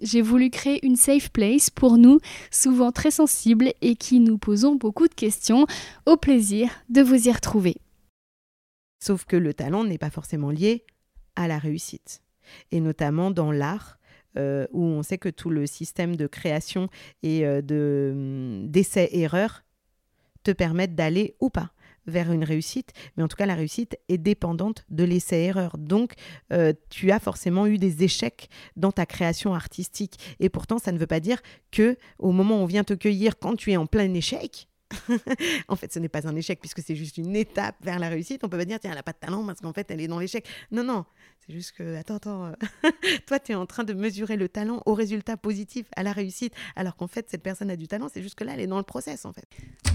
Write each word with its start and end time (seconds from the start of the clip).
J'ai 0.00 0.22
voulu 0.22 0.50
créer 0.50 0.84
une 0.86 0.96
safe 0.96 1.30
place 1.30 1.70
pour 1.70 1.98
nous, 1.98 2.20
souvent 2.50 2.92
très 2.92 3.10
sensibles 3.10 3.72
et 3.80 3.96
qui 3.96 4.20
nous 4.20 4.38
posons 4.38 4.76
beaucoup 4.76 5.08
de 5.08 5.14
questions. 5.14 5.66
Au 6.06 6.16
plaisir 6.16 6.70
de 6.88 7.02
vous 7.02 7.28
y 7.28 7.32
retrouver. 7.32 7.76
Sauf 9.00 9.24
que 9.24 9.36
le 9.36 9.54
talent 9.54 9.84
n'est 9.84 9.98
pas 9.98 10.10
forcément 10.10 10.50
lié 10.50 10.84
à 11.36 11.48
la 11.48 11.58
réussite. 11.58 12.22
Et 12.70 12.80
notamment 12.80 13.30
dans 13.30 13.52
l'art, 13.52 13.98
euh, 14.36 14.66
où 14.72 14.82
on 14.82 15.02
sait 15.02 15.18
que 15.18 15.28
tout 15.28 15.50
le 15.50 15.66
système 15.66 16.14
de 16.14 16.26
création 16.26 16.88
et 17.22 17.46
euh, 17.46 17.60
hum, 18.12 18.68
d'essai-erreur 18.68 19.64
te 20.44 20.50
permettent 20.52 20.94
d'aller 20.94 21.34
ou 21.40 21.50
pas 21.50 21.72
vers 22.08 22.32
une 22.32 22.44
réussite, 22.44 22.92
mais 23.16 23.22
en 23.22 23.28
tout 23.28 23.36
cas 23.36 23.46
la 23.46 23.54
réussite 23.54 23.96
est 24.08 24.18
dépendante 24.18 24.84
de 24.90 25.04
l'essai-erreur. 25.04 25.78
Donc 25.78 26.14
euh, 26.52 26.72
tu 26.90 27.10
as 27.12 27.20
forcément 27.20 27.66
eu 27.66 27.78
des 27.78 28.02
échecs 28.02 28.48
dans 28.76 28.92
ta 28.92 29.06
création 29.06 29.54
artistique. 29.54 30.36
Et 30.40 30.48
pourtant, 30.48 30.78
ça 30.78 30.92
ne 30.92 30.98
veut 30.98 31.06
pas 31.06 31.20
dire 31.20 31.40
que 31.70 31.96
au 32.18 32.32
moment 32.32 32.56
où 32.56 32.62
on 32.62 32.66
vient 32.66 32.84
te 32.84 32.94
cueillir 32.94 33.38
quand 33.38 33.56
tu 33.56 33.72
es 33.72 33.76
en 33.76 33.86
plein 33.86 34.12
échec, 34.14 34.68
en 35.68 35.76
fait, 35.76 35.92
ce 35.92 35.98
n'est 35.98 36.08
pas 36.08 36.26
un 36.26 36.36
échec 36.36 36.60
puisque 36.60 36.80
c'est 36.82 36.96
juste 36.96 37.18
une 37.18 37.36
étape 37.36 37.76
vers 37.82 37.98
la 37.98 38.08
réussite. 38.08 38.42
On 38.44 38.48
peut 38.48 38.58
pas 38.58 38.64
dire, 38.64 38.80
tiens, 38.80 38.90
elle 38.90 38.96
n'a 38.96 39.02
pas 39.02 39.12
de 39.12 39.18
talent 39.18 39.44
parce 39.44 39.60
qu'en 39.60 39.72
fait, 39.72 39.90
elle 39.90 40.00
est 40.00 40.08
dans 40.08 40.18
l'échec. 40.18 40.46
Non, 40.70 40.84
non, 40.84 41.04
c'est 41.46 41.54
juste 41.54 41.72
que, 41.72 41.96
attends, 41.96 42.16
attends, 42.16 42.44
euh, 42.46 42.52
toi, 43.26 43.38
tu 43.38 43.52
es 43.52 43.54
en 43.54 43.66
train 43.66 43.84
de 43.84 43.94
mesurer 43.94 44.36
le 44.36 44.48
talent 44.48 44.82
au 44.86 44.94
résultat 44.94 45.36
positif, 45.36 45.86
à 45.96 46.02
la 46.02 46.12
réussite, 46.12 46.52
alors 46.76 46.96
qu'en 46.96 47.06
fait, 47.06 47.30
cette 47.30 47.42
personne 47.42 47.70
a 47.70 47.76
du 47.76 47.88
talent, 47.88 48.08
c'est 48.12 48.22
juste 48.22 48.34
que 48.34 48.44
là, 48.44 48.52
elle 48.54 48.60
est 48.60 48.66
dans 48.66 48.76
le 48.76 48.82
process, 48.82 49.24
en 49.24 49.32
fait. 49.32 49.46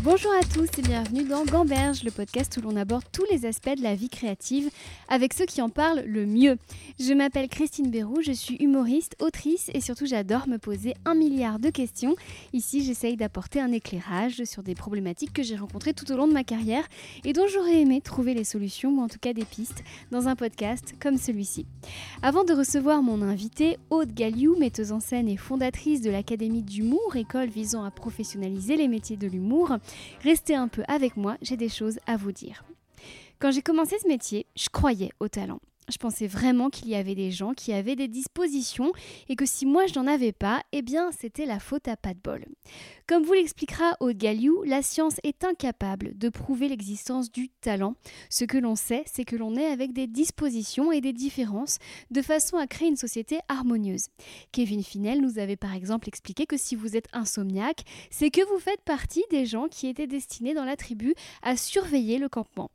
Bonjour 0.03 0.31
à 0.33 0.43
tous 0.43 0.67
et 0.79 0.81
bienvenue 0.81 1.23
dans 1.23 1.45
Gamberge, 1.45 2.03
le 2.03 2.11
podcast 2.11 2.57
où 2.57 2.61
l'on 2.61 2.75
aborde 2.75 3.03
tous 3.11 3.25
les 3.31 3.45
aspects 3.45 3.75
de 3.75 3.83
la 3.83 3.95
vie 3.95 4.09
créative 4.09 4.69
avec 5.07 5.33
ceux 5.33 5.45
qui 5.45 5.61
en 5.61 5.69
parlent 5.69 6.03
le 6.05 6.25
mieux. 6.25 6.57
Je 6.99 7.13
m'appelle 7.13 7.47
Christine 7.49 7.91
Bérou, 7.91 8.21
je 8.21 8.31
suis 8.31 8.55
humoriste, 8.55 9.15
autrice 9.19 9.69
et 9.73 9.79
surtout 9.79 10.05
j'adore 10.05 10.47
me 10.47 10.57
poser 10.57 10.95
un 11.05 11.13
milliard 11.13 11.59
de 11.59 11.69
questions. 11.69 12.15
Ici, 12.51 12.83
j'essaye 12.83 13.15
d'apporter 13.15 13.61
un 13.61 13.71
éclairage 13.71 14.43
sur 14.43 14.63
des 14.63 14.75
que 15.33 15.43
j'ai 15.43 15.55
rencontrées 15.55 15.93
tout 15.93 16.11
au 16.11 16.17
long 16.17 16.27
de 16.27 16.33
ma 16.33 16.43
carrière 16.43 16.87
et 17.23 17.33
dont 17.33 17.47
j'aurais 17.47 17.81
aimé 17.81 18.01
trouver 18.01 18.33
les 18.33 18.43
solutions 18.43 18.91
ou 18.91 19.01
en 19.01 19.07
tout 19.07 19.19
cas 19.19 19.33
des 19.33 19.45
pistes 19.45 19.83
dans 20.11 20.27
un 20.27 20.35
podcast 20.35 20.93
comme 20.99 21.17
celui-ci. 21.17 21.65
Avant 22.21 22.43
de 22.43 22.53
recevoir 22.53 23.01
mon 23.01 23.21
invité, 23.21 23.77
Aude 23.89 24.13
Galliou, 24.13 24.57
metteuse 24.57 24.91
en 24.91 24.99
scène 24.99 25.27
et 25.27 25.37
fondatrice 25.37 26.01
de 26.01 26.11
l'Académie 26.11 26.63
d'humour, 26.63 27.15
école 27.15 27.49
visant 27.49 27.83
à 27.83 27.91
professionnaliser 27.91 28.75
les 28.75 28.87
métiers 28.87 29.17
de 29.17 29.27
l'humour, 29.27 29.77
restez 30.21 30.55
un 30.55 30.67
peu 30.67 30.83
avec 30.87 31.17
moi, 31.17 31.37
j'ai 31.41 31.57
des 31.57 31.69
choses 31.69 31.99
à 32.07 32.17
vous 32.17 32.31
dire. 32.31 32.63
Quand 33.39 33.51
j'ai 33.51 33.61
commencé 33.61 33.97
ce 34.01 34.07
métier, 34.07 34.45
je 34.55 34.69
croyais 34.69 35.11
au 35.19 35.27
talent. 35.27 35.59
Je 35.89 35.97
pensais 35.97 36.27
vraiment 36.27 36.69
qu'il 36.69 36.87
y 36.87 36.95
avait 36.95 37.15
des 37.15 37.31
gens 37.31 37.53
qui 37.53 37.73
avaient 37.73 37.95
des 37.95 38.07
dispositions 38.07 38.91
et 39.27 39.35
que 39.35 39.45
si 39.45 39.65
moi 39.65 39.85
je 39.85 39.99
n'en 39.99 40.07
avais 40.07 40.31
pas, 40.31 40.63
eh 40.71 40.81
bien 40.81 41.11
c'était 41.11 41.45
la 41.45 41.59
faute 41.59 41.87
à 41.87 41.97
pas 41.97 42.13
de 42.13 42.19
bol. 42.19 42.45
Comme 43.05 43.23
vous 43.23 43.33
l'expliquera 43.33 43.97
Aude 43.99 44.17
Galliou, 44.17 44.63
la 44.63 44.81
science 44.81 45.15
est 45.23 45.43
incapable 45.43 46.17
de 46.17 46.29
prouver 46.29 46.69
l'existence 46.69 47.31
du 47.31 47.49
talent. 47.49 47.95
Ce 48.29 48.45
que 48.45 48.57
l'on 48.57 48.75
sait, 48.75 49.03
c'est 49.05 49.25
que 49.25 49.35
l'on 49.35 49.55
est 49.57 49.65
avec 49.65 49.91
des 49.91 50.07
dispositions 50.07 50.91
et 50.93 51.01
des 51.01 51.11
différences 51.11 51.79
de 52.11 52.21
façon 52.21 52.57
à 52.57 52.67
créer 52.67 52.87
une 52.87 52.95
société 52.95 53.39
harmonieuse. 53.49 54.07
Kevin 54.53 54.83
Finel 54.83 55.19
nous 55.19 55.37
avait 55.37 55.57
par 55.57 55.73
exemple 55.73 56.07
expliqué 56.07 56.45
que 56.45 56.57
si 56.57 56.75
vous 56.75 56.95
êtes 56.95 57.09
insomniaque, 57.11 57.83
c'est 58.09 58.31
que 58.31 58.45
vous 58.53 58.59
faites 58.59 58.81
partie 58.81 59.23
des 59.31 59.45
gens 59.45 59.67
qui 59.67 59.87
étaient 59.87 60.07
destinés 60.07 60.53
dans 60.53 60.65
la 60.65 60.77
tribu 60.77 61.13
à 61.41 61.57
surveiller 61.57 62.19
le 62.19 62.29
campement. 62.29 62.71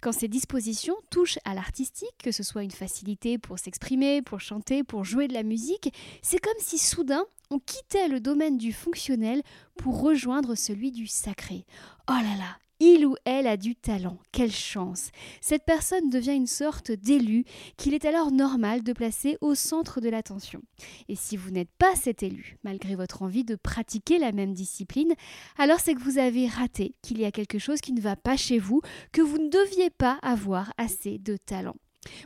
Quand 0.00 0.12
ces 0.12 0.28
dispositions 0.28 0.96
touchent 1.10 1.38
à 1.44 1.54
l'artistique, 1.54 2.14
que 2.22 2.32
ce 2.32 2.42
soit 2.42 2.62
une 2.62 2.70
facilité 2.70 3.38
pour 3.38 3.58
s'exprimer, 3.58 4.22
pour 4.22 4.40
chanter, 4.40 4.84
pour 4.84 5.04
jouer 5.04 5.28
de 5.28 5.34
la 5.34 5.42
musique, 5.42 5.92
c'est 6.22 6.38
comme 6.38 6.52
si 6.58 6.78
soudain 6.78 7.24
on 7.50 7.58
quittait 7.58 8.08
le 8.08 8.20
domaine 8.20 8.58
du 8.58 8.72
fonctionnel 8.72 9.42
pour 9.78 10.02
rejoindre 10.02 10.54
celui 10.54 10.92
du 10.92 11.06
sacré. 11.06 11.64
Oh 12.08 12.12
là 12.12 12.36
là, 12.36 12.58
il 12.94 13.06
ou 13.06 13.16
elle 13.24 13.46
a 13.46 13.56
du 13.56 13.76
talent, 13.76 14.18
quelle 14.32 14.52
chance 14.52 15.10
Cette 15.40 15.64
personne 15.64 16.08
devient 16.10 16.34
une 16.34 16.46
sorte 16.46 16.90
d'élu 16.90 17.44
qu'il 17.76 17.92
est 17.92 18.04
alors 18.04 18.30
normal 18.30 18.82
de 18.82 18.92
placer 18.92 19.36
au 19.40 19.54
centre 19.54 20.00
de 20.00 20.08
l'attention. 20.08 20.62
Et 21.08 21.14
si 21.14 21.36
vous 21.36 21.50
n'êtes 21.50 21.70
pas 21.78 21.94
cet 21.96 22.22
élu, 22.22 22.56
malgré 22.64 22.94
votre 22.94 23.22
envie 23.22 23.44
de 23.44 23.56
pratiquer 23.56 24.18
la 24.18 24.32
même 24.32 24.54
discipline, 24.54 25.12
alors 25.58 25.80
c'est 25.80 25.94
que 25.94 26.02
vous 26.02 26.18
avez 26.18 26.48
raté, 26.48 26.94
qu'il 27.02 27.18
y 27.18 27.24
a 27.24 27.32
quelque 27.32 27.58
chose 27.58 27.80
qui 27.80 27.92
ne 27.92 28.00
va 28.00 28.16
pas 28.16 28.36
chez 28.36 28.58
vous, 28.58 28.80
que 29.12 29.22
vous 29.22 29.38
ne 29.38 29.50
deviez 29.50 29.90
pas 29.90 30.18
avoir 30.22 30.72
assez 30.78 31.18
de 31.18 31.36
talent. 31.36 31.76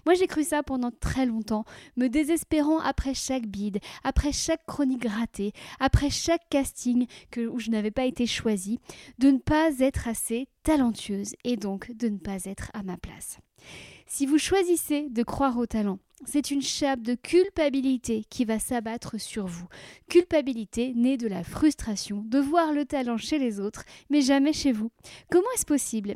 Moi 0.07 0.15
j'ai 0.15 0.27
cru 0.27 0.45
ça 0.45 0.63
pendant 0.63 0.91
très 0.91 1.27
longtemps, 1.27 1.65
me 1.97 2.09
désespérant 2.09 2.79
après 2.81 3.15
chaque 3.15 3.47
bide, 3.47 3.79
après 4.05 4.33
chaque 4.33 4.65
chronique 4.67 5.07
ratée, 5.07 5.53
après 5.81 6.11
chaque 6.11 6.49
casting 6.51 7.07
où 7.37 7.59
je 7.59 7.71
n'avais 7.71 7.91
pas 7.91 8.05
été 8.05 8.27
choisie, 8.27 8.79
de 9.19 9.31
ne 9.31 9.39
pas 9.39 9.79
être 9.79 10.09
assez 10.09 10.49
talentueuse 10.63 11.35
et 11.45 11.57
donc 11.57 11.93
de 11.97 12.09
ne 12.09 12.19
pas 12.19 12.45
être 12.45 12.71
à 12.75 12.83
ma 12.83 12.97
place. 12.97 13.39
Si 14.07 14.27
vous 14.27 14.39
choisissez 14.39 15.09
de 15.09 15.23
croire 15.23 15.57
au 15.57 15.67
talent, 15.67 15.99
c'est 16.25 16.51
une 16.51 16.63
chape 16.63 17.03
de 17.03 17.15
culpabilité 17.15 18.25
qui 18.29 18.45
va 18.45 18.59
s'abattre 18.59 19.21
sur 19.21 19.47
vous. 19.47 19.67
Culpabilité 20.09 20.93
née 20.95 21.17
de 21.17 21.29
la 21.29 21.45
frustration 21.45 22.23
de 22.27 22.39
voir 22.39 22.73
le 22.73 22.85
talent 22.85 23.17
chez 23.17 23.39
les 23.39 23.61
autres, 23.61 23.85
mais 24.11 24.21
jamais 24.21 24.53
chez 24.53 24.73
vous. 24.73 24.91
Comment 25.31 25.47
est-ce 25.55 25.67
possible? 25.67 26.15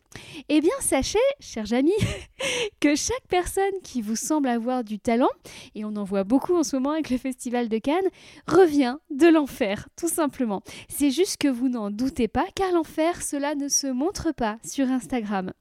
Eh 0.49 0.61
bien, 0.61 0.75
sachez, 0.81 1.19
chers 1.41 1.73
amis, 1.73 1.93
que 2.81 2.95
chaque 2.95 3.27
personne 3.29 3.65
qui 3.83 4.03
vous 4.03 4.17
semble 4.17 4.49
avoir 4.49 4.85
du 4.85 4.99
talent, 4.99 5.31
et 5.75 5.85
on 5.85 5.97
en 5.97 6.05
voit 6.05 6.25
beaucoup 6.25 6.55
en 6.55 6.63
ce 6.63 6.77
moment 6.77 6.93
avec 6.93 7.11
le 7.11 7.19
Festival 7.19 7.69
de 7.69 7.79
Cannes, 7.79 8.09
revient 8.47 8.97
de 9.11 9.27
l'enfer, 9.27 9.89
tout 9.97 10.09
simplement. 10.09 10.63
C'est 10.89 11.11
juste 11.11 11.39
que 11.39 11.49
vous 11.49 11.69
n'en 11.69 11.91
doutez 11.91 12.29
pas, 12.29 12.47
car 12.55 12.73
l'enfer, 12.73 13.23
cela 13.23 13.55
ne 13.55 13.69
se 13.69 13.87
montre 13.87 14.33
pas 14.33 14.59
sur 14.65 14.89
Instagram. 14.89 15.53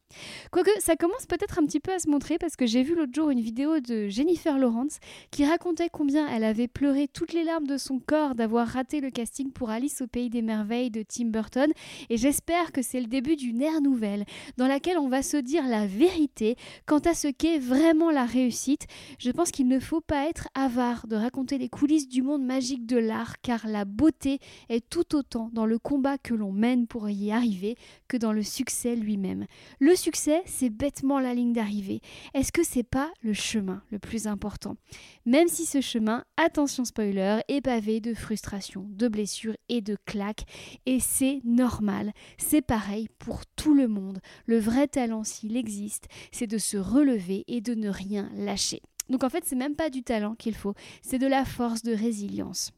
Quoique 0.51 0.71
ça 0.79 0.95
commence 0.95 1.25
peut-être 1.25 1.59
un 1.59 1.65
petit 1.65 1.79
peu 1.79 1.91
à 1.93 1.99
se 1.99 2.09
montrer 2.09 2.37
parce 2.37 2.55
que 2.55 2.65
j'ai 2.65 2.83
vu 2.83 2.95
l'autre 2.95 3.13
jour 3.13 3.29
une 3.29 3.39
vidéo 3.39 3.79
de 3.79 4.07
Jennifer 4.07 4.57
Lawrence 4.57 4.99
qui 5.31 5.45
racontait 5.45 5.89
combien 5.91 6.27
elle 6.27 6.43
avait 6.43 6.67
pleuré 6.67 7.07
toutes 7.07 7.33
les 7.33 7.43
larmes 7.43 7.67
de 7.67 7.77
son 7.77 7.99
corps 7.99 8.35
d'avoir 8.35 8.67
raté 8.67 9.01
le 9.01 9.09
casting 9.09 9.51
pour 9.51 9.69
Alice 9.69 10.01
au 10.01 10.07
pays 10.07 10.29
des 10.29 10.41
merveilles 10.41 10.91
de 10.91 11.03
Tim 11.03 11.25
Burton 11.25 11.71
et 12.09 12.17
j'espère 12.17 12.71
que 12.71 12.81
c'est 12.81 12.99
le 12.99 13.07
début 13.07 13.35
d'une 13.35 13.61
ère 13.61 13.81
nouvelle 13.81 14.25
dans 14.57 14.67
laquelle 14.67 14.97
on 14.97 15.09
va 15.09 15.21
se 15.21 15.37
dire 15.37 15.67
la 15.67 15.87
vérité 15.87 16.55
quant 16.85 16.99
à 16.99 17.13
ce 17.13 17.27
qu'est 17.27 17.59
vraiment 17.59 18.11
la 18.11 18.25
réussite. 18.25 18.87
Je 19.19 19.31
pense 19.31 19.51
qu'il 19.51 19.67
ne 19.67 19.79
faut 19.79 20.01
pas 20.01 20.29
être 20.29 20.49
avare 20.55 21.07
de 21.07 21.15
raconter 21.15 21.57
les 21.57 21.69
coulisses 21.69 22.07
du 22.07 22.21
monde 22.21 22.43
magique 22.43 22.85
de 22.85 22.97
l'art 22.97 23.41
car 23.41 23.67
la 23.67 23.85
beauté 23.85 24.39
est 24.69 24.87
tout 24.89 25.15
autant 25.15 25.49
dans 25.53 25.65
le 25.65 25.79
combat 25.79 26.17
que 26.17 26.33
l'on 26.33 26.51
mène 26.51 26.87
pour 26.87 27.09
y 27.09 27.31
arriver 27.31 27.75
que 28.07 28.17
dans 28.17 28.33
le 28.33 28.43
succès 28.43 28.95
lui-même. 28.95 29.45
Le 29.79 29.95
succès, 30.05 30.43
c'est 30.45 30.69
bêtement 30.69 31.19
la 31.19 31.33
ligne 31.33 31.51
d'arrivée. 31.51 31.99
Est-ce 32.35 32.51
que 32.51 32.63
c'est 32.63 32.83
pas 32.83 33.11
le 33.21 33.33
chemin 33.33 33.81
le 33.89 33.97
plus 33.97 34.27
important? 34.27 34.77
Même 35.25 35.47
si 35.47 35.65
ce 35.65 35.81
chemin, 35.81 36.23
attention 36.37 36.85
spoiler, 36.85 37.39
est 37.47 37.61
pavé 37.61 38.01
de 38.01 38.13
frustration, 38.13 38.85
de 38.87 39.07
blessures 39.07 39.57
et 39.67 39.81
de 39.81 39.97
claques, 40.05 40.45
et 40.85 40.99
c'est 40.99 41.41
normal. 41.43 42.13
C'est 42.37 42.61
pareil 42.61 43.09
pour 43.17 43.47
tout 43.47 43.73
le 43.73 43.87
monde. 43.87 44.19
Le 44.45 44.59
vrai 44.59 44.87
talent, 44.87 45.23
s'il 45.23 45.57
existe, 45.57 46.05
c'est 46.31 46.45
de 46.45 46.59
se 46.59 46.77
relever 46.77 47.43
et 47.47 47.61
de 47.61 47.73
ne 47.73 47.89
rien 47.89 48.29
lâcher. 48.35 48.83
Donc 49.09 49.23
en 49.23 49.31
fait, 49.31 49.43
c'est 49.43 49.55
même 49.55 49.75
pas 49.75 49.89
du 49.89 50.03
talent 50.03 50.35
qu'il 50.35 50.53
faut, 50.53 50.75
c'est 51.01 51.17
de 51.17 51.25
la 51.25 51.45
force 51.45 51.81
de 51.81 51.95
résilience. 51.95 52.73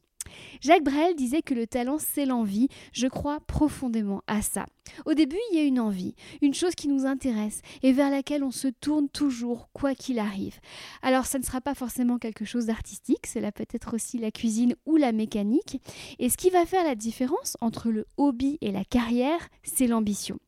Jacques 0.60 0.84
Brel 0.84 1.14
disait 1.14 1.42
que 1.42 1.54
le 1.54 1.66
talent, 1.66 1.98
c'est 1.98 2.26
l'envie. 2.26 2.68
Je 2.92 3.06
crois 3.06 3.40
profondément 3.46 4.22
à 4.26 4.42
ça. 4.42 4.66
Au 5.06 5.14
début, 5.14 5.38
il 5.50 5.58
y 5.58 5.60
a 5.60 5.64
une 5.64 5.80
envie, 5.80 6.14
une 6.42 6.54
chose 6.54 6.74
qui 6.74 6.88
nous 6.88 7.06
intéresse 7.06 7.60
et 7.82 7.92
vers 7.92 8.10
laquelle 8.10 8.42
on 8.42 8.50
se 8.50 8.68
tourne 8.68 9.08
toujours, 9.08 9.68
quoi 9.72 9.94
qu'il 9.94 10.18
arrive. 10.18 10.58
Alors, 11.02 11.26
ça 11.26 11.38
ne 11.38 11.44
sera 11.44 11.60
pas 11.60 11.74
forcément 11.74 12.18
quelque 12.18 12.44
chose 12.44 12.66
d'artistique, 12.66 13.26
cela 13.26 13.52
peut 13.52 13.66
être 13.72 13.94
aussi 13.94 14.18
la 14.18 14.30
cuisine 14.30 14.74
ou 14.86 14.96
la 14.96 15.12
mécanique. 15.12 15.80
Et 16.18 16.30
ce 16.30 16.36
qui 16.36 16.50
va 16.50 16.66
faire 16.66 16.84
la 16.84 16.94
différence 16.94 17.56
entre 17.60 17.90
le 17.90 18.06
hobby 18.16 18.58
et 18.60 18.72
la 18.72 18.84
carrière, 18.84 19.48
c'est 19.62 19.86
l'ambition. 19.86 20.38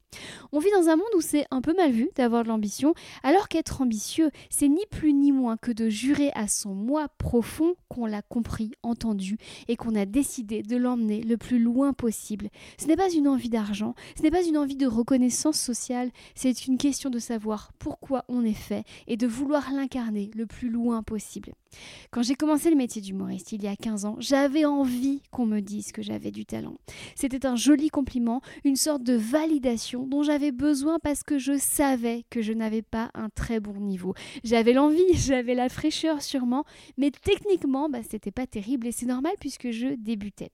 On 0.52 0.58
vit 0.58 0.70
dans 0.72 0.88
un 0.88 0.96
monde 0.96 1.06
où 1.16 1.20
c'est 1.20 1.46
un 1.50 1.60
peu 1.60 1.74
mal 1.74 1.92
vu 1.92 2.10
d'avoir 2.16 2.42
de 2.42 2.48
l'ambition, 2.48 2.94
alors 3.22 3.48
qu'être 3.48 3.80
ambitieux, 3.80 4.30
c'est 4.48 4.68
ni 4.68 4.84
plus 4.90 5.12
ni 5.12 5.32
moins 5.32 5.56
que 5.56 5.72
de 5.72 5.88
jurer 5.88 6.30
à 6.34 6.48
son 6.48 6.74
moi 6.74 7.08
profond 7.18 7.74
qu'on 7.88 8.06
l'a 8.06 8.22
compris, 8.22 8.72
entendu, 8.82 9.38
et 9.68 9.76
qu'on 9.76 9.94
a 9.94 10.06
décidé 10.06 10.62
de 10.62 10.76
l'emmener 10.76 11.22
le 11.22 11.36
plus 11.36 11.58
loin 11.58 11.92
possible. 11.92 12.48
Ce 12.78 12.86
n'est 12.86 12.96
pas 12.96 13.12
une 13.12 13.28
envie 13.28 13.48
d'argent, 13.48 13.94
ce 14.16 14.22
n'est 14.22 14.30
pas 14.30 14.44
une 14.44 14.58
envie 14.58 14.76
de 14.76 14.86
reconnaissance 14.86 15.58
sociale, 15.58 16.10
c'est 16.34 16.66
une 16.66 16.78
question 16.78 17.10
de 17.10 17.18
savoir 17.18 17.72
pourquoi 17.78 18.24
on 18.28 18.44
est 18.44 18.52
fait 18.52 18.84
et 19.06 19.16
de 19.16 19.26
vouloir 19.26 19.72
l'incarner 19.72 20.30
le 20.34 20.46
plus 20.46 20.70
loin 20.70 21.02
possible. 21.02 21.52
Quand 22.10 22.22
j'ai 22.22 22.34
commencé 22.34 22.70
le 22.70 22.76
métier 22.76 23.00
d'humoriste 23.00 23.52
il 23.52 23.62
y 23.62 23.68
a 23.68 23.76
15 23.76 24.04
ans, 24.04 24.16
j'avais 24.18 24.64
envie 24.64 25.22
qu'on 25.30 25.46
me 25.46 25.60
dise 25.60 25.92
que 25.92 26.02
j'avais 26.02 26.30
du 26.30 26.44
talent. 26.44 26.76
C'était 27.14 27.46
un 27.46 27.56
joli 27.56 27.88
compliment, 27.88 28.40
une 28.64 28.76
sorte 28.76 29.02
de 29.02 29.14
validation 29.14 30.06
dont 30.06 30.22
j'avais 30.22 30.50
besoin 30.52 30.98
parce 30.98 31.22
que 31.22 31.38
je 31.38 31.56
savais 31.58 32.24
que 32.30 32.42
je 32.42 32.52
n'avais 32.52 32.82
pas 32.82 33.10
un 33.14 33.28
très 33.28 33.60
bon 33.60 33.80
niveau. 33.80 34.14
J'avais 34.42 34.72
l'envie, 34.72 35.00
j'avais 35.14 35.54
la 35.54 35.68
fraîcheur 35.68 36.22
sûrement, 36.22 36.64
mais 36.96 37.10
techniquement, 37.10 37.88
bah, 37.88 38.00
c'était 38.08 38.32
pas 38.32 38.46
terrible 38.46 38.86
et 38.86 38.92
c'est 38.92 39.06
normal 39.06 39.34
puisque 39.38 39.70
je 39.70 39.94
débutais. 39.94 40.50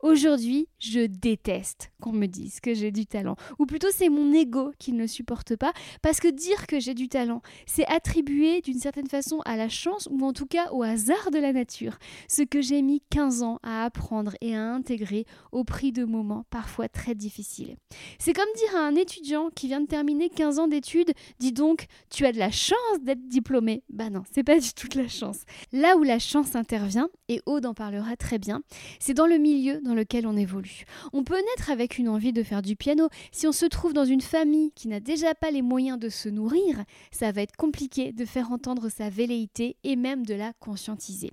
Aujourd'hui, 0.00 0.68
je 0.78 1.06
déteste 1.06 1.92
qu'on 2.00 2.12
me 2.12 2.26
dise 2.26 2.60
que 2.60 2.74
j'ai 2.74 2.90
du 2.90 3.06
talent, 3.06 3.36
ou 3.58 3.66
plutôt 3.66 3.88
c'est 3.92 4.08
mon 4.08 4.32
ego 4.32 4.72
qui 4.78 4.92
ne 4.92 5.06
supporte 5.06 5.56
pas, 5.56 5.72
parce 6.02 6.20
que 6.20 6.28
dire 6.28 6.66
que 6.66 6.80
j'ai 6.80 6.94
du 6.94 7.08
talent, 7.08 7.42
c'est 7.66 7.86
attribuer 7.86 8.60
d'une 8.60 8.78
certaine 8.78 9.08
façon 9.08 9.40
à 9.44 9.56
la 9.56 9.68
chance 9.68 10.08
ou 10.10 10.24
en 10.24 10.32
tout 10.32 10.46
cas 10.46 10.55
au 10.72 10.82
hasard 10.82 11.30
de 11.30 11.38
la 11.38 11.52
nature, 11.52 11.98
ce 12.28 12.42
que 12.42 12.60
j'ai 12.60 12.82
mis 12.82 13.02
15 13.10 13.42
ans 13.42 13.58
à 13.62 13.84
apprendre 13.84 14.32
et 14.40 14.56
à 14.56 14.62
intégrer 14.62 15.26
au 15.52 15.64
prix 15.64 15.92
de 15.92 16.04
moments 16.04 16.44
parfois 16.50 16.88
très 16.88 17.14
difficiles. 17.14 17.76
C'est 18.18 18.32
comme 18.32 18.44
dire 18.56 18.76
à 18.76 18.86
un 18.86 18.94
étudiant 18.94 19.50
qui 19.54 19.68
vient 19.68 19.80
de 19.80 19.86
terminer 19.86 20.28
15 20.28 20.58
ans 20.58 20.68
d'études, 20.68 21.12
dis 21.38 21.52
donc, 21.52 21.86
tu 22.10 22.26
as 22.26 22.32
de 22.32 22.38
la 22.38 22.50
chance 22.50 22.76
d'être 23.02 23.26
diplômé. 23.28 23.82
Bah 23.90 24.10
non, 24.10 24.22
c'est 24.32 24.44
pas 24.44 24.58
du 24.58 24.72
tout 24.72 24.88
de 24.88 24.98
la 24.98 25.08
chance. 25.08 25.42
Là 25.72 25.96
où 25.96 26.02
la 26.02 26.18
chance 26.18 26.56
intervient, 26.56 27.08
et 27.28 27.40
Aude 27.46 27.66
en 27.66 27.74
parlera 27.74 28.16
très 28.16 28.38
bien, 28.38 28.62
c'est 29.00 29.14
dans 29.14 29.26
le 29.26 29.38
milieu 29.38 29.80
dans 29.82 29.94
lequel 29.94 30.26
on 30.26 30.36
évolue. 30.36 30.84
On 31.12 31.24
peut 31.24 31.36
naître 31.36 31.70
avec 31.70 31.98
une 31.98 32.08
envie 32.08 32.32
de 32.32 32.42
faire 32.42 32.62
du 32.62 32.76
piano. 32.76 33.08
Si 33.32 33.46
on 33.46 33.52
se 33.52 33.66
trouve 33.66 33.92
dans 33.92 34.04
une 34.04 34.20
famille 34.20 34.72
qui 34.72 34.88
n'a 34.88 35.00
déjà 35.00 35.34
pas 35.34 35.50
les 35.50 35.62
moyens 35.62 35.98
de 35.98 36.08
se 36.08 36.28
nourrir, 36.28 36.84
ça 37.10 37.32
va 37.32 37.42
être 37.42 37.56
compliqué 37.56 38.12
de 38.12 38.24
faire 38.24 38.52
entendre 38.52 38.88
sa 38.88 39.10
velléité 39.10 39.76
et 39.84 39.96
même 39.96 40.24
de 40.24 40.34
la 40.34 40.45
conscientiser. 40.54 41.32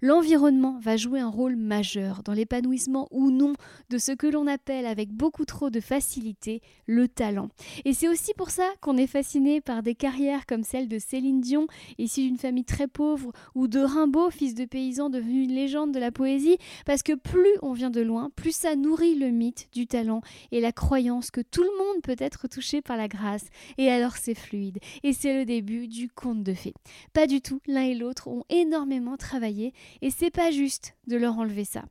L'environnement 0.00 0.78
va 0.80 0.96
jouer 0.96 1.20
un 1.20 1.28
rôle 1.28 1.56
majeur 1.56 2.22
dans 2.22 2.32
l'épanouissement 2.32 3.08
ou 3.10 3.30
non 3.30 3.52
de 3.90 3.98
ce 3.98 4.12
que 4.12 4.26
l'on 4.26 4.46
appelle 4.46 4.86
avec 4.86 5.10
beaucoup 5.10 5.44
trop 5.44 5.70
de 5.70 5.80
facilité 5.80 6.62
le 6.86 7.08
talent. 7.08 7.48
Et 7.84 7.92
c'est 7.92 8.08
aussi 8.08 8.32
pour 8.34 8.50
ça 8.50 8.68
qu'on 8.80 8.96
est 8.96 9.06
fasciné 9.06 9.60
par 9.60 9.82
des 9.82 9.94
carrières 9.94 10.46
comme 10.46 10.64
celle 10.64 10.88
de 10.88 10.98
Céline 10.98 11.40
Dion, 11.40 11.66
issue 11.98 12.22
d'une 12.22 12.38
famille 12.38 12.64
très 12.64 12.88
pauvre, 12.88 13.32
ou 13.54 13.68
de 13.68 13.80
Rimbaud, 13.80 14.30
fils 14.30 14.54
de 14.54 14.64
paysan 14.64 15.10
devenu 15.10 15.42
une 15.42 15.54
légende 15.54 15.92
de 15.92 15.98
la 15.98 16.10
poésie, 16.10 16.58
parce 16.86 17.02
que 17.02 17.12
plus 17.12 17.56
on 17.62 17.72
vient 17.72 17.90
de 17.90 18.00
loin, 18.00 18.30
plus 18.34 18.54
ça 18.54 18.76
nourrit 18.76 19.14
le 19.14 19.30
mythe 19.30 19.68
du 19.72 19.86
talent 19.86 20.22
et 20.52 20.60
la 20.60 20.72
croyance 20.72 21.30
que 21.30 21.40
tout 21.40 21.62
le 21.62 21.78
monde 21.78 22.02
peut 22.02 22.16
être 22.18 22.48
touché 22.48 22.82
par 22.82 22.96
la 22.96 23.08
grâce. 23.08 23.46
Et 23.78 23.90
alors 23.90 24.16
c'est 24.16 24.34
fluide, 24.34 24.78
et 25.02 25.12
c'est 25.12 25.34
le 25.34 25.44
début 25.44 25.88
du 25.88 26.08
conte 26.08 26.42
de 26.42 26.54
fées. 26.54 26.74
Pas 27.12 27.26
du 27.26 27.40
tout, 27.40 27.60
l'un 27.66 27.82
et 27.82 27.94
l'autre 27.94 28.28
ont 28.28 28.44
énormément 28.50 29.16
travaillé 29.16 29.72
et 30.02 30.10
c'est 30.10 30.30
pas 30.30 30.50
juste 30.50 30.94
de 31.06 31.16
leur 31.16 31.38
enlever 31.38 31.64
ça. 31.64 31.84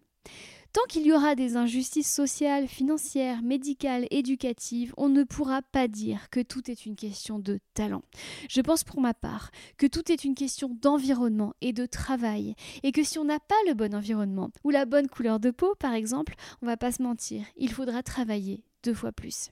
Tant 0.72 0.84
qu'il 0.88 1.04
y 1.04 1.12
aura 1.12 1.34
des 1.34 1.56
injustices 1.56 2.14
sociales, 2.14 2.68
financières, 2.68 3.42
médicales, 3.42 4.06
éducatives, 4.12 4.94
on 4.98 5.10
ne 5.10 5.24
pourra 5.24 5.64
pas 5.64 5.88
dire 5.88 6.30
que 6.30 6.42
tout 6.42 6.70
est 6.70 6.86
une 6.86 6.96
question 6.96 7.40
de 7.40 7.60
talent. 7.74 8.04
Je 8.50 8.62
pense 8.62 8.84
pour 8.84 9.02
ma 9.02 9.16
part 9.16 9.50
que 9.78 9.88
tout 9.88 10.12
est 10.12 10.24
une 10.24 10.36
question 10.36 10.78
d'environnement 10.80 11.54
et 11.62 11.74
de 11.74 11.88
travail, 11.88 12.54
et 12.84 12.92
que 12.92 13.04
si 13.04 13.18
on 13.18 13.26
n'a 13.26 13.40
pas 13.40 13.56
le 13.68 13.74
bon 13.74 13.96
environnement 13.96 14.52
ou 14.64 14.70
la 14.70 14.86
bonne 14.86 15.08
couleur 15.08 15.40
de 15.40 15.50
peau, 15.50 15.74
par 15.80 15.94
exemple, 15.94 16.36
on 16.62 16.68
va 16.68 16.78
pas 16.78 16.92
se 16.92 17.02
mentir, 17.02 17.44
il 17.58 17.72
faudra 17.72 18.04
travailler 18.04 18.64
deux 18.84 18.94
fois 18.94 19.12
plus. 19.12 19.50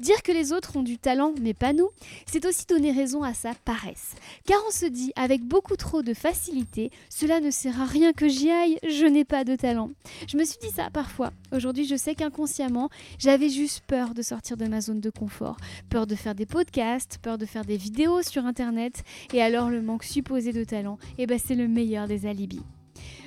Dire 0.00 0.22
que 0.22 0.32
les 0.32 0.52
autres 0.52 0.76
ont 0.76 0.82
du 0.82 0.98
talent, 0.98 1.32
mais 1.40 1.54
pas 1.54 1.72
nous, 1.72 1.88
c'est 2.26 2.44
aussi 2.44 2.66
donner 2.66 2.90
raison 2.90 3.22
à 3.22 3.34
sa 3.34 3.54
paresse. 3.54 4.14
Car 4.46 4.58
on 4.66 4.72
se 4.72 4.86
dit, 4.86 5.12
avec 5.14 5.42
beaucoup 5.42 5.76
trop 5.76 6.02
de 6.02 6.12
facilité, 6.12 6.90
cela 7.08 7.38
ne 7.38 7.50
sert 7.52 7.80
à 7.80 7.84
rien 7.84 8.12
que 8.12 8.28
j'y 8.28 8.50
aille, 8.50 8.78
je 8.88 9.06
n'ai 9.06 9.24
pas 9.24 9.44
de 9.44 9.54
talent. 9.54 9.90
Je 10.26 10.36
me 10.36 10.44
suis 10.44 10.58
dit 10.58 10.70
ça 10.70 10.90
parfois. 10.90 11.32
Aujourd'hui, 11.52 11.84
je 11.84 11.94
sais 11.94 12.14
qu'inconsciemment, 12.14 12.90
j'avais 13.18 13.48
juste 13.48 13.84
peur 13.86 14.14
de 14.14 14.22
sortir 14.22 14.56
de 14.56 14.66
ma 14.66 14.80
zone 14.80 15.00
de 15.00 15.10
confort, 15.10 15.56
peur 15.88 16.06
de 16.06 16.16
faire 16.16 16.34
des 16.34 16.46
podcasts, 16.46 17.18
peur 17.18 17.38
de 17.38 17.46
faire 17.46 17.64
des 17.64 17.76
vidéos 17.76 18.22
sur 18.22 18.44
Internet, 18.44 19.04
et 19.32 19.40
alors 19.40 19.70
le 19.70 19.82
manque 19.82 20.04
supposé 20.04 20.52
de 20.52 20.64
talent, 20.64 20.98
eh 21.18 21.26
ben 21.26 21.38
c'est 21.38 21.54
le 21.54 21.68
meilleur 21.68 22.08
des 22.08 22.26
alibis. 22.26 22.62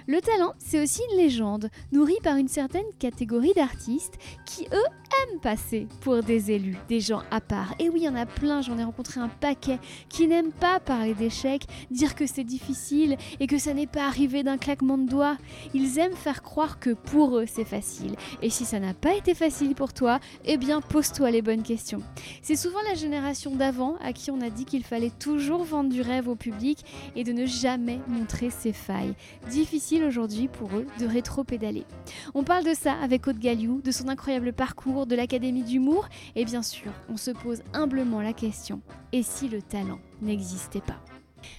Le 0.08 0.22
talent, 0.22 0.54
c'est 0.60 0.80
aussi 0.80 1.02
une 1.12 1.18
légende, 1.18 1.70
nourrie 1.92 2.20
par 2.22 2.36
une 2.38 2.48
certaine 2.48 2.86
catégorie 3.00 3.54
d'artistes 3.56 4.20
qui, 4.46 4.66
eux, 4.66 4.86
aiment 5.32 5.40
passer 5.40 5.88
pour 6.02 6.22
des 6.22 6.52
élus, 6.52 6.78
des 6.88 7.00
gens 7.00 7.24
à 7.32 7.42
part. 7.42 7.74
Et 7.80 7.90
oui, 7.90 8.02
il 8.02 8.04
y 8.04 8.10
en 8.10 8.16
a 8.16 8.28
plein, 8.28 8.62
j'en 8.62 8.78
ai 8.78 8.84
rencontré 8.84 9.20
un 9.20 9.30
paquet, 9.30 9.80
qui 10.10 10.28
n'aiment 10.28 10.52
pas 10.52 10.80
parler 10.80 11.16
d'échecs, 11.16 11.66
dire 11.90 12.14
que 12.14 12.28
c'est 12.28 12.44
difficile 12.44 13.18
et 13.40 13.48
que 13.48 13.58
ça 13.58 13.74
n'est 13.74 13.88
pas 13.88 14.06
arrivé 14.06 14.44
d'un 14.44 14.60
claquement 14.60 15.00
de 15.00 15.10
doigts. 15.10 15.38
Ils 15.74 15.98
aiment 15.98 16.16
faire 16.16 16.44
croire 16.44 16.80
que 16.80 16.92
pour 16.92 17.40
eux, 17.40 17.46
c'est 17.48 17.66
facile. 17.66 18.16
Et 18.44 18.52
si 18.52 18.64
ça 18.64 18.80
n'a 18.80 18.94
pas 18.94 19.16
été 19.16 19.34
facile 19.34 19.74
pour 19.74 19.92
toi, 19.92 20.20
eh 20.44 20.58
bien, 20.58 20.82
pose-toi 20.82 21.32
les 21.32 21.42
bonnes 21.42 21.64
questions. 21.64 22.04
C'est 22.44 22.56
souvent 22.56 22.82
la 22.88 22.94
génération 22.94 23.56
d'avant 23.56 23.96
à 24.04 24.14
qui 24.14 24.30
on 24.30 24.42
a 24.42 24.52
dit 24.52 24.66
qu'il 24.66 24.84
fallait 24.84 25.12
toujours 25.18 25.64
vendre 25.64 25.90
du 25.90 26.02
rêve 26.02 26.28
au 26.28 26.36
public 26.36 26.86
et 27.16 27.24
de 27.24 27.32
ne 27.32 27.48
jamais 27.48 28.00
montrer 28.08 28.52
ses 28.52 28.74
failles. 28.74 29.16
Difficile 29.50 29.95
aujourd'hui 30.04 30.48
pour 30.48 30.70
eux 30.76 30.86
de 31.00 31.06
rétro-pédaler. 31.06 31.86
On 32.34 32.44
parle 32.44 32.64
de 32.64 32.74
ça 32.74 32.94
avec 32.94 33.28
Aude 33.28 33.40
Galliou, 33.40 33.82
de 33.82 33.92
son 33.92 34.10
incroyable 34.10 34.54
parcours, 34.54 35.06
de 35.06 35.16
l'Académie 35.16 35.64
d'humour, 35.64 36.08
et 36.36 36.46
bien 36.46 36.62
sûr, 36.62 36.92
on 37.10 37.18
se 37.18 37.32
pose 37.32 37.64
humblement 37.74 38.22
la 38.22 38.34
question 38.34 38.82
et 39.12 39.24
si 39.24 39.48
le 39.48 39.62
talent 39.62 40.00
n'existait 40.22 40.82
pas? 40.82 41.15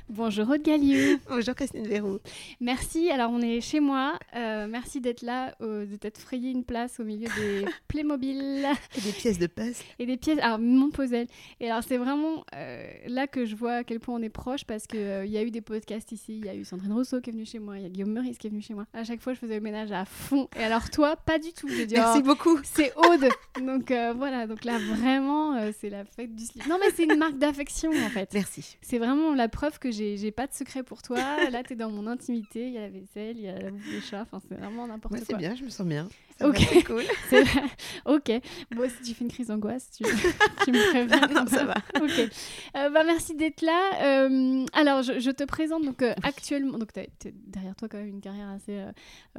Bonjour 0.09 0.49
Aude 0.49 0.63
Gallieu. 0.63 1.19
Bonjour 1.29 1.55
Christine 1.55 1.87
Verrou. 1.87 2.21
Merci, 2.61 3.11
alors 3.11 3.31
on 3.33 3.41
est 3.41 3.61
chez 3.61 3.81
moi. 3.81 4.19
Euh, 4.37 4.67
merci 4.69 5.01
d'être 5.01 5.23
là, 5.23 5.55
de 5.61 5.97
t'être 5.97 6.19
frayé 6.19 6.51
une 6.51 6.65
place 6.65 7.01
au 7.01 7.05
milieu 7.05 7.29
des 7.37 7.65
Playmobil. 7.89 8.65
Et 8.97 9.01
des 9.01 9.13
pièces 9.13 9.39
de 9.39 9.47
puzzle. 9.47 9.85
Et 9.99 10.07
des 10.07 10.17
pièces, 10.17 10.39
alors 10.39 10.59
mon 10.59 10.91
puzzle. 10.91 11.27
Et 11.61 11.71
alors 11.71 11.83
c'est 11.83 11.97
vraiment 11.97 12.45
euh, 12.55 12.87
là 13.09 13.27
que 13.27 13.45
je 13.45 13.57
vois 13.57 13.75
à 13.75 13.85
quel 13.85 14.01
point 14.01 14.15
on 14.15 14.23
est 14.23 14.29
proche 14.29 14.65
parce 14.65 14.87
qu'il 14.87 15.01
euh, 15.01 15.27
il 15.27 15.33
y 15.33 15.39
a 15.39 15.43
eu 15.43 15.51
des 15.51 15.61
podcasts 15.61 16.13
ici, 16.13 16.39
il 16.39 16.47
y 16.47 16.49
a 16.49 16.55
eu 16.55 16.65
Sandrine 16.65 16.93
Rousseau 16.93 17.21
qui 17.21 17.31
est 17.31 17.33
venue 17.33 17.47
chez 17.47 17.59
moi, 17.59 17.77
il 17.77 17.83
y 17.83 17.87
a 17.87 17.89
Guillaume 17.89 18.13
Meurice 18.13 18.39
qui 18.39 18.47
est 18.47 18.51
venu 18.51 18.63
chez 18.63 18.75
moi. 18.75 18.87
À 18.93 19.05
chaque 19.05 19.21
fois 19.21 19.35
je 19.35 19.39
faisais 19.41 19.57
le 19.57 19.61
ménage 19.61 19.91
à 19.93 20.05
fond. 20.05 20.49
Et 20.57 20.63
alors 20.63 20.89
toi, 20.91 21.17
pas 21.17 21.39
du 21.39 21.53
tout. 21.53 21.69
Je 21.69 21.83
dis, 21.83 21.95
merci 21.95 22.21
oh, 22.21 22.27
beaucoup. 22.27 22.59
C'est 22.63 22.93
Aude. 22.97 23.29
donc 23.61 23.93
voilà, 24.17 24.47
donc 24.47 24.65
là 24.65 24.79
vraiment 24.79 25.59
c'est 25.81 25.91
la 25.91 26.05
fête 26.05 26.35
du 26.35 26.45
slip. 26.45 26.67
Non 26.69 26.79
mais 26.81 26.91
c'est 26.95 27.05
une 27.05 27.17
marque 27.17 27.39
d'affection 27.39 27.91
en 27.91 28.11
fait. 28.11 28.31
Merci. 28.35 28.77
C'est 28.81 28.99
vraiment 28.99 29.35
la 29.35 29.49
preuve 29.49 29.76
que 29.79 29.91
j'ai 29.91 30.31
pas 30.31 30.47
de 30.47 30.53
secret 30.53 30.83
pour 30.83 31.03
toi. 31.03 31.49
Là, 31.51 31.63
tu 31.63 31.73
es 31.75 31.77
dans 31.77 31.91
mon 31.91 32.07
intimité. 32.07 32.69
Il 32.69 32.75
y 32.75 32.79
a 32.79 32.83
la 32.83 32.89
vaisselle, 32.89 33.37
il 33.37 33.45
y 33.45 33.49
a 33.49 33.59
la 33.59 33.71
bouffe 33.71 33.91
des 33.91 34.01
chats. 34.01 34.23
Enfin, 34.23 34.41
c'est 34.49 34.55
vraiment 34.57 34.87
n'importe 34.87 35.15
quoi. 35.15 35.25
C'est 35.27 35.37
bien, 35.37 35.55
je 35.55 35.65
me 35.65 35.71
sens 35.71 35.87
bien. 35.87 36.09
Ok, 36.43 36.59
c'est 36.59 36.83
cool. 36.85 37.03
ok. 38.05 38.33
Bon, 38.75 38.89
si 38.89 39.03
tu 39.03 39.15
fais 39.15 39.25
une 39.25 39.31
crise 39.31 39.49
d'angoisse, 39.49 39.91
tu... 39.91 40.05
tu, 40.65 40.73
me 40.73 40.91
préviens. 40.91 41.29
non, 41.29 41.47
ça 41.47 41.65
va. 41.65 41.75
ok. 41.97 42.31
Euh, 42.77 42.91
bah, 42.91 43.05
merci 43.05 43.35
d'être 43.35 43.63
là. 43.63 44.27
Euh, 44.27 44.67
alors, 44.73 45.03
je, 45.03 45.31
te 45.31 45.45
présente 45.45 45.85
donc 45.85 46.03
euh, 46.03 46.15
actuellement. 46.23 46.79
Donc, 46.79 46.93
tu 46.93 47.01
as, 47.01 47.07
derrière 47.47 47.75
toi 47.77 47.89
quand 47.89 47.99
même 47.99 48.09
une 48.09 48.21
carrière 48.21 48.49
assez 48.49 48.85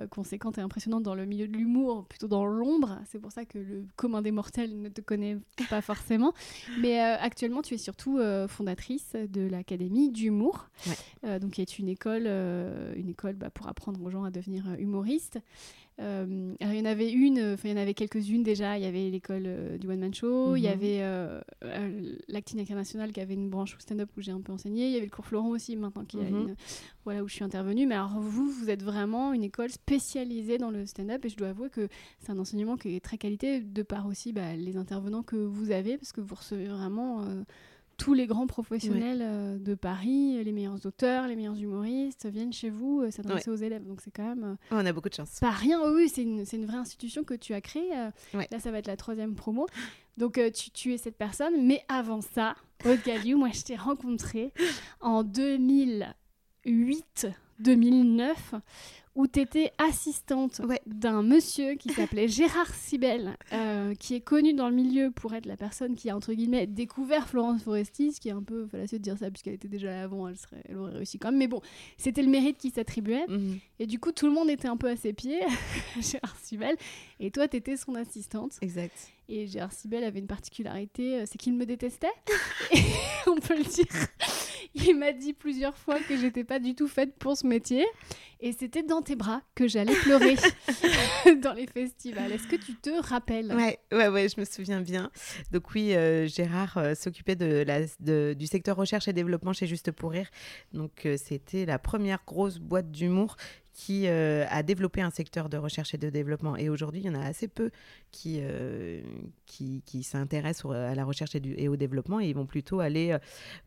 conséquente 0.09 0.57
et 0.57 0.61
impressionnante 0.61 1.03
dans 1.03 1.15
le 1.15 1.25
milieu 1.25 1.47
de 1.47 1.55
l'humour, 1.55 2.05
plutôt 2.05 2.27
dans 2.27 2.45
l'ombre. 2.45 2.99
C'est 3.05 3.19
pour 3.19 3.31
ça 3.31 3.45
que 3.45 3.57
le 3.57 3.85
commun 3.95 4.21
des 4.21 4.31
mortels 4.31 4.79
ne 4.81 4.89
te 4.89 5.01
connaît 5.01 5.37
pas 5.69 5.81
forcément. 5.81 6.33
Mais 6.79 6.99
actuellement, 6.99 7.61
tu 7.61 7.75
es 7.75 7.77
surtout 7.77 8.19
fondatrice 8.47 9.13
de 9.13 9.47
l'Académie 9.47 10.11
d'humour. 10.11 10.69
Ouais. 10.87 11.39
donc, 11.39 11.51
qui 11.51 11.61
est 11.61 11.79
une 11.79 11.89
école, 11.89 12.27
une 12.27 13.09
école 13.09 13.33
bah, 13.33 13.49
pour 13.49 13.67
apprendre 13.67 14.01
aux 14.03 14.09
gens 14.09 14.23
à 14.23 14.31
devenir 14.31 14.65
humoristes. 14.77 15.39
Euh, 15.99 16.53
alors 16.61 16.73
il 16.73 16.79
y 16.79 16.81
en 16.81 16.85
avait 16.85 17.11
une, 17.11 17.53
enfin 17.53 17.69
il 17.69 17.71
y 17.71 17.73
en 17.73 17.81
avait 17.81 17.93
quelques-unes 17.93 18.43
déjà. 18.43 18.77
Il 18.77 18.83
y 18.83 18.87
avait 18.87 19.09
l'école 19.09 19.43
euh, 19.45 19.77
du 19.77 19.87
One 19.87 19.99
Man 19.99 20.13
Show, 20.13 20.55
il 20.55 20.63
y 20.63 20.67
mhm. 20.67 20.73
avait 20.73 20.99
euh, 21.01 21.41
l'Actine 22.27 22.59
International 22.59 23.11
qui 23.11 23.19
avait 23.19 23.33
une 23.33 23.49
branche 23.49 23.75
au 23.75 23.79
stand-up 23.79 24.09
où 24.17 24.21
j'ai 24.21 24.31
un 24.31 24.41
peu 24.41 24.51
enseigné. 24.53 24.87
Il 24.87 24.93
y 24.93 24.97
avait 24.97 25.05
le 25.05 25.11
cours 25.11 25.25
Florent 25.25 25.49
aussi 25.49 25.75
maintenant 25.75 26.05
qui 26.05 26.17
a 26.17 26.23
mhm. 26.23 26.41
une, 26.41 26.55
voilà 27.03 27.23
où 27.23 27.27
je 27.27 27.33
suis 27.33 27.43
intervenue. 27.43 27.87
Mais 27.87 27.95
alors 27.95 28.19
vous, 28.19 28.49
vous 28.49 28.69
êtes 28.69 28.83
vraiment 28.83 29.33
une 29.33 29.43
école 29.43 29.71
spécialisée 29.71 30.57
dans 30.57 30.71
le 30.71 30.85
stand-up 30.85 31.25
et 31.25 31.29
je 31.29 31.37
dois 31.37 31.49
avouer 31.49 31.69
que 31.69 31.87
c'est 32.19 32.31
un 32.31 32.37
enseignement 32.37 32.77
qui 32.77 32.95
est 32.95 33.03
très 33.03 33.17
qualité 33.17 33.61
de 33.61 33.81
par 33.81 34.05
aussi 34.05 34.33
bah, 34.33 34.55
les 34.55 34.77
intervenants 34.77 35.23
que 35.23 35.35
vous 35.35 35.71
avez 35.71 35.97
parce 35.97 36.11
que 36.11 36.21
vous 36.21 36.35
recevez 36.35 36.67
vraiment 36.67 37.25
tous 37.97 38.13
les 38.13 38.27
grands 38.27 38.47
professionnels 38.47 39.21
euh, 39.21 39.57
de 39.57 39.73
Paris, 39.75 40.41
les 40.43 40.51
meilleurs 40.51 40.85
auteurs, 40.85 41.27
les 41.27 41.35
meilleurs 41.35 41.57
humoristes 41.59 42.27
viennent 42.27 42.53
chez 42.53 42.69
vous 42.69 43.01
euh, 43.01 43.11
s'adresser 43.11 43.49
aux 43.49 43.55
élèves. 43.55 43.83
Donc 43.85 44.01
c'est 44.01 44.11
quand 44.11 44.23
même. 44.35 44.43
euh, 44.43 44.55
On 44.71 44.85
a 44.85 44.93
beaucoup 44.93 45.09
de 45.09 45.15
chance. 45.15 45.39
pas 45.39 45.49
rien, 45.51 45.79
oui, 45.83 45.91
oui, 46.03 46.09
c'est 46.13 46.23
une, 46.23 46.43
une 46.53 46.65
vraie 46.65 46.77
institution 46.77 47.23
que 47.23 47.33
tu 47.33 47.53
as 47.53 47.61
créée. 47.61 47.97
euh, 47.97 48.11
Ouais. 48.35 48.47
Là, 48.51 48.59
ça 48.59 48.71
va 48.71 48.79
être 48.79 48.87
la 48.87 48.97
troisième 48.97 49.35
promo. 49.35 49.67
Donc, 50.17 50.37
euh, 50.37 50.49
tu, 50.51 50.69
tu 50.71 50.93
es 50.93 50.97
cette 50.97 51.17
personne. 51.17 51.65
Mais 51.65 51.83
avant 51.89 52.21
ça, 52.21 52.55
Aude 52.85 52.99
Galliou, 53.05 53.37
moi, 53.37 53.49
je 53.53 53.61
t'ai 53.61 53.75
rencontré 53.75 54.51
en 55.01 55.23
2008, 55.23 57.27
2009, 57.59 58.53
où 59.17 59.27
tu 59.27 59.41
étais 59.41 59.71
assistante 59.79 60.61
Ouais. 60.63 60.79
d'un 60.85 61.23
monsieur 61.23 61.73
qui 61.73 61.89
s'appelait 61.89 62.27
Gérard 62.27 62.73
Sibel, 62.73 63.35
euh, 63.51 63.93
qui 63.95 64.13
est 64.15 64.21
connu 64.21 64.53
dans 64.53 64.69
le 64.69 64.75
milieu 64.75 65.11
pour 65.11 65.33
être 65.33 65.47
la 65.47 65.57
personne 65.57 65.95
qui 65.95 66.09
a, 66.09 66.15
entre 66.15 66.33
guillemets, 66.33 66.67
découvert 66.67 67.27
Florence 67.27 67.63
Foresti, 67.63 68.13
ce 68.13 68.21
qui 68.21 68.29
est 68.29 68.33
un 68.33 68.43
peu 68.43 68.67
fallacieux 68.67 68.99
de 68.99 69.03
dire 69.03 69.17
ça, 69.17 69.29
puisqu'elle 69.31 69.55
était 69.55 69.67
déjà 69.67 69.87
là 69.87 70.03
avant, 70.03 70.27
elle, 70.27 70.37
serait, 70.37 70.61
elle 70.69 70.77
aurait 70.77 70.93
réussi 70.93 71.17
quand 71.19 71.29
même. 71.31 71.39
Mais 71.39 71.47
bon, 71.47 71.61
c'était 71.97 72.21
le 72.21 72.29
mérite 72.29 72.57
qui 72.59 72.69
s'attribuait. 72.69 73.25
Mhm. 73.27 73.57
Et 73.79 73.87
du 73.87 73.99
coup, 73.99 74.11
tout 74.11 74.27
le 74.27 74.33
monde 74.33 74.49
était 74.51 74.67
un 74.67 74.77
peu 74.77 74.87
à 74.87 74.95
ses 74.95 75.13
pieds, 75.13 75.41
Gérard 75.99 76.37
Sibel. 76.41 76.75
Et 77.19 77.31
toi, 77.31 77.47
t'étais 77.47 77.75
son 77.75 77.95
assistante. 77.95 78.53
Exact. 78.61 78.93
Et 79.29 79.47
Gérard 79.47 79.73
Sibel 79.73 80.03
avait 80.03 80.19
une 80.19 80.27
particularité, 80.27 81.15
euh, 81.15 81.23
c'est 81.25 81.37
qu'il 81.39 81.53
me 81.55 81.65
détestait. 81.65 82.07
On 83.27 83.35
peut 83.35 83.57
le 83.57 83.63
dire. 83.63 83.85
Il 84.85 84.97
m'a 84.97 85.11
dit 85.11 85.33
plusieurs 85.33 85.75
fois 85.77 85.99
que 85.99 86.15
j'étais 86.17 86.43
pas 86.43 86.59
du 86.59 86.75
tout 86.75 86.87
faite 86.87 87.15
pour 87.17 87.35
ce 87.37 87.47
métier. 87.47 87.85
Et 88.39 88.51
c'était 88.53 88.83
dans 88.83 89.01
tes 89.01 89.15
bras 89.15 89.41
que 89.55 89.67
j'allais 89.67 89.95
pleurer 89.95 90.35
dans 91.41 91.53
les 91.53 91.65
festivals. 91.65 92.31
Est-ce 92.31 92.47
que 92.47 92.55
tu 92.55 92.75
te 92.75 92.89
rappelles? 93.01 93.51
Ouais, 93.53 93.79
ouais, 93.91 94.07
ouais, 94.09 94.29
je 94.29 94.39
me 94.39 94.45
souviens 94.45 94.81
bien. 94.81 95.09
Donc 95.51 95.73
oui, 95.73 95.95
euh, 95.95 96.27
Gérard 96.27 96.77
euh, 96.77 96.93
s'occupait 96.93 97.35
de 97.35 97.65
de- 97.99 98.35
du 98.37 98.45
secteur 98.45 98.75
recherche 98.75 99.07
et 99.07 99.13
développement 99.13 99.53
chez 99.53 99.65
Juste 99.65 99.91
pour 99.91 100.11
Rire. 100.11 100.29
Donc 100.73 101.05
euh, 101.07 101.17
c'était 101.17 101.65
la 101.65 101.79
première 101.79 102.19
grosse 102.27 102.59
boîte 102.59 102.91
d'humour 102.91 103.37
qui 103.73 104.07
a 104.07 104.63
développé 104.63 105.01
un 105.03 105.11
secteur 105.11 105.49
de 105.49 105.57
recherche 105.57 105.93
et 105.93 105.99
de 105.99 106.09
développement. 106.09 106.55
Et 106.57 106.67
aujourd'hui, 106.67 107.01
il 107.01 107.05
y 107.05 107.09
en 107.11 107.13
a 107.13 107.23
assez 107.23 107.47
peu 107.47 107.69
qui, 108.17 108.39
euh, 108.41 109.01
qui, 109.45 109.83
qui 109.85 110.01
s'intéressent 110.01 110.71
à 110.71 110.95
la 110.95 111.05
recherche 111.05 111.35
et, 111.35 111.39
du- 111.39 111.53
et 111.55 111.67
au 111.67 111.75
développement. 111.75 112.19
Et 112.19 112.27
ils 112.27 112.33
vont 112.35 112.47
plutôt 112.47 112.79
aller 112.79 113.11
euh, 113.11 113.19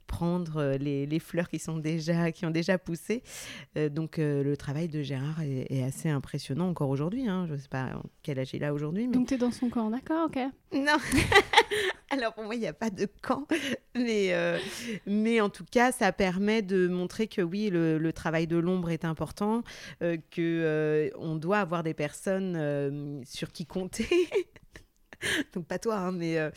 prendre 0.09 0.57
euh, 0.57 0.77
les, 0.77 1.07
les 1.07 1.19
fleurs 1.21 1.49
qui, 1.49 1.61
sont 1.61 1.77
déjà, 1.77 2.33
qui 2.33 2.47
ont 2.47 2.51
déjà 2.51 2.77
poussé. 2.79 3.23
Euh, 3.77 3.89
donc 3.89 4.19
euh, 4.19 4.43
le 4.43 4.57
travail 4.57 4.89
de 4.89 5.03
Gérard 5.03 5.41
est, 5.43 5.67
est 5.71 5.85
assez 5.85 6.09
impressionnant 6.09 6.69
encore 6.69 6.89
aujourd'hui. 6.91 7.29
hein. 7.29 7.47
Je 7.49 7.53
ne 7.53 7.59
sais 7.59 7.69
pas 7.69 8.03
quel 8.25 8.41
âge 8.41 8.51
il 8.53 8.65
a 8.65 8.75
aujourd'hui. 8.75 9.07
Mais... 9.07 9.15
Donc 9.15 9.29
t'es 9.29 9.39
dans 9.39 9.53
son 9.53 9.69
corps, 9.69 9.89
d'accord, 9.89 10.27
ok. 10.27 10.39
Non. 10.73 10.97
Alors 12.13 12.35
pour 12.35 12.43
moi, 12.43 12.57
il 12.57 12.61
n'y 12.61 12.67
a 12.67 12.73
pas 12.73 12.91
de 12.91 13.07
camp, 13.23 13.47
mais, 13.95 14.33
mais 15.07 15.41
en 15.41 15.49
tout 15.49 15.65
cas, 15.71 15.93
ça 15.93 16.11
permet 16.11 16.61
de 16.61 16.89
montrer 16.89 17.29
que 17.29 17.41
oui, 17.41 17.71
le, 17.71 17.99
le 17.99 18.13
travail 18.13 18.49
de 18.49 18.57
l'ombre 18.57 18.91
est 18.91 19.05
important, 19.05 19.63
euh, 20.03 20.17
que 20.33 20.41
euh, 20.41 21.09
on 21.17 21.37
doit 21.37 21.59
avoir 21.59 21.85
des 21.85 21.95
personnes 21.95 23.23
sur 23.25 23.53
qui 23.53 23.65
compter. 23.65 24.09
Donc 25.55 25.67
pas 25.67 25.79
toi, 25.79 25.97
hein, 25.97 26.13
mais 26.13 26.39
euh, 26.39 26.51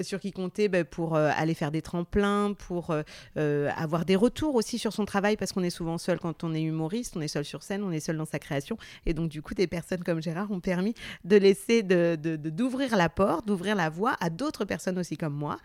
sur 0.00 0.20
qui 0.20 0.32
compter 0.32 0.68
bah, 0.68 0.84
pour 0.84 1.16
euh, 1.16 1.30
aller 1.34 1.54
faire 1.54 1.70
des 1.70 1.82
tremplins, 1.82 2.54
pour 2.54 2.94
euh, 3.36 3.70
avoir 3.76 4.04
des 4.04 4.16
retours 4.16 4.54
aussi 4.54 4.78
sur 4.78 4.92
son 4.92 5.04
travail, 5.04 5.36
parce 5.36 5.52
qu'on 5.52 5.62
est 5.62 5.70
souvent 5.70 5.98
seul 5.98 6.18
quand 6.18 6.44
on 6.44 6.54
est 6.54 6.62
humoriste, 6.62 7.16
on 7.16 7.20
est 7.20 7.28
seul 7.28 7.44
sur 7.44 7.62
scène, 7.62 7.82
on 7.82 7.92
est 7.92 8.00
seul 8.00 8.16
dans 8.16 8.24
sa 8.24 8.38
création. 8.38 8.76
Et 9.06 9.14
donc 9.14 9.28
du 9.28 9.42
coup, 9.42 9.54
des 9.54 9.66
personnes 9.66 10.04
comme 10.04 10.22
Gérard 10.22 10.50
ont 10.50 10.60
permis 10.60 10.94
de 11.24 11.36
laisser, 11.36 11.82
d'ouvrir 11.82 12.96
la 12.96 13.08
porte, 13.08 13.46
d'ouvrir 13.46 13.74
la 13.74 13.90
voie 13.90 14.16
à 14.20 14.30
d'autres 14.30 14.64
personnes 14.64 14.98
aussi 14.98 15.16
comme 15.16 15.34
moi 15.34 15.58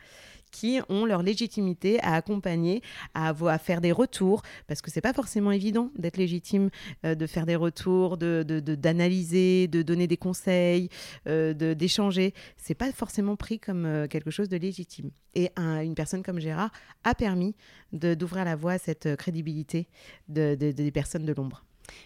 qui 0.55 0.79
ont 0.89 1.05
leur 1.05 1.21
légitimité 1.21 1.99
à 2.01 2.13
accompagner, 2.15 2.81
à, 3.13 3.33
faire 3.57 3.81
des 3.81 3.91
retours, 3.91 4.41
parce 4.67 4.81
que 4.81 4.89
c'est 4.89 5.01
pas 5.01 5.13
forcément 5.13 5.51
évident 5.51 5.91
d'être 5.97 6.17
légitime, 6.17 6.69
euh, 7.05 7.13
de 7.15 7.27
faire 7.27 7.45
des 7.45 7.57
retours, 7.57 8.17
de, 8.17 8.43
de- 8.47 8.61
de- 8.61 8.75
d'analyser, 8.75 9.67
de 9.67 9.81
donner 9.81 10.07
des 10.07 10.17
conseils, 10.17 10.87
euh, 11.27 11.53
d'échanger. 11.53 12.33
C'est 12.57 12.73
pas 12.75 12.91
forcément 12.93 13.35
pris 13.35 13.59
comme 13.59 13.85
euh, 13.85 14.07
quelque 14.07 14.31
chose 14.31 14.47
de 14.49 14.57
légitime. 14.57 15.11
Et 15.33 15.49
un- 15.57 15.81
une 15.81 15.95
personne 15.95 16.23
comme 16.23 16.39
Gérard 16.39 16.71
a 17.03 17.13
permis 17.15 17.53
d'ouvrir 17.91 18.45
la 18.45 18.55
voie 18.55 18.73
à 18.73 18.77
cette 18.77 19.05
euh, 19.07 19.15
crédibilité 19.17 19.87
de- 20.29 20.55
de- 20.55 20.71
des 20.71 20.91
personnes 20.91 21.25
de 21.25 21.33
l'ombre. 21.33 21.65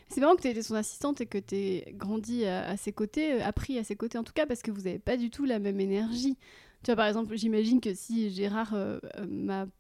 C'est 0.10 0.20
marrant 0.22 0.36
que 0.36 0.42
tu 0.42 0.48
été 0.50 0.62
son 0.64 0.76
assistante 0.76 1.22
et 1.22 1.26
que 1.26 1.38
tu 1.38 1.56
aies 1.56 1.94
grandi 1.96 2.46
à, 2.46 2.76
ses 2.78 2.92
côtés, 2.92 3.42
appris 3.42 3.78
à 3.80 3.84
ses 3.84 3.96
côtés 3.96 4.18
en 4.18 4.24
tout 4.24 4.34
cas, 4.34 4.46
parce 4.46 4.62
que 4.62 4.72
vous 4.72 4.82
n'avez 4.82 5.00
pas 5.00 5.16
du 5.18 5.30
tout 5.30 5.46
la 5.46 5.60
même 5.60 5.80
énergie. 5.80 6.38
Tu 6.82 6.92
vois, 6.92 6.96
par 6.96 7.08
exemple, 7.08 7.36
j'imagine 7.36 7.82
que 7.82 7.94
si 7.94 8.30
Gérard 8.30 8.74
euh, 8.74 9.00
euh, 9.18 9.26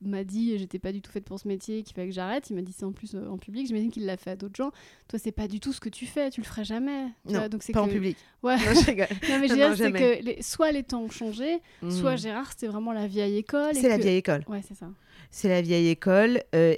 m'a, 0.02 0.24
dit 0.26 0.58
j'étais 0.58 0.80
pas 0.80 0.92
du 0.92 1.02
tout 1.02 1.10
faite 1.12 1.24
pour 1.24 1.40
ce 1.40 1.48
métier, 1.48 1.82
qu'il 1.84 1.96
fallait 1.96 2.10
que 2.10 2.14
j'arrête, 2.14 2.50
il 2.50 2.56
m'a 2.58 2.62
dit 2.62 2.74
ça 2.74 2.86
en 2.88 2.92
plus 2.92 3.16
euh, 3.16 3.26
en 3.30 3.38
public, 3.38 3.68
j'imagine 3.68 3.90
qu'il 3.90 4.06
l'a 4.06 4.18
fait 4.18 4.32
à 4.32 4.36
d'autres 4.36 4.56
gens. 4.58 4.72
Toi, 5.08 5.18
c'est 5.18 5.32
pas 5.32 5.48
du 5.48 5.62
tout 5.62 5.72
ce 5.72 5.80
que 5.80 5.88
tu 5.88 6.06
fais, 6.06 6.30
tu 6.30 6.42
le 6.42 6.46
ferais 6.46 6.66
jamais. 6.66 7.06
tu 7.26 7.34
Non, 7.34 7.40
vois, 7.40 7.50
donc 7.50 7.64
c'est 7.64 7.72
Pas 7.72 7.84
en 7.84 7.88
public. 7.88 8.18
Ouais. 8.44 8.58
Non, 8.58 8.74
je 8.74 8.86
rigole. 8.86 9.08
Non, 9.30 9.40
mais 9.40 9.48
je 9.48 9.54
veux 9.70 9.76
c'est 9.76 9.92
que 9.92 10.24
les- 10.24 10.42
soit 10.42 10.72
les 10.72 10.84
temps 10.84 11.02
ont 11.04 11.10
changé, 11.10 11.60
soit 11.90 12.12
Mhm. 12.14 12.18
Gérard, 12.18 12.52
c'était 12.52 12.68
vraiment 12.68 12.92
la 12.94 13.08
vieille 13.08 13.38
école. 13.38 13.76
C'est 13.76 13.90
la 13.90 13.98
vieille 13.98 14.18
école. 14.18 14.44
Ouais, 14.48 14.62
c'est 14.68 14.76
ça. 14.76 14.88
C'est 15.32 15.50
la 15.50 15.62
vieille 15.62 15.90
école. 15.90 16.42
Euh, 16.56 16.76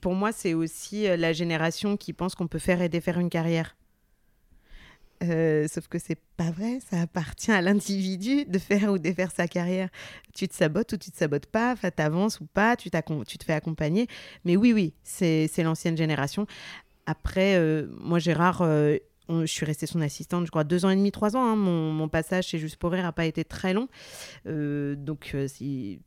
pour 0.00 0.14
moi, 0.14 0.32
c'est 0.32 0.54
aussi 0.54 1.02
la 1.04 1.32
génération 1.32 1.96
qui 1.96 2.12
pense 2.12 2.34
qu'on 2.34 2.46
peut 2.48 2.58
faire 2.58 2.80
et 2.82 2.88
défaire 2.88 3.18
une 3.20 3.30
carrière. 3.30 3.76
Euh, 5.22 5.68
sauf 5.68 5.86
que 5.88 5.98
c'est 5.98 6.18
pas 6.38 6.50
vrai, 6.50 6.80
ça 6.90 7.02
appartient 7.02 7.52
à 7.52 7.60
l'individu 7.60 8.46
de 8.46 8.58
faire 8.58 8.90
ou 8.90 8.98
défaire 8.98 9.30
sa 9.30 9.46
carrière. 9.46 9.90
Tu 10.32 10.48
te 10.48 10.54
sabotes 10.54 10.94
ou 10.94 10.96
tu 10.96 11.10
te 11.10 11.16
sabotes 11.16 11.46
pas, 11.46 11.76
t'avances 11.76 12.40
ou 12.40 12.46
pas, 12.46 12.74
tu, 12.76 12.90
tu 13.26 13.38
te 13.38 13.44
fais 13.44 13.52
accompagner. 13.52 14.06
Mais 14.44 14.56
oui, 14.56 14.72
oui, 14.72 14.94
c'est 15.02 15.50
l'ancienne 15.58 15.96
génération. 15.96 16.46
Après, 17.04 17.56
euh, 17.56 17.86
moi, 17.98 18.18
Gérard, 18.18 18.62
euh, 18.62 18.96
je 19.28 19.44
suis 19.46 19.66
restée 19.66 19.86
son 19.86 20.00
assistante, 20.00 20.46
je 20.46 20.50
crois, 20.50 20.64
deux 20.64 20.86
ans 20.86 20.90
et 20.90 20.96
demi, 20.96 21.12
trois 21.12 21.36
ans. 21.36 21.44
hein. 21.44 21.56
Mon, 21.56 21.92
mon 21.92 22.08
passage 22.08 22.46
chez 22.46 22.58
Juste 22.58 22.76
pour 22.76 22.90
Rire 22.92 23.02
n'a 23.02 23.12
pas 23.12 23.26
été 23.26 23.44
très 23.44 23.74
long. 23.74 23.88
Donc, 24.46 25.36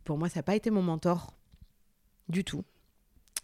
pour 0.04 0.18
moi, 0.18 0.28
ça 0.30 0.40
n'a 0.40 0.44
pas 0.44 0.56
été 0.56 0.72
mon 0.72 0.82
mentor 0.82 1.36
du 2.30 2.44
tout. 2.44 2.64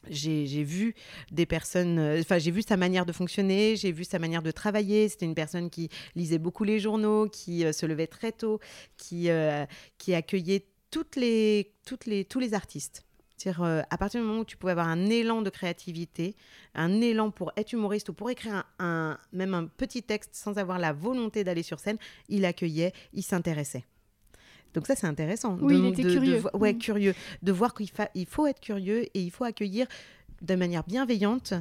J'ai 0.07 0.63
vu 0.63 0.95
des 1.31 1.45
personnes, 1.45 1.99
euh, 1.99 2.19
enfin 2.21 2.39
j'ai 2.39 2.51
vu 2.51 2.61
sa 2.61 2.77
manière 2.77 3.05
de 3.05 3.11
fonctionner, 3.11 3.75
j'ai 3.75 3.91
vu 3.91 4.03
sa 4.03 4.17
manière 4.17 4.41
de 4.41 4.51
travailler. 4.51 5.09
C'était 5.09 5.25
une 5.25 5.35
personne 5.35 5.69
qui 5.69 5.89
lisait 6.15 6.37
beaucoup 6.37 6.63
les 6.63 6.79
journaux, 6.79 7.27
qui 7.27 7.65
euh, 7.65 7.73
se 7.73 7.85
levait 7.85 8.07
très 8.07 8.31
tôt, 8.31 8.59
qui, 8.97 9.29
euh, 9.29 9.65
qui 9.97 10.13
accueillait 10.13 10.65
les, 11.15 11.71
les, 12.05 12.25
tous 12.25 12.39
les 12.39 12.53
artistes. 12.53 13.03
C'est-à-dire, 13.37 13.63
à 13.89 13.97
partir 13.97 14.19
du 14.19 14.27
moment 14.27 14.41
où 14.41 14.45
tu 14.45 14.57
pouvais 14.57 14.73
avoir 14.73 14.89
un 14.89 15.05
élan 15.05 15.41
de 15.41 15.49
créativité, 15.49 16.35
un 16.75 16.99
élan 16.99 17.31
pour 17.31 17.53
être 17.55 17.71
humoriste 17.71 18.09
ou 18.09 18.13
pour 18.13 18.29
écrire 18.29 18.65
un- 18.79 19.17
même 19.31 19.53
un 19.53 19.65
petit 19.65 20.03
texte 20.03 20.31
sans 20.35 20.57
avoir 20.57 20.77
la 20.77 20.91
volonté 20.91 21.45
d'aller 21.45 21.63
sur 21.63 21.79
scène, 21.79 21.97
il 22.27 22.43
accueillait, 22.43 22.91
il 23.13 23.23
s'intéressait. 23.23 23.85
Donc 24.73 24.87
ça, 24.87 24.95
c'est 24.95 25.07
intéressant. 25.07 25.57
Oui, 25.61 25.73
de- 25.75 25.79
il 25.79 25.85
était 25.87 26.03
de- 26.03 26.09
de 26.09 26.13
curieux. 26.13 26.37
vo- 26.37 26.49
ouais, 26.57 26.73
Mm. 26.73 26.77
curieux. 26.77 27.15
De 27.41 27.51
voir 27.51 27.73
qu'il 27.73 27.89
fa- 27.89 28.09
il 28.15 28.25
faut 28.25 28.45
être 28.47 28.59
curieux 28.59 29.03
et 29.03 29.21
il 29.21 29.31
faut 29.31 29.43
accueillir 29.45 29.87
de 30.41 30.55
manière 30.55 30.83
bienveillante 30.85 31.53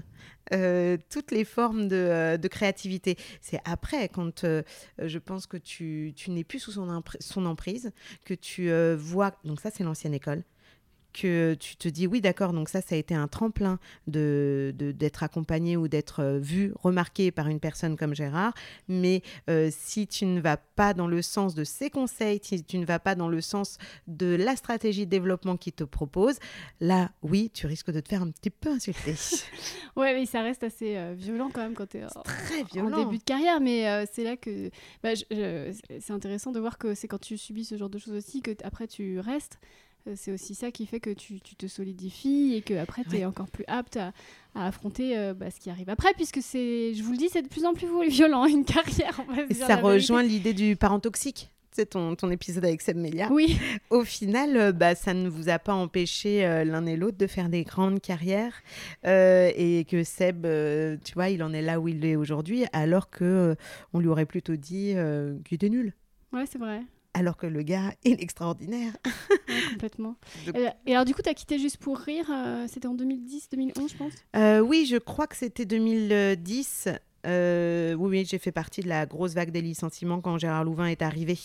euh, 0.55 0.97
toutes 1.11 1.31
les 1.31 1.45
formes 1.45 1.89
de, 1.89 1.97
euh, 1.97 2.37
de 2.39 2.49
créativité. 2.49 3.17
C'est 3.43 3.61
après, 3.67 4.09
quand 4.09 4.45
euh, 4.45 4.63
je 4.99 5.19
pense 5.19 5.47
que 5.47 5.57
tu, 5.59 6.13
tu 6.17 6.31
n'es 6.31 6.45
plus 6.45 6.59
sous 6.59 6.73
son, 6.73 7.03
son 7.21 7.45
emprise, 7.45 7.91
que 8.25 8.33
tu 8.35 8.71
vois, 8.97 9.33
donc 9.45 9.61
ça 9.61 9.71
c'est 9.71 9.85
l'ancienne 9.85 10.15
école, 10.15 10.43
que 11.21 11.55
tu 11.55 11.77
te 11.77 11.89
dis 11.89 12.07
oui 12.07 12.21
d'accord, 12.21 12.53
donc 12.53 12.69
ça 12.69 12.81
ça 12.81 12.95
a 12.95 12.99
été 12.99 13.15
un 13.15 13.29
tremplin 13.29 13.79
de 14.07 14.73
d'être 14.77 15.23
accompagné 15.23 15.77
ou 15.77 15.89
d'être 15.89 16.21
euh, 16.21 16.39
vu, 16.39 16.73
remarqué 16.83 17.31
par 17.31 17.49
une 17.49 17.61
personne 17.61 17.97
comme 17.97 18.15
Gérard, 18.15 18.55
mais 18.89 19.23
euh, 19.51 19.71
si 19.73 20.07
tu 20.07 20.27
ne 20.27 20.41
vas 20.41 20.57
pas 20.57 20.95
dans 20.95 21.07
le 21.09 21.23
sens 21.23 21.55
de 21.55 21.65
ses 21.65 21.91
conseils, 21.91 22.41
si 22.43 22.63
tu 22.65 22.79
ne 22.79 22.85
vas 22.87 22.99
pas 22.99 23.15
dans 23.15 23.29
le 23.29 23.41
sens 23.41 23.79
de 24.07 24.35
la 24.35 24.57
stratégie 24.57 25.07
de 25.07 25.11
développement 25.11 25.57
qu'il 25.57 25.73
te 25.73 25.85
propose, 25.85 26.37
là 26.81 27.11
oui, 27.23 27.51
tu 27.53 27.67
risques 27.67 27.91
de 27.91 28.01
te 28.01 28.09
faire 28.09 28.23
un 28.23 28.31
petit 28.31 28.51
peu 28.51 28.71
insulter. 28.71 29.15
Ouais, 29.97 30.15
mais 30.15 30.27
ça 30.27 30.43
reste 30.43 30.63
assez 30.63 30.97
euh, 30.97 31.15
violent 31.17 31.51
quand 31.53 31.61
même 31.63 31.75
quand 31.75 31.87
t'es 31.89 32.03
Très 32.25 32.61
en 32.63 32.65
violent. 32.67 33.05
début 33.05 33.19
de 33.19 33.25
carrière, 33.25 33.61
mais 33.61 33.89
euh, 33.89 34.05
c'est 34.13 34.23
là 34.23 34.37
que 34.37 34.71
bah, 35.03 35.11
c'est- 35.17 36.11
intéressant 36.13 36.53
de 36.53 36.61
voir 36.61 36.79
que 36.79 36.95
c'est 36.95 37.09
quand 37.09 37.21
tu 37.21 37.37
subis 37.37 37.65
ce 37.65 37.77
genre 37.77 37.91
de 37.91 37.99
choses 37.99 38.15
aussi 38.15 38.41
que 38.41 38.53
après 38.63 38.87
tu 38.87 39.19
restes. 39.19 39.59
Euh, 40.09 40.13
C'est 40.17 40.33
aussi 40.33 40.55
ça 40.55 40.71
qui 40.71 40.87
fait 40.87 41.01
que 41.01 41.11
tu, 41.11 41.41
tu 41.41 41.55
te 41.57 41.67
solidifies 41.67 42.55
et 42.57 42.63
que 42.63 42.75
après 42.75 43.03
tu 43.05 43.17
es 43.17 43.19
Ouais. 43.21 43.25
encore 43.25 43.49
plus 43.49 43.65
apte 43.69 43.97
à, 43.97 44.13
à 44.55 44.67
affronter 44.67 45.17
euh, 45.19 45.35
bah, 45.35 45.51
ce 45.51 45.61
qui 45.61 45.71
arrive 45.71 45.89
après, 45.91 46.13
puisque 46.15 46.41
c'est, 46.43 46.95
je 46.95 47.03
vous 47.03 47.13
le 47.13 47.19
dis, 47.19 47.29
c'est 47.31 47.43
de 47.43 47.49
plus 47.49 47.65
en 47.65 47.75
plus 47.75 47.87
violent 48.09 48.47
une 48.47 48.65
carrière. 48.65 49.21
On 49.29 49.33
va 49.35 49.47
se 49.47 49.51
Et 49.53 49.55
dire 49.55 49.67
ça 49.67 49.77
rejoint 49.77 50.23
l'idée 50.23 50.55
du 50.55 50.77
parent 50.77 51.01
toxique. 51.01 51.51
C'est 51.71 51.91
ton, 51.91 52.17
ton 52.17 52.29
épisode 52.31 52.65
avec 52.65 52.81
Seb 52.83 52.97
Melia. 52.97 53.29
Oui, 53.31 53.57
Au 53.91 54.03
final, 54.03 54.57
euh, 54.57 54.73
bah, 54.73 54.97
ça 54.97 55.15
ne 55.15 55.29
vous 55.29 55.49
a 55.49 55.61
pas 55.61 55.75
empêché 55.75 56.45
euh, 56.45 56.65
l'un 56.65 56.85
et 56.87 56.97
l'autre 56.97 57.19
de 57.19 57.27
faire 57.29 57.49
des 57.49 57.63
grandes 57.63 58.01
carrières 58.01 58.55
et 59.05 59.87
que 59.89 60.03
Seb, 60.03 60.43
tu 61.05 61.15
vois, 61.15 61.29
il 61.29 61.41
en 61.43 61.53
est 61.53 61.63
là 61.63 61.79
où 61.79 61.87
il 61.87 62.05
est 62.05 62.17
aujourd'hui, 62.17 62.65
alors 62.73 63.11
que 63.11 63.55
on 63.93 64.01
lui 64.01 64.09
aurait 64.09 64.27
plutôt 64.27 64.57
dit 64.57 64.95
qu'il 65.45 65.55
était 65.55 65.69
nul. 65.69 65.93
ouais, 66.33 66.45
c'est 66.51 66.59
vrai. 66.59 66.81
Alors 67.19 67.37
que 67.37 67.47
le 67.47 67.63
gars 67.63 67.93
est 68.05 68.21
extraordinaire. 68.23 68.93
complètement. 69.73 70.17
Et, 70.87 70.93
alors, 70.93 71.05
du 71.05 71.15
coup, 71.15 71.23
tu 71.23 71.29
as 71.29 71.35
quitté 71.35 71.59
Juste 71.59 71.79
pour 71.79 71.99
Rire, 71.99 72.31
euh, 72.31 72.67
c'était 72.69 72.87
en 72.87 72.95
2010, 72.95 73.49
2011, 73.51 73.91
je 73.91 73.97
pense? 73.97 74.13
Euh, 74.37 74.61
Oui, 74.61 74.87
je 74.89 74.97
crois 74.97 75.27
que 75.27 75.37
c'était 75.37 75.65
2010. 75.65 76.89
Euh, 77.27 77.95
oui, 77.95 78.25
j'ai 78.25 78.39
fait 78.39 78.53
partie 78.53 78.81
de 78.81 78.89
la 78.89 79.07
grosse 79.07 79.35
vague 79.35 79.51
des 79.51 79.61
licenciements 79.61 80.21
quand 80.21 80.39
Gérard 80.39 80.65
Louvain 80.65 80.87
est 80.87 81.03
arrivé, 81.03 81.37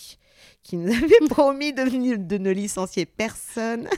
qui 0.62 0.76
nous 0.76 0.92
avait 0.92 1.28
promis 1.28 1.72
de, 1.72 2.16
de 2.16 2.38
ne 2.38 2.50
licencier 2.50 3.06
personne. 3.06 3.88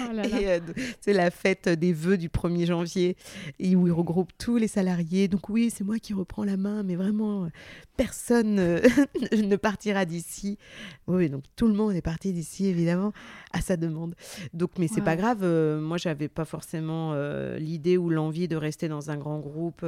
Oh 0.00 0.14
euh, 0.14 0.60
c'est 1.00 1.12
la 1.12 1.30
fête 1.30 1.68
des 1.68 1.92
vœux 1.92 2.16
du 2.16 2.28
1er 2.28 2.66
janvier 2.66 3.16
et 3.58 3.76
où 3.76 3.86
il 3.86 3.92
regroupe 3.92 4.30
tous 4.38 4.56
les 4.56 4.68
salariés. 4.68 5.28
Donc 5.28 5.48
oui, 5.48 5.70
c'est 5.70 5.84
moi 5.84 5.98
qui 5.98 6.14
reprends 6.14 6.44
la 6.44 6.56
main, 6.56 6.82
mais 6.82 6.96
vraiment, 6.96 7.48
personne 7.96 8.54
ne 9.32 9.56
partira 9.56 10.04
d'ici. 10.04 10.58
Oui, 11.06 11.28
donc 11.28 11.44
tout 11.56 11.68
le 11.68 11.74
monde 11.74 11.94
est 11.94 12.02
parti 12.02 12.32
d'ici, 12.32 12.66
évidemment, 12.66 13.12
à 13.52 13.60
sa 13.60 13.76
demande. 13.76 14.14
Donc, 14.52 14.72
mais 14.78 14.88
c'est 14.88 15.02
pas 15.02 15.16
grave. 15.16 15.40
Euh, 15.42 15.80
moi, 15.80 15.96
j'avais 15.96 16.28
pas 16.28 16.44
forcément 16.44 17.12
euh, 17.14 17.58
l'idée 17.58 17.96
ou 17.96 18.10
l'envie 18.10 18.48
de 18.48 18.56
rester 18.56 18.88
dans 18.88 19.10
un 19.10 19.16
grand 19.16 19.38
groupe. 19.38 19.84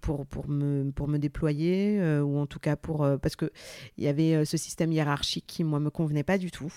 pour, 0.00 0.26
pour, 0.26 0.48
me, 0.48 0.90
pour 0.90 1.08
me 1.08 1.18
déployer, 1.18 2.00
ou 2.20 2.38
en 2.38 2.46
tout 2.46 2.58
cas 2.58 2.74
pour... 2.74 3.06
parce 3.20 3.36
qu'il 3.36 3.50
y 3.98 4.08
avait 4.08 4.44
ce 4.44 4.56
système 4.56 4.92
hiérarchique 4.92 5.44
qui, 5.46 5.62
moi, 5.62 5.78
me 5.78 5.90
convenait 5.90 6.24
pas 6.24 6.38
du 6.38 6.50
tout. 6.50 6.72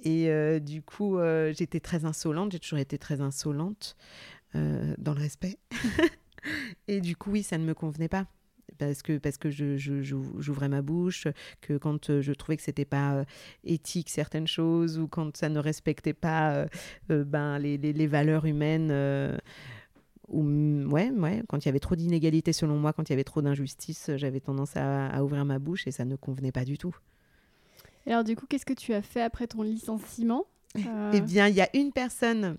Et 0.00 0.28
euh, 0.28 0.58
du 0.58 0.82
coup, 0.82 1.18
euh, 1.18 1.52
j'étais 1.56 1.80
très 1.80 2.04
insolente, 2.04 2.52
j'ai 2.52 2.58
toujours 2.58 2.78
été 2.78 2.98
très 2.98 3.20
insolente 3.20 3.96
euh, 4.54 4.94
dans 4.98 5.14
le 5.14 5.20
respect. 5.20 5.58
et 6.88 7.00
du 7.00 7.16
coup, 7.16 7.30
oui, 7.32 7.42
ça 7.42 7.58
ne 7.58 7.64
me 7.64 7.74
convenait 7.74 8.08
pas. 8.08 8.26
Parce 8.78 9.02
que, 9.02 9.18
parce 9.18 9.36
que 9.36 9.50
j'ouvrais 9.50 10.68
ma 10.68 10.82
bouche, 10.82 11.28
que 11.60 11.76
quand 11.76 12.20
je 12.20 12.32
trouvais 12.32 12.56
que 12.56 12.62
c'était 12.62 12.84
pas 12.84 13.24
éthique 13.62 14.10
certaines 14.10 14.48
choses, 14.48 14.98
ou 14.98 15.06
quand 15.06 15.36
ça 15.36 15.48
ne 15.48 15.60
respectait 15.60 16.14
pas 16.14 16.66
ben, 17.08 17.58
les, 17.58 17.76
les, 17.76 18.06
valeurs 18.08 18.46
humaines, 18.46 18.90
ou 20.26 20.42
ouais, 20.90 21.10
ouais, 21.10 21.44
quand 21.46 21.64
il 21.64 21.66
y 21.66 21.68
avait 21.68 21.78
trop 21.78 21.94
d'inégalités 21.94 22.52
selon 22.52 22.76
moi, 22.76 22.92
quand 22.92 23.08
il 23.08 23.12
y 23.12 23.14
avait 23.14 23.22
trop 23.22 23.42
d'injustice, 23.42 24.10
j'avais 24.16 24.40
tendance 24.40 24.76
à 24.76 25.22
ouvrir 25.22 25.44
ma 25.44 25.60
bouche 25.60 25.86
et 25.86 25.92
ça 25.92 26.04
ne 26.04 26.16
convenait 26.16 26.50
pas 26.50 26.64
du 26.64 26.76
tout. 26.76 26.96
Et 28.06 28.12
alors, 28.12 28.24
du 28.24 28.36
coup, 28.36 28.46
qu'est-ce 28.46 28.66
que 28.66 28.74
tu 28.74 28.92
as 28.92 29.02
fait 29.02 29.22
après 29.22 29.46
ton 29.46 29.62
licenciement 29.62 30.44
Eh 31.12 31.20
bien, 31.20 31.48
il 31.48 31.54
y 31.54 31.60
a 31.60 31.68
une 31.74 31.92
personne 31.92 32.58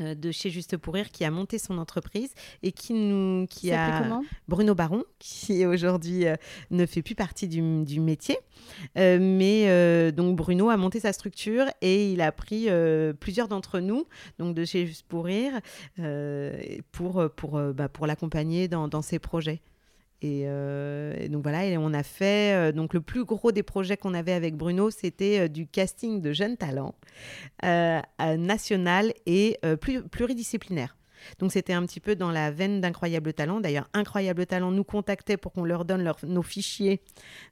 euh, 0.00 0.14
de 0.14 0.30
chez 0.32 0.48
Juste 0.48 0.78
pour 0.78 0.94
Rire 0.94 1.10
qui 1.10 1.22
a 1.22 1.30
monté 1.30 1.58
son 1.58 1.76
entreprise 1.76 2.32
et 2.62 2.72
qui 2.72 2.94
nous 2.94 3.46
qui 3.46 3.72
a 3.72 4.00
comment? 4.00 4.24
Bruno 4.48 4.74
Baron 4.74 5.04
qui 5.18 5.66
aujourd'hui 5.66 6.26
euh, 6.26 6.34
ne 6.70 6.86
fait 6.86 7.02
plus 7.02 7.14
partie 7.14 7.46
du, 7.46 7.84
du 7.84 8.00
métier. 8.00 8.38
Euh, 8.96 9.18
mais 9.20 10.12
donc 10.12 10.36
Bruno 10.36 10.70
a 10.70 10.78
monté 10.78 10.98
sa 10.98 11.12
structure 11.12 11.66
et 11.82 12.10
il 12.10 12.22
a 12.22 12.32
pris 12.32 12.68
plusieurs 13.20 13.48
d'entre 13.48 13.80
nous 13.80 14.06
donc 14.38 14.54
de 14.54 14.64
chez 14.64 14.86
Juste 14.86 15.06
pour 15.06 15.26
Rire 15.26 15.60
pour 16.92 17.30
pour 17.36 17.60
bah, 17.60 17.88
pour 17.88 18.06
l'accompagner 18.06 18.68
dans, 18.68 18.88
dans 18.88 19.02
ses 19.02 19.18
projets 19.18 19.60
euh, 20.24 21.14
et, 21.18 21.28
donc 21.28 21.42
voilà, 21.42 21.64
et 21.66 21.76
on 21.76 21.92
a 21.92 22.02
fait 22.02 22.54
euh, 22.54 22.72
donc 22.72 22.94
le 22.94 23.00
plus 23.00 23.24
gros 23.24 23.52
des 23.52 23.62
projets 23.62 23.96
qu'on 23.96 24.14
avait 24.14 24.32
avec 24.32 24.56
Bruno, 24.56 24.90
c'était 24.90 25.40
euh, 25.40 25.48
du 25.48 25.66
casting 25.66 26.20
de 26.20 26.32
jeunes 26.32 26.56
talents 26.56 26.94
national 27.62 29.12
et 29.26 29.58
pluridisciplinaire. 30.10 30.96
Donc 31.38 31.52
c'était 31.52 31.72
un 31.72 31.84
petit 31.86 32.00
peu 32.00 32.16
dans 32.16 32.32
la 32.32 32.50
veine 32.50 32.80
d'Incroyable 32.80 33.32
Talent. 33.32 33.60
D'ailleurs, 33.60 33.88
Incroyable 33.92 34.46
Talent 34.46 34.72
nous 34.72 34.82
contactait 34.82 35.36
pour 35.36 35.52
qu'on 35.52 35.64
leur 35.64 35.84
donne 35.84 36.10
nos 36.24 36.42
fichiers 36.42 37.00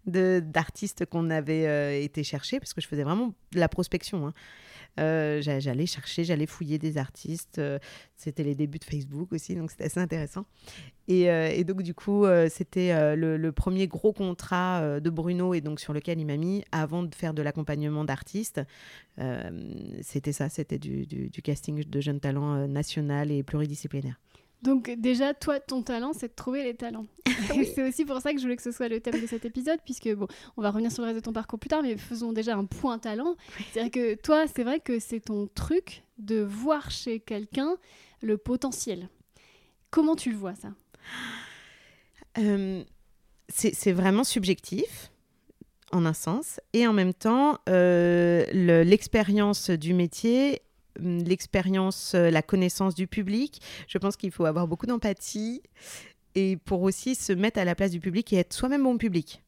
d'artistes 0.07 1.07
qu'on 1.07 1.31
avait 1.31 2.03
été 2.03 2.25
chercher, 2.25 2.59
parce 2.59 2.75
que 2.75 2.81
je 2.81 2.89
faisais 2.89 3.05
vraiment 3.05 3.35
de 3.53 3.61
la 3.61 3.69
prospection. 3.69 4.27
Hein. 4.27 4.35
Euh, 5.01 5.41
j'allais 5.41 5.87
chercher, 5.87 6.25
j'allais 6.25 6.47
fouiller 6.47 6.79
des 6.79 6.99
artistes. 6.99 7.59
Euh, 7.59 7.79
c'était 8.17 8.43
les 8.43 8.55
débuts 8.55 8.79
de 8.79 8.85
Facebook 8.85 9.33
aussi, 9.33 9.55
donc 9.55 9.71
c'était 9.71 9.85
assez 9.85 10.01
intéressant. 10.01 10.45
Et, 11.09 11.31
euh, 11.31 11.65
donc, 11.65 11.83
du 11.83 11.95
coup, 11.95 12.27
c'était 12.49 13.17
le, 13.17 13.51
premier 13.51 13.89
gros 13.89 14.13
contrat 14.13 15.01
de 15.01 15.11
Bruno 15.11 15.55
et 15.55 15.61
donc 15.61 15.81
sur 15.81 15.93
lequel 15.93 16.21
il 16.21 16.27
m'a 16.27 16.37
mis 16.37 16.65
avant 16.71 17.03
de 17.03 17.15
faire 17.15 17.35
de 17.35 17.43
l'accompagnement 17.43 18.05
d'artistes. 18.05 18.61
c'était 20.03 20.33
ça, 20.33 20.49
c'était 20.49 20.79
du, 20.79 21.07
du, 21.07 21.43
casting 21.43 21.83
de 21.85 22.01
jeunes 22.01 22.21
talents 22.21 22.69
national 22.69 23.31
et 23.31 23.43
pluridisciplinaire. 23.43 24.21
Donc 24.63 24.91
déjà, 24.99 25.33
toi, 25.33 25.59
ton 25.59 25.83
talent, 25.83 26.13
c'est 26.13 26.29
de 26.29 26.35
trouver 26.35 26.63
les 26.65 26.75
talents. 26.75 27.07
c'est 27.75 27.89
aussi 27.89 28.05
pour 28.05 28.21
ça 28.21 28.33
que 28.33 28.39
je 28.39 28.43
voulais 28.43 28.57
que 28.57 28.63
ce 28.63 28.73
soit 28.73 28.89
le 28.89 29.01
thème 29.01 29.21
de 29.21 29.27
cet 29.27 29.45
épisode, 29.45 29.79
puisque 29.85 30.13
bon, 30.15 30.27
on 30.57 30.63
va 30.63 30.71
revenir 30.71 30.93
sur 30.93 31.03
le 31.03 31.09
reste 31.09 31.21
de 31.21 31.25
ton 31.25 31.33
parcours 31.33 31.59
plus 31.59 31.69
tard, 31.69 31.83
mais 31.83 31.97
faisons 31.97 32.33
déjà 32.33 32.57
un 32.57 32.67
point 32.67 32.99
talent. 32.99 33.37
C'est-à-dire 33.73 33.91
que 33.91 34.15
toi, 34.21 34.47
c'est 34.47 34.65
vrai 34.65 34.81
que 34.81 34.99
c'est 34.99 35.21
ton 35.21 35.49
truc 35.55 36.03
de 36.19 36.41
voir 36.41 36.91
chez 36.91 37.21
quelqu'un 37.21 37.77
le 38.21 38.37
potentiel. 38.37 39.09
Comment 39.91 40.15
tu 40.15 40.31
le 40.31 40.37
vois 40.37 40.55
ça? 40.55 40.69
Euh, 42.39 42.85
C'est 43.49 43.93
vraiment 43.93 44.25
subjectif 44.25 45.11
en 45.93 46.07
un 46.07 46.13
sens, 46.13 46.61
et 46.73 46.87
en 46.87 46.93
même 46.93 47.13
temps, 47.13 47.59
euh, 47.69 48.45
l'expérience 48.53 49.71
du 49.71 49.93
métier 49.93 50.63
l'expérience, 50.99 52.15
euh, 52.15 52.31
la 52.31 52.43
connaissance 52.43 52.95
du 52.95 53.07
public. 53.07 53.61
Je 53.89 53.99
pense 53.99 54.17
qu'il 54.17 54.31
faut 54.31 54.45
avoir 54.45 54.67
beaucoup 54.67 54.87
d'empathie 54.87 55.63
et 56.35 56.57
pour 56.57 56.83
aussi 56.83 57.15
se 57.15 57.33
mettre 57.33 57.59
à 57.59 57.65
la 57.65 57.75
place 57.75 57.91
du 57.91 58.01
public 58.01 58.33
et 58.33 58.37
être 58.37 58.53
soi-même 58.53 58.83
bon 58.83 58.99
public. 58.99 59.43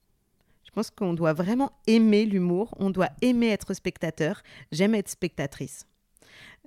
Je 0.64 0.70
pense 0.70 0.90
qu'on 0.90 1.12
doit 1.12 1.32
vraiment 1.32 1.72
aimer 1.86 2.24
l'humour, 2.24 2.74
on 2.78 2.90
doit 2.90 3.10
aimer 3.20 3.48
être 3.48 3.74
spectateur. 3.74 4.42
J'aime 4.72 4.94
être 4.94 5.08
spectatrice. 5.08 5.86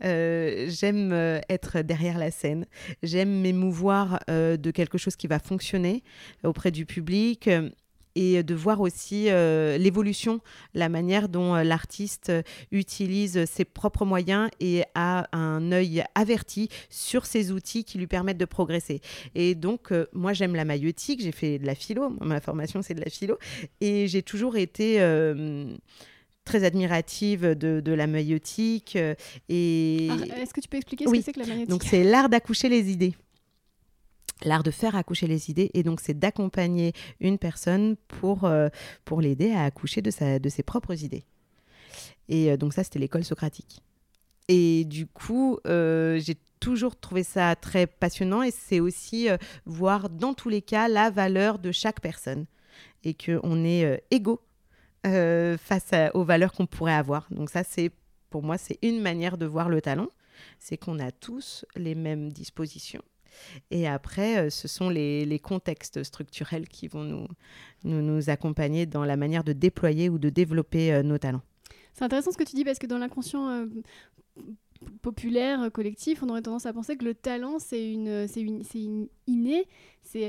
Euh, 0.03 0.65
j'aime 0.69 1.11
euh, 1.13 1.39
être 1.49 1.81
derrière 1.81 2.17
la 2.17 2.29
scène, 2.29 2.65
j'aime 3.01 3.41
m'émouvoir 3.41 4.19
de 4.27 4.71
quelque 4.71 4.97
chose 4.97 5.15
qui 5.15 5.27
va 5.27 5.39
fonctionner 5.39 6.03
auprès 6.43 6.69
du 6.69 6.85
public 6.85 7.49
et 8.15 8.43
de 8.43 8.55
voir 8.55 8.81
aussi 8.81 9.25
euh, 9.29 9.77
l'évolution, 9.77 10.39
la 10.73 10.89
manière 10.89 11.29
dont 11.29 11.55
euh, 11.55 11.63
l'artiste 11.63 12.31
utilise 12.71 13.45
ses 13.45 13.65
propres 13.65 14.05
moyens 14.05 14.49
et 14.59 14.83
a 14.95 15.27
un 15.37 15.71
œil 15.71 16.03
averti 16.15 16.69
sur 16.89 17.25
ces 17.25 17.51
outils 17.51 17.83
qui 17.83 17.97
lui 17.97 18.07
permettent 18.07 18.37
de 18.37 18.45
progresser. 18.45 19.01
Et 19.35 19.53
donc, 19.53 19.91
euh, 19.91 20.07
moi, 20.13 20.33
j'aime 20.33 20.55
la 20.55 20.65
maïotique, 20.65 21.21
j'ai 21.21 21.33
fait 21.33 21.59
de 21.59 21.65
la 21.65 21.75
philo, 21.75 22.15
ma 22.21 22.39
formation, 22.39 22.81
c'est 22.81 22.93
de 22.93 23.01
la 23.01 23.09
philo, 23.09 23.37
et 23.81 24.07
j'ai 24.07 24.23
toujours 24.23 24.55
été 24.57 24.95
très 26.45 26.63
admirative 26.63 27.55
de, 27.55 27.81
de 27.81 27.91
la 27.91 28.07
maïotique. 28.07 28.97
et... 29.49 30.09
Ah, 30.11 30.41
est-ce 30.41 30.53
que 30.53 30.61
tu 30.61 30.69
peux 30.69 30.77
expliquer 30.77 31.05
ce 31.05 31.11
que 31.11 31.21
c'est 31.21 31.33
que 31.33 31.39
la 31.39 31.47
maïotique 31.47 31.69
Donc, 31.69 31.83
c'est 31.83 32.03
l'art 32.03 32.29
d'accoucher 32.29 32.69
les 32.69 32.91
idées 32.91 33.15
l'art 34.43 34.63
de 34.63 34.71
faire 34.71 34.95
accoucher 34.95 35.27
les 35.27 35.49
idées 35.49 35.71
et 35.73 35.83
donc 35.83 35.99
c'est 36.01 36.17
d'accompagner 36.17 36.93
une 37.19 37.37
personne 37.37 37.95
pour, 38.07 38.45
euh, 38.45 38.69
pour 39.05 39.21
l'aider 39.21 39.51
à 39.51 39.63
accoucher 39.63 40.01
de, 40.01 40.11
sa, 40.11 40.39
de 40.39 40.49
ses 40.49 40.63
propres 40.63 41.03
idées. 41.03 41.23
Et 42.27 42.51
euh, 42.51 42.57
donc 42.57 42.73
ça, 42.73 42.83
c'était 42.83 42.99
l'école 42.99 43.23
socratique. 43.23 43.81
Et 44.47 44.85
du 44.85 45.07
coup, 45.07 45.57
euh, 45.65 46.19
j'ai 46.19 46.35
toujours 46.59 46.99
trouvé 46.99 47.23
ça 47.23 47.55
très 47.55 47.87
passionnant 47.87 48.43
et 48.43 48.51
c'est 48.51 48.79
aussi 48.79 49.27
voir 49.65 50.09
dans 50.09 50.33
tous 50.33 50.49
les 50.49 50.61
cas 50.61 50.87
la 50.87 51.09
valeur 51.09 51.59
de 51.59 51.71
chaque 51.71 51.99
personne 51.99 52.45
et 53.03 53.13
qu'on 53.13 53.63
est 53.63 54.03
égaux 54.11 54.41
face 55.03 55.91
aux 56.13 56.23
valeurs 56.23 56.53
qu'on 56.53 56.65
pourrait 56.65 56.93
avoir. 56.93 57.27
Donc 57.31 57.49
ça, 57.49 57.63
c'est 57.63 57.91
pour 58.29 58.41
moi, 58.43 58.57
c'est 58.57 58.79
une 58.81 58.99
manière 58.99 59.37
de 59.37 59.45
voir 59.45 59.69
le 59.69 59.81
talent, 59.81 60.09
c'est 60.59 60.77
qu'on 60.77 60.99
a 60.99 61.11
tous 61.11 61.65
les 61.75 61.95
mêmes 61.95 62.31
dispositions 62.31 63.03
et 63.71 63.87
après, 63.87 64.37
euh, 64.37 64.49
ce 64.49 64.67
sont 64.67 64.89
les, 64.89 65.39
contextes 65.43 66.03
structurels 66.03 66.67
qui 66.67 66.87
vont 66.87 67.03
nous, 67.03 67.27
nous, 67.83 68.29
accompagner 68.29 68.85
dans 68.85 69.03
la 69.03 69.17
manière 69.17 69.43
de 69.43 69.53
déployer 69.53 70.09
ou 70.09 70.17
de 70.17 70.29
développer 70.29 70.93
euh, 70.93 71.03
nos 71.03 71.17
talents. 71.17 71.41
C'est 71.93 72.03
intéressant 72.03 72.31
ce 72.31 72.37
que 72.37 72.43
tu 72.43 72.55
dis 72.55 72.63
parce 72.63 72.79
que 72.79 72.87
dans 72.87 72.97
l'inconscient 72.97 73.47
euh, 73.47 73.65
populaire, 75.01 75.71
collectif, 75.71 76.23
on 76.23 76.29
aurait 76.29 76.41
tendance 76.41 76.65
à 76.65 76.73
penser 76.73 76.97
que 76.97 77.05
le 77.05 77.13
talent, 77.13 77.59
c'est 77.59 77.91
une, 77.91 78.27
une, 78.35 78.63
une 78.73 79.07
inné, 79.27 79.65
c'est 80.03 80.27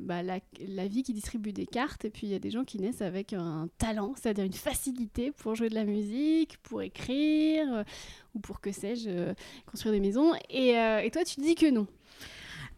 bah, 0.00 0.22
la, 0.22 0.38
la, 0.66 0.86
vie 0.86 1.02
qui 1.02 1.12
distribue 1.12 1.52
des 1.52 1.66
cartes, 1.66 2.04
et 2.04 2.10
puis 2.10 2.28
il 2.28 2.30
y 2.30 2.34
a 2.34 2.38
des 2.38 2.50
gens 2.50 2.64
qui 2.64 2.78
naissent 2.78 3.02
avec 3.02 3.32
un 3.32 3.68
talent, 3.76 4.14
c'est-à-dire 4.16 4.44
une 4.44 4.52
facilité 4.52 5.32
pour 5.32 5.56
jouer 5.56 5.68
de 5.68 5.74
la 5.74 5.84
musique, 5.84 6.56
pour 6.62 6.82
écrire, 6.82 7.84
ou 8.34 8.38
pour 8.38 8.60
que 8.60 8.70
sais-je, 8.70 9.34
construire 9.66 9.92
des 9.94 10.00
maisons. 10.00 10.32
Et, 10.48 10.70
et 10.70 11.10
toi, 11.10 11.24
tu 11.24 11.40
dis 11.40 11.56
que 11.56 11.68
non. 11.68 11.88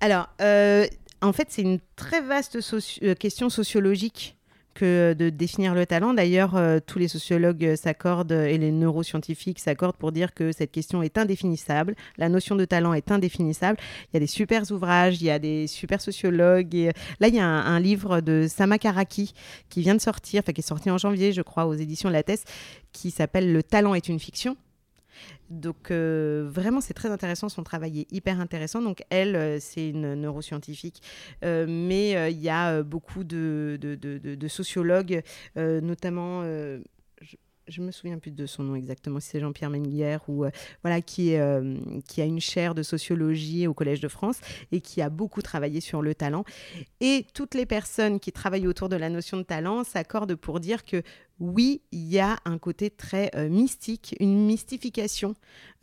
Alors, 0.00 0.28
euh, 0.40 0.86
en 1.20 1.32
fait, 1.32 1.48
c'est 1.50 1.62
une 1.62 1.78
très 1.94 2.22
vaste 2.22 2.58
euh, 3.02 3.14
question 3.14 3.50
sociologique 3.50 4.36
que 4.72 5.14
de 5.18 5.28
définir 5.28 5.74
le 5.74 5.84
talent. 5.84 6.14
D'ailleurs, 6.14 6.56
euh, 6.56 6.78
tous 6.84 6.98
les 6.98 7.08
sociologues 7.08 7.74
s'accordent 7.74 8.32
et 8.32 8.56
les 8.56 8.72
neuroscientifiques 8.72 9.58
s'accordent 9.58 9.96
pour 9.96 10.10
dire 10.10 10.32
que 10.32 10.52
cette 10.52 10.70
question 10.72 11.02
est 11.02 11.18
indéfinissable. 11.18 11.94
La 12.16 12.30
notion 12.30 12.56
de 12.56 12.64
talent 12.64 12.94
est 12.94 13.10
indéfinissable. 13.10 13.76
Il 14.04 14.14
y 14.14 14.16
a 14.16 14.20
des 14.20 14.26
super 14.26 14.62
ouvrages, 14.70 15.20
il 15.20 15.26
y 15.26 15.30
a 15.30 15.38
des 15.38 15.66
super 15.66 16.00
sociologues. 16.00 16.92
Là, 17.18 17.28
il 17.28 17.34
y 17.34 17.40
a 17.40 17.46
un, 17.46 17.80
livre 17.80 18.22
de 18.22 18.46
Sama 18.48 18.78
Karaki 18.78 19.34
qui 19.68 19.82
vient 19.82 19.94
de 19.94 20.00
sortir, 20.00 20.42
enfin 20.42 20.52
qui 20.52 20.60
est 20.60 20.66
sorti 20.66 20.90
en 20.90 20.98
janvier, 20.98 21.32
je 21.32 21.42
crois, 21.42 21.66
aux 21.66 21.74
éditions 21.74 22.08
Lattès, 22.08 22.44
qui 22.92 23.10
s'appelle 23.10 23.52
Le 23.52 23.62
talent 23.62 23.94
est 23.94 24.08
une 24.08 24.20
fiction 24.20 24.56
donc 25.50 25.90
euh, 25.90 26.48
vraiment, 26.48 26.80
c'est 26.80 26.94
très 26.94 27.10
intéressant, 27.10 27.48
son 27.48 27.64
travail 27.64 28.00
est 28.00 28.12
hyper 28.12 28.40
intéressant. 28.40 28.80
Donc 28.80 29.02
elle, 29.10 29.36
euh, 29.36 29.58
c'est 29.60 29.88
une 29.88 30.14
neuroscientifique, 30.14 31.02
euh, 31.44 31.66
mais 31.68 32.32
il 32.32 32.40
y 32.40 32.48
a 32.48 32.82
beaucoup 32.82 33.24
de, 33.24 33.78
de, 33.80 34.48
sociologues, 34.48 35.22
notamment 35.56 36.42
je 37.70 37.80
me 37.80 37.90
souviens 37.90 38.18
plus 38.18 38.30
de 38.30 38.46
son 38.46 38.62
nom 38.64 38.74
exactement, 38.74 39.20
si 39.20 39.28
c'est 39.28 39.40
Jean-Pierre 39.40 39.70
Menguière 39.70 40.20
ou 40.28 40.44
voilà 40.82 41.00
qui 41.00 41.34
qui 42.08 42.20
a 42.20 42.24
une 42.24 42.40
chaire 42.40 42.74
de 42.74 42.82
sociologie 42.82 43.66
au 43.66 43.74
Collège 43.74 44.00
de 44.00 44.08
France 44.08 44.40
et 44.72 44.80
qui 44.80 45.00
a 45.02 45.08
beaucoup 45.08 45.42
travaillé 45.42 45.80
sur 45.80 46.02
le 46.02 46.14
talent. 46.14 46.44
Et 47.00 47.26
toutes 47.34 47.54
les 47.54 47.66
personnes 47.66 48.20
qui 48.20 48.32
travaillent 48.32 48.66
autour 48.66 48.88
de 48.88 48.96
la 48.96 49.08
notion 49.08 49.36
de 49.36 49.42
talent 49.42 49.84
s'accordent 49.84 50.34
pour 50.34 50.60
dire 50.60 50.84
que 50.84 51.02
oui, 51.40 51.80
il 51.90 52.06
y 52.06 52.18
a 52.20 52.38
un 52.44 52.58
côté 52.58 52.90
très 52.90 53.30
euh, 53.34 53.48
mystique, 53.48 54.14
une 54.20 54.44
mystification 54.44 55.34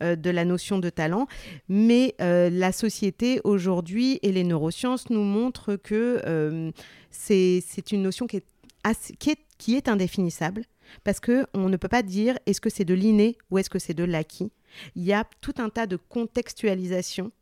euh, 0.02 0.14
de 0.14 0.30
la 0.30 0.44
notion 0.44 0.78
de 0.78 0.88
talent, 0.88 1.26
mais 1.68 2.14
euh, 2.20 2.48
la 2.48 2.70
société 2.70 3.40
aujourd'hui 3.42 4.20
et 4.22 4.30
les 4.30 4.44
neurosciences 4.44 5.10
nous 5.10 5.24
montrent 5.24 5.74
que 5.74 6.72
c'est 7.10 7.92
une 7.92 8.02
notion 8.02 8.26
qui 8.26 8.36
est, 8.36 9.38
qui 9.58 9.74
est, 9.74 9.88
indéfinissable, 9.88 10.62
parce 11.04 11.20
qu'on 11.20 11.68
ne 11.68 11.76
peut 11.76 11.88
pas 11.88 12.02
dire 12.02 12.38
est-ce 12.46 12.60
que 12.60 12.70
c'est 12.70 12.84
de 12.84 12.94
l'inné 12.94 13.36
ou 13.50 13.58
est-ce 13.58 13.70
que 13.70 13.78
c'est 13.78 13.94
de 13.94 14.04
l'acquis. 14.04 14.52
Il 14.94 15.04
y 15.04 15.12
a 15.12 15.24
tout 15.40 15.54
un 15.58 15.68
tas 15.68 15.86
de 15.86 15.96
contextualisations 15.96 17.32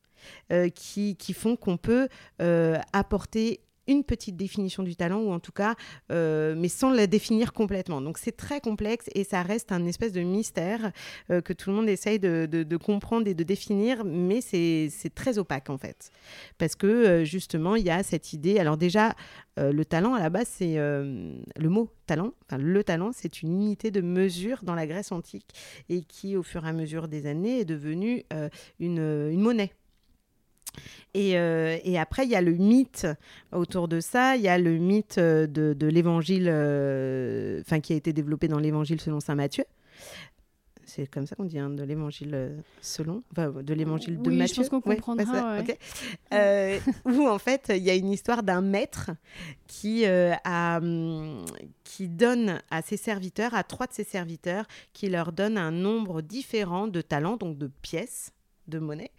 qui, 0.74 1.16
qui, 1.16 1.32
font 1.32 1.56
qu'on 1.56 1.76
peut 1.76 2.08
apporter 2.92 3.60
une 3.88 4.04
petite 4.04 4.36
définition 4.36 4.82
du 4.82 4.96
talent, 4.96 5.20
ou 5.20 5.32
en 5.32 5.40
tout 5.40 5.52
cas, 5.52 5.74
euh, 6.10 6.54
mais 6.56 6.68
sans 6.68 6.90
la 6.90 7.06
définir 7.06 7.52
complètement. 7.52 8.00
Donc 8.00 8.18
c'est 8.18 8.36
très 8.36 8.60
complexe 8.60 9.06
et 9.14 9.24
ça 9.24 9.42
reste 9.42 9.72
un 9.72 9.84
espèce 9.86 10.12
de 10.12 10.20
mystère 10.20 10.92
euh, 11.30 11.40
que 11.40 11.52
tout 11.52 11.70
le 11.70 11.76
monde 11.76 11.88
essaye 11.88 12.18
de, 12.18 12.76
comprendre 12.76 13.26
et 13.26 13.34
de 13.34 13.42
définir, 13.42 14.04
mais 14.04 14.40
c'est 14.40 14.90
très 15.14 15.38
opaque 15.38 15.70
en 15.70 15.78
fait. 15.78 16.10
Parce 16.58 16.74
que 16.76 16.86
euh, 16.86 17.24
justement, 17.24 17.76
il 17.76 17.86
y 17.86 17.90
a 17.90 18.02
cette 18.02 18.32
idée. 18.32 18.58
Alors 18.58 18.76
déjà, 18.76 19.14
le 19.58 19.84
talent 19.84 20.12
à 20.12 20.20
la 20.20 20.28
base, 20.28 20.48
c'est 20.48 20.76
le 20.76 21.68
mot 21.68 21.90
talent. 22.04 22.34
Le 22.58 22.84
talent, 22.84 23.10
c'est 23.14 23.40
une 23.40 23.54
unité 23.62 23.90
de 23.90 24.02
mesure 24.02 24.60
dans 24.62 24.74
la 24.74 24.86
Grèce 24.86 25.12
antique 25.12 25.48
et 25.88 26.02
qui, 26.02 26.36
au 26.36 26.42
fur 26.42 26.66
et 26.66 26.68
à 26.68 26.72
mesure 26.74 27.08
des 27.08 27.26
années, 27.26 27.60
est 27.60 27.64
devenue 27.64 28.24
une, 28.78 28.98
une 28.98 29.40
monnaie. 29.40 29.72
Euh, 31.16 31.78
et, 31.84 31.98
après, 31.98 32.24
il 32.24 32.30
y 32.30 32.36
a 32.36 32.42
le 32.42 32.52
mythe 32.52 33.06
autour 33.52 33.88
de 33.88 34.00
ça. 34.00 34.36
Il 34.36 34.42
y 34.42 34.48
a 34.48 34.58
le 34.58 34.76
mythe 34.78 35.18
euh, 35.18 35.46
de, 35.46 35.86
l'évangile, 35.86 36.48
euh, 36.48 37.60
enfin, 37.60 37.80
qui 37.80 37.92
a 37.92 37.96
été 37.96 38.12
développé 38.12 38.48
dans 38.48 38.58
l'évangile 38.58 39.00
selon 39.00 39.20
saint 39.20 39.34
Matthieu. 39.34 39.64
C'est 40.84 41.08
comme 41.08 41.26
ça 41.26 41.34
qu'on 41.34 41.44
dit, 41.44 41.58
hein, 41.58 41.70
de 41.70 41.82
l'évangile 41.82 42.62
selon, 42.80 43.24
enfin, 43.32 43.50
de 43.50 43.74
l'évangile 43.74 44.22
de 44.22 44.30
Matthieu. 44.30 44.62
Je 44.62 44.68
pense 44.68 44.68
qu'on 44.68 44.80
comprendra. 44.80 45.58
où 47.04 47.26
en 47.26 47.38
fait, 47.38 47.72
il 47.74 47.82
y 47.82 47.90
a 47.90 47.94
une 47.94 48.10
histoire 48.10 48.44
d'un 48.44 48.60
maître 48.60 49.10
qui, 49.66 50.06
a, 50.06 50.78
hum, 50.78 51.44
qui 51.82 52.08
donne 52.08 52.60
à 52.70 52.82
ses 52.82 52.96
serviteurs, 52.96 53.54
à 53.54 53.64
trois 53.64 53.88
de 53.88 53.92
ses 53.92 54.04
serviteurs, 54.04 54.64
qui 54.92 55.08
leur 55.08 55.32
donne 55.32 55.58
un 55.58 55.72
nombre 55.72 56.22
différent 56.22 56.86
de 56.86 57.00
talents, 57.00 57.36
donc 57.36 57.58
de 57.58 57.66
pièces 57.82 58.32
de 58.68 58.78
monnaie. 58.78 59.10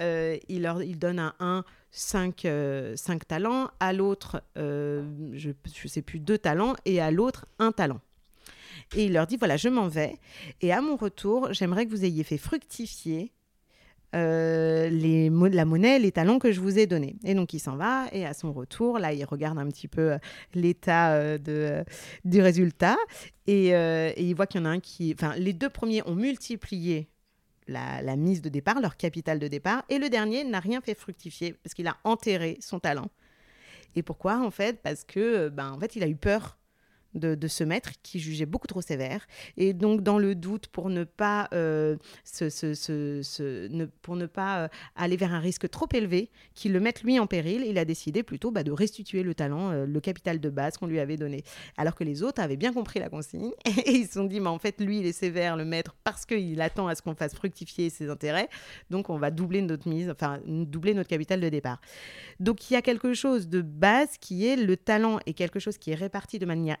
Euh, 0.00 0.36
il, 0.48 0.62
leur, 0.62 0.82
il 0.82 0.98
donne 0.98 1.18
à 1.18 1.34
un 1.40 1.64
5, 1.90 2.44
euh, 2.44 2.94
talents, 3.26 3.70
à 3.80 3.92
l'autre, 3.92 4.42
euh, 4.56 5.04
je 5.32 5.88
sais 5.88 6.02
plus, 6.02 6.20
deux 6.20 6.38
talents, 6.38 6.74
et 6.84 7.00
à 7.00 7.10
l'autre, 7.10 7.46
un 7.58 7.72
talent. 7.72 8.00
Et 8.94 9.06
il 9.06 9.12
leur 9.12 9.26
dit, 9.26 9.36
voilà, 9.36 9.56
je 9.56 9.68
m'en 9.68 9.88
vais, 9.88 10.18
et 10.60 10.72
à 10.72 10.80
mon 10.80 10.96
retour, 10.96 11.52
j'aimerais 11.52 11.86
que 11.86 11.90
vous 11.90 12.04
ayez 12.04 12.24
fait 12.24 12.38
fructifier 12.38 13.32
la 14.14 15.64
monnaie, 15.66 15.98
les 15.98 16.12
talents 16.12 16.38
que 16.38 16.50
je 16.50 16.60
vous 16.60 16.78
ai 16.78 16.86
donnés. 16.86 17.16
Et 17.24 17.34
donc 17.34 17.52
il 17.52 17.58
s'en 17.58 17.76
va 17.76 18.06
et 18.10 18.24
à 18.24 18.32
son 18.32 18.54
retour, 18.54 18.98
là 18.98 19.12
il 19.12 19.22
regarde 19.26 19.58
un 19.58 19.66
petit 19.66 19.86
peu 19.86 20.16
l'état 20.54 21.36
du 21.36 22.40
résultat 22.40 22.96
et, 23.46 23.66
et, 23.66 24.22
il 24.22 24.34
voit 24.34 24.46
qu'il 24.46 24.62
y 24.62 24.64
en 24.64 24.66
a 24.66 24.70
un 24.70 24.80
qui... 24.80 25.14
Enfin 25.14 25.34
les 25.36 25.52
deux 25.52 25.68
premiers 25.68 26.02
ont 26.08 26.14
multiplié 26.14 27.10
la, 27.68 28.16
mise 28.16 28.42
de 28.42 28.48
départ, 28.48 28.80
leur 28.80 28.96
capital 28.96 29.38
de 29.38 29.48
départ. 29.48 29.84
Et 29.88 29.98
le 29.98 30.08
dernier 30.08 30.44
n'a 30.44 30.60
rien 30.60 30.80
fait 30.80 30.94
fructifier 30.94 31.52
parce 31.62 31.74
qu'il 31.74 31.86
a 31.86 31.96
enterré 32.04 32.58
son 32.60 32.80
talent. 32.80 33.10
Et 33.94 34.02
pourquoi 34.02 34.38
en 34.38 34.50
fait? 34.50 34.82
Parce 34.82 35.04
que 35.04 35.48
ben 35.48 35.72
en 35.72 35.78
fait 35.78 35.96
il 35.96 36.02
a 36.02 36.08
eu 36.08 36.16
peur 36.16 36.57
de, 37.14 37.48
ce 37.48 37.64
maître 37.64 37.90
qui 38.02 38.18
jugeait 38.18 38.46
beaucoup 38.46 38.66
trop 38.66 38.82
sévère. 38.82 39.26
Et 39.56 39.72
donc, 39.72 40.02
dans 40.02 40.18
le 40.18 40.34
doute, 40.34 40.68
pour 40.68 40.90
ne 40.90 41.04
pas, 41.04 41.48
euh, 41.52 41.96
ne, 42.50 43.84
pour 44.02 44.16
ne 44.16 44.26
pas 44.26 44.64
euh, 44.64 44.68
aller 44.96 45.16
vers 45.16 45.32
un 45.32 45.40
risque 45.40 45.68
trop 45.70 45.88
élevé, 45.92 46.30
qui 46.54 46.68
le 46.68 46.80
mette 46.80 47.02
lui 47.02 47.18
en 47.18 47.26
péril, 47.26 47.64
il 47.66 47.78
a 47.78 47.84
décidé 47.84 48.22
plutôt 48.22 48.50
bah, 48.50 48.62
de 48.62 48.72
restituer 48.72 49.22
le 49.22 49.34
talent, 49.34 49.70
euh, 49.70 49.86
le 49.86 50.00
capital 50.00 50.40
de 50.40 50.50
base 50.50 50.76
qu'on 50.76 50.86
lui 50.86 51.00
avait 51.00 51.16
donné. 51.16 51.42
Alors 51.76 51.94
que 51.94 52.04
les 52.04 52.22
autres 52.22 52.42
avaient 52.42 52.56
bien 52.56 52.72
compris 52.72 53.00
la 53.00 53.08
consigne 53.08 53.50
et 53.64 53.90
ils 53.90 54.06
se 54.06 54.14
sont 54.14 54.24
dit, 54.24 54.40
mais 54.40 54.48
en 54.48 54.58
fait, 54.58 54.80
lui, 54.80 55.00
il 55.00 55.06
est 55.06 55.12
sévère, 55.12 55.56
le 55.56 55.64
maître, 55.64 55.96
parce 56.04 56.26
qu'il 56.26 56.60
attend 56.60 56.88
à 56.88 56.94
ce 56.94 57.02
qu'on 57.02 57.14
fasse 57.14 57.34
fructifier 57.34 57.90
ses 57.90 58.10
intérêts. 58.10 58.48
Donc, 58.90 59.10
on 59.10 59.18
va 59.18 59.30
doubler 59.30 59.62
notre 59.62 59.88
mise, 59.88 60.10
enfin, 60.10 60.40
doubler 60.46 60.94
notre 60.94 61.08
capital 61.08 61.40
de 61.40 61.48
départ. 61.48 61.80
Donc, 62.38 62.70
il 62.70 62.74
y 62.74 62.76
a 62.76 62.82
quelque 62.82 63.14
chose 63.14 63.48
de 63.48 63.62
base 63.62 64.18
qui 64.18 64.46
est 64.46 64.56
le 64.56 64.76
talent 64.76 65.18
et 65.26 65.32
quelque 65.32 65.58
chose 65.58 65.78
qui 65.78 65.90
est 65.90 65.94
réparti 65.94 66.38
de 66.38 66.46
manière 66.46 66.76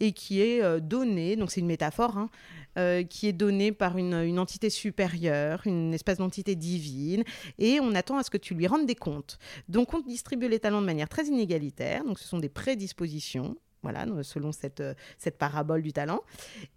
et 0.00 0.12
qui 0.12 0.40
est 0.40 0.62
euh, 0.62 0.80
donné, 0.80 1.36
donc 1.36 1.50
c'est 1.50 1.60
une 1.60 1.66
métaphore, 1.66 2.16
hein, 2.16 2.30
euh, 2.78 3.02
qui 3.02 3.28
est 3.28 3.32
donné 3.32 3.72
par 3.72 3.96
une, 3.96 4.14
une, 4.14 4.38
entité 4.38 4.70
supérieure, 4.70 5.62
une 5.66 5.94
espèce 5.94 6.18
d'entité 6.18 6.54
divine, 6.56 7.24
et 7.58 7.80
on 7.80 7.94
attend 7.94 8.18
à 8.18 8.22
ce 8.22 8.30
que 8.30 8.38
tu 8.38 8.54
lui 8.54 8.66
rendes 8.66 8.86
des 8.86 8.94
comptes. 8.94 9.38
Donc 9.68 9.94
on 9.94 10.00
distribue 10.00 10.48
les 10.48 10.60
talents 10.60 10.80
de 10.80 10.86
manière 10.86 11.08
très 11.08 11.26
inégalitaire, 11.26 12.04
donc 12.04 12.18
ce 12.18 12.26
sont 12.26 12.38
des 12.38 12.48
prédispositions. 12.48 13.56
Voilà, 13.82 14.06
selon 14.22 14.50
cette, 14.50 14.80
euh, 14.80 14.94
cette 15.18 15.36
parabole 15.36 15.82
du 15.82 15.92
talent. 15.92 16.22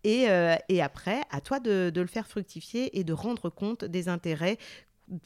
Et, 0.03 0.25
et 0.67 0.81
après, 0.81 1.21
à 1.31 1.39
toi 1.39 1.61
de, 1.61 1.89
de 1.89 2.01
le 2.01 2.07
faire 2.07 2.27
fructifier 2.27 2.99
et 2.99 3.05
de 3.05 3.13
rendre 3.13 3.49
compte 3.49 3.85
des 3.85 4.09
intérêts 4.09 4.57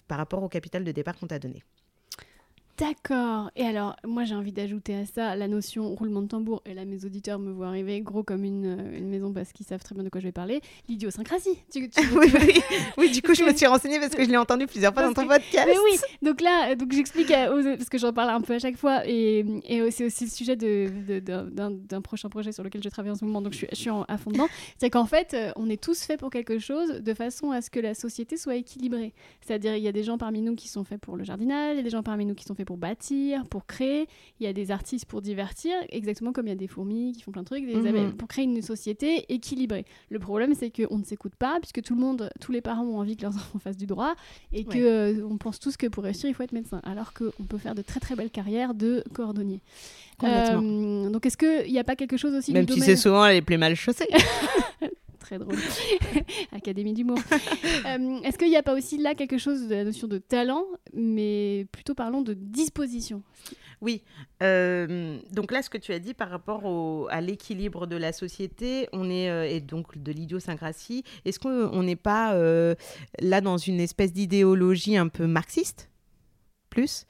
par 0.07 0.19
rapport 0.19 0.43
au 0.43 0.47
capital 0.47 0.83
de 0.83 0.91
départ 0.91 1.17
qu'on 1.17 1.25
t'a 1.25 1.39
donné. 1.39 1.63
D'accord. 2.81 3.51
Et 3.55 3.63
alors, 3.63 3.95
moi, 4.03 4.23
j'ai 4.23 4.33
envie 4.33 4.51
d'ajouter 4.51 4.95
à 4.95 5.05
ça 5.05 5.35
la 5.35 5.47
notion 5.47 5.93
roulement 5.93 6.23
de 6.23 6.27
tambour. 6.27 6.63
Et 6.65 6.73
là, 6.73 6.83
mes 6.83 7.05
auditeurs 7.05 7.37
me 7.37 7.51
voient 7.51 7.67
arriver 7.67 8.01
gros 8.01 8.23
comme 8.23 8.43
une, 8.43 8.65
euh, 8.65 8.97
une 8.97 9.07
maison 9.07 9.31
parce 9.31 9.53
qu'ils 9.53 9.67
savent 9.67 9.83
très 9.83 9.93
bien 9.93 10.03
de 10.03 10.09
quoi 10.09 10.19
je 10.19 10.25
vais 10.25 10.31
parler. 10.31 10.61
L'idiosyncrasie. 10.89 11.59
oui, 11.75 11.89
oui. 12.15 12.61
oui, 12.97 13.11
du 13.11 13.21
coup, 13.21 13.35
je 13.35 13.43
me 13.43 13.55
suis 13.55 13.67
renseignée 13.67 13.99
parce 13.99 14.15
que 14.15 14.23
je 14.23 14.29
l'ai 14.31 14.37
entendu 14.37 14.65
plusieurs 14.65 14.95
fois 14.95 15.03
dans 15.03 15.13
ton 15.13 15.27
podcast. 15.27 15.67
Mais 15.67 15.77
oui, 15.77 15.99
donc 16.23 16.41
là, 16.41 16.73
donc 16.73 16.91
j'explique 16.91 17.27
parce 17.27 17.89
que 17.89 17.99
j'en 17.99 18.13
parle 18.13 18.31
un 18.31 18.41
peu 18.41 18.55
à 18.55 18.59
chaque 18.59 18.77
fois. 18.77 19.07
Et, 19.07 19.45
et 19.67 19.91
c'est 19.91 20.05
aussi 20.05 20.23
le 20.23 20.31
sujet 20.31 20.55
d'un 20.55 22.01
prochain 22.01 22.29
projet 22.29 22.51
sur 22.51 22.63
lequel 22.63 22.81
je 22.81 22.89
travaille 22.89 23.11
en 23.11 23.15
ce 23.15 23.25
moment. 23.25 23.43
Donc, 23.43 23.53
je 23.53 23.59
suis, 23.59 23.67
je 23.71 23.75
suis 23.75 23.91
à 24.07 24.17
fond 24.17 24.31
dedans. 24.31 24.47
C'est 24.79 24.89
qu'en 24.89 25.05
fait, 25.05 25.35
euh, 25.35 25.51
on 25.55 25.69
est 25.69 25.81
tous 25.81 26.01
faits 26.01 26.19
pour 26.19 26.31
quelque 26.31 26.57
chose 26.57 26.89
de 26.89 27.13
façon 27.13 27.51
à 27.51 27.61
ce 27.61 27.69
que 27.69 27.79
la 27.79 27.93
société 27.93 28.37
soit 28.37 28.55
équilibrée. 28.55 29.13
C'est-à-dire, 29.41 29.75
il 29.75 29.83
y 29.83 29.87
a 29.87 29.91
des 29.91 30.03
gens 30.03 30.17
parmi 30.17 30.41
nous 30.41 30.55
qui 30.55 30.67
sont 30.67 30.83
faits 30.83 30.99
pour 30.99 31.15
le 31.15 31.23
jardinage, 31.23 31.75
il 31.75 31.77
y 31.77 31.81
a 31.81 31.83
des 31.83 31.91
gens 31.91 32.01
parmi 32.01 32.25
nous 32.25 32.33
qui 32.33 32.43
sont 32.43 32.55
faits 32.55 32.65
pour 32.65 32.70
bâtir, 32.77 33.45
pour 33.45 33.65
créer. 33.65 34.07
Il 34.39 34.45
y 34.45 34.47
a 34.47 34.53
des 34.53 34.71
artistes 34.71 35.05
pour 35.05 35.21
divertir, 35.21 35.73
exactement 35.89 36.31
comme 36.31 36.47
il 36.47 36.49
y 36.49 36.53
a 36.53 36.55
des 36.55 36.67
fourmis 36.67 37.13
qui 37.13 37.21
font 37.21 37.31
plein 37.31 37.41
de 37.41 37.47
trucs, 37.47 37.65
des 37.65 37.75
mhm. 37.75 37.87
abeilles, 37.87 38.11
pour 38.13 38.27
créer 38.27 38.45
une 38.45 38.61
société 38.61 39.25
équilibrée. 39.33 39.85
Le 40.09 40.19
problème, 40.19 40.53
c'est 40.53 40.69
qu'on 40.69 40.97
ne 40.97 41.03
s'écoute 41.03 41.35
pas, 41.35 41.59
puisque 41.59 41.81
tout 41.81 41.95
le 41.95 42.01
monde, 42.01 42.29
tous 42.39 42.51
les 42.51 42.61
parents 42.61 42.83
ont 42.83 42.99
envie 42.99 43.15
que 43.17 43.23
leurs 43.23 43.35
enfants 43.35 43.59
fassent 43.59 43.77
du 43.77 43.87
droit, 43.87 44.13
et 44.53 44.63
que 44.63 44.77
euh, 44.77 45.27
on 45.29 45.37
pense 45.37 45.59
tous 45.59 45.77
que 45.77 45.87
pour 45.87 46.03
réussir, 46.03 46.29
il 46.29 46.33
faut 46.33 46.43
être 46.43 46.51
médecin, 46.51 46.81
alors 46.83 47.13
qu'on 47.13 47.43
peut 47.43 47.57
faire 47.57 47.75
de 47.75 47.81
très 47.81 47.99
très 47.99 48.15
belles 48.15 48.31
carrières 48.31 48.73
de 48.73 49.03
cordonnier. 49.13 49.61
Euh, 50.23 51.09
donc, 51.09 51.25
est-ce 51.25 51.37
qu'il 51.37 51.71
n'y 51.71 51.79
a 51.79 51.83
pas 51.83 51.95
quelque 51.95 52.17
chose 52.17 52.33
aussi 52.35 52.53
Même 52.53 52.67
si 52.67 52.79
c'est 52.81 52.95
souvent 52.95 53.27
les 53.27 53.41
plus 53.41 53.57
mal 53.57 53.75
chaussées. 53.75 54.07
très 55.21 55.39
drôle. 55.39 55.55
Académie 56.51 56.93
d'humour. 56.93 57.19
euh, 57.85 58.19
Est-ce 58.23 58.37
qu'il 58.37 58.49
n'y 58.49 58.57
a 58.57 58.63
pas 58.63 58.73
aussi 58.73 58.97
là 58.97 59.15
quelque 59.15 59.37
chose 59.37 59.67
de 59.67 59.75
la 59.75 59.83
notion 59.85 60.07
de 60.07 60.17
talent, 60.17 60.65
mais 60.93 61.65
plutôt 61.71 61.95
parlons 61.95 62.21
de 62.21 62.33
disposition? 62.33 63.23
Oui. 63.81 64.03
Euh, 64.43 65.17
donc 65.31 65.51
là, 65.51 65.63
ce 65.63 65.69
que 65.69 65.77
tu 65.77 65.91
as 65.91 65.99
dit 65.99 66.13
par 66.13 66.29
rapport 66.29 66.65
au, 66.65 67.07
à 67.09 67.19
l'équilibre 67.19 67.87
de 67.87 67.95
la 67.95 68.13
société, 68.13 68.87
on 68.93 69.09
est 69.09 69.29
euh, 69.29 69.49
et 69.49 69.59
donc 69.59 69.97
de 69.97 70.11
l'idiosyncrasie. 70.11 71.03
Est-ce 71.25 71.39
qu'on 71.39 71.83
n'est 71.83 71.95
pas 71.95 72.35
euh, 72.35 72.75
là 73.19 73.41
dans 73.41 73.57
une 73.57 73.79
espèce 73.79 74.13
d'idéologie 74.13 74.97
un 74.97 75.07
peu 75.07 75.25
marxiste? 75.25 75.89
Plus? 76.69 77.05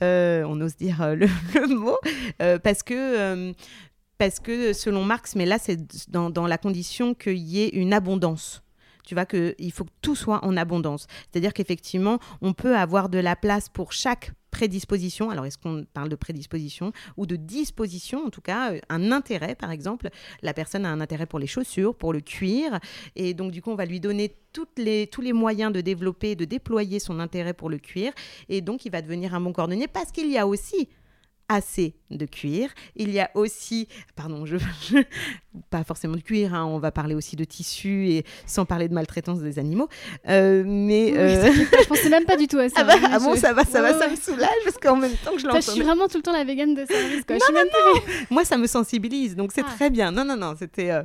On 0.00 0.60
ose 0.60 0.76
dire 0.76 1.14
le, 1.16 1.26
le 1.54 1.74
mot, 1.74 1.98
parce 2.62 2.82
que 2.82 3.52
parce 4.18 4.40
que 4.40 4.72
selon 4.72 5.04
Marx, 5.04 5.34
mais 5.36 5.46
là 5.46 5.58
c'est 5.58 5.78
dans, 6.10 6.46
la 6.46 6.58
condition 6.58 7.14
qu'il 7.14 7.38
y 7.38 7.62
ait 7.62 7.68
une 7.68 7.92
abondance. 7.92 8.62
Tu 9.04 9.14
vois 9.14 9.24
qu'il 9.24 9.72
faut 9.72 9.84
que 9.84 9.90
tout 10.02 10.14
soit 10.14 10.44
en 10.44 10.54
abondance. 10.58 11.06
C'est-à-dire 11.30 11.54
qu'effectivement, 11.54 12.18
on 12.42 12.52
peut 12.52 12.76
avoir 12.76 13.08
de 13.08 13.16
la 13.16 13.36
place 13.36 13.70
pour 13.70 13.92
chaque 13.92 14.32
prédisposition. 14.50 15.30
Alors, 15.30 15.46
est-ce 15.46 15.56
qu'on 15.56 15.86
parle 15.94 16.10
de 16.10 16.16
prédisposition 16.16 16.92
ou 17.16 17.24
de 17.24 17.36
disposition, 17.36 18.26
en 18.26 18.30
tout 18.30 18.42
cas, 18.42 18.72
euh, 18.72 18.80
un 18.90 19.10
intérêt, 19.12 19.54
par 19.54 19.70
exemple. 19.70 20.10
La 20.42 20.52
personne 20.52 20.84
a 20.84 20.90
un 20.90 21.00
intérêt 21.00 21.24
pour 21.24 21.38
les 21.38 21.46
chaussures, 21.46 21.94
pour 21.94 22.12
le 22.12 22.20
cuir, 22.20 22.80
et 23.16 23.32
donc, 23.32 23.50
du 23.50 23.62
coup, 23.62 23.70
on 23.70 23.76
va 23.76 23.86
lui 23.86 24.00
donner 24.00 24.36
tous 24.52 24.66
les 24.76 25.32
moyens 25.32 25.72
de 25.72 25.80
développer, 25.80 26.34
de 26.34 26.44
déployer 26.44 26.98
son 26.98 27.20
intérêt 27.20 27.54
pour 27.54 27.70
le 27.70 27.78
cuir, 27.78 28.12
et 28.48 28.60
donc, 28.60 28.84
il 28.84 28.92
va 28.92 29.00
devenir 29.00 29.34
un 29.34 29.40
bon 29.40 29.52
cordonnier 29.52 29.88
parce 29.88 30.12
qu'il 30.12 30.30
y 30.30 30.36
a 30.36 30.46
aussi 30.46 30.88
assez 31.48 31.94
de 32.10 32.26
cuir. 32.26 32.70
Il 32.96 33.10
y 33.10 33.20
a 33.20 33.30
aussi, 33.34 33.88
pardon, 34.16 34.44
je, 34.46 34.56
pas 35.70 35.84
forcément 35.84 36.16
de 36.16 36.20
cuir, 36.20 36.54
hein, 36.54 36.64
on 36.66 36.78
va 36.78 36.92
parler 36.92 37.14
aussi 37.14 37.36
de 37.36 37.44
tissu 37.44 38.08
et 38.08 38.24
sans 38.46 38.64
parler 38.64 38.88
de 38.88 38.94
maltraitance 38.94 39.40
des 39.40 39.58
animaux. 39.58 39.88
Euh, 40.28 40.62
mais 40.66 41.16
euh... 41.16 41.50
je 41.82 41.88
pensais 41.88 42.10
même 42.10 42.24
pas 42.24 42.36
du 42.36 42.46
tout 42.46 42.58
à 42.58 42.68
ça. 42.68 42.80
Ah, 42.80 42.84
bah, 42.84 43.08
ah 43.12 43.18
bon, 43.18 43.36
ça 43.36 43.52
va, 43.52 43.64
ça 43.64 43.82
va, 43.82 43.98
ça 43.98 44.08
me 44.08 44.16
soulage 44.16 44.48
parce 44.64 44.76
qu'en 44.78 44.96
même 44.96 45.16
temps 45.24 45.32
que 45.32 45.38
je 45.38 45.46
l'entends. 45.46 45.60
Je 45.60 45.70
suis 45.70 45.82
vraiment 45.82 46.08
tout 46.08 46.18
le 46.18 46.22
temps 46.22 46.32
la 46.32 46.44
végane 46.44 46.74
de 46.74 46.84
service. 46.84 47.24
Quoi. 47.24 47.36
Non, 47.36 47.58
non, 47.58 47.94
non. 47.94 48.00
Moi, 48.30 48.44
ça 48.44 48.56
me 48.56 48.66
sensibilise, 48.66 49.34
donc 49.34 49.52
c'est 49.52 49.64
ah. 49.66 49.72
très 49.74 49.90
bien. 49.90 50.12
Non, 50.12 50.24
non, 50.24 50.36
non, 50.36 50.54
c'était. 50.58 50.90
Euh, 50.90 51.02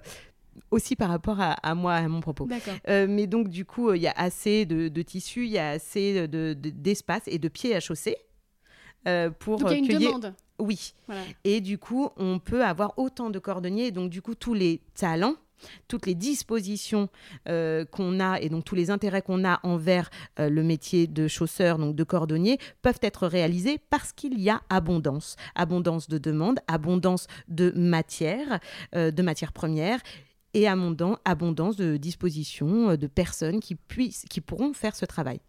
aussi 0.70 0.96
par 0.96 1.10
rapport 1.10 1.38
à, 1.40 1.76
moi, 1.76 1.94
à 1.94 2.08
mon 2.08 2.20
propos. 2.20 2.48
Euh, 2.88 3.08
mais 3.10 3.28
donc, 3.28 3.48
du 3.48 3.66
coup, 3.66 3.94
il 3.94 4.02
y 4.02 4.08
a 4.08 4.14
assez 4.16 4.66
de, 4.66 4.88
de 4.88 5.02
tissu, 5.02 5.46
il 5.46 5.52
y 5.52 5.58
a 5.58 5.70
assez 5.70 6.28
d'espace 6.28 7.26
de, 7.26 7.32
et 7.32 7.40
de 7.40 7.48
pieds 7.48 7.76
à 7.76 7.80
chausser. 7.80 8.18
Euh, 9.08 9.30
pour 9.30 9.60
donc, 9.60 9.72
il 9.72 9.74
y 9.74 9.76
a 9.76 9.78
une 9.96 10.06
demande. 10.06 10.34
Oui. 10.60 10.94
Et 11.44 11.62
du 11.62 11.78
coup, 11.78 12.10
on 12.18 12.40
peut 12.40 12.64
avoir 12.64 12.98
autant 12.98 13.30
de 13.30 13.40
cordonniers. 13.40 13.92
donc, 13.92 14.10
du 14.10 14.22
coup, 14.22 14.36
tous 14.36 14.54
les 14.54 14.82
talents 14.96 15.36
toutes 15.88 16.08
les 16.08 16.16
dispositions 16.16 17.08
euh, 17.48 17.86
qu'on 17.86 18.20
a 18.20 18.42
et 18.42 18.50
donc 18.50 18.66
tous 18.66 18.76
les 18.76 18.90
intérêts 18.90 19.22
qu'on 19.22 19.46
a 19.46 19.62
envers 19.64 20.10
euh, 20.38 20.50
le 20.50 20.62
métier 20.62 21.08
de 21.08 21.30
chausseur, 21.30 21.78
donc 21.78 21.96
de 21.96 22.04
cordonnier, 22.04 22.58
peuvent 22.82 23.00
être 23.02 23.28
réalisés 23.28 23.80
parce 23.90 24.12
qu'il 24.12 24.42
y 24.42 24.50
a 24.50 24.62
abondance. 24.70 25.38
Abondance 25.56 26.10
de 26.10 26.18
demande, 26.18 26.60
abondance 26.68 27.28
de 27.48 27.72
matière, 27.78 28.60
de 28.94 29.22
matières 29.22 29.54
premières 29.54 30.02
et 30.54 30.68
abondance 30.68 31.78
de 31.78 31.96
dispositions, 31.96 32.98
de 32.98 33.08
personnes 33.08 33.62
qui, 33.62 33.76
puissent, 33.76 34.26
qui 34.30 34.42
pourront 34.42 34.74
faire 34.74 34.98
ce 34.98 35.06
travail. 35.06 35.40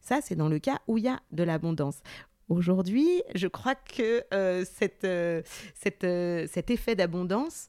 Ça, 0.00 0.20
c'est 0.22 0.36
dans 0.36 0.48
le 0.48 0.58
cas 0.58 0.80
où 0.86 0.98
il 0.98 1.04
y 1.04 1.08
a 1.08 1.20
de 1.30 1.42
l'abondance. 1.42 2.00
Aujourd'hui, 2.48 3.22
je 3.34 3.46
crois 3.46 3.74
que 3.74 4.24
euh, 4.34 4.64
euh, 5.04 5.42
euh, 6.04 6.46
cet 6.50 6.70
effet 6.70 6.94
d'abondance 6.94 7.68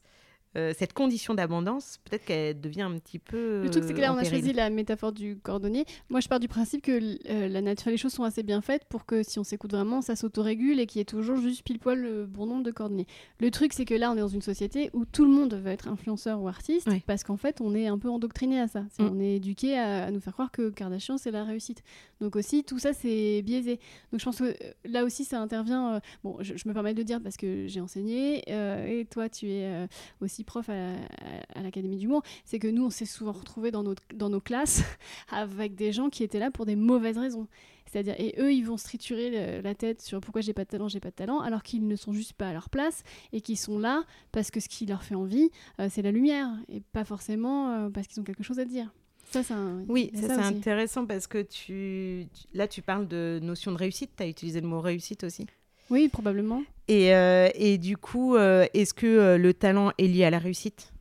euh, 0.56 0.72
cette 0.76 0.92
condition 0.92 1.34
d'abondance, 1.34 1.98
peut-être 2.04 2.24
qu'elle 2.24 2.60
devient 2.60 2.82
un 2.82 2.96
petit 2.98 3.18
peu. 3.18 3.62
Le 3.62 3.70
truc, 3.70 3.84
c'est 3.84 3.94
que 3.94 4.00
là, 4.00 4.12
on 4.12 4.16
a 4.16 4.24
choisi 4.24 4.52
la 4.52 4.70
métaphore 4.70 5.12
du 5.12 5.36
cordonnier. 5.36 5.84
Moi, 6.10 6.20
je 6.20 6.28
pars 6.28 6.38
du 6.38 6.46
principe 6.46 6.82
que 6.82 6.92
euh, 7.30 7.48
la 7.48 7.60
nature, 7.60 7.90
les 7.90 7.96
choses 7.96 8.12
sont 8.12 8.22
assez 8.22 8.42
bien 8.44 8.60
faites 8.60 8.84
pour 8.84 9.04
que 9.04 9.22
si 9.22 9.38
on 9.38 9.44
s'écoute 9.44 9.72
vraiment, 9.72 10.00
ça 10.00 10.14
s'autorégule 10.14 10.78
et 10.78 10.86
qu'il 10.86 11.00
y 11.00 11.02
ait 11.02 11.04
toujours 11.04 11.38
juste 11.38 11.62
pile 11.62 11.80
poil 11.80 12.00
le 12.00 12.26
bon 12.26 12.46
nombre 12.46 12.62
de 12.62 12.70
cordonniers. 12.70 13.06
Le 13.40 13.50
truc, 13.50 13.72
c'est 13.72 13.84
que 13.84 13.94
là, 13.94 14.12
on 14.12 14.16
est 14.16 14.20
dans 14.20 14.28
une 14.28 14.42
société 14.42 14.90
où 14.92 15.04
tout 15.04 15.24
le 15.24 15.30
monde 15.30 15.54
veut 15.54 15.70
être 15.70 15.88
influenceur 15.88 16.40
ou 16.40 16.46
artiste 16.46 16.88
parce 17.06 17.24
qu'en 17.24 17.36
fait, 17.36 17.60
on 17.60 17.74
est 17.74 17.88
un 17.88 17.98
peu 17.98 18.08
endoctriné 18.08 18.60
à 18.60 18.68
ça. 18.68 18.82
Mm. 18.98 19.08
On 19.10 19.20
est 19.20 19.36
éduqué 19.36 19.76
à, 19.76 20.10
nous 20.10 20.20
faire 20.20 20.34
croire 20.34 20.52
que 20.52 20.70
Kardashian, 20.70 21.18
c'est 21.18 21.32
la 21.32 21.44
réussite. 21.44 21.82
Donc 22.20 22.36
aussi, 22.36 22.62
tout 22.62 22.78
ça, 22.78 22.92
c'est 22.92 23.42
biaisé. 23.42 23.80
Donc 24.12 24.20
je 24.20 24.24
pense 24.24 24.38
que 24.38 24.44
euh, 24.44 24.72
là 24.84 25.04
aussi, 25.04 25.24
ça 25.24 25.40
intervient. 25.40 26.00
bon, 26.22 26.36
je, 26.40 26.56
je, 26.56 26.68
me 26.68 26.72
permets 26.74 26.94
de 26.94 27.02
dire 27.02 27.20
parce 27.20 27.36
que 27.36 27.66
j'ai 27.66 27.80
enseigné 27.80 28.44
et 28.48 29.04
toi, 29.06 29.28
tu 29.28 29.50
es 29.50 29.88
aussi 30.20 30.43
prof 30.44 30.68
à, 30.68 31.60
l'Académie 31.60 31.96
du 31.96 32.08
Monde, 32.08 32.22
c'est 32.44 32.58
que 32.58 32.68
nous, 32.68 32.84
on 32.84 32.90
s'est 32.90 33.06
souvent 33.06 33.32
retrouvés 33.32 33.70
dans 33.70 33.82
nos, 33.82 33.94
dans 34.14 34.28
nos 34.28 34.40
classes 34.40 34.82
avec 35.30 35.74
des 35.74 35.92
gens 35.92 36.10
qui 36.10 36.22
étaient 36.22 36.38
là 36.38 36.50
pour 36.50 36.66
des 36.66 36.76
mauvaises 36.76 37.18
raisons. 37.18 37.48
C'est-à-dire, 37.94 38.14
et 38.18 38.34
eux, 38.38 38.52
ils 38.52 38.64
vont 38.64 38.76
se 38.76 38.84
triturer 38.84 39.62
la 39.62 39.74
tête 39.76 40.02
sur 40.02 40.20
pourquoi 40.20 40.40
j'ai 40.40 40.52
pas 40.52 40.64
de 40.64 40.68
talent, 40.68 40.88
j'ai 40.88 40.98
pas 40.98 41.10
de 41.10 41.14
talent, 41.14 41.40
alors 41.40 41.62
qu'ils 41.62 41.86
ne 41.86 41.94
sont 41.94 42.12
juste 42.12 42.32
pas 42.32 42.48
à 42.48 42.52
leur 42.52 42.68
place 42.68 43.04
et 43.32 43.40
qu'ils 43.40 43.58
sont 43.58 43.78
là 43.78 44.02
parce 44.32 44.50
que 44.50 44.58
ce 44.58 44.68
qui 44.68 44.84
leur 44.84 45.04
fait 45.04 45.14
envie, 45.14 45.50
euh, 45.78 45.88
c'est 45.88 46.02
la 46.02 46.10
lumière 46.10 46.48
et 46.68 46.80
pas 46.80 47.04
forcément 47.04 47.70
euh, 47.70 47.90
parce 47.90 48.08
qu'ils 48.08 48.20
ont 48.20 48.24
quelque 48.24 48.42
chose 48.42 48.58
à 48.58 48.64
dire. 48.64 48.92
Ça, 49.30 49.42
un... 49.54 49.84
Oui, 49.88 50.10
ça, 50.14 50.22
c'est 50.22 50.56
intéressant 50.56 51.06
parce 51.06 51.26
que 51.26 51.42
tu... 51.42 52.26
là, 52.52 52.66
tu 52.66 52.82
parles 52.82 53.06
de 53.06 53.38
notion 53.42 53.72
de 53.72 53.76
réussite. 53.76 54.10
Tu 54.16 54.22
as 54.22 54.28
utilisé 54.28 54.60
le 54.60 54.66
mot 54.66 54.80
réussite 54.80 55.24
aussi? 55.24 55.46
Oui, 55.90 56.08
probablement. 56.08 56.62
Et, 56.88 57.14
euh, 57.14 57.48
et 57.54 57.78
du 57.78 57.96
coup, 57.96 58.36
euh, 58.36 58.66
est-ce 58.74 58.94
que 58.94 59.06
euh, 59.06 59.38
le 59.38 59.54
talent 59.54 59.92
est 59.98 60.06
lié 60.06 60.24
à 60.24 60.30
la 60.30 60.38
réussite? 60.38 60.92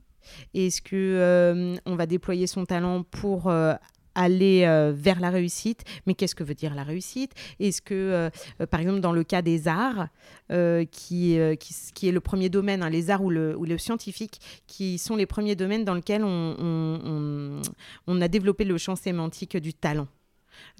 Est-ce 0.53 0.81
que 0.81 1.75
on 1.85 1.95
va 1.95 2.05
déployer 2.05 2.47
son 2.47 2.65
talent 2.65 3.03
pour 3.03 3.51
aller 4.15 4.91
vers 4.95 5.19
la 5.19 5.29
réussite? 5.29 5.83
Mais 6.07 6.13
qu'est-ce 6.13 6.33
que 6.33 6.45
veut 6.45 6.53
dire 6.53 6.73
la 6.75 6.83
réussite? 6.83 7.33
Est-ce 7.59 7.81
que, 7.81 8.31
par 8.71 8.79
exemple, 8.79 9.01
dans 9.01 9.11
le 9.11 9.25
cas 9.25 9.41
des 9.41 9.67
arts, 9.67 10.07
qui, 10.91 11.35
est 11.35 12.11
le 12.11 12.19
premier 12.21 12.47
domaine, 12.47 12.83
hein, 12.83 12.89
les 12.89 13.09
arts 13.09 13.21
ou 13.21 13.29
le, 13.29 13.57
ou 13.57 13.77
scientifique, 13.77 14.39
qui 14.65 14.97
sont 14.97 15.17
les 15.17 15.25
premiers 15.25 15.57
domaines 15.57 15.83
dans 15.83 15.93
lesquels 15.93 16.23
on 16.23 17.61
a 18.07 18.27
développé 18.29 18.63
le 18.63 18.77
champ 18.77 18.95
sémantique 18.95 19.57
du 19.57 19.73
talent? 19.73 20.07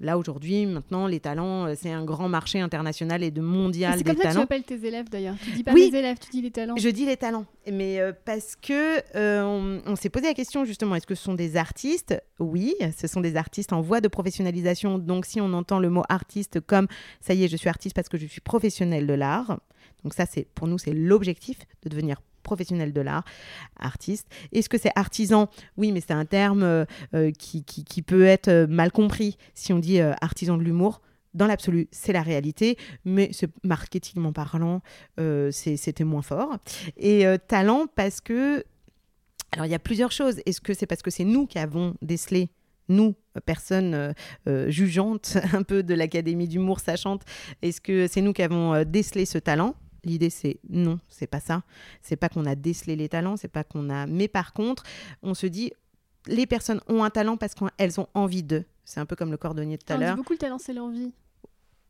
Là, 0.00 0.18
aujourd'hui, 0.18 0.66
maintenant, 0.66 1.06
les 1.06 1.20
talents, 1.20 1.66
euh, 1.66 1.74
c'est 1.76 1.90
un 1.90 2.04
grand 2.04 2.28
marché 2.28 2.60
international 2.60 3.22
et 3.22 3.30
de 3.30 3.40
mondial 3.40 3.98
des 3.98 4.04
talents. 4.04 4.18
C'est 4.18 4.22
comme 4.22 4.22
ça 4.22 4.28
que 4.28 4.34
tu 4.34 4.42
appelles 4.42 4.64
tes 4.64 4.86
élèves, 4.86 5.08
d'ailleurs. 5.08 5.36
Tu 5.42 5.50
dis 5.50 5.62
pas 5.62 5.72
les 5.72 5.94
élèves, 5.94 6.18
tu 6.18 6.30
dis 6.30 6.42
les 6.42 6.50
talents. 6.50 6.76
Je 6.76 6.88
dis 6.88 7.06
les 7.06 7.16
talents. 7.16 7.46
Mais 7.70 8.00
euh, 8.00 8.12
parce 8.24 8.56
que 8.56 9.02
euh, 9.16 9.80
on, 9.86 9.96
s'est 9.96 10.10
posé 10.10 10.26
la 10.26 10.34
question, 10.34 10.64
justement, 10.64 10.94
est-ce 10.94 11.06
que 11.06 11.14
ce 11.14 11.22
sont 11.22 11.34
des 11.34 11.56
artistes? 11.56 12.20
Oui, 12.38 12.74
ce 12.96 13.06
sont 13.06 13.20
des 13.20 13.36
artistes 13.36 13.72
en 13.72 13.80
voie 13.80 14.00
de 14.00 14.08
professionnalisation. 14.08 14.98
Donc, 14.98 15.26
si 15.26 15.40
on 15.40 15.52
entend 15.52 15.78
le 15.78 15.90
mot 15.90 16.02
artiste 16.08 16.60
comme 16.60 16.86
«ça 17.20 17.34
y 17.34 17.44
est, 17.44 17.48
je 17.48 17.56
suis 17.56 17.68
artiste 17.68 17.94
parce 17.94 18.08
que 18.08 18.18
je 18.18 18.26
suis 18.26 18.40
professionnel 18.40 19.06
de 19.06 19.14
l'art», 19.14 19.58
donc 20.04 20.14
ça, 20.14 20.26
c'est 20.26 20.46
pour 20.54 20.68
nous, 20.68 20.78
c'est 20.78 20.92
l'objectif 20.92 21.58
de 21.82 21.88
devenir 21.88 22.20
professionnel 22.44 22.92
de 22.92 23.00
l'art, 23.00 23.24
artiste. 23.80 24.28
Est-ce 24.52 24.68
que 24.68 24.78
c'est 24.78 24.92
artisan? 24.94 25.48
Oui, 25.76 25.90
mais 25.90 26.00
c'est 26.00 26.12
un 26.12 26.24
terme 26.24 26.62
euh, 26.62 26.84
euh, 27.14 27.32
qui, 27.32 27.64
qui, 27.64 28.02
peut 28.02 28.24
être 28.24 28.48
euh, 28.48 28.66
mal 28.68 28.92
compris 28.92 29.36
si 29.54 29.72
on 29.72 29.80
dit 29.80 30.00
artisan 30.00 30.56
de 30.56 30.62
l'humour. 30.62 31.00
Dans 31.32 31.48
l'absolu, 31.48 31.88
c'est 31.90 32.12
la 32.12 32.22
réalité, 32.22 32.78
mais 33.04 33.32
marketingment 33.64 34.32
parlant, 34.32 34.82
c'était 35.50 36.04
moins 36.04 36.22
fort. 36.22 36.58
Et 36.96 37.24
talent 37.48 37.86
parce 37.92 38.20
que... 38.20 38.62
Alors, 39.50 39.66
il 39.66 39.72
y 39.72 39.74
a 39.74 39.80
plusieurs 39.80 40.12
choses. 40.12 40.40
Est-ce 40.46 40.60
que 40.60 40.74
c'est 40.74 40.86
parce 40.86 41.02
que 41.02 41.10
c'est 41.10 41.24
nous 41.24 41.46
qui 41.46 41.58
avons 41.58 41.96
décelé 42.02 42.50
nous, 42.88 43.16
personnes 43.46 44.14
jugeantes 44.68 45.38
un 45.52 45.64
peu 45.64 45.82
de 45.82 45.94
l'Académie 45.94 46.46
d'humour 46.46 46.78
sachante, 46.78 47.22
est-ce 47.62 47.80
que 47.80 48.06
c'est 48.06 48.20
nous 48.20 48.32
qui 48.32 48.42
avons 48.42 48.84
décelé 48.84 49.24
ce 49.24 49.38
talent? 49.38 49.74
L'idée, 50.04 50.30
c'est 50.30 50.58
non, 50.68 50.98
c'est 51.08 51.26
pas 51.26 51.40
ça. 51.40 51.62
C'est 52.02 52.16
pas 52.16 52.28
qu'on 52.28 52.46
a 52.46 52.54
décelé 52.54 52.96
les 52.96 53.08
talents, 53.08 53.36
c'est 53.36 53.48
pas 53.48 53.64
qu'on 53.64 53.90
a. 53.90 54.06
Mais 54.06 54.28
par 54.28 54.52
contre, 54.52 54.82
on 55.22 55.34
se 55.34 55.46
dit, 55.46 55.72
les 56.26 56.46
personnes 56.46 56.80
ont 56.88 57.04
un 57.04 57.10
talent 57.10 57.36
parce 57.36 57.54
qu'elles 57.54 58.00
ont 58.00 58.08
envie 58.14 58.42
d'eux. 58.42 58.64
C'est 58.84 59.00
un 59.00 59.06
peu 59.06 59.16
comme 59.16 59.30
le 59.30 59.36
cordonnier 59.36 59.76
de 59.76 59.82
tout 59.82 59.92
à 59.92 59.96
l'heure. 59.96 60.16
beaucoup 60.16 60.32
le 60.32 60.38
talent, 60.38 60.58
c'est 60.58 60.72
l'envie. 60.72 61.12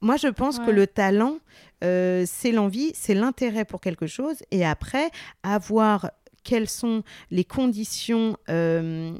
Moi, 0.00 0.16
je 0.16 0.28
pense 0.28 0.58
que 0.58 0.70
le 0.70 0.86
talent, 0.86 1.38
euh, 1.82 2.24
c'est 2.26 2.52
l'envie, 2.52 2.92
c'est 2.94 3.14
l'intérêt 3.14 3.64
pour 3.64 3.80
quelque 3.80 4.06
chose. 4.06 4.36
Et 4.50 4.64
après, 4.64 5.10
avoir 5.42 6.10
quelles 6.42 6.68
sont 6.68 7.02
les 7.30 7.44
conditions 7.44 8.36
euh, 8.50 9.16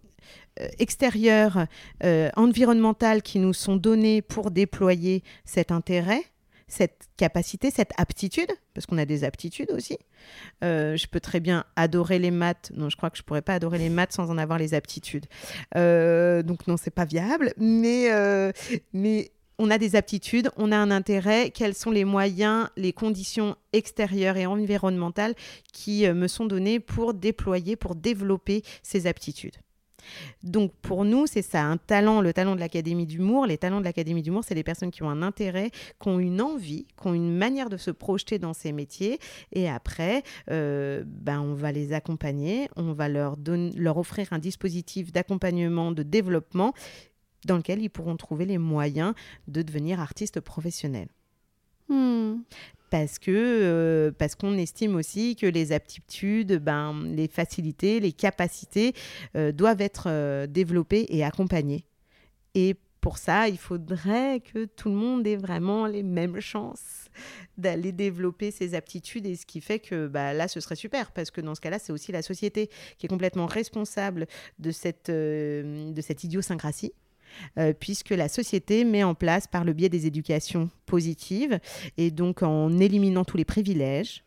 euh, 0.60 0.68
extérieures, 0.78 1.66
environnementales 2.36 3.22
qui 3.22 3.38
nous 3.38 3.54
sont 3.54 3.76
données 3.76 4.20
pour 4.20 4.50
déployer 4.50 5.22
cet 5.46 5.72
intérêt 5.72 6.22
cette 6.74 7.08
capacité, 7.16 7.70
cette 7.70 7.92
aptitude, 7.96 8.50
parce 8.74 8.86
qu'on 8.86 8.98
a 8.98 9.04
des 9.04 9.24
aptitudes 9.24 9.70
aussi. 9.70 9.96
Euh, 10.62 10.96
je 10.96 11.06
peux 11.06 11.20
très 11.20 11.40
bien 11.40 11.64
adorer 11.76 12.18
les 12.18 12.30
maths. 12.30 12.72
Non, 12.74 12.90
je 12.90 12.96
crois 12.96 13.10
que 13.10 13.16
je 13.16 13.22
pourrais 13.22 13.42
pas 13.42 13.54
adorer 13.54 13.78
les 13.78 13.90
maths 13.90 14.12
sans 14.12 14.30
en 14.30 14.38
avoir 14.38 14.58
les 14.58 14.74
aptitudes. 14.74 15.26
Euh, 15.76 16.42
donc 16.42 16.66
non, 16.66 16.76
c'est 16.76 16.90
pas 16.90 17.04
viable. 17.04 17.54
Mais, 17.56 18.12
euh, 18.12 18.50
mais 18.92 19.30
on 19.58 19.70
a 19.70 19.78
des 19.78 19.94
aptitudes, 19.94 20.50
on 20.56 20.72
a 20.72 20.76
un 20.76 20.90
intérêt. 20.90 21.50
Quels 21.50 21.74
sont 21.74 21.92
les 21.92 22.04
moyens, 22.04 22.68
les 22.76 22.92
conditions 22.92 23.56
extérieures 23.72 24.36
et 24.36 24.46
environnementales 24.46 25.34
qui 25.72 26.08
me 26.08 26.26
sont 26.26 26.46
données 26.46 26.80
pour 26.80 27.14
déployer, 27.14 27.76
pour 27.76 27.94
développer 27.94 28.62
ces 28.82 29.06
aptitudes? 29.06 29.56
Donc 30.42 30.72
pour 30.82 31.04
nous, 31.04 31.26
c'est 31.26 31.42
ça, 31.42 31.62
un 31.62 31.76
talent, 31.76 32.20
le 32.20 32.32
talent 32.32 32.54
de 32.54 32.60
l'Académie 32.60 33.06
d'humour. 33.06 33.46
Les 33.46 33.58
talents 33.58 33.80
de 33.80 33.84
l'Académie 33.84 34.22
d'humour, 34.22 34.44
c'est 34.44 34.54
les 34.54 34.62
personnes 34.62 34.90
qui 34.90 35.02
ont 35.02 35.10
un 35.10 35.22
intérêt, 35.22 35.70
qui 36.00 36.08
ont 36.08 36.18
une 36.18 36.40
envie, 36.40 36.86
qui 37.00 37.06
ont 37.06 37.14
une 37.14 37.36
manière 37.36 37.70
de 37.70 37.76
se 37.76 37.90
projeter 37.90 38.38
dans 38.38 38.52
ces 38.52 38.72
métiers. 38.72 39.18
Et 39.52 39.68
après, 39.68 40.22
euh, 40.50 41.02
ben, 41.06 41.40
on 41.40 41.54
va 41.54 41.72
les 41.72 41.92
accompagner, 41.92 42.68
on 42.76 42.92
va 42.92 43.08
leur, 43.08 43.36
leur 43.46 43.98
offrir 43.98 44.32
un 44.32 44.38
dispositif 44.38 45.12
d'accompagnement, 45.12 45.92
de 45.92 46.02
développement 46.02 46.74
dans 47.44 47.56
lequel 47.56 47.82
ils 47.82 47.90
pourront 47.90 48.16
trouver 48.16 48.46
les 48.46 48.58
moyens 48.58 49.14
de 49.48 49.62
devenir 49.62 50.00
artistes 50.00 50.40
professionnels. 50.40 51.08
Hmm 51.88 52.36
parce 52.94 53.18
que 53.18 54.14
parce 54.20 54.36
qu'on 54.36 54.56
estime 54.56 54.94
aussi 54.94 55.34
que 55.34 55.46
les 55.46 55.72
aptitudes, 55.72 56.60
ben, 56.62 57.02
les 57.06 57.26
facilités, 57.26 57.98
les 57.98 58.12
capacités 58.12 58.94
doivent 59.34 59.80
être 59.80 60.46
développées 60.46 61.06
et 61.08 61.24
accompagnées. 61.24 61.86
Et 62.54 62.76
pour 63.00 63.18
ça, 63.18 63.48
il 63.48 63.58
faudrait 63.58 64.40
que 64.40 64.66
tout 64.66 64.90
le 64.90 64.94
monde 64.94 65.26
ait 65.26 65.34
vraiment 65.34 65.86
les 65.88 66.04
mêmes 66.04 66.38
chances 66.38 67.10
d'aller 67.58 67.90
développer 67.90 68.52
ses 68.52 68.76
aptitudes 68.76 69.26
et 69.26 69.34
ce 69.34 69.44
qui 69.44 69.60
fait 69.60 69.80
que 69.80 70.06
bah, 70.06 70.32
là, 70.32 70.46
ce 70.46 70.60
serait 70.60 70.76
super 70.76 71.10
parce 71.10 71.32
que 71.32 71.40
dans 71.40 71.56
ce 71.56 71.60
cas-là, 71.62 71.80
c'est 71.80 71.92
aussi 71.92 72.12
la 72.12 72.22
société 72.22 72.70
qui 72.96 73.06
est 73.06 73.08
complètement 73.08 73.46
responsable 73.46 74.28
de 74.60 74.70
cette, 74.70 75.10
euh, 75.10 75.90
de 75.90 76.00
cette 76.00 76.22
idiosyncrasie. 76.22 76.92
Euh, 77.58 77.72
puisque 77.78 78.10
la 78.10 78.28
société 78.28 78.84
met 78.84 79.04
en 79.04 79.14
place 79.14 79.46
par 79.46 79.64
le 79.64 79.72
biais 79.72 79.88
des 79.88 80.06
éducations 80.06 80.70
positives 80.86 81.58
et 81.96 82.10
donc 82.10 82.42
en 82.42 82.78
éliminant 82.78 83.24
tous 83.24 83.36
les 83.36 83.44
privilèges, 83.44 84.24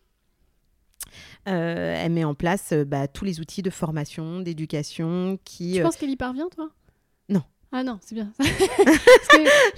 euh, 1.47 1.95
elle 1.97 2.11
met 2.11 2.23
en 2.23 2.35
place 2.35 2.73
bah, 2.73 3.07
tous 3.07 3.25
les 3.25 3.39
outils 3.39 3.61
de 3.61 3.69
formation, 3.69 4.39
d'éducation 4.41 5.39
qui... 5.43 5.73
Tu 5.73 5.81
penses 5.81 5.97
qu'elle 5.97 6.09
y 6.09 6.17
parvient, 6.17 6.49
toi? 6.49 6.69
Ah 7.71 7.83
non, 7.83 7.99
c'est 8.01 8.15
bien. 8.15 8.31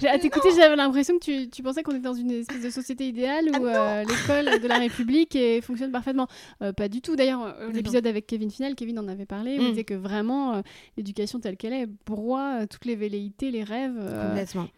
Que, 0.00 0.06
à 0.06 0.18
t'écouter, 0.18 0.50
j'avais 0.56 0.76
l'impression 0.76 1.18
que 1.18 1.24
tu, 1.24 1.50
tu 1.50 1.62
pensais 1.62 1.82
qu'on 1.82 1.92
était 1.92 2.00
dans 2.00 2.14
une 2.14 2.30
espèce 2.30 2.62
de 2.62 2.70
société 2.70 3.08
idéale 3.08 3.46
où 3.50 3.66
ah 3.66 4.02
euh, 4.02 4.04
l'école 4.04 4.60
de 4.60 4.68
la 4.68 4.78
République 4.78 5.34
et 5.34 5.60
fonctionne 5.60 5.90
parfaitement. 5.90 6.28
Euh, 6.62 6.72
pas 6.72 6.88
du 6.88 7.00
tout. 7.00 7.16
D'ailleurs, 7.16 7.42
euh, 7.42 7.70
l'épisode 7.72 8.06
avec 8.06 8.26
Kevin 8.26 8.50
Final, 8.50 8.74
Kevin 8.74 8.98
en 8.98 9.08
avait 9.08 9.26
parlé, 9.26 9.56
il 9.56 9.62
mm. 9.62 9.68
disait 9.70 9.84
que 9.84 9.94
vraiment 9.94 10.62
l'éducation 10.96 11.40
telle 11.40 11.56
qu'elle 11.56 11.72
est 11.72 11.88
broie 12.06 12.66
toutes 12.68 12.84
les 12.84 12.96
velléités, 12.96 13.50
les 13.50 13.64
rêves, 13.64 13.98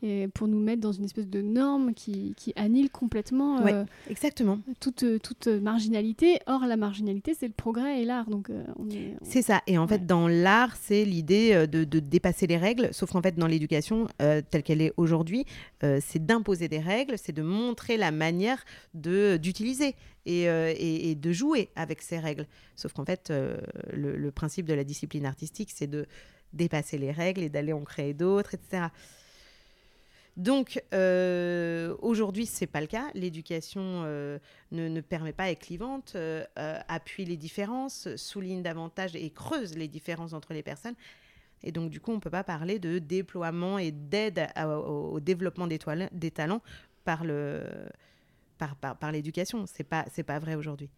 et 0.02 0.28
pour 0.28 0.48
nous 0.48 0.58
mettre 0.58 0.80
dans 0.80 0.92
une 0.92 1.04
espèce 1.04 1.28
de 1.28 1.42
norme 1.42 1.94
qui, 1.94 2.34
qui 2.36 2.52
annule 2.56 2.90
complètement 2.90 3.60
exactement. 4.08 4.58
Toute, 4.80 5.04
toute 5.22 5.46
marginalité. 5.46 6.40
Or, 6.46 6.66
la 6.66 6.76
marginalité, 6.76 7.34
c'est 7.38 7.46
le 7.46 7.52
progrès 7.52 8.02
et 8.02 8.04
l'art. 8.04 8.28
Donc, 8.28 8.48
on 8.78 8.88
est, 8.90 9.16
C'est 9.22 9.42
ça. 9.42 9.60
Et 9.66 9.78
en 9.78 9.86
fait, 9.86 10.06
dans 10.06 10.28
l'art, 10.28 10.76
c'est 10.80 11.04
l'idée 11.04 11.66
de, 11.66 11.84
de 11.84 11.98
dépasser 12.00 12.46
les 12.46 12.56
règles 12.56 12.92
Sauf 13.02 13.10
qu'en 13.10 13.20
fait, 13.20 13.34
dans 13.34 13.48
l'éducation 13.48 14.06
euh, 14.20 14.42
telle 14.48 14.62
qu'elle 14.62 14.80
est 14.80 14.92
aujourd'hui, 14.96 15.44
euh, 15.82 15.98
c'est 16.00 16.24
d'imposer 16.24 16.68
des 16.68 16.78
règles, 16.78 17.18
c'est 17.18 17.32
de 17.32 17.42
montrer 17.42 17.96
la 17.96 18.12
manière 18.12 18.64
d'utiliser 18.94 19.96
et, 20.24 20.48
euh, 20.48 20.72
et, 20.76 21.10
et, 21.10 21.16
de 21.16 21.32
jouer 21.32 21.70
avec 21.74 22.00
ces 22.00 22.20
règles. 22.20 22.46
Sauf 22.76 22.92
qu'en 22.92 23.04
fait, 23.04 23.32
le, 23.92 24.30
principe 24.30 24.66
de 24.66 24.74
la 24.74 24.84
discipline 24.84 25.26
artistique, 25.26 25.72
c'est 25.74 25.88
de 25.88 26.06
dépasser 26.52 26.96
les 26.96 27.10
règles 27.10 27.42
et 27.42 27.48
d'aller 27.48 27.72
en 27.72 27.82
créer 27.82 28.14
d'autres, 28.14 28.54
etc. 28.54 28.84
Donc 30.36 30.80
aujourd'hui, 32.02 32.46
ce 32.46 32.60
n'est 32.60 32.68
pas 32.68 32.80
le 32.80 32.86
cas. 32.86 33.10
L'éducation 33.14 34.04
ne, 34.04 34.38
ne, 34.70 35.00
permet 35.00 35.32
pas, 35.32 35.50
est 35.50 35.56
clivante, 35.56 36.16
appuie 36.54 37.24
les 37.24 37.36
différences, 37.36 38.14
souligne 38.14 38.62
davantage 38.62 39.16
et 39.16 39.28
creuse 39.30 39.76
les 39.76 39.88
différences 39.88 40.34
entre 40.34 40.52
les 40.52 40.62
personnes. 40.62 40.94
Et 41.64 41.72
donc, 41.72 41.90
du 41.90 42.00
coup, 42.00 42.12
on 42.12 42.16
ne 42.16 42.20
peut 42.20 42.30
pas 42.30 42.44
parler 42.44 42.78
de 42.78 42.98
déploiement 42.98 43.78
et 43.78 43.92
d'aide 43.92 44.48
au, 44.56 45.20
développement 45.20 45.66
des, 45.66 45.78
talents 46.30 46.62
par 47.04 47.24
le 47.24 47.64
par, 48.58 48.76
par, 48.76 48.96
par 48.96 49.12
l'éducation. 49.12 49.66
C'est 49.66 49.84
pas 49.84 50.04
c'est 50.10 50.22
pas 50.22 50.38
vrai 50.38 50.54
aujourd'hui. 50.54 50.90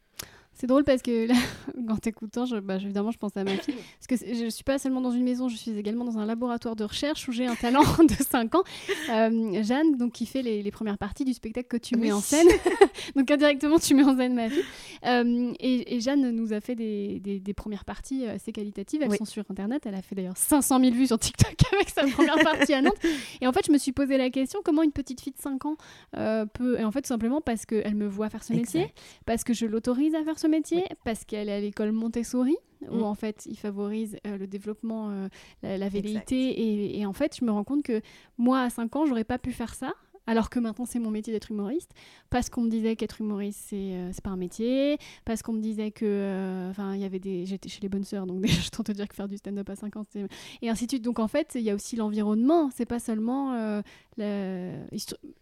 C'est 0.54 0.68
drôle 0.68 0.84
parce 0.84 1.02
que 1.02 1.26
là, 1.26 1.34
en 1.88 1.96
t'écoutant, 1.96 2.46
je, 2.46 2.56
bah, 2.56 2.76
évidemment, 2.76 3.10
je 3.10 3.18
pense 3.18 3.36
à 3.36 3.44
ma 3.44 3.56
fille. 3.56 3.74
Parce 3.98 4.22
que 4.22 4.34
je 4.34 4.44
ne 4.44 4.50
suis 4.50 4.64
pas 4.64 4.78
seulement 4.78 5.00
dans 5.00 5.10
une 5.10 5.24
maison, 5.24 5.48
je 5.48 5.56
suis 5.56 5.76
également 5.76 6.04
dans 6.04 6.18
un 6.18 6.26
laboratoire 6.26 6.76
de 6.76 6.84
recherche 6.84 7.28
où 7.28 7.32
j'ai 7.32 7.46
un 7.46 7.56
talent 7.56 7.82
de 7.98 8.14
5 8.14 8.54
ans. 8.54 8.62
Euh, 9.10 9.62
Jeanne, 9.64 9.96
donc, 9.96 10.12
qui 10.12 10.26
fait 10.26 10.42
les, 10.42 10.70
premières 10.70 10.98
parties 10.98 11.24
du 11.24 11.32
spectacle 11.32 11.68
que 11.68 11.76
tu 11.76 11.96
mets 11.96 12.12
en 12.12 12.20
scène. 12.20 12.48
donc, 13.16 13.30
indirectement, 13.30 13.78
tu 13.78 13.94
mets 13.94 14.04
en 14.04 14.16
scène 14.16 14.34
ma 14.34 14.48
fille. 14.48 14.64
Euh, 15.04 15.52
et, 15.60 16.00
Jeanne 16.00 16.30
nous 16.30 16.52
a 16.52 16.60
fait 16.60 16.74
des, 16.74 17.20
des, 17.20 17.54
premières 17.54 17.84
parties 17.84 18.26
assez 18.26 18.52
qualitatives. 18.52 19.02
Elles 19.02 19.16
sont 19.16 19.24
sur 19.24 19.44
Internet. 19.50 19.82
Elle 19.86 19.94
a 19.94 20.02
fait 20.02 20.14
d'ailleurs 20.14 20.36
500 20.36 20.80
000 20.80 20.92
vues 20.92 21.06
sur 21.06 21.18
TikTok 21.18 21.54
avec 21.72 21.88
sa 21.90 22.06
première 22.06 22.38
partie 22.38 22.74
à 22.74 22.82
Nantes. 22.82 22.94
Et 23.40 23.46
en 23.46 23.52
fait, 23.52 23.66
je 23.66 23.72
me 23.72 23.78
suis 23.78 23.92
posé 23.92 24.16
la 24.18 24.30
question 24.30 24.60
comment 24.64 24.82
une 24.82 24.92
petite 24.92 25.20
fille 25.20 25.32
de 25.32 25.40
5 25.40 25.66
ans 25.66 25.76
euh, 26.16 26.46
peut. 26.46 26.78
Et 26.78 26.84
en 26.84 26.90
fait, 26.90 27.02
tout 27.02 27.08
simplement 27.08 27.40
parce 27.40 27.66
qu'elle 27.66 27.94
me 27.94 28.06
voit 28.06 28.28
faire 28.28 28.42
ce 28.42 28.52
métier, 28.52 28.92
parce 29.26 29.44
que 29.44 29.52
je 29.52 29.66
l'autorise 29.66 30.14
à 30.14 30.22
faire 30.24 30.38
ce 30.38 30.43
métier 30.48 30.84
parce 31.04 31.24
qu'elle 31.24 31.48
est 31.48 31.54
à 31.54 31.60
l'école 31.60 31.92
Montessori 31.92 32.56
où 32.90 32.98
mm. 32.98 33.02
en 33.02 33.14
fait 33.14 33.46
il 33.46 33.56
favorise 33.56 34.16
euh, 34.26 34.36
le 34.36 34.46
développement, 34.46 35.10
euh, 35.10 35.28
la, 35.62 35.88
velléité 35.88 36.98
et, 36.98 37.06
en 37.06 37.12
fait 37.12 37.36
je 37.38 37.44
me 37.44 37.50
rends 37.50 37.64
compte 37.64 37.82
que 37.82 38.00
moi 38.38 38.60
à 38.60 38.70
5 38.70 38.94
ans 38.96 39.06
j'aurais 39.06 39.24
pas 39.24 39.38
pu 39.38 39.52
faire 39.52 39.74
ça 39.74 39.94
alors 40.26 40.50
que 40.50 40.58
maintenant 40.58 40.86
c'est 40.86 40.98
mon 40.98 41.10
métier 41.10 41.32
d'être 41.32 41.50
humoriste, 41.50 41.92
parce 42.30 42.50
qu'on 42.50 42.62
me 42.62 42.70
disait 42.70 42.96
qu'être 42.96 43.20
humoriste 43.20 43.60
c'est 43.68 43.94
euh, 43.94 44.10
pas 44.22 44.30
un 44.30 44.36
métier, 44.36 44.98
parce 45.24 45.42
qu'on 45.42 45.52
me 45.52 45.60
disait 45.60 45.90
que, 45.90 46.04
euh, 46.04 46.70
enfin 46.70 46.94
il 46.94 47.00
y 47.00 47.04
avait 47.04 47.18
des, 47.18 47.46
j'étais 47.46 47.68
chez 47.68 47.80
les 47.80 47.88
bonnes 47.88 48.04
sœurs, 48.04 48.26
donc 48.26 48.40
déjà 48.42 48.60
je 48.60 48.70
tente 48.70 48.88
de 48.88 48.92
dire 48.92 49.08
que 49.08 49.14
faire 49.14 49.28
du 49.28 49.36
stand-up 49.36 49.68
à 49.68 49.76
50, 49.76 50.16
et 50.62 50.68
ainsi 50.68 50.86
de 50.86 50.92
suite. 50.92 51.04
Donc 51.04 51.18
en 51.18 51.28
fait 51.28 51.52
il 51.54 51.62
y 51.62 51.70
a 51.70 51.74
aussi 51.74 51.96
l'environnement, 51.96 52.70
c'est 52.74 52.86
pas 52.86 53.00
seulement, 53.00 53.54
euh, 53.54 53.82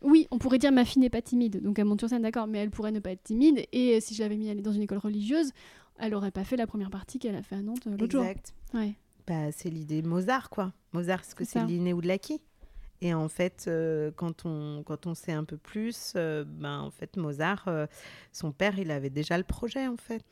oui 0.02 0.26
on 0.30 0.38
pourrait 0.38 0.58
dire 0.58 0.72
ma 0.72 0.84
fille 0.84 1.00
n'est 1.00 1.10
pas 1.10 1.22
timide, 1.22 1.62
donc 1.62 1.78
elle 1.78 1.84
monte 1.84 2.00
sur 2.00 2.08
scène 2.08 2.22
d'accord, 2.22 2.46
mais 2.46 2.58
elle 2.58 2.70
pourrait 2.70 2.92
ne 2.92 3.00
pas 3.00 3.12
être 3.12 3.22
timide, 3.22 3.66
et 3.72 4.00
si 4.00 4.14
je 4.14 4.22
l'avais 4.22 4.36
mis 4.36 4.50
aller 4.50 4.62
dans 4.62 4.72
une 4.72 4.82
école 4.82 4.98
religieuse, 4.98 5.50
elle 5.98 6.14
aurait 6.14 6.30
pas 6.30 6.44
fait 6.44 6.56
la 6.56 6.66
première 6.66 6.90
partie 6.90 7.18
qu'elle 7.18 7.36
a 7.36 7.42
fait 7.42 7.56
à 7.56 7.62
Nantes 7.62 7.86
l'autre 7.86 8.10
jour. 8.10 8.24
Exact. 8.24 8.54
Ouais. 8.74 8.94
Bah, 9.26 9.52
c'est 9.52 9.70
l'idée 9.70 10.02
Mozart 10.02 10.50
quoi. 10.50 10.72
Mozart, 10.92 11.20
est-ce 11.20 11.34
que 11.34 11.44
c'est 11.44 11.64
l'inné 11.64 11.92
ou 11.92 12.00
de 12.00 12.08
l'acquis 12.08 12.40
et 13.04 13.14
en 13.14 13.28
fait, 13.28 13.64
euh, 13.66 14.12
quand, 14.14 14.46
on, 14.46 14.84
quand 14.86 15.08
on 15.08 15.14
sait 15.14 15.32
un 15.32 15.42
peu 15.42 15.56
plus, 15.56 16.12
euh, 16.14 16.44
ben, 16.46 16.78
en 16.78 16.92
fait, 16.92 17.16
Mozart, 17.16 17.64
euh, 17.66 17.86
son 18.30 18.52
père, 18.52 18.78
il 18.78 18.92
avait 18.92 19.10
déjà 19.10 19.36
le 19.36 19.42
projet, 19.42 19.88
en 19.88 19.96
fait. 19.96 20.24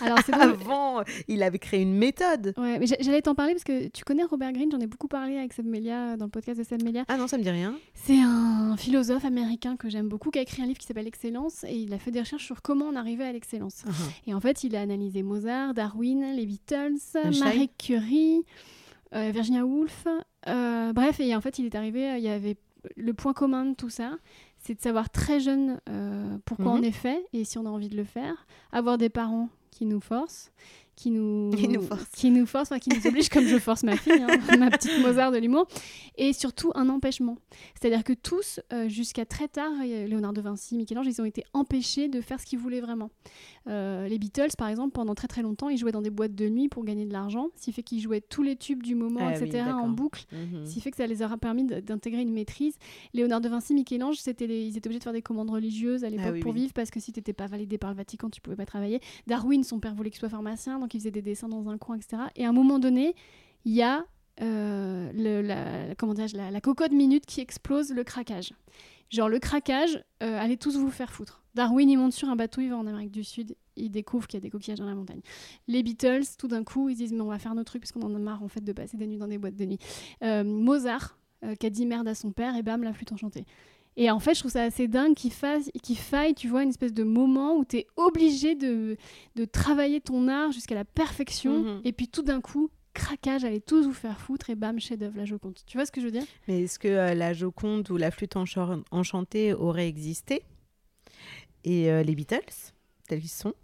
Alors, 0.00 0.18
Avant, 0.32 1.02
il 1.26 1.42
avait 1.42 1.58
créé 1.58 1.82
une 1.82 1.96
méthode. 1.96 2.54
Ouais, 2.56 2.78
mais 2.78 2.86
j'allais 2.86 3.22
t'en 3.22 3.34
parler 3.34 3.54
parce 3.54 3.64
que 3.64 3.88
tu 3.88 4.04
connais 4.04 4.22
Robert 4.22 4.52
Greene, 4.52 4.70
j'en 4.70 4.78
ai 4.78 4.86
beaucoup 4.86 5.08
parlé 5.08 5.36
avec 5.36 5.52
Seb 5.52 5.66
Melia 5.66 6.16
dans 6.16 6.26
le 6.26 6.30
podcast 6.30 6.60
de 6.60 6.64
Seb 6.64 6.84
Melia. 6.84 7.04
Ah 7.08 7.16
non, 7.16 7.26
ça 7.26 7.38
me 7.38 7.42
dit 7.42 7.50
rien. 7.50 7.74
C'est 7.94 8.20
un 8.20 8.76
philosophe 8.76 9.24
américain 9.24 9.76
que 9.76 9.90
j'aime 9.90 10.08
beaucoup 10.08 10.30
qui 10.30 10.38
a 10.38 10.42
écrit 10.42 10.62
un 10.62 10.66
livre 10.66 10.78
qui 10.78 10.86
s'appelle 10.86 11.08
Excellence 11.08 11.64
et 11.64 11.74
il 11.74 11.92
a 11.92 11.98
fait 11.98 12.12
des 12.12 12.20
recherches 12.20 12.44
sur 12.44 12.62
comment 12.62 12.84
on 12.84 12.94
arrivait 12.94 13.24
à 13.24 13.32
l'excellence. 13.32 13.82
Uh-huh. 13.84 14.30
Et 14.30 14.34
en 14.34 14.40
fait, 14.40 14.62
il 14.62 14.76
a 14.76 14.80
analysé 14.80 15.24
Mozart, 15.24 15.74
Darwin, 15.74 16.36
les 16.36 16.46
Beatles, 16.46 17.00
Marie 17.40 17.70
Curie. 17.76 18.44
Euh, 19.14 19.30
Virginia 19.30 19.64
Woolf. 19.64 20.06
Euh, 20.48 20.92
bref, 20.92 21.20
et 21.20 21.34
en 21.34 21.40
fait, 21.40 21.58
il 21.58 21.66
est 21.66 21.74
arrivé, 21.74 22.10
euh, 22.10 22.18
il 22.18 22.24
y 22.24 22.28
avait 22.28 22.56
le 22.96 23.14
point 23.14 23.32
commun 23.32 23.64
de 23.64 23.74
tout 23.74 23.90
ça, 23.90 24.16
c'est 24.58 24.74
de 24.74 24.80
savoir 24.80 25.10
très 25.10 25.38
jeune 25.38 25.80
pourquoi 26.44 26.72
on 26.72 26.82
est 26.82 26.90
fait 26.90 27.24
et 27.32 27.44
si 27.44 27.58
on 27.58 27.66
a 27.66 27.68
envie 27.68 27.88
de 27.88 27.96
le 27.96 28.04
faire, 28.04 28.46
avoir 28.72 28.98
des 28.98 29.08
parents 29.08 29.48
qui 29.70 29.86
nous 29.86 30.00
forcent 30.00 30.50
qui 30.96 31.10
nous, 31.10 31.50
force, 31.82 32.04
qui 32.14 32.30
nous, 32.30 32.46
force 32.46 32.68
qui 32.80 32.90
nous 32.90 33.06
oblige, 33.06 33.28
comme 33.28 33.46
je 33.46 33.58
force 33.58 33.82
ma 33.82 33.96
fille, 33.96 34.12
hein, 34.12 34.28
ma 34.58 34.70
petite 34.70 35.00
Mozart 35.00 35.32
de 35.32 35.38
l'humour, 35.38 35.66
et 36.16 36.32
surtout 36.32 36.70
un 36.74 36.88
empêchement. 36.88 37.38
C'est-à-dire 37.80 38.04
que 38.04 38.12
tous, 38.12 38.60
euh, 38.72 38.88
jusqu'à 38.88 39.24
très 39.24 39.48
tard, 39.48 39.72
Léonard 39.82 40.32
de 40.32 40.40
Vinci, 40.40 40.76
Michel-Ange, 40.76 41.06
ils 41.06 41.20
ont 41.20 41.24
été 41.24 41.44
empêchés 41.54 42.08
de 42.08 42.20
faire 42.20 42.38
ce 42.38 42.46
qu'ils 42.46 42.58
voulaient 42.58 42.80
vraiment. 42.80 43.10
Euh, 43.68 44.06
les 44.08 44.18
Beatles, 44.18 44.54
par 44.58 44.68
exemple, 44.68 44.92
pendant 44.92 45.14
très 45.14 45.28
très 45.28 45.42
longtemps, 45.42 45.68
ils 45.68 45.78
jouaient 45.78 45.92
dans 45.92 46.02
des 46.02 46.10
boîtes 46.10 46.34
de 46.34 46.48
nuit 46.48 46.68
pour 46.68 46.84
gagner 46.84 47.06
de 47.06 47.12
l'argent, 47.12 47.48
ce 47.56 47.64
qui 47.64 47.72
fait 47.72 47.82
qu'ils 47.82 48.00
jouaient 48.00 48.20
tous 48.20 48.42
les 48.42 48.56
tubes 48.56 48.82
du 48.82 48.94
moment, 48.94 49.20
ah 49.22 49.32
etc., 49.34 49.64
en 49.72 49.88
boucle, 49.88 50.26
mhm. 50.32 50.66
ce 50.66 50.74
qui 50.74 50.80
fait 50.80 50.90
que 50.90 50.96
ça 50.96 51.06
les 51.06 51.22
aura 51.22 51.38
permis 51.38 51.64
d'intégrer 51.64 52.22
une 52.22 52.32
maîtrise. 52.32 52.76
Léonard 53.14 53.40
de 53.40 53.48
Vinci, 53.48 53.74
Michel-Ange, 53.74 54.18
les... 54.40 54.66
ils 54.66 54.76
étaient 54.76 54.88
obligés 54.88 54.98
de 54.98 55.04
faire 55.04 55.12
des 55.12 55.22
commandes 55.22 55.50
religieuses 55.50 56.04
à 56.04 56.08
ah 56.08 56.10
l'époque 56.10 56.40
pour 56.40 56.52
vivre, 56.52 56.72
parce 56.72 56.90
que 56.90 57.00
si 57.00 57.12
tu 57.12 57.20
n'étais 57.20 57.32
pas 57.32 57.46
validé 57.46 57.78
par 57.78 57.90
le 57.90 57.96
Vatican, 57.96 58.28
tu 58.30 58.40
pouvais 58.40 58.56
pas 58.56 58.66
travailler. 58.66 59.00
Darwin, 59.26 59.62
son 59.64 59.80
père 59.80 59.94
voulait 59.94 60.10
qu'il 60.10 60.20
soit 60.20 60.28
pharmacien, 60.28 60.78
donc 60.82 60.94
il 60.94 61.00
faisait 61.00 61.10
des 61.10 61.22
dessins 61.22 61.48
dans 61.48 61.68
un 61.68 61.78
coin, 61.78 61.96
etc. 61.96 62.22
Et 62.36 62.44
à 62.44 62.48
un 62.48 62.52
moment 62.52 62.78
donné, 62.78 63.14
il 63.64 63.72
y 63.72 63.82
a 63.82 64.04
euh, 64.40 65.10
le, 65.14 65.40
la, 65.42 65.94
comment 65.94 66.14
la, 66.14 66.50
la 66.50 66.60
cocotte 66.60 66.92
minute 66.92 67.26
qui 67.26 67.40
explose 67.40 67.92
le 67.92 68.04
craquage. 68.04 68.52
Genre 69.10 69.28
le 69.28 69.38
craquage, 69.38 70.02
euh, 70.22 70.38
allez 70.40 70.56
tous 70.56 70.76
vous 70.76 70.90
faire 70.90 71.12
foutre. 71.12 71.42
Darwin, 71.54 71.88
il 71.88 71.98
monte 71.98 72.12
sur 72.12 72.30
un 72.30 72.36
bateau, 72.36 72.62
il 72.62 72.70
va 72.70 72.78
en 72.78 72.86
Amérique 72.86 73.10
du 73.10 73.24
Sud, 73.24 73.56
il 73.76 73.90
découvre 73.90 74.26
qu'il 74.26 74.38
y 74.38 74.40
a 74.40 74.40
des 74.40 74.48
coquillages 74.48 74.78
dans 74.78 74.86
la 74.86 74.94
montagne. 74.94 75.20
Les 75.68 75.82
Beatles, 75.82 76.24
tout 76.38 76.48
d'un 76.48 76.64
coup, 76.64 76.88
ils 76.88 76.96
disent 76.96 77.12
mais 77.12 77.20
on 77.20 77.26
va 77.26 77.38
faire 77.38 77.54
nos 77.54 77.64
trucs 77.64 77.82
parce 77.82 77.92
qu'on 77.92 78.02
en 78.02 78.14
a 78.14 78.18
marre 78.18 78.42
en 78.42 78.48
fait 78.48 78.62
de 78.62 78.72
passer 78.72 78.96
des 78.96 79.06
nuits 79.06 79.18
dans 79.18 79.28
des 79.28 79.38
boîtes 79.38 79.56
de 79.56 79.66
nuit. 79.66 79.78
Euh, 80.22 80.44
Mozart, 80.44 81.18
qui 81.58 81.66
a 81.66 81.70
dit 81.70 81.86
merde 81.86 82.06
à 82.06 82.14
son 82.14 82.30
père, 82.30 82.54
et 82.54 82.62
bam, 82.62 82.84
la 82.84 82.92
flûte 82.92 83.10
enchantée. 83.10 83.44
Et 83.96 84.10
en 84.10 84.20
fait, 84.20 84.34
je 84.34 84.40
trouve 84.40 84.52
ça 84.52 84.62
assez 84.62 84.88
dingue 84.88 85.14
qu'il 85.14 85.32
qu 85.32 85.94
faille, 85.94 86.34
tu 86.34 86.48
vois, 86.48 86.62
une 86.62 86.70
espèce 86.70 86.94
de 86.94 87.04
moment 87.04 87.56
où 87.56 87.64
tu 87.64 87.78
es 87.78 87.86
obligé 87.96 88.54
de, 88.54 88.96
de, 89.36 89.44
travailler 89.44 90.00
ton 90.00 90.28
art 90.28 90.50
jusqu'à 90.52 90.74
la 90.74 90.84
perfection. 90.84 91.62
Mhm. 91.62 91.80
Et 91.84 91.92
puis 91.92 92.08
tout 92.08 92.22
d'un 92.22 92.40
coup, 92.40 92.70
craquage, 92.94 93.44
allez 93.44 93.60
tous 93.60 93.84
vous 93.84 93.92
faire 93.92 94.18
foutre 94.20 94.50
et 94.50 94.54
bam, 94.54 94.78
chef-d'œuvre, 94.80 95.16
la 95.16 95.24
Joconde. 95.24 95.58
Tu 95.66 95.76
vois 95.76 95.86
ce 95.86 95.92
que 95.92 96.00
je 96.00 96.06
veux 96.06 96.12
dire? 96.12 96.24
Mais 96.48 96.62
est-ce 96.62 96.78
que 96.78 96.88
euh, 96.88 97.14
la 97.14 97.32
Joconde 97.32 97.90
ou 97.90 97.96
la 97.96 98.10
flûte 98.10 98.34
enchantée 98.36 99.52
aurait 99.52 99.88
existé? 99.88 100.42
Et 101.64 101.90
euh, 101.90 102.02
les 102.02 102.14
Beatles, 102.14 102.72
tels 103.08 103.20
qu'ils 103.20 103.28
sont, 103.28 103.54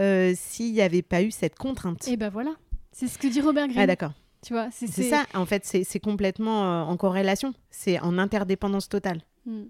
euh, 0.00 0.32
s'il 0.36 0.72
n'y 0.72 0.80
avait 0.82 1.02
pas 1.02 1.22
eu 1.22 1.30
cette 1.30 1.56
contrainte? 1.56 2.06
Et 2.08 2.16
ben 2.16 2.28
voilà, 2.28 2.54
c'est 2.92 3.08
ce 3.08 3.18
que 3.18 3.26
dit 3.26 3.40
Robert 3.40 3.68
Greene. 3.68 3.80
Ah 3.80 3.86
d'accord. 3.86 4.12
Tu 4.44 4.52
vois, 4.52 4.70
c'est 4.72 4.86
ça, 4.88 5.24
en 5.34 5.46
fait, 5.46 5.64
c'est 5.64 6.00
complètement 6.00 6.82
en 6.88 6.96
corrélation, 6.96 7.54
c'est 7.70 8.00
en 8.00 8.18
interdépendance 8.18 8.88
totale. 8.88 9.22
Hmm. 9.46 9.64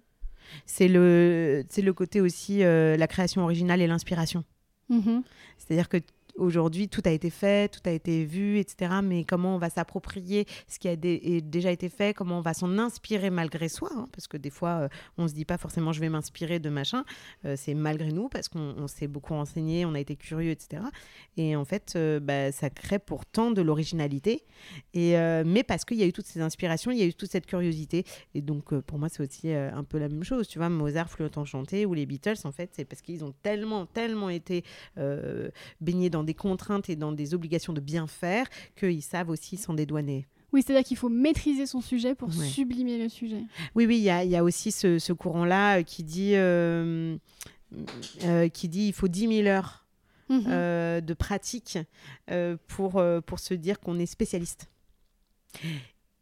C'est 0.66 0.88
le, 0.88 1.64
le 1.76 1.92
côté 1.92 2.20
aussi 2.20 2.62
euh, 2.62 2.96
la 2.96 3.06
création 3.06 3.42
originale 3.42 3.80
et 3.80 3.86
l'inspiration. 3.86 4.44
Mhm. 4.88 5.22
C'est-à-dire 5.58 5.88
que 5.88 5.98
aujourd'hui, 6.36 6.88
tout 6.88 7.02
a 7.04 7.10
été 7.10 7.30
fait, 7.30 7.70
tout 7.70 7.80
a 7.84 7.90
été 7.90 8.24
vu, 8.24 8.58
etc. 8.58 8.94
Mais 9.02 9.24
comment 9.24 9.56
on 9.56 9.58
va 9.58 9.70
s'approprier 9.70 10.46
ce 10.68 10.78
qui 10.78 10.88
a 10.88 10.96
déjà 10.96 11.70
été 11.70 11.88
fait, 11.88 12.14
comment 12.14 12.38
on 12.38 12.42
va 12.42 12.54
s'en 12.54 12.78
inspirer 12.78 13.30
malgré 13.30 13.68
soi, 13.68 13.90
hein, 13.94 14.08
parce 14.12 14.26
que 14.28 14.36
des 14.36 14.50
fois, 14.50 14.82
euh, 14.82 14.88
on 15.18 15.28
se 15.28 15.34
dit 15.34 15.44
pas 15.44 15.58
forcément 15.58 15.92
je 15.92 16.00
vais 16.00 16.08
m'inspirer 16.08 16.58
de 16.58 16.70
machin, 16.70 17.04
euh, 17.44 17.54
c'est 17.56 17.74
malgré 17.74 18.10
nous, 18.12 18.28
parce 18.28 18.48
qu'on 18.48 18.74
on 18.76 18.88
s'est 18.88 19.08
beaucoup 19.08 19.34
renseigné, 19.34 19.84
on 19.84 19.94
a 19.94 20.00
été 20.00 20.16
curieux, 20.16 20.50
etc. 20.50 20.82
Et 21.36 21.56
en 21.56 21.64
fait, 21.64 21.94
euh, 21.96 22.20
bah, 22.20 22.52
ça 22.52 22.70
crée 22.70 22.98
pourtant 22.98 23.50
de 23.50 23.62
l'originalité, 23.62 24.44
mais 24.94 25.64
parce 25.66 25.84
qu'il 25.84 25.98
y 25.98 26.02
a 26.02 26.06
eu 26.06 26.12
toutes 26.12 26.26
ces 26.26 26.40
inspirations, 26.40 26.90
il 26.90 26.98
y 26.98 27.02
a 27.02 27.06
eu 27.06 27.14
toute 27.14 27.30
cette 27.30 27.46
curiosité, 27.46 28.04
et 28.34 28.42
donc 28.42 28.74
pour 28.80 28.98
moi, 28.98 29.08
c'est 29.08 29.22
aussi 29.22 29.52
un 29.52 29.84
peu 29.84 29.98
la 29.98 30.08
même 30.08 30.24
chose, 30.24 30.48
tu 30.48 30.58
vois, 30.58 30.68
Mozart, 30.68 31.10
Flûte 31.10 31.36
enchantée, 31.38 31.86
ou 31.86 31.94
les 31.94 32.06
Beatles, 32.06 32.34
en 32.44 32.52
fait, 32.52 32.70
c'est 32.72 32.84
parce 32.84 33.02
qu'ils 33.02 33.24
ont 33.24 33.34
tellement, 33.42 33.86
tellement 33.86 34.30
été 34.30 34.64
baignés 35.80 36.10
dans 36.10 36.21
des 36.24 36.34
contraintes 36.34 36.88
et 36.90 36.96
dans 36.96 37.12
des 37.12 37.34
obligations 37.34 37.72
de 37.72 37.80
bien 37.80 38.06
faire 38.06 38.46
qu'ils 38.76 39.02
savent 39.02 39.30
aussi 39.30 39.56
s'en 39.56 39.74
dédouaner. 39.74 40.26
Oui, 40.52 40.62
c'est-à-dire 40.62 40.84
qu'il 40.86 40.96
faut 40.98 41.08
maîtriser 41.08 41.64
son 41.66 41.80
sujet 41.80 42.14
pour 42.14 42.28
Ouais. 42.28 42.46
sublimer 42.46 42.98
le 42.98 43.08
sujet. 43.08 43.42
Oui, 43.74 43.86
oui, 43.86 43.96
il 43.98 44.02
y 44.02 44.10
a, 44.10 44.22
il 44.24 44.30
y 44.30 44.36
a 44.36 44.44
aussi 44.44 44.70
ce, 44.70 44.98
ce 44.98 45.12
courant-là 45.14 45.78
euh, 45.78 45.82
qui 45.82 46.02
dit, 46.04 46.32
euh, 46.34 47.16
euh, 48.24 48.48
qui 48.48 48.68
dit 48.68 48.88
il 48.88 48.92
faut 48.92 49.08
10 49.08 49.28
000 49.42 49.46
heures 49.48 49.78
Mhm. 50.28 50.44
euh, 50.48 51.00
de 51.00 51.14
pratique 51.14 51.78
pour, 52.68 53.02
pour 53.26 53.38
se 53.38 53.54
dire 53.54 53.80
qu'on 53.80 53.98
est 53.98 54.06
spécialiste. 54.06 54.68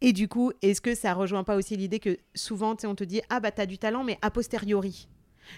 Et 0.00 0.12
du 0.12 0.26
coup, 0.28 0.52
est-ce 0.62 0.80
que 0.80 0.94
ça 0.94 1.12
rejoint 1.14 1.44
pas 1.44 1.56
aussi 1.56 1.76
l'idée 1.76 1.98
que 2.00 2.16
souvent, 2.34 2.74
on 2.84 2.94
te 2.94 3.04
dit, 3.04 3.20
ah 3.28 3.38
bah 3.40 3.50
t'as 3.52 3.66
du 3.66 3.78
talent, 3.78 4.02
mais 4.02 4.18
a 4.22 4.30
posteriori 4.30 5.06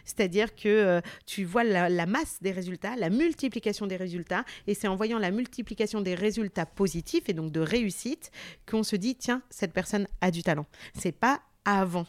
c'est-à-dire 0.04 0.54
que 0.54 0.68
euh, 0.68 1.00
tu 1.26 1.44
vois 1.44 1.64
la, 1.64 1.88
la 1.88 2.06
masse 2.06 2.38
des 2.42 2.52
résultats, 2.52 2.96
la 2.96 3.10
multiplication 3.10 3.86
des 3.86 3.96
résultats, 3.96 4.44
et 4.66 4.74
c'est 4.74 4.88
en 4.88 4.96
voyant 4.96 5.18
la 5.18 5.30
multiplication 5.30 6.00
des 6.00 6.14
résultats 6.14 6.66
positifs 6.66 7.28
et 7.28 7.32
donc 7.34 7.52
de 7.52 7.60
réussite 7.60 8.30
qu'on 8.66 8.82
se 8.82 8.96
dit 8.96 9.16
tiens 9.16 9.42
cette 9.50 9.72
personne 9.72 10.06
a 10.20 10.30
du 10.30 10.42
talent. 10.42 10.66
C'est 10.94 11.12
pas 11.12 11.40
avant. 11.64 12.06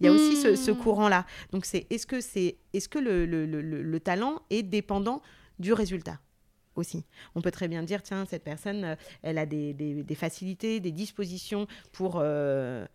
Il 0.00 0.06
y 0.06 0.08
a 0.08 0.12
aussi 0.12 0.36
ce, 0.36 0.56
ce 0.56 0.70
Hmm. 0.70 0.76
courant-là. 0.76 1.24
Donc 1.52 1.64
c'est 1.64 1.86
est-ce 1.88 2.06
que 2.06 2.20
c'est 2.20 2.56
est-ce 2.74 2.88
que 2.88 2.98
le, 2.98 3.24
le- 3.24 3.46
le- 3.46 3.62
le- 3.62 3.82
le 3.82 4.00
talent 4.00 4.42
est 4.50 4.62
dépendant 4.62 5.22
du 5.58 5.72
résultat 5.72 6.20
aussi? 6.74 7.04
On 7.34 7.40
peut 7.40 7.50
très 7.50 7.66
bien 7.66 7.82
dire 7.82 8.02
tiens 8.02 8.26
cette 8.26 8.44
personne 8.44 8.84
euh, 8.84 8.94
elle 9.22 9.38
a 9.38 9.46
des, 9.46 9.72
des- 9.72 10.02
des 10.02 10.14
facilités, 10.14 10.80
des 10.80 10.92
dispositions 10.92 11.66
pour 11.92 12.18
euh, 12.20 12.86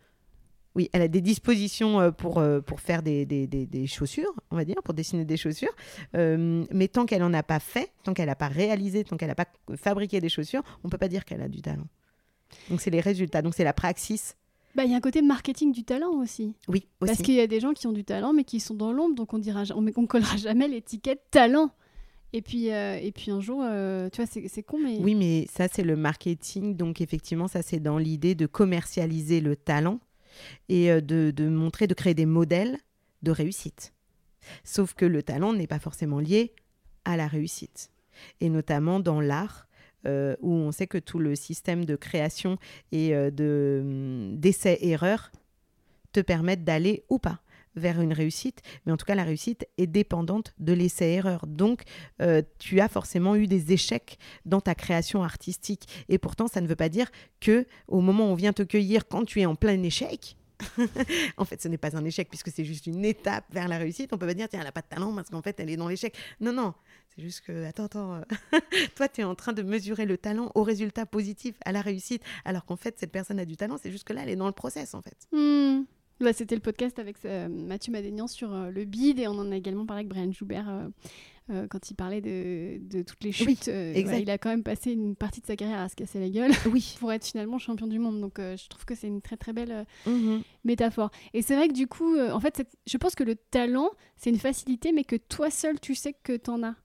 oui, 0.74 0.88
elle 0.92 1.02
a 1.02 1.08
des 1.08 1.20
dispositions 1.20 2.00
euh, 2.00 2.10
pour, 2.10 2.38
euh, 2.38 2.60
pour 2.60 2.80
faire 2.80 3.02
des, 3.02 3.26
des- 3.26 3.46
des- 3.46 3.66
des 3.66 3.86
chaussures, 3.86 4.32
on 4.50 4.56
va 4.56 4.64
dire, 4.64 4.76
pour 4.84 4.94
dessiner 4.94 5.24
des 5.24 5.36
chaussures. 5.36 5.72
Euh, 6.16 6.64
mais 6.72 6.88
tant 6.88 7.04
qu'elle 7.06 7.20
n'en 7.20 7.34
a 7.34 7.42
pas 7.42 7.58
fait, 7.60 7.92
tant 8.04 8.14
qu'elle 8.14 8.26
n'a 8.28 8.34
pas 8.36 8.48
réalisé, 8.48 9.04
tant 9.04 9.16
qu'elle 9.16 9.28
n'a 9.28 9.34
pas 9.34 9.48
fabriqué 9.76 10.20
des 10.20 10.28
chaussures, 10.30 10.62
on 10.82 10.88
ne 10.88 10.90
peut 10.90 10.98
pas 10.98 11.08
dire 11.08 11.24
qu'elle 11.24 11.42
a 11.42 11.48
du 11.48 11.60
talent. 11.60 11.86
Donc 12.70 12.80
c'est 12.80 12.90
les 12.90 13.00
résultats, 13.00 13.42
donc 13.42 13.54
c'est 13.54 13.64
la 13.64 13.72
praxis. 13.72 14.36
Bah, 14.74 14.84
il 14.84 14.90
y 14.90 14.94
a 14.94 14.96
un 14.96 15.00
côté 15.00 15.20
marketing 15.20 15.70
du 15.72 15.84
talent 15.84 16.12
aussi. 16.12 16.54
Oui, 16.68 16.86
aussi. 17.00 17.12
Parce 17.12 17.22
qu'il 17.22 17.34
y 17.34 17.40
a 17.40 17.46
des 17.46 17.60
gens 17.60 17.74
qui 17.74 17.86
ont 17.86 17.92
du 17.92 18.04
talent, 18.04 18.32
mais 18.32 18.44
qui 18.44 18.58
sont 18.58 18.74
dans 18.74 18.92
l'ombre, 18.92 19.14
donc 19.14 19.34
on 19.34 19.38
dira, 19.38 19.64
on, 19.76 19.84
on 19.96 20.06
collera 20.06 20.36
jamais 20.38 20.66
l'étiquette 20.68 21.20
talent. 21.30 21.70
Et 22.32 22.40
puis, 22.40 22.70
euh, 22.72 22.96
et 22.98 23.12
puis 23.12 23.30
un 23.30 23.40
jour, 23.42 23.60
euh, 23.62 24.08
tu 24.10 24.22
vois, 24.22 24.26
c'est 24.26 24.48
c'est 24.48 24.62
con, 24.62 24.78
mais 24.82 24.96
Oui, 25.00 25.14
mais 25.14 25.46
ça, 25.52 25.68
c'est 25.70 25.82
le 25.82 25.96
marketing. 25.96 26.74
Donc, 26.74 27.02
effectivement, 27.02 27.46
ça, 27.46 27.60
c'est 27.60 27.80
dans 27.80 27.98
l'idée 27.98 28.34
de 28.34 28.46
commercialiser 28.46 29.42
le 29.42 29.54
talent 29.56 30.00
et 30.68 30.90
euh, 30.90 31.00
de, 31.00 31.48
montrer, 31.48 31.86
de 31.86 31.94
créer 31.94 32.14
des 32.14 32.26
modèles 32.26 32.78
de 33.22 33.30
réussite. 33.30 33.92
Sauf 34.64 34.94
que 34.94 35.04
le 35.04 35.22
talent 35.22 35.52
n'est 35.52 35.66
pas 35.66 35.78
forcément 35.78 36.18
lié 36.18 36.54
à 37.04 37.16
la 37.16 37.26
réussite. 37.26 37.90
Et 38.40 38.48
notamment 38.48 39.00
dans 39.00 39.20
l'art, 39.20 39.68
euh, 40.06 40.36
où 40.40 40.52
on 40.52 40.72
sait 40.72 40.88
que 40.88 40.98
tout 40.98 41.18
le 41.18 41.36
système 41.36 41.84
de 41.84 41.94
création 41.94 42.58
et 42.90 43.14
euh, 43.14 43.30
hum, 43.80 44.36
d'essai-erreur 44.36 45.30
te 46.12 46.20
permettent 46.20 46.64
d'aller 46.64 47.04
ou 47.08 47.18
pas 47.18 47.40
vers 47.76 48.00
une 48.00 48.12
réussite, 48.12 48.62
mais 48.84 48.92
en 48.92 48.96
tout 48.96 49.06
cas 49.06 49.14
la 49.14 49.24
réussite 49.24 49.66
est 49.78 49.86
dépendante 49.86 50.54
de 50.58 50.72
l'essai-erreur. 50.72 51.46
Donc 51.46 51.82
euh, 52.20 52.42
tu 52.58 52.80
as 52.80 52.88
forcément 52.88 53.36
eu 53.36 53.46
des 53.46 53.72
échecs 53.72 54.18
dans 54.44 54.60
ta 54.60 54.74
création 54.74 55.22
artistique. 55.22 56.04
Et 56.08 56.18
pourtant, 56.18 56.48
ça 56.48 56.60
ne 56.60 56.66
veut 56.66 56.76
pas 56.76 56.88
dire 56.88 57.10
que 57.40 57.66
au 57.88 58.00
moment 58.00 58.28
où 58.28 58.32
on 58.32 58.34
vient 58.34 58.52
te 58.52 58.62
cueillir 58.62 59.08
quand 59.08 59.24
tu 59.24 59.40
es 59.40 59.46
en 59.46 59.54
plein 59.54 59.82
échec, 59.82 60.36
en 61.36 61.44
fait, 61.44 61.60
ce 61.60 61.68
n'est 61.68 61.78
pas 61.78 61.96
un 61.96 62.04
échec 62.04 62.28
puisque 62.28 62.50
c'est 62.50 62.64
juste 62.64 62.86
une 62.86 63.04
étape 63.04 63.44
vers 63.50 63.68
la 63.68 63.78
réussite. 63.78 64.12
On 64.12 64.18
peut 64.18 64.26
pas 64.26 64.34
dire, 64.34 64.48
tiens, 64.48 64.60
elle 64.60 64.66
n'a 64.66 64.72
pas 64.72 64.82
de 64.82 64.86
talent 64.86 65.14
parce 65.14 65.30
qu'en 65.30 65.42
fait, 65.42 65.58
elle 65.58 65.70
est 65.70 65.76
dans 65.76 65.88
l'échec. 65.88 66.16
Non, 66.40 66.52
non, 66.52 66.74
c'est 67.14 67.22
juste 67.22 67.42
que, 67.42 67.64
attends, 67.66 67.84
attends, 67.84 68.14
euh, 68.14 68.58
toi, 68.94 69.08
tu 69.08 69.20
es 69.20 69.24
en 69.24 69.34
train 69.34 69.52
de 69.52 69.62
mesurer 69.62 70.06
le 70.06 70.18
talent 70.18 70.50
au 70.54 70.62
résultat 70.62 71.06
positif, 71.06 71.56
à 71.64 71.72
la 71.72 71.80
réussite, 71.80 72.22
alors 72.44 72.64
qu'en 72.64 72.76
fait, 72.76 72.98
cette 72.98 73.12
personne 73.12 73.38
a 73.38 73.44
du 73.44 73.56
talent, 73.56 73.76
c'est 73.82 73.90
juste 73.90 74.04
que 74.04 74.12
là, 74.12 74.22
elle 74.22 74.30
est 74.30 74.36
dans 74.36 74.46
le 74.46 74.52
process, 74.52 74.94
en 74.94 75.02
fait. 75.02 75.16
Hmm. 75.32 75.84
Là, 76.22 76.32
c'était 76.32 76.54
le 76.54 76.60
podcast 76.60 76.98
avec 77.00 77.16
euh, 77.24 77.48
Mathieu 77.48 77.90
Madénian 77.92 78.28
sur 78.28 78.52
euh, 78.54 78.70
le 78.70 78.84
bide 78.84 79.18
et 79.18 79.26
on 79.26 79.32
en 79.32 79.50
a 79.50 79.56
également 79.56 79.84
parlé 79.86 80.00
avec 80.02 80.08
Brian 80.08 80.30
Joubert 80.30 80.68
euh, 81.50 81.66
quand 81.68 81.90
il 81.90 81.94
parlait 81.94 82.20
de, 82.20 82.78
de 82.78 83.02
toutes 83.02 83.24
les 83.24 83.32
chutes. 83.32 83.64
Oui, 83.66 84.04
ouais, 84.04 84.22
il 84.22 84.30
a 84.30 84.38
quand 84.38 84.48
même 84.50 84.62
passé 84.62 84.92
une 84.92 85.16
partie 85.16 85.40
de 85.40 85.46
sa 85.46 85.56
carrière 85.56 85.80
à 85.80 85.88
se 85.88 85.96
casser 85.96 86.20
la 86.20 86.28
gueule 86.30 86.52
Oui. 86.70 86.94
pour 87.00 87.12
être 87.12 87.26
finalement 87.26 87.58
champion 87.58 87.88
du 87.88 87.98
monde. 87.98 88.20
Donc 88.20 88.34
je 88.38 88.68
trouve 88.68 88.84
que 88.84 88.94
c'est 88.94 89.08
une 89.08 89.20
très 89.20 89.36
très 89.36 89.52
belle 89.52 89.84
Mhm. 90.06 90.42
métaphore. 90.64 91.10
Et 91.34 91.42
c'est 91.42 91.56
vrai 91.56 91.66
que 91.66 91.72
du 91.74 91.88
coup, 91.88 92.16
en 92.18 92.38
fait, 92.38 92.64
je 92.86 92.96
pense 92.98 93.16
que 93.16 93.24
le 93.24 93.34
talent, 93.34 93.90
c'est 94.16 94.30
une 94.30 94.38
facilité, 94.38 94.92
mais 94.92 95.02
que 95.04 95.16
toi 95.16 95.50
seul, 95.50 95.80
tu 95.80 95.94
sais 95.96 96.14
que 96.22 96.36
t'en 96.36 96.62
as. 96.62 96.76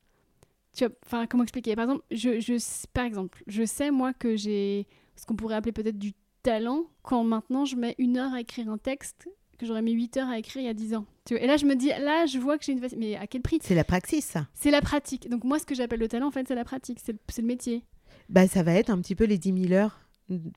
Tu 0.75 0.83
vois, 0.85 0.93
enfin, 1.05 1.27
comment 1.27 1.43
expliquer? 1.43 1.75
Par 1.75 1.83
exemple, 1.85 2.03
je, 2.11 2.39
je, 2.39 2.55
par 2.93 3.05
exemple, 3.05 3.43
je 3.47 3.63
sais 3.63 3.91
moi 3.91 4.13
que 4.13 4.35
j'ai 4.35 4.88
ce 5.15 5.25
qu'on 5.27 5.35
pourrait 5.35 5.55
appeler 5.55 5.71
peut-être 5.71 5.97
du 5.99 6.13
talent 6.47 6.85
quand 7.03 7.25
maintenant 7.25 7.65
je 7.65 7.75
mets 7.75 7.95
une 7.97 8.17
heure 8.17 8.33
à 8.33 8.39
écrire 8.39 8.69
un 8.69 8.77
texte 8.77 9.27
que 9.57 9.65
j'aurais 9.65 9.81
mis 9.81 9.91
8 9.91 10.17
heures 10.17 10.29
à 10.29 10.37
écrire 10.37 10.61
il 10.61 10.65
y 10.65 10.69
a 10.69 10.73
10 10.73 10.95
ans. 10.95 11.05
Et 11.29 11.45
là, 11.45 11.57
je 11.57 11.65
me 11.65 11.75
dis, 11.75 11.87
là, 11.87 12.25
je 12.25 12.37
vois 12.37 12.57
que 12.57 12.63
j'ai 12.63 12.71
une. 12.71 12.87
Mais 12.97 13.15
à 13.17 13.27
quel 13.27 13.41
prix? 13.41 13.59
C'est 13.61 13.75
la 13.75 13.83
praxis, 13.83 14.23
ça. 14.23 14.47
C'est 14.53 14.71
la 14.71 14.81
pratique. 14.81 15.29
Donc 15.29 15.43
moi, 15.43 15.59
ce 15.59 15.65
que 15.65 15.75
j'appelle 15.75 15.99
le 15.99 16.07
talent, 16.07 16.27
en 16.27 16.31
fait, 16.31 16.47
c'est 16.47 16.55
la 16.55 16.63
pratique, 16.63 16.99
c'est 17.03 17.13
le, 17.37 17.43
métier. 17.43 17.83
bah, 18.29 18.47
ça 18.47 18.63
va 18.63 18.73
être 18.75 18.89
un 18.89 18.99
petit 19.01 19.15
peu 19.15 19.25
les 19.25 19.37
10 19.37 19.67
000 19.67 19.73
heures 19.73 19.99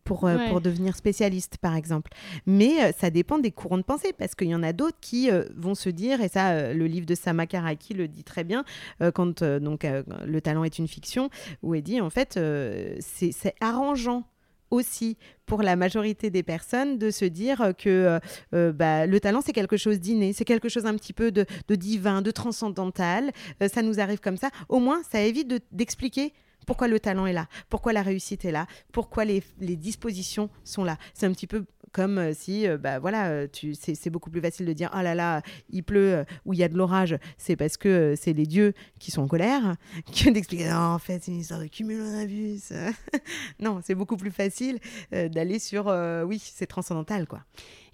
pour, 0.04 0.26
euh, 0.26 0.36
Ouais. 0.36 0.48
pour 0.48 0.60
devenir 0.60 0.94
spécialiste, 0.94 1.56
par 1.58 1.74
exemple. 1.74 2.12
Mais 2.46 2.84
euh, 2.84 2.92
ça 2.96 3.10
dépend 3.10 3.38
des 3.38 3.50
courants 3.50 3.78
de 3.78 3.82
pensée, 3.82 4.12
parce 4.16 4.34
qu'il 4.36 4.48
y 4.48 4.54
en 4.54 4.62
a 4.62 4.72
d'autres 4.72 4.98
qui 5.00 5.30
euh, 5.30 5.44
vont 5.56 5.74
se 5.74 5.88
dire, 5.88 6.20
et 6.20 6.28
ça, 6.28 6.50
euh, 6.50 6.74
le 6.74 6.86
livre 6.86 7.06
de 7.06 7.14
Sama 7.16 7.46
Karaki 7.46 7.94
le 7.94 8.06
dit 8.06 8.22
très 8.22 8.44
bien, 8.44 8.64
quand 9.14 9.42
donc, 9.42 9.84
le 9.84 10.40
talent 10.40 10.62
est 10.62 10.78
une 10.78 10.88
fiction, 10.88 11.30
où 11.62 11.74
elle 11.74 11.82
dit, 11.82 12.00
en 12.00 12.10
fait, 12.10 12.34
c'est 13.00 13.32
c'est 13.32 13.54
arrangeant 13.60 14.24
aussi 14.70 15.16
pour 15.46 15.62
la 15.62 15.76
majorité 15.76 16.30
des 16.30 16.42
personnes 16.42 16.98
de 16.98 17.10
se 17.10 17.24
dire 17.24 17.72
que 17.76 17.88
euh, 17.88 18.18
euh, 18.54 18.72
bah, 18.72 19.06
le 19.06 19.18
talent 19.20 19.40
c'est 19.44 19.52
quelque 19.52 19.76
chose 19.76 19.98
d'inné, 20.00 20.32
c'est 20.32 20.44
quelque 20.44 20.68
chose 20.68 20.86
un 20.86 20.94
petit 20.94 21.12
peu 21.12 21.32
de, 21.32 21.44
divin, 21.70 22.22
de 22.22 22.30
transcendantal, 22.30 23.30
Euh, 23.62 23.68
ça 23.68 23.82
nous 23.82 24.00
arrive 24.00 24.20
comme 24.20 24.36
ça. 24.36 24.50
Au 24.68 24.78
moins, 24.78 25.02
ça 25.10 25.20
évite 25.20 25.48
de- 25.48 25.60
d'expliquer 25.72 26.32
pourquoi 26.66 26.88
le 26.88 27.00
talent 27.00 27.26
est 27.26 27.32
là, 27.32 27.46
pourquoi 27.68 27.92
la 27.92 28.02
réussite 28.02 28.44
est 28.44 28.52
là, 28.52 28.66
pourquoi 28.92 29.24
les, 29.24 29.42
les 29.58 29.76
dispositions 29.76 30.50
sont 30.64 30.84
là. 30.84 30.96
C'est 31.14 31.26
un 31.26 31.32
petit 31.32 31.46
peu 31.46 31.64
comme 31.92 32.18
euh, 32.18 32.32
si, 32.34 32.66
euh, 32.66 32.78
bah 32.78 32.98
voilà, 32.98 33.28
euh, 33.28 33.46
tu, 33.50 33.74
c'est, 33.74 33.94
c'est 33.94 34.10
beaucoup 34.10 34.30
plus 34.30 34.40
facile 34.40 34.66
de 34.66 34.72
dire, 34.72 34.90
oh 34.94 35.02
là 35.02 35.14
là, 35.14 35.42
il 35.70 35.82
pleut 35.82 36.24
ou 36.44 36.52
il 36.52 36.58
y 36.58 36.62
a 36.62 36.68
de 36.68 36.76
l'orage, 36.76 37.18
c'est 37.38 37.56
parce 37.56 37.76
que 37.76 38.14
c'est 38.16 38.32
les 38.32 38.46
dieux 38.46 38.74
qui 38.98 39.10
sont 39.10 39.22
en 39.22 39.28
colère, 39.28 39.76
que 40.06 40.30
d'expliquer, 40.30 40.68
non, 40.68 40.76
en 40.76 40.98
fait, 40.98 41.22
c'est 41.22 41.32
une 41.32 41.40
histoire 41.40 41.60
de 41.60 41.66
cumulonimbus. 41.66 42.72
non, 43.60 43.80
c'est 43.82 43.94
beaucoup 43.94 44.16
plus 44.16 44.30
facile 44.30 44.78
d'aller 45.12 45.58
sur, 45.58 45.86
oui, 46.26 46.40
c'est 46.42 46.66
transcendantal, 46.66 47.26
quoi. 47.26 47.40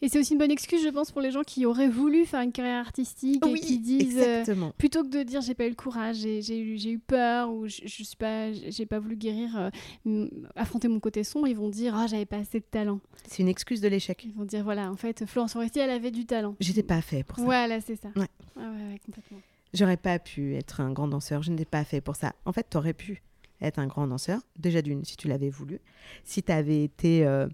Et 0.02 0.08
c'est 0.08 0.18
aussi 0.18 0.32
une 0.34 0.38
bonne 0.38 0.50
excuse, 0.50 0.82
je 0.84 0.88
pense, 0.90 1.10
pour 1.10 1.22
les 1.22 1.30
gens 1.30 1.42
qui 1.42 1.64
auraient 1.64 1.88
voulu 1.88 2.26
faire 2.26 2.40
une 2.42 2.52
carrière 2.52 2.80
artistique 2.80 3.42
et 3.46 3.54
qui 3.60 3.78
disent. 3.78 4.18
euh, 4.18 4.44
plutôt 4.76 5.02
que 5.02 5.08
de 5.08 5.22
dire 5.22 5.40
j'ai 5.40 5.54
pas 5.54 5.66
eu 5.66 5.70
le 5.70 5.74
courage, 5.74 6.16
j'ai- 6.16 6.58
eu, 6.60 6.98
peur 6.98 7.50
ou 7.50 7.66
je, 7.66 7.80
je 7.84 8.02
suis 8.04 8.16
pas, 8.16 8.52
j'ai 8.52 8.84
pas 8.86 8.98
voulu 8.98 9.16
guérir, 9.16 9.70
euh, 10.06 10.28
affronter 10.54 10.88
mon 10.88 11.00
côté 11.00 11.24
sombre, 11.24 11.48
ils 11.48 11.56
vont 11.56 11.70
dire 11.70 11.94
ah 11.96 12.06
j'avais 12.06 12.26
pas 12.26 12.36
assez 12.38 12.60
de 12.60 12.64
talent. 12.70 13.00
C'est 13.26 13.42
une 13.42 13.48
excuse 13.48 13.80
de 13.80 13.88
l'échec. 13.88 14.22
Ils 14.24 14.32
vont 14.34 14.44
dire 14.44 14.64
voilà 14.64 14.90
en 14.90 14.96
fait 14.96 15.24
Florence 15.26 15.54
Foresti 15.54 15.78
elle 15.78 15.90
avait 15.90 16.10
du 16.10 16.26
talent. 16.26 16.54
J'étais 16.60 16.82
pas 16.82 17.00
fait 17.00 17.24
pour 17.24 17.38
ça. 17.38 17.44
Voilà 17.44 17.80
c'est 17.80 17.96
ça. 17.96 18.08
Ouais. 18.16 18.26
Ouais, 18.56 18.62
ouais, 18.62 18.68
ouais, 18.92 18.98
complètement. 19.04 19.38
J'aurais 19.74 19.96
pas 19.96 20.18
pu 20.18 20.54
être 20.54 20.80
un 20.80 20.92
grand 20.92 21.08
danseur, 21.08 21.42
je 21.42 21.50
n'étais 21.50 21.64
pas 21.64 21.84
fait 21.84 22.00
pour 22.00 22.16
ça. 22.16 22.34
En 22.44 22.52
fait, 22.52 22.66
tu 22.70 22.76
aurais 22.76 22.94
pu 22.94 23.22
être 23.60 23.78
un 23.78 23.86
grand 23.86 24.06
danseur, 24.06 24.40
déjà 24.58 24.80
d'une, 24.82 25.04
si 25.04 25.16
tu 25.16 25.28
l'avais 25.28 25.50
voulu, 25.50 25.80
si 26.24 26.42
tu 26.42 26.52
avais 26.52 26.84
été 26.84 27.26
euh, 27.26 27.46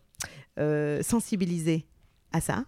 euh, 0.58 1.02
sensibilisé 1.02 1.86
à 2.32 2.40
ça, 2.40 2.64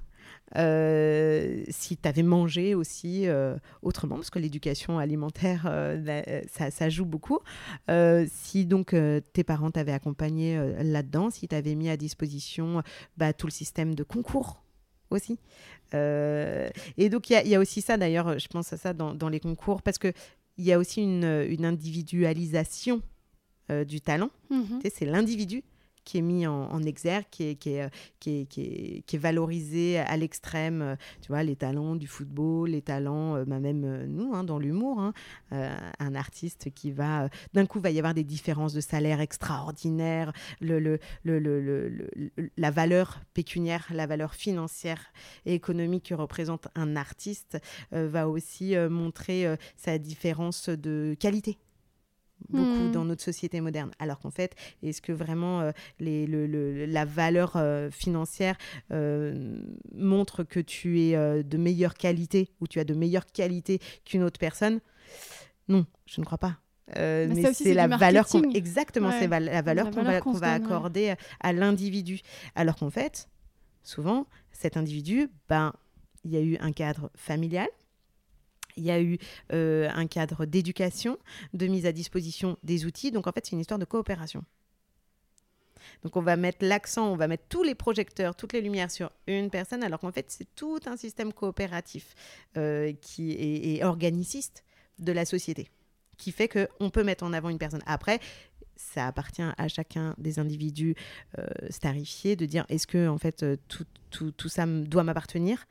euh, 0.57 1.65
si 1.69 1.97
tu 1.97 2.09
avais 2.09 2.23
mangé 2.23 2.75
aussi 2.75 3.27
euh, 3.27 3.57
autrement, 3.83 4.17
parce 4.17 4.31
que 4.31 4.39
l'éducation 4.39 4.99
alimentaire, 4.99 5.67
euh, 5.69 6.43
ça, 6.51 6.71
ça 6.71 6.89
joue 6.89 7.05
beaucoup. 7.05 7.41
Si 8.29 8.67
donc 8.67 8.95
tes 9.33 9.45
parents 9.45 9.71
t'avaient 9.71 9.93
accompagné 9.93 10.59
là-dedans, 10.83 11.31
si 11.31 11.49
tu 11.49 11.55
avais 11.55 11.75
mis 11.75 11.89
à 11.89 11.97
disposition 11.97 12.83
bah, 13.17 13.33
tout 13.33 13.47
le 13.47 13.53
système 13.53 13.95
de 13.95 14.03
concours 14.03 14.63
aussi. 15.11 15.39
Et 15.93 17.09
donc, 17.09 17.31
il 17.31 17.47
y, 17.47 17.55
a 17.55 17.61
aussi 17.61 17.81
ça, 17.81 17.97
d'ailleurs, 17.97 18.39
je 18.39 18.49
pense 18.49 18.73
à 18.73 18.77
ça 18.77 18.93
dans, 18.93 19.29
les 19.29 19.39
concours, 19.39 19.81
parce 19.83 19.99
qu'il 19.99 20.13
y 20.59 20.73
a 20.73 20.79
aussi 20.79 21.03
une, 21.03 21.65
individualisation 21.65 23.01
du 23.87 24.01
talent. 24.01 24.31
Mhm. 24.51 24.81
C'est 24.93 25.07
l'individu 25.07 25.63
qui 26.05 26.19
est 26.19 26.23
mis 26.23 26.47
en, 26.47 26.83
exergue, 26.83 27.25
qui 27.31 27.45
est, 27.45 27.55
qui, 27.57 27.71
est, 27.71 27.91
qui, 28.21 28.47
qui, 28.47 29.17
est, 29.17 29.19
valorisé 29.19 29.99
à 29.99 30.17
l'extrême. 30.17 30.83
Euh, 30.83 30.97
tu 31.21 31.29
vois, 31.29 31.43
les 31.43 31.57
talents 31.57 31.97
du 31.97 32.07
football, 32.07 32.71
les 32.71 32.83
talents, 32.83 33.37
euh, 33.37 33.45
bah, 33.45 33.59
même 33.59 33.85
euh, 33.85 34.07
nous, 34.07 34.35
hein, 34.35 34.45
dans 34.45 34.59
l'humour. 34.59 35.01
Hein, 35.01 35.13
un 35.51 36.15
artiste 36.15 36.73
qui 36.75 36.91
va. 36.91 37.29
D'un 37.53 37.67
coup, 37.67 37.81
va 37.81 37.91
y 37.91 37.99
avoir 37.99 38.15
des 38.15 38.25
différences 38.25 38.75
de 38.75 38.81
salaire 38.81 39.21
extraordinaires. 39.21 40.33
La 40.61 42.71
valeur 42.71 43.21
pécuniaire, 43.35 43.87
la 43.91 44.07
valeur 44.07 44.35
financière 44.35 45.13
et 45.47 45.55
économique 45.55 46.09
que 46.09 46.15
représente 46.15 46.69
un 46.75 46.97
artiste 46.97 47.59
va 47.93 48.29
aussi 48.29 48.75
montrer 48.91 49.47
sa 49.77 49.99
différence 49.99 50.69
de 50.69 51.17
qualité 51.19 51.59
beaucoup 52.49 52.89
hmm. 52.89 52.93
dans 52.93 53.05
notre 53.05 53.23
société 53.23 53.61
moderne. 53.61 53.91
Alors 53.99 54.19
qu'en 54.19 54.31
fait, 54.31 54.55
est-ce 54.83 55.01
que 55.03 55.13
vraiment 55.13 55.61
euh, 55.61 55.73
les, 55.99 56.27
le, 56.27 56.87
la 56.87 57.05
valeur 57.05 57.53
euh, 57.57 57.91
financière 57.91 58.57
euh, 58.93 59.57
montre 59.95 60.45
que 60.45 60.61
tu 60.61 61.01
es 61.01 61.43
de 61.43 61.57
meilleure 61.57 61.95
qualité 61.95 62.51
ou 62.61 62.67
tu 62.67 62.81
as 62.81 62.85
de 62.85 62.95
meilleure 62.95 63.27
qualité 63.27 63.81
qu'une 64.05 64.23
autre 64.23 64.39
personne? 64.39 64.81
Non, 65.69 65.87
je 66.07 66.21
ne 66.21 66.27
crois 66.27 66.39
pas. 66.39 66.59
mais, 66.97 67.53
c'est 67.55 67.75
la 67.75 67.89
valeur 67.89 68.27
qu'on 68.27 68.43
exactement 68.51 69.11
c'est 69.19 69.29
la 69.29 69.63
valeur 69.63 69.91
qu'on 69.91 70.03
va, 70.03 70.21
va 70.21 70.53
accorder 70.53 71.15
à 71.41 71.53
l'individu 71.55 72.21
alors 72.55 72.77
qu'en 72.77 72.91
fait 72.91 73.31
souvent 73.83 74.27
cet 74.53 74.77
individu 74.77 75.31
ben 75.49 75.73
il 76.25 76.33
y 76.33 76.37
a 76.37 76.43
eu 76.43 76.59
un 76.61 76.73
cadre 76.73 77.11
familial 77.17 77.69
il 78.77 78.85
y 78.85 78.91
a 78.91 79.01
eu 79.01 79.19
euh, 79.53 79.89
un 79.95 80.07
cadre 80.07 80.47
d'éducation, 80.47 81.19
de 81.53 81.67
mise 81.67 81.87
à 81.87 81.93
disposition 81.93 82.57
des 82.63 82.87
outils. 82.87 83.11
Donc 83.11 83.27
en 83.27 83.33
fait, 83.33 83.47
c'est 83.47 83.53
une 83.53 83.61
histoire 83.61 83.79
de 83.79 83.85
coopération. 83.85 84.45
Donc 86.03 86.17
on 86.17 86.23
va 86.23 86.37
mettre 86.37 86.65
l'accent, 86.65 87.13
on 87.13 87.17
va 87.17 87.29
mettre 87.29 87.45
tous 87.49 87.63
les 87.63 87.75
projecteurs, 87.75 88.35
toutes 88.35 88.53
les 88.53 88.63
lumières 88.63 88.91
sur 88.91 89.11
une 89.27 89.51
personne, 89.51 89.85
alors 89.85 90.01
qu'en 90.01 90.13
fait 90.13 90.27
c'est 90.29 90.47
tout 90.55 90.81
un 90.87 90.97
système 90.97 91.33
coopératif 91.33 92.15
euh, 92.57 92.93
qui 93.03 93.33
est, 93.33 93.85
organiciste 93.85 94.65
de 94.99 95.13
la 95.13 95.27
société, 95.27 95.69
qui 96.17 96.33
fait 96.33 96.49
qu'on 96.49 96.89
peut 96.89 97.05
mettre 97.05 97.25
en 97.25 97.35
avant 97.35 97.51
une 97.51 97.59
personne. 97.59 97.83
Après, 97.85 98.19
ça 98.77 99.07
appartient 99.07 99.43
à 99.43 99.69
chacun 99.69 100.15
des 100.17 100.39
individus 100.39 100.95
euh, 101.39 101.47
starifiés 101.69 102.35
de 102.35 102.47
dire 102.47 102.65
est-ce 102.71 102.87
que 102.87 103.07
en 103.09 103.19
fait 103.19 103.45
tout, 103.69 103.85
tout, 104.11 104.31
tout 104.31 104.49
ça 104.49 104.67
doit 104.67 105.05
m'appartenir? 105.05 105.67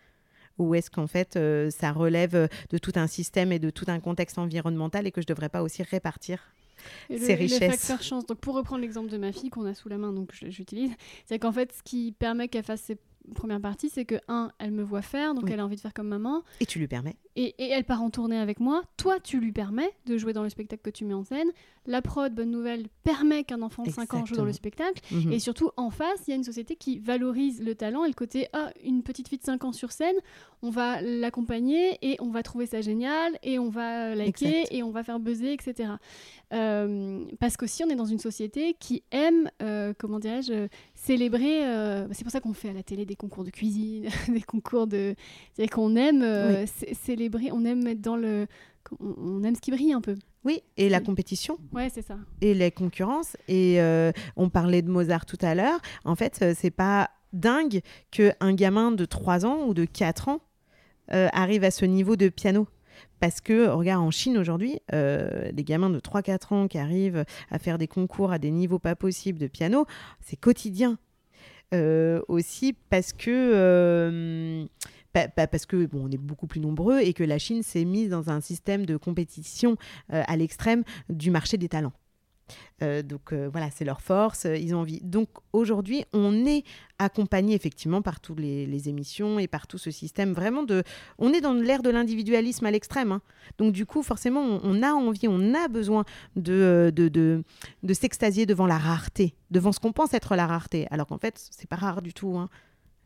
Ou 0.57 0.75
est-ce 0.75 0.89
qu'en 0.89 1.07
fait 1.07 1.35
euh, 1.35 1.69
ça 1.69 1.91
relève 1.91 2.49
de 2.69 2.77
tout 2.77 2.93
un 2.95 3.07
système 3.07 3.51
et 3.51 3.59
de 3.59 3.69
tout 3.69 3.85
un 3.87 3.99
contexte 3.99 4.37
environnemental 4.37 5.07
et 5.07 5.11
que 5.11 5.21
je 5.21 5.25
ne 5.25 5.33
devrais 5.33 5.49
pas 5.49 5.63
aussi 5.63 5.83
répartir 5.83 6.53
ces 7.09 7.35
richesses. 7.35 7.89
Le 7.89 8.03
chance. 8.03 8.25
Donc 8.25 8.39
pour 8.39 8.55
reprendre 8.55 8.81
l'exemple 8.81 9.09
de 9.09 9.17
ma 9.17 9.31
fille 9.31 9.49
qu'on 9.49 9.65
a 9.65 9.73
sous 9.73 9.89
la 9.89 9.97
main, 9.97 10.11
donc 10.11 10.31
j'utilise, 10.33 10.91
c'est 11.25 11.39
qu'en 11.39 11.51
fait 11.51 11.71
ce 11.71 11.83
qui 11.83 12.11
permet 12.17 12.47
qu'elle 12.47 12.63
fasse 12.63 12.81
ses 12.81 12.97
première 13.35 13.61
partie, 13.61 13.89
c'est 13.89 14.05
que, 14.05 14.15
un, 14.27 14.51
elle 14.59 14.71
me 14.71 14.83
voit 14.83 15.01
faire, 15.01 15.33
donc 15.33 15.49
elle 15.49 15.59
a 15.59 15.65
envie 15.65 15.75
de 15.75 15.81
faire 15.81 15.93
comme 15.93 16.07
maman. 16.07 16.43
Et 16.59 16.65
tu 16.65 16.79
lui 16.79 16.87
permets. 16.87 17.15
Et, 17.35 17.55
et, 17.57 17.69
elle 17.69 17.83
part 17.83 18.01
en 18.01 18.09
tournée 18.09 18.37
avec 18.37 18.59
moi. 18.59 18.83
Toi, 18.97 19.19
tu 19.19 19.39
lui 19.39 19.51
permets 19.51 19.91
de 20.05 20.17
jouer 20.17 20.33
dans 20.33 20.43
le 20.43 20.49
spectacle 20.49 20.81
que 20.83 20.89
tu 20.89 21.05
mets 21.05 21.13
en 21.13 21.23
scène. 21.23 21.49
La 21.85 22.01
prod, 22.01 22.33
bonne 22.33 22.51
nouvelle, 22.51 22.87
permet 23.03 23.43
qu'un 23.43 23.61
enfant 23.61 23.83
de 23.83 23.89
5 23.89 24.13
ans 24.13 24.25
joue 24.25 24.35
dans 24.35 24.45
le 24.45 24.53
spectacle. 24.53 25.01
Mhm. 25.11 25.33
Et 25.33 25.39
surtout, 25.39 25.71
en 25.75 25.89
face, 25.89 26.21
il 26.27 26.31
y 26.31 26.33
a 26.33 26.37
une 26.37 26.43
société 26.43 26.75
qui 26.75 26.99
valorise 26.99 27.61
le 27.61 27.75
talent 27.75 28.05
et 28.05 28.07
le 28.07 28.13
côté, 28.13 28.47
ah, 28.53 28.71
une 28.83 29.03
petite 29.03 29.27
fille 29.27 29.39
de 29.39 29.43
5 29.43 29.63
ans 29.65 29.73
sur 29.73 29.91
scène, 29.91 30.15
on 30.61 30.69
va 30.69 31.01
l'accompagner 31.01 31.97
et 32.01 32.15
on 32.21 32.29
va 32.29 32.41
trouver 32.41 32.65
ça 32.65 32.81
génial 32.81 33.37
et 33.43 33.59
on 33.59 33.69
va 33.69 34.15
liker 34.15 34.63
et 34.71 34.81
on 34.81 34.91
va 34.91 35.03
faire 35.03 35.19
buzzer, 35.19 35.51
etc. 35.51 35.89
Euh, 36.53 37.25
parce 37.39 37.57
qu'aussi, 37.57 37.83
on 37.83 37.89
est 37.89 37.95
dans 37.95 38.05
une 38.05 38.19
société 38.19 38.75
qui 38.79 39.03
aime, 39.11 39.49
euh, 39.61 39.93
comment 39.97 40.19
dirais-je, 40.19 40.67
célébrer. 40.95 41.65
Euh, 41.65 42.07
c'est 42.11 42.23
pour 42.23 42.31
ça 42.31 42.39
qu'on 42.39 42.53
fait 42.53 42.69
à 42.69 42.73
la 42.73 42.83
télé 42.83 43.05
des 43.05 43.15
concours 43.15 43.43
de 43.43 43.49
cuisine, 43.49 44.07
des 44.29 44.41
concours 44.41 44.87
de. 44.87 45.15
C'est 45.53 45.67
qu'on 45.67 45.95
aime 45.95 46.21
euh, 46.21 46.65
célébrer, 46.93 47.22
on 47.51 47.65
aime 47.65 47.83
mettre 47.83 48.01
dans 48.01 48.15
le. 48.15 48.47
On, 48.99 49.43
aime 49.43 49.55
ce 49.55 49.61
qui 49.61 49.71
brille 49.71 49.93
un 49.93 50.01
peu. 50.01 50.15
Oui, 50.43 50.61
et 50.75 50.89
la 50.89 50.99
compétition. 50.99 51.57
Ouais, 51.71 51.89
c'est 51.89 52.01
ça. 52.01 52.17
Et 52.41 52.53
les 52.53 52.71
concurrences. 52.71 53.37
Et 53.47 53.81
euh, 53.81 54.11
on 54.35 54.49
parlait 54.49 54.81
de 54.81 54.89
Mozart 54.89 55.25
tout 55.25 55.37
à 55.41 55.55
l'heure. 55.55 55.79
En 56.03 56.15
fait, 56.15 56.43
c'est 56.55 56.71
pas 56.71 57.09
dingue 57.31 57.81
qu'un 58.11 58.53
gamin 58.53 58.91
de 58.91 59.05
3 59.05 59.45
ans 59.45 59.65
ou 59.67 59.73
de 59.73 59.85
4 59.85 60.29
ans 60.29 60.41
arrive 61.09 61.63
à 61.63 61.71
ce 61.71 61.85
niveau 61.85 62.15
de 62.15 62.29
piano. 62.29 62.67
Parce 63.19 63.39
que, 63.41 63.69
regarde, 63.69 64.03
en 64.03 64.11
Chine 64.11 64.37
aujourd'hui, 64.37 64.79
euh, 64.93 65.51
des 65.51 65.63
gamins 65.63 65.89
de 65.89 65.99
3-4 65.99 66.53
ans 66.53 66.67
qui 66.67 66.77
arrivent 66.77 67.23
à 67.51 67.59
faire 67.59 67.77
des 67.77 67.87
concours 67.87 68.31
à 68.31 68.39
des 68.39 68.51
niveaux 68.51 68.79
pas 68.79 68.95
possibles 68.95 69.39
de 69.39 69.47
piano, 69.47 69.85
c'est 70.21 70.35
quotidien. 70.35 70.97
Euh, 71.73 72.21
aussi 72.27 72.73
parce 72.89 73.13
que. 73.13 73.29
Euh, 73.29 74.65
parce 75.13 75.65
que 75.65 75.85
bon, 75.85 76.05
on 76.05 76.11
est 76.11 76.17
beaucoup 76.17 76.47
plus 76.47 76.59
nombreux 76.59 76.99
et 76.99 77.13
que 77.13 77.23
la 77.23 77.37
Chine 77.37 77.63
s'est 77.63 77.85
mise 77.85 78.09
dans 78.09 78.29
un 78.29 78.41
système 78.41 78.85
de 78.85 78.97
compétition 78.97 79.77
à 80.09 80.35
l'extrême 80.35 80.83
du 81.09 81.31
marché 81.31 81.57
des 81.57 81.69
talents. 81.69 81.93
Euh, 82.81 83.01
donc 83.01 83.31
euh, 83.31 83.49
voilà, 83.51 83.69
c'est 83.71 83.85
leur 83.85 84.01
force, 84.01 84.45
euh, 84.45 84.57
ils 84.57 84.75
ont 84.75 84.79
envie. 84.79 84.99
Donc 85.01 85.29
aujourd'hui, 85.53 86.05
on 86.13 86.45
est 86.45 86.63
accompagné 86.99 87.55
effectivement 87.55 88.01
par 88.01 88.19
toutes 88.19 88.39
les, 88.39 88.89
émissions 88.89 89.39
et 89.39 89.47
par 89.47 89.67
tout 89.67 89.77
ce 89.77 89.91
système 89.91 90.33
vraiment 90.33 90.63
de... 90.63 90.83
On 91.17 91.31
est 91.31 91.39
dans 91.39 91.53
l'ère 91.53 91.81
de 91.81 91.89
l'individualisme 91.89 92.65
à 92.65 92.71
l'extrême. 92.71 93.11
Hein. 93.11 93.21
Donc 93.57 93.71
du 93.73 93.85
coup, 93.85 94.03
forcément, 94.03 94.41
on, 94.41 94.83
a 94.83 94.91
envie, 94.91 95.27
on 95.27 95.53
a 95.53 95.67
besoin 95.67 96.03
de, 96.35 96.91
s'extasier 97.93 98.45
devant 98.45 98.67
la 98.67 98.77
rareté, 98.77 99.35
devant 99.51 99.71
ce 99.71 99.79
qu'on 99.79 99.93
pense 99.93 100.13
être 100.13 100.35
la 100.35 100.47
rareté. 100.47 100.87
Alors 100.91 101.07
qu'en 101.07 101.17
fait, 101.17 101.35
c'est 101.51 101.69
pas 101.69 101.77
rare 101.77 102.01
du 102.01 102.13
tout. 102.13 102.37
Hein. 102.37 102.49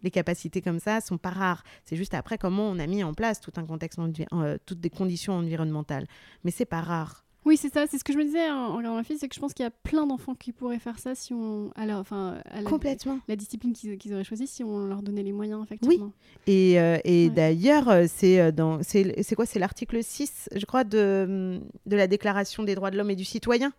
Les 0.08 0.12
capacités 0.12 0.62
comme 0.62 0.80
ça 0.80 1.01
sont 1.01 1.18
pas 1.18 1.32
rares. 1.32 1.66
C'est 1.84 1.97
juste 1.97 2.14
après 2.14 2.38
comment 2.38 2.64
on 2.70 2.80
a 2.80 2.88
mis 2.88 3.03
en 3.03 3.14
place 3.14 3.41
tout 3.41 3.51
un 3.58 3.66
contexte, 3.66 3.99
toutes 4.66 4.80
des 4.80 4.89
conditions 4.89 5.34
environnementales. 5.34 6.08
Mais 6.45 6.51
c'est 6.51 6.64
pas 6.64 6.80
rare. 6.80 7.26
Oui, 7.43 7.58
c'est 7.58 7.74
ça, 7.74 7.84
c'est 7.91 7.97
ce 7.97 8.05
que 8.05 8.14
je 8.14 8.18
me 8.18 8.24
disais 8.24 8.49
en 8.49 8.78
regardant 8.78 8.95
ma 8.95 9.03
fille, 9.03 9.18
c'est 9.18 9.28
que 9.28 9.36
je 9.36 9.41
pense 9.41 9.53
qu'il 9.53 9.64
y 9.64 9.68
a 9.68 9.72
plein 9.72 10.08
d'enfants 10.08 10.34
qui 10.34 10.53
pourraient 10.53 10.80
faire 10.80 10.97
ça 10.97 11.14
si 11.14 11.34
on. 11.34 11.72
Alors, 11.76 11.99
enfin, 11.99 12.38
la, 12.55 12.64
Complètement. 12.64 13.20
La 13.28 13.36
discipline 13.36 13.74
qu'ils 13.74 14.14
auraient 14.14 14.24
choisie 14.24 14.47
si 14.47 14.64
on 14.64 14.88
leur 14.88 15.01
donnait 15.01 15.24
les 15.24 15.34
moyens, 15.34 15.62
effectivement. 15.62 16.05
Oui. 16.05 16.53
Et, 16.53 16.80
euh, 16.80 16.99
et 17.03 17.30
d'ailleurs, 17.30 17.89
euh, 17.89 18.05
c'est 18.08 18.39
euh, 18.39 18.53
dans. 18.53 18.80
C'est 18.82 19.36
quoi 19.36 19.45
C'est 19.45 19.60
l'article 19.60 20.01
6, 20.01 20.51
je 20.55 20.66
crois, 20.66 20.86
de, 20.86 21.60
de 21.86 21.95
la 21.97 22.08
Déclaration 22.08 22.64
des 22.64 22.76
droits 22.76 22.91
de 22.91 22.97
l'homme 22.97 23.12
et 23.12 23.18
du 23.18 23.26
citoyen 23.26 23.74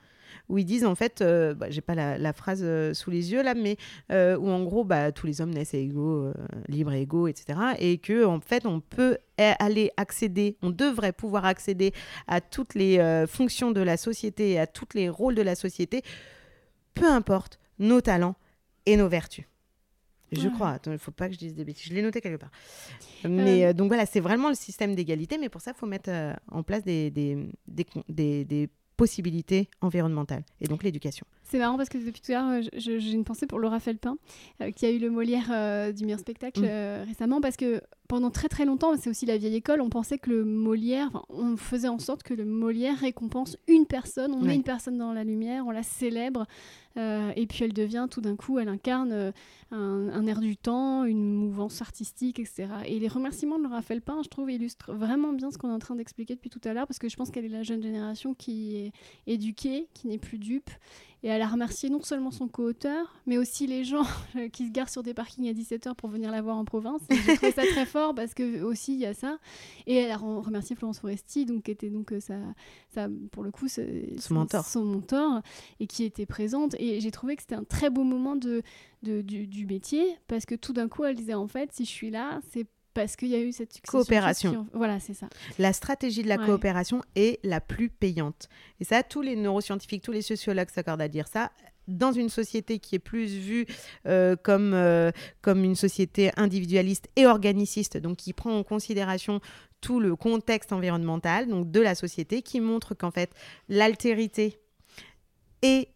où 0.48 0.58
ils 0.58 0.64
disent 0.64 0.84
en 0.84 0.94
fait, 0.94 1.20
euh, 1.20 1.54
bah, 1.54 1.70
j'ai 1.70 1.80
pas 1.80 1.94
la, 1.94 2.32
phrase 2.32 2.60
euh, 2.62 2.94
sous 2.94 3.10
les 3.10 3.32
yeux 3.32 3.42
là, 3.42 3.54
mais 3.54 3.76
euh, 4.10 4.36
où 4.36 4.48
en 4.48 4.62
gros 4.64 4.84
bah, 4.84 5.12
tous 5.12 5.26
les 5.26 5.40
hommes 5.40 5.52
naissent 5.52 5.74
égaux, 5.74 6.32
libres 6.68 6.92
et 6.92 7.02
égaux, 7.02 7.28
etc. 7.28 7.58
Et 7.78 7.98
que 7.98 8.24
en 8.24 8.40
fait 8.40 8.66
on 8.66 8.80
peut 8.80 9.18
aller 9.36 9.92
accéder, 9.96 10.56
on 10.62 10.70
devrait 10.70 11.12
pouvoir 11.12 11.44
accéder 11.44 11.92
à 12.26 12.40
toutes 12.40 12.74
les 12.74 13.24
fonctions 13.28 13.70
de 13.70 13.80
la 13.80 13.96
société 13.96 14.52
et 14.52 14.58
à 14.58 14.66
tous 14.66 14.88
les 14.94 15.08
rôles 15.08 15.34
de 15.34 15.42
la 15.42 15.54
société, 15.54 16.02
peu 16.94 17.06
importe 17.06 17.60
nos 17.78 18.00
talents 18.00 18.34
et 18.86 18.96
nos 18.96 19.08
vertus. 19.08 19.44
Je 20.32 20.48
crois. 20.48 20.78
il 20.84 20.92
ne 20.92 20.98
faut 20.98 21.12
pas 21.12 21.28
que 21.28 21.34
je 21.34 21.38
dise 21.38 21.54
des 21.54 21.64
bêtises. 21.64 21.86
Je 21.88 21.94
l'ai 21.94 22.02
noté 22.02 22.20
quelque 22.20 22.36
part. 22.36 22.50
Mais 23.26 23.72
donc 23.72 23.88
voilà, 23.88 24.04
c'est 24.06 24.20
vraiment 24.20 24.48
le 24.48 24.54
système 24.54 24.94
d'égalité. 24.94 25.38
Mais 25.38 25.48
pour 25.48 25.60
ça, 25.60 25.70
il 25.70 25.78
faut 25.78 25.86
mettre 25.86 26.10
en 26.50 26.62
place 26.62 26.82
des, 26.84 27.10
des, 27.10 27.48
des, 27.66 28.44
des 28.44 28.68
possibilités 28.98 29.70
environnementales 29.80 30.44
et 30.60 30.66
donc 30.66 30.82
l'éducation. 30.82 31.24
C'est 31.48 31.58
marrant 31.58 31.78
parce 31.78 31.88
que 31.88 31.96
depuis 31.96 32.20
tout 32.20 32.32
à 32.32 32.34
l'heure, 32.34 32.68
j'ai 32.74 33.10
une 33.10 33.24
pensée 33.24 33.46
pour 33.46 33.58
Laura 33.58 33.80
Felpin, 33.80 34.18
euh, 34.60 34.70
qui 34.70 34.84
a 34.84 34.90
eu 34.90 34.98
le 34.98 35.08
Molière 35.08 35.48
euh, 35.50 35.92
du 35.92 36.04
meilleur 36.04 36.20
spectacle 36.20 36.60
mm. 36.60 36.68
euh, 36.68 37.04
récemment, 37.06 37.40
parce 37.40 37.56
que 37.56 37.80
pendant 38.06 38.30
très 38.30 38.48
très 38.48 38.66
longtemps, 38.66 38.94
c'est 38.98 39.08
aussi 39.08 39.24
la 39.24 39.38
vieille 39.38 39.56
école, 39.56 39.80
on 39.80 39.88
pensait 39.88 40.18
que 40.18 40.28
le 40.28 40.44
Molière, 40.44 41.24
on 41.30 41.56
faisait 41.56 41.88
en 41.88 41.98
sorte 41.98 42.22
que 42.22 42.34
le 42.34 42.44
Molière 42.44 42.98
récompense 42.98 43.56
une 43.66 43.86
personne, 43.86 44.32
on 44.34 44.42
met 44.42 44.54
une 44.54 44.62
personne 44.62 44.98
dans 44.98 45.12
la 45.12 45.24
lumière, 45.24 45.66
on 45.66 45.70
la 45.70 45.82
célèbre, 45.82 46.46
et 46.96 47.46
puis 47.46 47.64
elle 47.64 47.74
devient 47.74 48.08
tout 48.10 48.22
d'un 48.22 48.34
coup, 48.34 48.58
elle 48.58 48.68
incarne 48.68 49.32
un, 49.70 50.26
air 50.26 50.40
du 50.40 50.56
temps, 50.56 51.04
une 51.04 51.34
mouvance 51.34 51.82
artistique, 51.82 52.38
etc. 52.38 52.66
Et 52.86 52.98
les 52.98 53.08
remerciements 53.08 53.58
de 53.58 53.64
Laura 53.64 53.82
Felpin, 53.82 54.22
je 54.24 54.28
trouve, 54.30 54.50
illustrent 54.50 54.94
vraiment 54.94 55.34
bien 55.34 55.50
ce 55.50 55.58
qu'on 55.58 55.68
est 55.68 55.74
en 55.74 55.78
train 55.78 55.94
d'expliquer 55.94 56.34
depuis 56.34 56.50
tout 56.50 56.62
à 56.64 56.72
l'heure, 56.72 56.86
parce 56.86 56.98
que 56.98 57.10
je 57.10 57.16
pense 57.16 57.30
qu'elle 57.30 57.44
est 57.44 57.50
la 57.50 57.62
jeune 57.62 57.82
génération 57.82 58.32
qui 58.32 58.76
est 58.76 58.92
éduquée, 59.26 59.86
qui 59.92 60.08
n'est 60.08 60.18
plus 60.18 60.38
dupe 60.38 60.70
Et 61.22 61.28
elle 61.28 61.42
a 61.42 61.48
remercié 61.48 61.90
non 61.90 62.02
seulement 62.02 62.30
son 62.30 62.46
co-auteur, 62.46 63.16
mais 63.26 63.38
aussi 63.38 63.66
les 63.66 63.84
gens 63.84 64.04
qui 64.52 64.66
se 64.66 64.72
garent 64.72 64.88
sur 64.88 65.02
des 65.02 65.14
parkings 65.14 65.48
à 65.48 65.52
17h 65.52 65.94
pour 65.94 66.08
venir 66.08 66.30
la 66.30 66.42
voir 66.42 66.56
en 66.56 66.64
province. 66.64 67.02
J'ai 67.10 67.34
trouvé 67.36 67.52
ça 67.52 67.62
très 67.66 67.86
fort 67.86 68.14
parce 68.14 68.34
que 68.34 68.62
aussi 68.62 68.94
il 68.94 69.00
y 69.00 69.06
a 69.06 69.14
ça. 69.14 69.38
Et 69.86 69.96
elle 69.96 70.10
a 70.10 70.16
remercié 70.16 70.76
Florence 70.76 71.00
Foresti, 71.00 71.44
donc 71.44 71.64
qui 71.64 71.70
était 71.70 71.90
donc 71.90 72.12
ça, 72.20 72.36
ça 72.88 73.08
pour 73.32 73.42
le 73.42 73.50
coup 73.50 73.68
son, 73.68 73.82
mentor. 74.30 74.64
son 74.64 74.84
mentor 74.84 75.42
et 75.80 75.86
qui 75.86 76.04
était 76.04 76.26
présente. 76.26 76.76
Et 76.78 77.00
j'ai 77.00 77.10
trouvé 77.10 77.36
que 77.36 77.42
c'était 77.42 77.56
un 77.56 77.64
très 77.64 77.90
beau 77.90 78.04
moment 78.04 78.36
de, 78.36 78.62
de 79.02 79.22
du, 79.22 79.46
du, 79.46 79.66
métier 79.66 80.16
parce 80.28 80.46
que 80.46 80.54
tout 80.54 80.72
d'un 80.72 80.88
coup 80.88 81.04
elle 81.04 81.16
disait 81.16 81.34
en 81.34 81.48
fait 81.48 81.72
si 81.72 81.84
je 81.84 81.90
suis 81.90 82.10
là 82.10 82.40
c'est 82.50 82.66
parce 82.98 83.14
qu'il 83.14 83.28
y 83.28 83.36
a 83.36 83.38
eu 83.38 83.52
cette 83.52 83.80
coopération. 83.86 84.66
Voilà, 84.72 84.98
c'est 84.98 85.14
ça. 85.14 85.28
La 85.60 85.72
stratégie 85.72 86.24
de 86.24 86.28
la 86.28 86.36
coopération 86.36 87.00
est 87.14 87.38
la 87.44 87.60
plus 87.60 87.90
payante. 87.90 88.48
Et 88.80 88.84
ça, 88.84 89.04
tous 89.04 89.22
les 89.22 89.36
neuroscientifiques, 89.36 90.02
tous 90.02 90.10
les 90.10 90.20
sociologues 90.20 90.68
s'accordent 90.68 91.00
à 91.00 91.06
dire 91.06 91.28
ça. 91.28 91.52
Dans 91.86 92.10
une 92.10 92.28
société 92.28 92.80
qui 92.80 92.96
est 92.96 92.98
plus 92.98 93.28
vue 93.28 93.66
euh, 94.06 94.34
comme, 94.34 94.74
euh, 94.74 95.12
comme 95.42 95.62
une 95.62 95.76
société 95.76 96.32
individualiste 96.36 97.08
et 97.14 97.26
organiciste, 97.26 97.98
donc 97.98 98.16
qui 98.16 98.32
prend 98.32 98.58
en 98.58 98.64
considération 98.64 99.40
tout 99.80 100.00
le 100.00 100.16
contexte 100.16 100.72
environnemental 100.72 101.46
donc 101.46 101.70
de 101.70 101.80
la 101.80 101.94
société, 101.94 102.42
qui 102.42 102.60
montre 102.60 102.94
qu'en 102.94 103.12
fait 103.12 103.30
l'altérité 103.68 104.58
est 105.62 105.88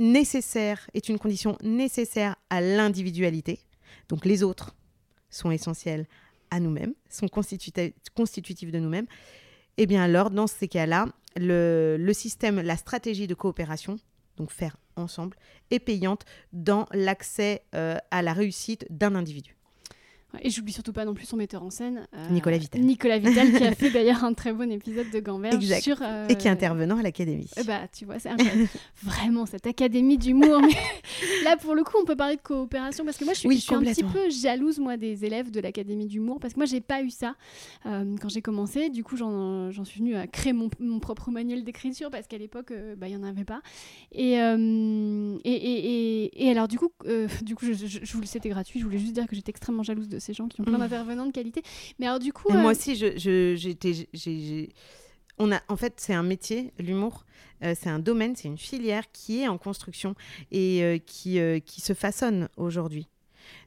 nécessaire, 0.00 0.90
est 0.94 1.08
une 1.08 1.20
condition 1.20 1.56
nécessaire 1.62 2.34
à 2.50 2.60
l'individualité. 2.60 3.60
Donc 4.08 4.24
les 4.24 4.42
autres 4.42 4.74
sont 5.30 5.52
essentiels 5.52 6.06
à 6.50 6.60
nous-mêmes, 6.60 6.94
sont 7.08 7.28
constitutifs 7.28 8.72
de 8.72 8.78
nous-mêmes, 8.78 9.06
et 9.76 9.84
eh 9.84 9.86
bien 9.86 10.02
alors, 10.02 10.30
dans 10.30 10.46
ces 10.46 10.68
cas-là, 10.68 11.06
le, 11.36 11.96
le, 11.98 12.12
système, 12.12 12.60
la 12.60 12.76
stratégie 12.76 13.26
de 13.26 13.34
coopération, 13.34 13.96
donc 14.36 14.50
faire 14.50 14.76
ensemble, 14.96 15.36
est 15.70 15.78
payante 15.78 16.24
dans 16.52 16.86
l'accès 16.92 17.62
euh, 17.74 17.96
à 18.10 18.22
la 18.22 18.32
réussite 18.32 18.86
d'un 18.90 19.14
individu. 19.14 19.56
Et 20.42 20.50
j'oublie 20.50 20.72
surtout 20.72 20.92
pas 20.92 21.04
non 21.04 21.14
plus 21.14 21.26
son 21.26 21.36
metteur 21.36 21.62
en 21.62 21.70
scène. 21.70 22.06
Euh, 22.14 22.28
Nicolas 22.30 22.58
Vital. 22.58 22.80
Nicolas 22.80 23.18
Vital, 23.18 23.52
qui 23.52 23.64
a 23.64 23.74
fait 23.74 23.90
d'ailleurs 23.92 24.24
un 24.24 24.32
très 24.32 24.52
bon 24.52 24.70
épisode 24.70 25.10
de 25.10 25.20
Gamberge. 25.20 25.80
Sur, 25.80 25.98
euh, 26.02 26.28
Et 26.28 26.36
qui 26.36 26.46
est 26.46 26.50
intervenant 26.50 26.98
à 26.98 27.02
l'Académie. 27.02 27.48
bah, 27.66 27.82
tu 27.92 28.04
vois, 28.04 28.18
c'est 28.18 28.30
Vraiment, 29.02 29.46
cette 29.46 29.66
Académie 29.66 30.18
d'humour. 30.18 30.60
Mais 30.60 30.74
là, 31.44 31.56
pour 31.56 31.74
le 31.74 31.82
coup, 31.82 31.96
on 32.00 32.04
peut 32.04 32.16
parler 32.16 32.36
de 32.36 32.40
coopération 32.42 33.04
parce 33.04 33.16
que 33.16 33.24
moi, 33.24 33.34
je 33.34 33.40
suis, 33.40 33.50
je 33.56 33.60
suis 33.60 33.74
un 33.74 33.82
petit 33.82 34.04
peu 34.04 34.30
jalouse, 34.30 34.78
moi, 34.78 34.96
des 34.96 35.24
élèves 35.24 35.50
de 35.50 35.60
l'Académie 35.60 36.06
d'humour 36.06 36.38
parce 36.40 36.54
que 36.54 36.58
moi, 36.60 36.66
j'ai 36.66 36.80
pas 36.80 37.02
eu 37.02 37.10
ça 37.10 37.34
euh, 37.86 38.16
quand 38.20 38.28
j'ai 38.28 38.42
commencé. 38.42 38.88
Du 38.90 39.02
coup, 39.02 39.16
j'en 39.16 39.84
suis 39.84 40.00
venue 40.00 40.14
à 40.14 40.26
créer 40.26 40.52
mon, 40.52 40.70
mon 40.78 41.00
propre 41.00 41.30
manuel 41.30 41.64
d'écriture 41.64 42.10
parce 42.10 42.26
qu'à 42.26 42.38
l'époque, 42.38 42.72
bah, 42.96 43.08
il 43.08 43.14
y 43.14 43.16
en 43.16 43.24
avait 43.24 43.44
pas. 43.44 43.60
Et, 44.12 44.34
et, 44.34 44.38
et, 45.44 46.46
et, 46.46 46.50
alors, 46.50 46.68
du 46.68 46.78
coup, 46.78 46.90
du 47.42 47.54
coup 47.56 47.64
je, 47.66 47.72
je, 47.72 47.98
je 48.02 48.12
voulais, 48.12 48.26
c'était 48.26 48.48
gratuit. 48.48 48.78
Je 48.78 48.84
voulais 48.84 48.98
juste 48.98 49.12
dire 49.14 49.26
que 49.26 49.34
j'étais 49.34 49.50
extrêmement 49.50 49.82
jalouse 49.82 50.08
de 50.08 50.19
ces 50.20 50.34
gens 50.34 50.48
qui 50.48 50.60
ont 50.60 50.64
plein 50.64 50.78
mm. 50.78 50.80
d'intervenants 50.80 51.26
de 51.26 51.32
qualité. 51.32 51.62
Mais 51.98 52.06
alors 52.06 52.18
du 52.18 52.32
coup... 52.32 52.52
Moi 52.52 52.62
euh, 52.62 52.70
aussi, 52.70 52.94
j'étais... 52.96 54.68
On 55.38 55.52
a, 55.52 55.60
en 55.68 55.76
fait, 55.76 55.94
c'est 55.96 56.12
un 56.12 56.22
métier, 56.22 56.72
l'humour. 56.78 57.24
Euh, 57.64 57.74
c'est 57.78 57.88
un 57.88 57.98
domaine, 57.98 58.36
c'est 58.36 58.48
une 58.48 58.58
filière 58.58 59.10
qui 59.10 59.40
est 59.40 59.48
en 59.48 59.56
construction 59.56 60.14
et 60.50 60.82
euh, 60.82 60.98
qui, 60.98 61.40
qui 61.64 61.80
se 61.80 61.94
façonne 61.94 62.48
aujourd'hui. 62.56 63.08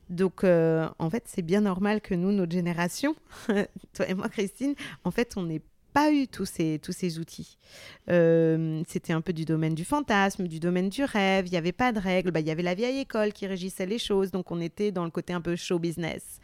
Donc, 0.09 0.43
en 0.43 1.09
fait, 1.09 1.23
c'est 1.25 1.41
bien 1.41 1.61
normal 1.61 2.01
que 2.01 2.13
nous, 2.13 2.31
notre 2.31 2.51
génération, 2.51 3.15
toi 3.93 4.07
et 4.07 4.13
moi, 4.13 4.29
Christine, 4.29 4.75
en 5.03 5.11
fait, 5.11 5.33
on 5.37 5.49
est 5.49 5.61
pas 5.93 6.11
eu 6.11 6.27
tous 6.27 6.45
ces, 6.45 6.79
tous 6.81 6.91
ces 6.91 7.19
outils. 7.19 7.57
Euh, 8.09 8.81
c'était 8.87 9.13
un 9.13 9.21
peu 9.21 9.31
du 9.31 9.45
domaine 9.45 9.75
du 9.75 9.85
fantasme, 9.85 10.47
du 10.47 10.59
domaine 10.59 10.89
du 10.89 11.03
rêve, 11.03 11.47
il 11.47 11.51
n'y 11.51 11.57
avait 11.57 11.71
pas 11.71 11.91
de 11.91 11.99
règles, 11.99 12.31
bah, 12.31 12.39
il 12.39 12.47
y 12.47 12.51
avait 12.51 12.63
la 12.63 12.73
vieille 12.73 12.99
école 12.99 13.31
qui 13.31 13.47
régissait 13.47 13.85
les 13.85 13.99
choses, 13.99 14.31
donc 14.31 14.51
on 14.51 14.59
était 14.59 14.91
dans 14.91 15.05
le 15.05 15.11
côté 15.11 15.33
un 15.33 15.41
peu 15.41 15.55
show 15.55 15.79
business, 15.79 16.39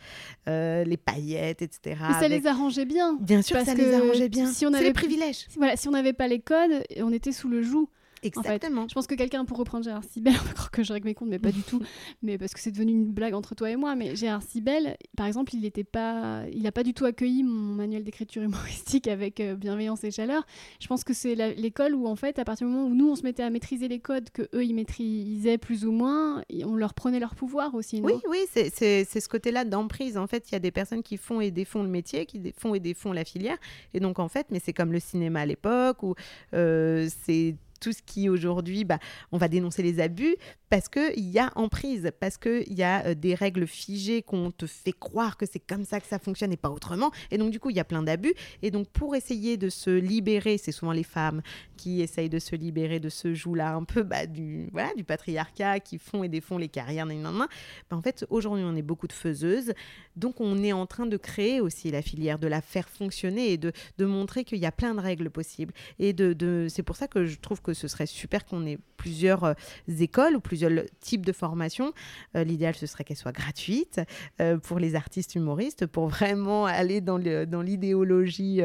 euh, 0.48 0.84
les 0.84 0.98
paillettes, 0.98 1.62
etc. 1.62 1.98
ça 2.20 2.28
les 2.28 2.46
arrangeait 2.48 2.86
bien. 2.86 3.18
Bien 3.20 3.42
sûr, 3.42 3.60
ça 3.62 3.74
les 3.74 3.94
arrangeait 3.94 4.30
bien. 4.30 4.48
Si 4.48 4.66
on 4.66 4.74
avait... 4.74 4.86
les 4.86 4.94
privilèges. 4.94 5.48
Voilà, 5.58 5.76
si 5.76 5.88
on 5.88 5.92
n'avait 5.92 6.14
pas 6.14 6.28
les 6.28 6.40
codes, 6.40 6.84
on 6.98 7.12
était 7.12 7.32
sous 7.32 7.50
le 7.50 7.62
joug. 7.62 7.90
Exactement. 8.24 8.88
je 8.88 8.94
pense 8.94 9.08
que 9.08 9.16
quelqu'un, 9.16 9.46
pour 9.46 9.58
reprendre 9.58 9.84
Gérard 9.84 10.04
Sibel, 10.04 10.34
encore 10.52 10.72
que 10.72 10.84
je 10.84 10.94
règle 10.94 11.08
mes 11.08 11.14
comptes, 11.14 11.30
mais 11.30 11.40
pas 11.40 11.52
du 11.52 11.62
tout, 11.62 11.82
mais 12.22 12.38
parce 12.38 12.54
que 12.54 12.60
c'est 12.60 12.72
devenu 12.72 12.92
une 12.92 13.12
blague 13.12 13.34
entre 13.34 13.56
toi 13.56 13.70
et 13.70 13.76
moi, 13.76 13.96
mais 13.96 14.16
Gérard 14.16 14.44
Sibel, 14.44 14.98
par 15.16 15.26
exemple, 15.28 15.54
il 15.56 15.62
n'était 15.62 15.84
pas, 15.84 16.44
il 16.52 16.64
n'a 16.64 16.72
pas 16.72 16.84
du 16.84 16.94
tout 16.94 17.06
accueilli 17.06 17.44
mon 17.44 17.76
manuel 17.76 18.04
d'écriture 18.04 18.44
humoristique 18.44 19.08
avec 19.10 19.40
euh, 19.40 19.56
bienveillance 19.56 20.04
et 20.04 20.12
chaleur. 20.12 20.46
Je 20.80 20.88
pense 20.88 21.04
que 21.04 21.14
c'est 21.14 21.36
l'école 21.36 21.96
où, 21.96 22.08
en 22.08 22.16
fait, 22.16 22.40
à 22.40 22.46
partir 22.46 22.68
du 22.68 22.74
moment 22.74 22.88
où 22.88 22.96
nous, 22.96 23.10
on 23.10 23.16
se 23.16 23.24
mettait 23.24 23.44
à 23.44 23.50
maîtriser 23.50 23.88
les 23.88 24.00
codes 24.00 24.30
que 24.32 24.44
eux, 24.54 24.64
ils 24.64 24.74
maîtrisaient 24.74 25.58
plus 25.58 25.86
ou 25.86 25.92
moins, 25.92 26.44
on 26.66 26.76
leur 26.76 26.94
prenait 26.94 27.20
leur 27.20 27.36
pouvoir 27.36 27.76
aussi. 27.76 28.02
oui, 28.04 28.14
oui, 28.30 28.40
c'est 28.52 28.70
ce 29.06 29.30
côté-là 29.30 29.66
d'emprise. 29.66 30.18
En 30.18 30.28
fait, 30.28 30.50
il 30.50 30.54
y 30.54 30.56
a 30.56 30.60
des 30.60 30.72
personnes 30.72 31.04
qui 31.04 31.18
font 31.18 31.42
et 31.42 31.52
défont 31.52 31.84
le 31.84 31.90
métier, 31.90 32.26
qui 32.26 32.54
font 32.58 32.76
et 32.76 32.80
défont 32.80 33.12
la 33.12 33.26
filière. 33.26 33.58
Et 33.94 34.00
donc, 34.00 34.20
en 34.20 34.28
fait, 34.28 34.48
mais 34.50 34.60
c'est 34.64 34.74
comme 34.74 34.92
le 34.92 35.00
cinéma 35.00 35.42
à 35.42 35.46
l'époque, 35.46 36.04
où 36.04 36.16
euh, 36.54 37.08
c'est 37.24 37.56
tout 37.80 37.94
ce 37.94 38.02
qui 38.02 38.30
aujourd'hui, 38.30 38.84
bah, 38.84 39.00
on 39.32 39.38
va 39.38 39.48
dénoncer 39.48 39.84
les 39.84 40.00
abus 40.00 40.36
parce 40.70 40.88
qu'il 40.88 41.30
y 41.30 41.40
a 41.40 41.52
emprise, 41.56 42.12
parce 42.20 42.38
qu'il 42.38 42.74
y 42.74 42.84
a 42.84 43.08
euh, 43.08 43.14
des 43.16 43.34
règles 43.34 43.66
figées 43.68 44.22
qu'on 44.22 44.52
te 44.52 44.68
fait 44.68 44.94
croire 44.94 45.38
que 45.38 45.46
c'est 45.46 45.60
comme 45.60 45.84
ça 45.84 46.00
que 46.00 46.06
ça 46.06 46.20
fonctionne 46.20 46.52
et 46.52 46.58
pas 46.58 46.70
autrement. 46.70 47.12
Et 47.32 47.38
donc, 47.38 47.52
du 47.52 47.60
coup, 47.60 47.70
il 47.72 47.76
y 47.76 47.80
a 47.80 47.86
plein 47.86 48.04
d'abus. 48.04 48.34
Et 48.62 48.72
donc, 48.72 48.88
pour 48.90 49.16
essayer 49.16 49.58
de 49.58 49.70
se 49.70 49.90
libérer, 49.90 50.58
c'est 50.58 50.72
souvent 50.72 50.92
les 50.92 51.04
femmes 51.04 51.42
qui 51.76 52.02
essayent 52.02 52.30
de 52.30 52.40
se 52.40 52.56
libérer 52.56 53.00
de 53.00 53.10
ce 53.10 53.34
joug-là 53.34 53.74
un 53.74 53.84
peu 53.84 54.04
bah, 54.04 54.28
du, 54.28 54.70
voilà, 54.72 54.94
du 54.96 55.04
patriarcat, 55.04 55.80
qui 55.80 55.98
font 55.98 56.24
et 56.24 56.30
défont 56.30 56.58
les 56.58 56.70
carrières. 56.70 57.08
Bah, 57.08 57.98
en 57.98 58.02
fait, 58.02 58.26
aujourd'hui, 58.30 58.64
on 58.66 58.76
est 58.76 58.82
beaucoup 58.82 59.08
de 59.08 59.14
faiseuses. 59.14 59.74
Donc, 60.16 60.40
on 60.40 60.62
est 60.64 60.74
en 60.74 60.86
train 60.86 61.06
de 61.06 61.18
créer 61.18 61.62
aussi 61.62 61.90
la 61.92 62.02
filière, 62.02 62.38
de 62.40 62.48
la 62.48 62.62
faire 62.62 62.90
fonctionner 62.90 63.54
et 63.54 63.58
de, 63.58 63.72
de 63.98 64.06
montrer 64.06 64.44
qu'il 64.44 64.60
y 64.60 64.66
a 64.66 64.72
plein 64.72 64.94
de 64.94 65.00
règles 65.00 65.30
possibles. 65.30 65.74
Et 65.98 66.14
de, 66.14 66.34
de 66.34 66.68
c'est 66.70 66.84
pour 66.84 66.96
ça 66.96 67.08
que 67.08 67.26
je 67.26 67.40
trouve 67.40 67.62
que 67.62 67.69
ce 67.74 67.88
serait 67.88 68.06
super 68.06 68.46
qu'on 68.46 68.66
ait 68.66 68.78
plusieurs 69.00 69.44
euh, 69.44 69.54
écoles 70.00 70.36
ou 70.36 70.40
plusieurs 70.40 70.72
types 71.00 71.26
de 71.26 71.32
formations. 71.32 71.94
Euh, 72.36 72.44
l'idéal, 72.44 72.76
ce 72.76 72.86
serait 72.86 73.04
qu'elles 73.04 73.18
soient 73.18 73.32
gratuites 73.32 74.02
euh, 74.42 74.58
pour 74.58 74.78
les 74.78 74.96
artistes 74.96 75.36
humoristes, 75.36 75.88
pour 75.88 76.08
vraiment 76.08 76.66
aller 76.66 77.02
dans 77.02 77.18
l'idéologie 77.18 78.62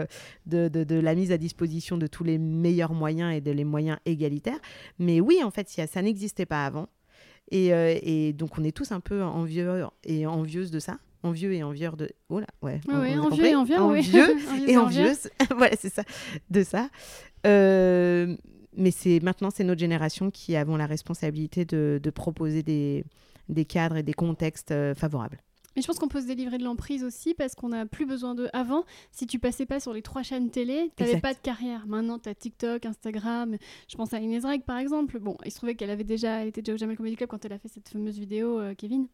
dans 0.47 0.71
de, 0.71 0.85
de, 0.85 0.95
la 0.97 1.15
mise 1.15 1.33
à 1.33 1.39
disposition 1.39 1.97
de 1.97 2.07
tous 2.07 2.25
les 2.25 2.39
meilleurs 2.39 2.93
moyens 2.93 3.35
et 3.35 3.41
de 3.41 3.51
les 3.51 3.65
moyens 3.65 3.99
égalitaires. 4.05 4.61
Mais 4.99 5.21
oui, 5.21 5.41
en 5.43 5.51
fait, 5.51 5.69
ça 5.69 6.03
n'existait 6.03 6.47
pas 6.47 6.67
avant. 6.67 6.89
Et, 7.51 7.69
et, 7.69 8.33
donc, 8.33 8.59
on 8.59 8.65
est 8.65 8.73
tous 8.73 8.91
un 8.91 9.01
peu 9.01 9.23
envieux 9.23 9.85
et 10.05 10.27
envieuses 10.27 10.71
de 10.71 10.81
ça 10.81 10.99
envieux 11.23 11.55
et 11.55 11.63
envieur 11.63 11.97
de 11.97 12.11
oh 12.29 12.39
là 12.39 12.47
ouais, 12.63 12.81
oui, 12.87 13.19
envieux 13.19 13.47
et 13.47 13.55
envieux, 13.55 13.79
envieux 13.79 14.37
et 14.69 14.77
envieuse 14.77 15.31
voilà 15.57 15.75
c'est 15.81 15.93
ça 15.93 16.03
de 16.51 16.63
ça 16.63 16.89
euh, 17.47 18.37
mais 18.77 18.91
c'est 18.91 19.21
maintenant, 19.21 19.51
c'est 19.51 19.65
notre 19.65 19.81
génération 19.81 20.31
qui 20.31 20.57
avons 20.57 20.77
la 20.77 20.87
responsabilité 20.87 21.65
de, 21.65 22.11
proposer 22.15 22.63
des, 22.63 23.05
des, 23.49 23.65
cadres 23.65 23.97
et 23.97 24.03
des 24.03 24.13
contextes 24.13 24.71
euh, 24.71 24.95
favorables. 24.95 25.41
Mais 25.77 25.83
je 25.83 25.87
pense 25.89 25.99
qu'on 25.99 26.09
peut 26.09 26.21
se 26.21 26.27
délivrer 26.27 26.59
de 26.59 26.65
l'emprise 26.65 27.03
aussi 27.03 27.35
parce 27.35 27.55
qu'on 27.55 27.71
n'a 27.71 27.85
plus 27.87 28.07
besoin 28.07 28.35
de. 28.35 28.49
Avant, 28.53 28.85
si 29.11 29.27
tu 29.27 29.39
passais 29.39 29.67
pas 29.67 29.81
sur 29.81 29.93
les 29.93 30.03
trois 30.03 30.23
chaînes 30.23 30.51
télé, 30.51 30.93
tu 30.97 31.03
n'avais 31.03 31.21
pas 31.21 31.35
de 31.35 31.39
carrière. 31.41 31.87
Maintenant, 31.87 32.19
tu 32.19 32.29
as 32.29 32.35
TikTok, 32.35 32.87
Instagram. 32.87 33.57
Je 33.89 33.97
pense 33.97 34.13
à 34.13 34.21
Inès 34.21 34.45
Reg 34.45 34.63
par 34.63 34.79
exemple. 34.79 35.19
Bon, 35.19 35.37
il 35.45 35.51
se 35.51 35.57
trouvait 35.57 35.75
qu'elle 35.75 35.91
avait 35.91 36.05
déjà, 36.05 36.43
elle 36.43 36.49
était 36.49 36.63
déjà 36.63 36.75
au 36.75 36.79
Jamel 36.79 36.97
Comedy 36.97 37.17
Club 37.17 37.29
quand 37.29 37.45
elle 37.45 37.53
a 37.53 37.59
fait 37.59 37.69
cette 37.69 37.89
fameuse 37.89 38.19
vidéo, 38.19 38.61
euh, 38.61 38.75
Kevin. 38.75 39.09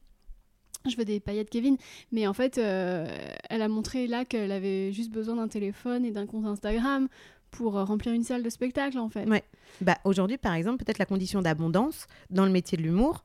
Je 0.89 0.97
veux 0.97 1.05
des 1.05 1.21
paillettes 1.21 1.51
Kevin, 1.51 1.77
mais 2.11 2.27
en 2.27 2.33
fait, 2.33 2.57
euh, 2.57 3.07
elle 3.51 3.61
a 3.61 3.69
montré 3.69 4.07
là 4.07 4.25
qu'elle 4.25 4.51
avait 4.51 4.93
juste 4.93 5.11
besoin 5.11 5.37
d'un 5.37 5.49
téléphone 5.49 6.07
et 6.07 6.11
d'un 6.11 6.27
compte 6.27 6.47
Instagram 6.47 7.09
pour 7.51 7.79
euh, 7.79 7.85
remplir 7.85 8.13
une 8.13 8.25
salle 8.25 8.43
de 8.43 8.51
spectacle 8.51 8.99
en 8.99 9.09
fait. 9.09 9.29
Ouais. 9.29 9.45
Bah, 9.81 9.99
aujourd'hui, 10.05 10.39
par 10.39 10.55
exemple, 10.55 10.85
peut-être 10.85 10.99
la 10.99 11.07
condition 11.07 11.43
d'abondance 11.43 12.07
dans 12.31 12.45
le 12.45 12.53
métier 12.53 12.77
de 12.77 12.83
l'humour, 12.83 13.25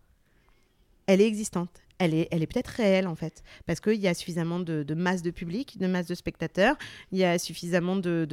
elle 1.07 1.21
est 1.21 1.27
existante 1.27 1.85
elle 1.97 2.13
est, 2.13 2.27
elle 2.31 2.43
est 2.43 2.47
peut-être 2.47 2.67
réelle 2.67 3.07
en 3.07 3.15
fait, 3.15 3.43
parce 3.65 3.79
qu'il 3.79 3.99
y 3.99 4.07
a 4.07 4.13
suffisamment 4.13 4.59
de, 4.59 4.93
masse 4.93 5.21
de 5.21 5.31
public, 5.31 5.77
de 5.79 5.87
masse 5.87 6.07
de 6.07 6.15
spectateurs, 6.15 6.75
il 7.11 7.17
y 7.17 7.23
a 7.23 7.37
suffisamment 7.39 7.95
de, 7.95 8.27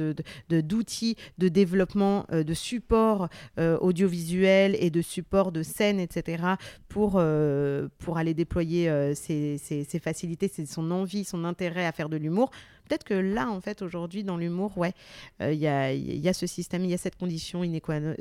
d'outils 0.49 1.15
de, 1.37 1.47
développement, 1.47 2.25
euh, 2.31 2.43
de 2.43 2.53
support 2.53 3.29
euh, 3.59 3.77
audiovisuel 3.79 4.75
et 4.79 4.89
de 4.89 5.01
support 5.01 5.51
de 5.51 5.63
scène, 5.63 5.99
etc., 5.99 6.43
pour, 6.87 7.13
euh, 7.15 7.87
pour 7.99 8.17
aller 8.17 8.33
déployer 8.33 9.13
ses, 9.15 9.57
facilités, 10.01 10.51
son 10.65 10.91
envie, 10.91 11.23
son 11.23 11.43
intérêt 11.43 11.85
à 11.85 11.91
faire 11.91 12.09
de 12.09 12.17
l'humour. 12.17 12.51
Peut-être 12.87 13.03
que 13.03 13.13
là, 13.13 13.49
en 13.49 13.61
fait, 13.61 13.81
aujourd'hui, 13.81 14.23
dans 14.23 14.37
l'humour, 14.37 14.77
ouais, 14.77 14.93
il 15.39 15.53
y, 15.53 15.67
a, 15.67 15.93
y, 15.93 16.27
a, 16.27 16.33
ce 16.33 16.47
système, 16.47 16.83
il 16.83 16.91
y 16.91 16.93
a 16.93 16.97
cette 16.97 17.17
condition 17.17 17.63
inéquable. 17.63 18.15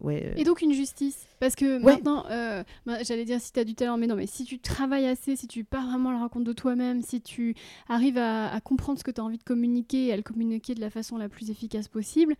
ouais, 0.00 0.34
Et 0.36 0.44
donc 0.44 0.62
une 0.62 0.72
justice, 0.72 1.26
parce 1.40 1.54
que 1.56 1.78
maintenant, 1.78 2.24
bah, 2.86 3.02
j'allais 3.02 3.24
dire 3.24 3.40
si 3.40 3.52
tu 3.52 3.60
as 3.60 3.64
du 3.64 3.74
talent, 3.74 3.96
mais 3.96 4.06
non, 4.06 4.16
mais 4.16 4.26
si 4.26 4.44
tu 4.44 4.58
travailles 4.58 5.06
assez, 5.06 5.36
si 5.36 5.46
tu 5.48 5.64
pars 5.64 5.86
vraiment 5.86 6.10
à 6.10 6.12
la 6.14 6.18
rencontre 6.20 6.44
de 6.44 6.52
toi-même, 6.52 7.02
si 7.02 7.20
tu 7.20 7.54
arrives 7.88 8.18
à, 8.18 8.58
comprendre 8.64 8.98
ce 8.98 9.04
que 9.04 9.10
tu 9.10 9.20
as 9.20 9.24
envie 9.24 9.38
de 9.38 9.44
communiquer 9.44 10.06
et 10.06 10.12
à 10.12 10.16
le 10.16 10.22
communiquer 10.22 10.74
de 10.74 10.80
la 10.80 10.90
façon 10.90 11.16
la 11.16 11.28
plus 11.28 11.50
efficace 11.50 11.88
possible, 11.88 12.34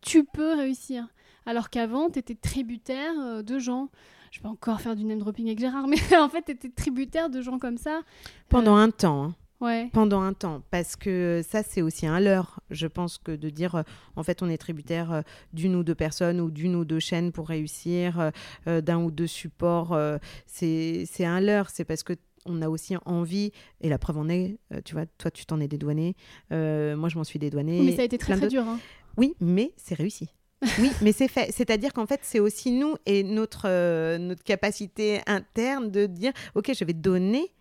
tu 0.00 0.24
peux 0.24 0.54
réussir. 0.54 1.08
alors 1.46 1.70
qu'avant, 1.70 2.10
tu 2.10 2.18
étais 2.18 2.34
tributaire 2.34 3.12
euh, 3.20 3.42
de 3.42 3.58
gens. 3.58 3.88
Je 4.30 4.40
vais 4.40 4.48
encore 4.48 4.80
faire 4.80 4.96
du 4.96 5.04
name 5.04 5.18
dropping 5.18 5.46
avec 5.46 5.58
Gérard, 5.58 5.86
mais 5.88 5.98
en 6.16 6.28
fait, 6.28 6.42
tu 6.42 6.52
étais 6.52 6.68
tributaire 6.68 7.30
de 7.30 7.40
gens 7.40 7.58
comme 7.58 7.78
ça. 7.78 8.00
Pendant 8.48 8.76
un 8.76 8.90
temps. 8.90 9.24
hein. 9.24 9.34
Ouais. 9.62 9.88
pendant 9.92 10.20
un 10.20 10.32
temps 10.32 10.62
parce 10.70 10.96
que 10.96 11.42
ça 11.48 11.62
c'est 11.62 11.80
aussi 11.82 12.06
un 12.06 12.20
leurre 12.20 12.60
je 12.70 12.86
pense 12.86 13.16
que 13.18 13.32
de 13.32 13.48
dire 13.48 13.76
euh, 13.76 13.82
en 14.16 14.22
fait 14.22 14.42
on 14.42 14.48
est 14.48 14.58
tributaire 14.58 15.12
euh, 15.12 15.22
d'une 15.52 15.76
ou 15.76 15.84
deux 15.84 15.94
personnes 15.94 16.40
ou 16.40 16.50
d'une 16.50 16.74
ou 16.74 16.84
deux 16.84 16.98
chaînes 16.98 17.32
pour 17.32 17.48
réussir 17.48 18.32
euh, 18.66 18.80
d'un 18.80 18.98
ou 19.02 19.10
deux 19.10 19.26
supports 19.26 19.96
c'est 20.46 21.06
un 21.20 21.40
leurre 21.40 21.70
c'est 21.70 21.84
parce 21.84 22.02
que 22.02 22.14
on 22.44 22.60
a 22.60 22.68
aussi 22.68 22.96
envie, 23.06 23.52
et 23.80 23.88
la 23.88 23.98
preuve 23.98 24.18
en 24.18 24.28
est, 24.28 24.58
tu 24.84 24.94
vois, 24.94 25.06
toi 25.16 25.30
tu 25.30 25.46
t'en 25.46 25.60
es 25.60 25.68
dédouané, 25.68 26.16
moi 26.50 27.08
je 27.08 27.16
m'en 27.16 27.22
suis 27.22 27.38
dédouané. 27.38 27.80
mais 27.82 27.94
ça 27.94 28.02
a 28.02 28.04
été 28.04 28.18
très 28.18 28.36
très 28.36 28.48
dur. 28.48 28.64
hein. 28.66 28.80
Oui, 29.16 29.34
mais 29.40 29.72
c'est 29.76 29.94
réussi. 29.94 30.28
Oui, 30.78 30.90
mais 31.02 31.12
c'est 31.12 31.28
fait. 31.28 31.52
C'est-à-dire 31.52 31.92
qu'en 31.92 32.06
fait, 32.06 32.20
c'est 32.22 32.40
aussi 32.40 32.70
nous 32.70 32.94
et 33.06 33.22
notre, 33.22 33.66
euh, 33.66 34.18
notre 34.18 34.42
capacité 34.42 35.20
interne 35.26 35.90
de 35.90 36.06
dire, 36.06 36.32
OK, 36.54 36.70
je 36.74 36.84
vais 36.84 36.92
donner 36.92 37.52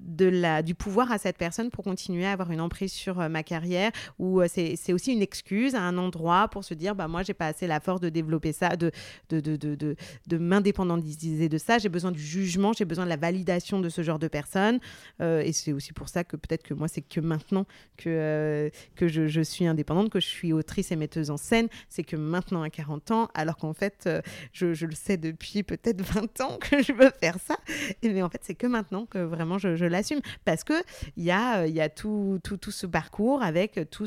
de 0.00 0.26
la, 0.26 0.62
du 0.62 0.74
pouvoir 0.74 1.10
à 1.12 1.18
cette 1.18 1.36
personne 1.36 1.70
pour 1.70 1.84
continuer 1.84 2.26
à 2.26 2.32
avoir 2.32 2.50
une 2.50 2.60
emprise 2.60 2.92
sur 2.92 3.20
euh, 3.20 3.28
ma 3.28 3.42
carrière 3.42 3.90
ou 4.18 4.40
euh, 4.40 4.46
c'est 4.48 4.92
aussi 4.92 5.12
une 5.12 5.22
excuse 5.22 5.74
à 5.74 5.80
un 5.80 5.98
endroit 5.98 6.48
pour 6.48 6.64
se 6.64 6.74
dire 6.74 6.94
bah 6.94 7.08
moi 7.08 7.22
j'ai 7.22 7.34
pas 7.34 7.46
assez 7.46 7.66
la 7.66 7.80
force 7.80 8.00
de 8.00 8.08
développer 8.08 8.52
ça 8.52 8.76
de 8.76 8.90
de, 9.30 9.40
de, 9.40 9.56
de, 9.56 9.96
de, 10.26 10.38
m'indépendantiser 10.38 11.48
de 11.48 11.58
ça. 11.58 11.78
J'ai 11.78 11.88
besoin 11.88 12.12
du 12.12 12.20
jugement 12.20 12.72
j'ai 12.72 12.84
besoin 12.84 13.04
de 13.04 13.10
la 13.10 13.16
validation 13.16 13.80
de 13.80 13.88
ce 13.88 14.02
genre 14.02 14.18
de 14.18 14.28
personnes 14.28 14.80
Euh, 15.20 15.40
et 15.40 15.52
c'est 15.52 15.72
aussi 15.72 15.92
pour 15.92 16.08
ça 16.08 16.24
que 16.24 16.36
peut-être 16.36 16.62
que 16.62 16.74
moi 16.74 16.88
c'est 16.88 17.02
que 17.02 17.20
maintenant 17.20 17.66
que, 17.96 18.08
euh, 18.08 18.70
que 18.94 19.08
je, 19.08 19.26
je 19.26 19.40
suis 19.40 19.66
indépendante 19.66 20.10
que 20.10 20.20
je 20.20 20.26
suis 20.26 20.52
autrice 20.52 20.92
et 20.92 20.96
metteuse 20.96 21.30
en 21.30 21.36
scène 21.36 21.68
c'est 21.88 22.04
que 22.04 22.16
maintenant 22.16 22.62
à 22.62 22.70
40 22.70 23.10
ans 23.10 23.28
alors 23.34 23.56
qu'en 23.56 23.72
fait 23.72 24.08
je, 24.52 24.74
je 24.74 24.86
le 24.86 24.94
sais 24.94 25.16
depuis 25.16 25.62
peut-être 25.62 26.02
20 26.02 26.40
ans 26.42 26.58
que 26.60 26.82
je 26.82 26.92
veux 26.92 27.10
faire 27.20 27.36
ça 27.40 27.56
mais 28.02 28.22
en 28.22 28.28
fait 28.28 28.40
c'est 28.42 28.54
que 28.54 28.66
maintenant 28.66 29.06
que 29.06 29.18
vraiment 29.18 29.58
je, 29.58 29.76
je 29.76 29.87
l'assume 29.88 30.20
parce 30.44 30.64
que 30.64 30.82
il 31.16 31.24
y 31.24 31.30
a, 31.30 31.88
tout, 31.88 32.40
ce 32.70 32.86
parcours 32.86 33.42
avec 33.42 33.80
tout 33.90 34.06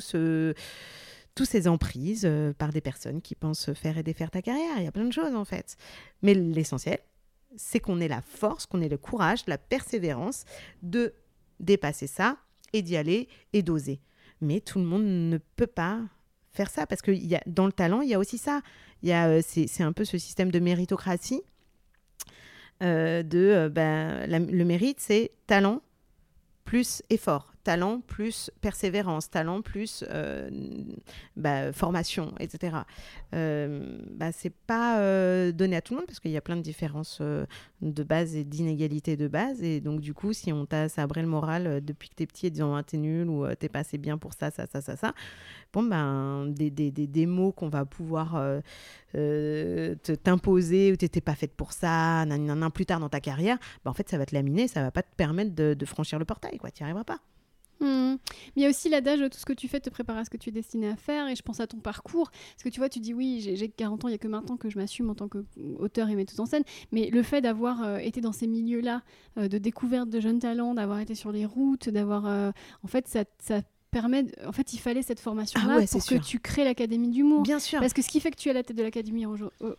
tous 1.36 1.46
ces 1.46 1.68
emprises 1.68 2.26
euh, 2.26 2.54
par 2.54 2.72
des 2.72 2.82
personnes 2.82 3.22
qui 3.22 3.36
pensent 3.36 3.74
faire 3.74 3.98
et 3.98 4.04
défaire 4.04 4.32
ta 4.32 4.42
carrière. 4.42 4.78
Il 4.78 4.84
y 4.84 4.88
a 4.88 4.92
plein 4.92 5.06
de 5.06 5.14
choses 5.14 5.36
en 5.36 5.46
fait. 5.46 5.78
Mais 6.22 6.34
l'essentiel, 6.34 7.00
c'est 7.56 7.80
qu'on 7.80 8.00
ait 8.00 8.08
la 8.08 8.22
force, 8.22 8.66
qu'on 8.66 8.82
ait 8.82 8.90
le 8.90 8.98
courage, 8.98 9.42
la 9.48 9.58
persévérance 9.58 10.46
de 10.82 11.14
dépasser 11.60 12.08
ça 12.08 12.38
et 12.74 12.82
d'y 12.82 12.98
aller 12.98 13.28
et 13.54 13.62
d'oser. 13.62 14.02
Mais 14.42 14.60
tout 14.60 14.80
le 14.80 14.86
monde 14.86 15.06
ne 15.06 15.38
peut 15.56 15.68
pas 15.68 16.02
faire 16.50 16.70
ça 16.70 16.86
parce 16.86 17.02
que 17.02 17.12
dans 17.48 17.66
le 17.66 17.72
talent, 17.72 18.02
il 18.02 18.10
y 18.10 18.14
a 18.14 18.20
aussi 18.20 18.38
ça. 18.38 18.62
Euh, 19.06 19.42
c'est 19.44 19.84
un 19.84 19.94
peu 19.94 20.06
ce 20.06 20.18
système 20.18 20.52
de 20.52 20.60
méritocratie. 20.60 21.42
Euh, 22.82 23.24
de 23.24 23.70
ben, 23.70 24.26
la- 24.28 24.40
le 24.40 24.66
mérite, 24.66 25.00
c'est 25.00 25.32
talent 25.48 25.82
plus 26.66 27.04
effort, 27.10 27.51
talent 27.64 28.02
plus 28.02 28.52
persévérance, 28.62 29.30
talent 29.30 29.62
plus 29.62 30.04
euh, 30.10 30.50
bah, 31.36 31.72
formation, 31.74 32.34
etc. 32.40 32.78
Euh, 33.34 34.00
bah, 34.12 34.32
c'est 34.32 34.54
pas 34.54 35.00
euh, 35.00 35.52
donné 35.52 35.76
à 35.76 35.82
tout 35.82 35.94
le 35.94 36.00
monde 36.00 36.08
parce 36.08 36.20
qu'il 36.20 36.32
y 36.32 36.38
a 36.38 36.42
plein 36.42 36.56
de 36.56 36.62
différences 36.62 37.20
euh, 37.22 37.46
de 37.82 38.04
base 38.04 38.36
et 38.36 38.44
d'inégalités 38.44 39.18
de 39.18 39.28
base. 39.28 39.62
Et 39.64 39.80
donc, 39.80 40.02
du 40.02 40.14
coup, 40.14 40.34
si 40.34 40.52
on 40.52 40.66
t'a 40.66 40.90
sabré 40.90 41.22
le 41.22 41.28
moral 41.28 41.84
depuis 41.84 42.10
que 42.10 42.16
t'es 42.16 42.26
petit 42.26 42.48
en 42.48 42.50
disant 42.50 42.76
ah, 42.76 42.84
t'es 42.84 42.98
nul 42.98 43.30
ou 43.30 43.46
t'es 43.56 43.70
pas 43.70 43.80
assez 43.80 43.98
bien 43.98 44.18
pour 44.18 44.34
ça, 44.34 44.52
ça, 44.52 44.66
ça, 44.68 44.82
ça, 44.82 44.96
ça, 44.96 45.14
bon, 45.74 45.84
ben, 45.84 46.48
des, 46.48 46.70
des, 46.70 46.92
des, 46.92 47.08
des 47.08 47.26
mots 47.26 47.52
qu'on 47.52 47.70
va 47.70 47.86
pouvoir 47.86 48.42
t'imposer 50.24 50.92
ou 50.92 50.96
t'étais 50.96 51.22
pas 51.22 51.36
faite 51.36 51.54
pour 51.54 51.74
ça, 51.74 52.26
nan, 52.26 52.46
nan, 52.46 52.60
nan, 52.60 52.72
plus 52.72 52.86
tard 52.86 53.00
dans 53.00 53.10
ta 53.10 53.20
carrière, 53.20 53.58
bah, 53.84 53.92
en 53.92 53.94
fait, 53.94 54.10
ça 54.10 54.18
va 54.18 54.26
te 54.26 54.36
laminer, 54.36 54.68
ça 54.68 54.82
va 54.82 54.92
pas 54.92 55.04
te 55.04 55.16
permettre 55.16 55.54
de, 55.54 55.86
franchir 55.86 56.20
le 56.20 56.26
portail, 56.26 56.58
quoi. 56.58 56.72
Tu 56.72 56.84
n'y 56.84 56.86
arriveras 56.86 57.04
pas. 57.04 57.20
Hmm. 57.82 58.18
Mais 58.56 58.62
il 58.62 58.64
y 58.64 58.66
a 58.68 58.70
aussi 58.70 58.90
l'adage 58.90 59.20
tout 59.20 59.40
ce 59.40 59.46
que 59.46 59.54
tu 59.54 59.68
fais 59.68 59.80
te 59.80 59.90
prépare 59.90 60.18
à 60.18 60.24
ce 60.24 60.30
que 60.30 60.38
tu 60.38 60.50
es 60.50 60.52
destiné 60.52 60.88
à 60.88 60.96
faire. 60.96 61.28
Et 61.28 61.36
je 61.36 61.42
pense 61.42 61.60
à 61.60 61.68
ton 61.68 61.80
parcours. 61.80 62.30
Parce 62.32 62.64
que 62.64 62.70
tu 62.70 62.80
vois, 62.80 62.90
tu 62.90 63.00
dis 63.00 63.14
oui, 63.14 63.42
j'ai 63.42 63.56
j'ai 63.56 63.70
40 63.70 64.06
ans, 64.06 64.08
il 64.08 64.12
y 64.12 64.16
a 64.16 64.18
que 64.20 64.28
maintenant 64.28 64.56
que 64.58 64.70
je 64.70 64.78
m'assume 64.78 65.10
en 65.10 65.16
tant 65.16 65.28
qu'auteur 65.28 66.10
et 66.10 66.16
metteuse 66.16 66.40
en 66.40 66.46
scène. 66.46 66.64
Mais 66.92 67.10
le 67.10 67.24
fait 67.24 67.42
d'avoir 67.42 67.84
euh, 67.84 67.98
été 67.98 68.22
dans 68.22 68.32
ces 68.32 68.48
milieux-là, 68.48 69.02
euh, 69.38 69.48
de 69.48 69.58
découverte 69.58 70.10
de 70.10 70.20
jeunes 70.20 70.40
talents, 70.40 70.76
d'avoir 70.76 71.00
été 71.00 71.16
sur 71.16 71.32
les 71.32 71.46
routes, 71.46 71.90
d'avoir. 71.90 72.28
euh, 72.28 72.52
en 72.84 72.88
fait, 72.88 73.08
ça 73.08 73.62
permet. 73.92 74.24
de- 74.24 74.32
En 74.48 74.52
fait, 74.52 74.74
il 74.74 74.80
fallait 74.80 75.02
cette 75.04 75.20
formation-là 75.20 75.68
Ah 75.70 75.78
ouais, 75.78 75.86
pour 75.88 76.00
que 76.00 76.06
sûr. 76.16 76.22
tu 76.26 76.40
crées 76.40 76.64
l'Académie 76.64 77.10
d'humour. 77.10 77.44
Bien 77.44 77.60
sûr. 77.60 77.80
Parce 77.80 77.94
que 77.94 78.02
ce 78.02 78.08
qui 78.10 78.20
fait 78.20 78.32
que 78.32 78.38
tu 78.38 78.48
es 78.48 78.52
à 78.52 78.54
la 78.56 78.64
tête 78.64 78.76
de 78.78 78.84
l'Académie 78.84 79.26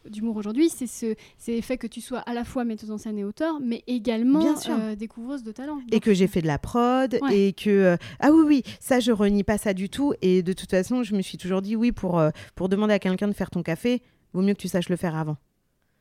d'humour 0.08 0.36
aujourd'hui, 0.36 0.68
c'est 0.68 0.86
ce, 0.86 1.14
c'est 1.38 1.56
le 1.56 1.62
fait 1.62 1.78
que 1.78 1.86
tu 1.86 2.00
sois 2.00 2.20
à 2.20 2.34
la 2.34 2.44
fois 2.44 2.64
metteuse 2.64 2.90
en 2.90 2.98
scène 2.98 3.18
et 3.18 3.24
auteur, 3.24 3.58
mais 3.60 3.82
également 3.86 4.44
euh, 4.68 4.94
découvreuse 4.94 5.42
de 5.42 5.50
talent. 5.52 5.80
et 5.90 6.00
que 6.00 6.14
j'ai 6.14 6.26
fait 6.28 6.42
de 6.42 6.46
la 6.46 6.58
prod 6.58 7.18
Ouais. 7.22 7.38
et 7.48 7.52
que 7.52 7.70
euh, 7.70 7.96
ah 8.20 8.30
oui 8.32 8.42
oui 8.46 8.62
ça 8.80 9.00
je 9.00 9.12
renie 9.12 9.42
pas 9.44 9.58
ça 9.58 9.74
du 9.74 9.88
tout 9.88 10.12
et 10.22 10.42
de 10.42 10.52
toute 10.52 10.70
façon 10.70 11.02
je 11.02 11.14
me 11.14 11.22
suis 11.22 11.38
toujours 11.38 11.62
dit 11.62 11.74
oui 11.76 11.90
pour 11.92 12.18
euh, 12.18 12.30
pour 12.54 12.68
demander 12.68 12.94
à 12.94 12.98
quelqu'un 12.98 13.28
de 13.28 13.32
faire 13.32 13.50
ton 13.50 13.62
café 13.62 14.02
vaut 14.32 14.42
mieux 14.42 14.54
que 14.54 14.60
tu 14.60 14.68
saches 14.68 14.88
le 14.88 14.96
faire 14.96 15.16
avant 15.16 15.36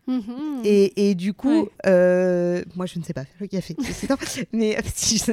Mhm. 0.07 0.61
et, 0.65 1.09
et 1.11 1.15
du 1.15 1.33
coup 1.33 1.49
Ouais. 1.61 1.69
euh, 1.85 2.63
moi 2.75 2.87
je 2.87 2.97
ne 2.97 3.03
sais 3.03 3.13
pas 3.13 3.23
faire 3.23 3.37
le 3.39 3.47
café 3.47 3.75
mais 4.51 4.75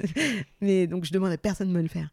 mais 0.61 0.87
donc 0.87 1.05
je 1.05 1.13
demande 1.13 1.33
à 1.33 1.39
personne 1.39 1.69
de 1.69 1.73
me 1.73 1.83
le 1.83 1.89
faire 1.89 2.11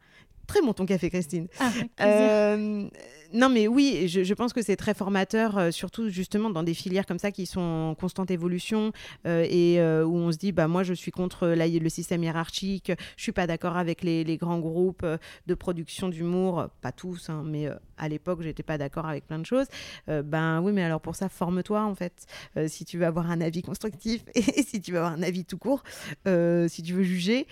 très 0.48 0.62
bon 0.62 0.74
ton 0.74 0.86
café 0.86 1.10
Christine 1.10 1.48
Ah, 1.60 1.72
euh, 2.02 2.88
non, 3.34 3.50
mais 3.50 3.68
oui, 3.68 4.08
je, 4.08 4.24
je 4.24 4.34
pense 4.34 4.54
que 4.54 4.62
c'est 4.62 4.76
très 4.76 4.94
formateur, 4.94 5.58
euh, 5.58 5.72
surtout 5.72 6.10
justement 6.10 6.50
dans 6.50 6.64
des 6.64 6.74
filières 6.74 7.06
comme 7.06 7.20
ça 7.20 7.32
qui 7.32 7.46
sont 7.46 7.60
en 7.62 7.96
constante 7.96 8.32
évolution 8.32 8.92
euh, 9.26 9.46
et 9.50 9.80
où 10.06 10.16
on 10.16 10.32
se 10.32 10.38
dit, 10.38 10.52
bah 10.52 10.68
moi 10.68 10.84
je 10.84 10.94
suis 10.94 11.12
contre 11.12 11.48
la- 11.48 11.68
le 11.68 11.90
système 11.90 12.24
hiérarchique, 12.24 12.92
je 13.18 13.24
suis 13.24 13.32
pas 13.32 13.48
d'accord 13.48 13.76
avec 13.78 14.04
les, 14.04 14.24
les 14.24 14.38
grands 14.38 14.60
groupes 14.60 15.06
de 15.48 15.54
production 15.54 16.10
d'humour, 16.10 16.68
pas 16.82 16.92
tous, 16.92 17.30
hein, 17.30 17.44
mais 17.46 17.68
à 17.98 18.08
l'époque 18.08 18.42
j'étais 18.42 18.64
pas 18.64 18.78
d'accord 18.78 19.06
avec 19.08 19.26
plein 19.28 19.40
de 19.40 19.46
choses. 19.46 19.68
Ben 20.08 20.62
oui, 20.62 20.72
mais 20.72 20.84
alors 20.84 21.02
pour 21.02 21.16
ça, 21.16 21.28
forme-toi 21.30 21.84
en 21.84 21.96
fait, 21.96 22.26
si 22.68 22.86
tu 22.86 22.98
veux 22.98 23.06
avoir 23.06 23.30
un 23.32 23.42
avis 23.42 23.62
constructif 23.64 24.24
et 24.36 24.42
si 24.64 24.80
tu 24.82 24.92
veux 24.92 24.98
avoir 25.00 25.14
un 25.14 25.24
avis 25.24 25.44
tout 25.46 25.58
court, 25.58 25.84
si 26.26 26.84
tu 26.84 26.94
veux 26.94 27.04
juger. 27.04 27.48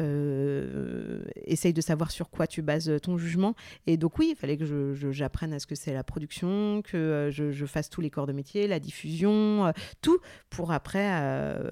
Euh, 0.00 1.22
essaye 1.44 1.72
de 1.72 1.80
savoir 1.80 2.10
sur 2.10 2.30
quoi 2.30 2.46
tu 2.46 2.62
bases 2.62 2.90
ton 3.02 3.16
jugement. 3.16 3.54
Et 3.86 3.96
donc 3.96 4.18
oui, 4.18 4.30
il 4.32 4.36
fallait 4.36 4.56
que 4.56 4.94
j'apprenne 5.12 5.52
à 5.52 5.58
ce 5.58 5.66
que 5.66 5.74
c'est 5.74 5.92
la 5.92 6.04
production, 6.04 6.82
que 6.82 6.96
euh, 6.96 7.30
je, 7.30 7.66
fasse 7.66 7.90
tous 7.90 8.00
les 8.00 8.10
corps 8.10 8.26
de 8.26 8.32
métier, 8.32 8.66
la 8.66 8.80
diffusion, 8.80 9.66
euh, 9.66 9.72
tout, 10.02 10.18
pour 10.50 10.72
après, 10.72 11.04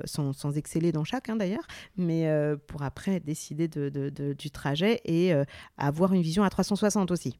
sans, 0.04 0.56
exceller 0.56 0.92
dans 0.92 1.04
chacun 1.04 1.36
d'ailleurs, 1.36 1.66
mais 1.96 2.28
pour 2.66 2.82
après 2.82 3.20
décider 3.20 3.68
de, 3.68 4.32
du 4.32 4.50
trajet 4.50 5.00
et 5.04 5.32
avoir 5.76 6.12
une 6.12 6.22
vision 6.22 6.42
à 6.44 6.50
360 6.50 7.10
aussi. 7.10 7.38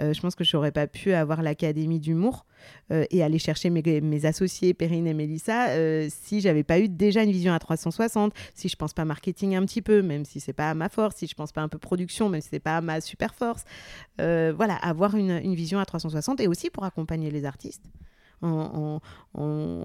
Euh, 0.00 0.12
je 0.12 0.20
pense 0.20 0.34
que 0.34 0.44
je 0.44 0.56
n'aurais 0.56 0.72
pas 0.72 0.86
pu 0.86 1.12
avoir 1.12 1.42
l'académie 1.42 2.00
d'humour 2.00 2.46
euh, 2.90 3.04
et 3.10 3.22
aller 3.22 3.38
chercher 3.38 3.70
mes, 3.70 4.26
associés 4.26 4.74
Perrine 4.74 5.06
et 5.06 5.14
Mélissa 5.14 5.68
euh, 5.70 6.08
si 6.10 6.40
j'avais 6.40 6.64
pas 6.64 6.80
eu 6.80 6.88
déjà 6.88 7.22
une 7.22 7.30
vision 7.30 7.52
à 7.52 7.58
360, 7.58 8.32
si 8.54 8.68
je 8.68 8.76
pense 8.76 8.92
pas 8.92 9.04
marketing 9.04 9.54
un 9.54 9.64
petit 9.64 9.82
peu, 9.82 10.02
même 10.02 10.24
si 10.24 10.40
c'est 10.40 10.52
pas 10.52 10.74
ma 10.74 10.88
force, 10.88 11.16
si 11.16 11.26
je 11.26 11.34
pense 11.34 11.52
pas 11.52 11.60
un 11.60 11.68
peu 11.68 11.78
production, 11.78 12.28
même 12.28 12.40
si 12.40 12.48
c'est 12.50 12.60
pas 12.60 12.80
ma 12.80 13.00
super 13.00 13.34
force. 13.34 13.64
Voilà, 14.18 14.74
avoir 14.76 15.16
une, 15.16 15.30
une 15.30 15.54
vision 15.54 15.78
à 15.78 15.84
360 15.84 16.40
et 16.40 16.48
aussi 16.48 16.70
pour 16.70 16.84
accompagner 16.84 17.30
les 17.30 17.44
artistes. 17.44 17.84
En, 18.42 19.00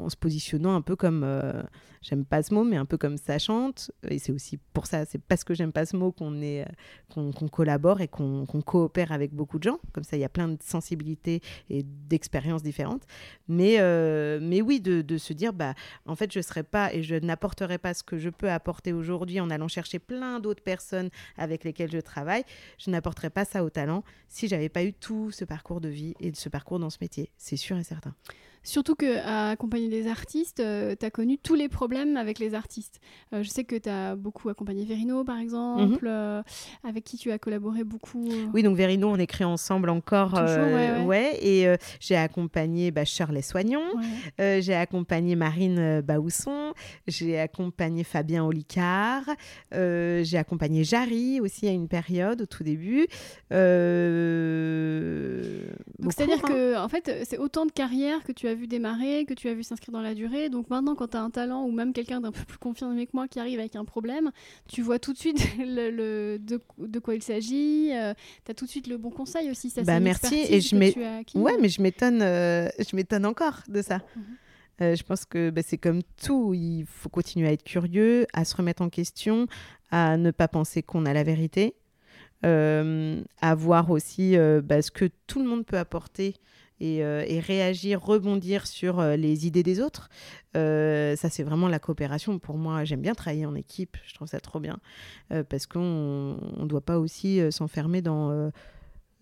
se 0.09 0.15
positionnant 0.15 0.75
un 0.75 0.81
peu 0.81 0.95
comme, 0.95 1.23
euh, 1.23 1.63
j'aime 2.01 2.25
pas 2.25 2.43
ce 2.43 2.53
mot, 2.53 2.63
mais 2.63 2.77
un 2.77 2.85
peu 2.85 2.97
comme 2.97 3.17
sachante. 3.17 3.91
Et 4.07 4.19
c'est 4.19 4.31
aussi 4.31 4.57
pour 4.73 4.85
ça, 4.85 5.05
c'est 5.05 5.21
parce 5.21 5.43
que 5.43 5.53
j'aime 5.53 5.71
pas 5.71 5.85
ce 5.85 5.95
mot 5.95 6.11
qu'on 6.11 6.41
est, 6.41 6.63
euh, 6.63 7.31
qu'on 7.31 7.47
collabore 7.47 8.01
et 8.01 8.07
qu'on 8.07 8.45
coopère 8.45 9.11
avec 9.11 9.33
beaucoup 9.33 9.57
de 9.59 9.63
gens. 9.63 9.79
Comme 9.93 10.03
ça, 10.03 10.17
il 10.17 10.21
y 10.21 10.25
a 10.25 10.29
plein 10.29 10.47
de 10.47 10.57
sensibilités 10.61 11.41
et 11.69 11.83
d'expériences 11.83 12.63
différentes. 12.63 13.03
Mais, 13.47 13.77
euh, 13.79 14.39
mais 14.41 14.61
oui, 14.61 14.79
de, 14.79 15.17
se 15.17 15.33
dire, 15.33 15.53
bah, 15.53 15.73
en 16.05 16.15
fait, 16.15 16.31
je 16.31 16.41
serais 16.41 16.63
pas 16.63 16.93
et 16.93 17.03
je 17.03 17.15
n'apporterai 17.15 17.77
pas 17.77 17.93
ce 17.93 18.03
que 18.03 18.17
je 18.17 18.29
peux 18.29 18.49
apporter 18.49 18.93
aujourd'hui 18.93 19.39
en 19.39 19.49
allant 19.49 19.67
chercher 19.67 19.99
plein 19.99 20.39
d'autres 20.39 20.63
personnes 20.63 21.09
avec 21.37 21.63
lesquelles 21.63 21.91
je 21.91 21.99
travaille. 21.99 22.43
Je 22.77 22.89
n'apporterais 22.89 23.29
pas 23.29 23.45
ça 23.45 23.63
au 23.63 23.69
talent 23.69 24.03
si 24.27 24.47
j'avais 24.47 24.69
pas 24.69 24.83
eu 24.83 24.93
tout 24.93 25.31
ce 25.31 25.45
parcours 25.45 25.81
de 25.81 25.89
vie 25.89 26.13
et 26.19 26.31
ce 26.33 26.49
parcours 26.49 26.79
dans 26.79 26.89
ce 26.89 26.97
métier. 27.01 27.31
C'est 27.37 27.57
sûr 27.57 27.77
et 27.77 27.83
certain. 27.83 28.13
Surtout 28.69 28.93
qu'à 28.93 29.49
accompagner 29.49 29.89
des 29.89 30.07
artistes, 30.07 30.59
euh, 30.59 30.93
tu 30.97 31.03
as 31.03 31.09
connu 31.09 31.39
tous 31.39 31.55
les 31.55 31.69
problèmes 31.69 32.17
avec 32.17 32.37
les 32.37 32.53
artistes. 32.53 32.99
Euh, 33.33 33.41
je 33.41 33.49
sais 33.49 33.63
que 33.63 33.75
tu 33.75 33.89
as 33.89 34.15
beaucoup 34.15 34.47
accompagné 34.49 34.85
Verino, 34.85 35.23
par 35.23 35.39
exemple, 35.39 36.03
Mhm. 36.05 36.11
euh, 36.11 36.41
avec 36.87 37.03
qui 37.03 37.17
tu 37.17 37.31
as 37.31 37.39
collaboré 37.39 37.83
beaucoup. 37.83 38.29
euh. 38.29 38.45
Oui, 38.53 38.61
donc 38.61 38.77
Verino, 38.77 39.09
on 39.09 39.15
écrit 39.17 39.43
ensemble 39.43 39.89
encore. 39.89 40.29
Toujours, 40.29 40.45
ouais, 40.67 41.01
ouais. 41.03 41.39
et 41.41 41.65
j'ai 41.99 42.15
accompagné 42.15 42.91
bah, 42.91 43.05
Shirley 43.05 43.41
Soignon, 43.41 43.81
Ouais. 44.37 44.61
j'ai 44.61 44.75
accompagné 44.75 45.35
Marine 45.35 46.01
Baousson, 46.01 46.73
j'ai 47.07 47.39
accompagné 47.39 48.03
Fabien 48.03 48.43
Olicard, 48.45 49.23
j'ai 49.71 50.37
accompagné 50.37 50.83
Jarry 50.83 51.39
aussi 51.41 51.67
à 51.67 51.71
une 51.71 51.87
période, 51.87 52.43
au 52.43 52.45
tout 52.45 52.63
début. 52.63 53.07
Donc 55.99 56.13
c'est-à-dire 56.13 56.39
hein. 56.43 56.47
que 56.47 56.77
en 56.77 56.87
fait, 56.87 57.23
c'est 57.25 57.37
autant 57.39 57.65
de 57.65 57.71
carrières 57.71 58.23
que 58.23 58.31
tu 58.31 58.47
as 58.47 58.58
vu 58.59 58.67
démarrer, 58.67 59.25
que 59.25 59.33
tu 59.33 59.47
as 59.49 59.53
vu 59.53 59.63
s'inscrire 59.63 59.91
dans 59.93 60.01
la 60.01 60.13
durée. 60.13 60.49
Donc 60.49 60.69
maintenant, 60.69 60.93
quand 60.95 61.07
tu 61.07 61.17
as 61.17 61.21
un 61.21 61.29
talent 61.31 61.63
ou 61.65 61.71
même 61.71 61.93
quelqu'un 61.93 62.21
d'un 62.21 62.31
peu 62.31 62.43
plus 62.45 62.57
confirmé 62.59 63.05
que 63.05 63.11
moi 63.13 63.27
qui 63.27 63.39
arrive 63.39 63.59
avec 63.59 63.75
un 63.75 63.85
problème, 63.85 64.31
tu 64.67 64.81
vois 64.83 64.99
tout 64.99 65.13
de 65.13 65.17
suite 65.17 65.37
le, 65.57 65.89
le- 65.89 66.37
de, 66.39 66.59
de 66.77 66.99
quoi 66.99 67.15
il 67.15 67.23
s'agit. 67.23 67.89
tu 68.45 68.51
as 68.51 68.53
tout 68.55 68.65
de 68.65 68.69
suite 68.69 68.87
le 68.87 68.97
bon 68.97 69.09
conseil 69.09 69.49
aussi. 69.49 69.69
Ça, 69.69 69.81
Bah, 69.83 69.99
merci, 69.99 70.41
et 70.49 70.61
je 70.61 70.75
mets-. 70.75 70.93
Ouais, 71.35 71.57
mais 71.59 71.69
je 71.69 71.81
m'étonne, 71.81 72.21
euh, 72.21 72.67
je 72.77 72.95
m'étonne 72.95 73.25
encore 73.25 73.61
de 73.67 73.81
ça. 73.81 73.99
Mhm. 74.15 74.23
Euh, 74.81 74.95
je 74.95 75.03
pense 75.03 75.25
que 75.25 75.49
bah, 75.49 75.61
c'est 75.61 75.77
comme 75.77 76.01
tout, 76.23 76.53
il 76.53 76.85
faut 76.85 77.09
continuer 77.09 77.47
à 77.47 77.51
être 77.51 77.63
curieux, 77.65 78.25
à 78.31 78.45
se 78.45 78.55
remettre 78.55 78.81
en 78.81 78.89
question, 78.89 79.45
à 79.91 80.15
ne 80.15 80.31
pas 80.31 80.47
penser 80.47 80.83
qu'on 80.83 81.05
a 81.05 81.11
la 81.13 81.23
vérité, 81.23 81.75
euh, 82.45 83.21
à 83.41 83.55
voir 83.55 83.91
aussi 83.91 84.37
euh, 84.37 84.61
bah, 84.63 84.81
ce 84.81 84.91
que 84.91 85.05
tout 85.27 85.39
le 85.41 85.49
monde 85.49 85.65
peut 85.65 85.77
apporter 85.77 86.35
et, 86.79 87.03
euh, 87.03 87.23
et 87.27 87.39
réagir, 87.39 88.01
rebondir 88.01 88.67
sur 88.67 88.99
euh, 88.99 89.15
les 89.15 89.47
idées 89.47 89.63
des 89.63 89.81
autres. 89.81 90.09
Euh, 90.55 91.15
ça, 91.15 91.29
c'est 91.29 91.43
vraiment 91.43 91.67
la 91.67 91.79
coopération. 91.79 92.39
Pour 92.39 92.57
moi, 92.57 92.83
j'aime 92.85 93.01
bien 93.01 93.13
travailler 93.13 93.45
en 93.45 93.55
équipe, 93.55 93.97
je 94.05 94.13
trouve 94.13 94.27
ça 94.27 94.39
trop 94.39 94.59
bien, 94.59 94.79
parce 95.49 95.67
qu'on 95.67 95.79
ne 96.57 96.65
doit 96.65 96.81
pas 96.81 96.97
aussi 96.99 97.39
s'enfermer 97.51 98.01
dans... 98.01 98.51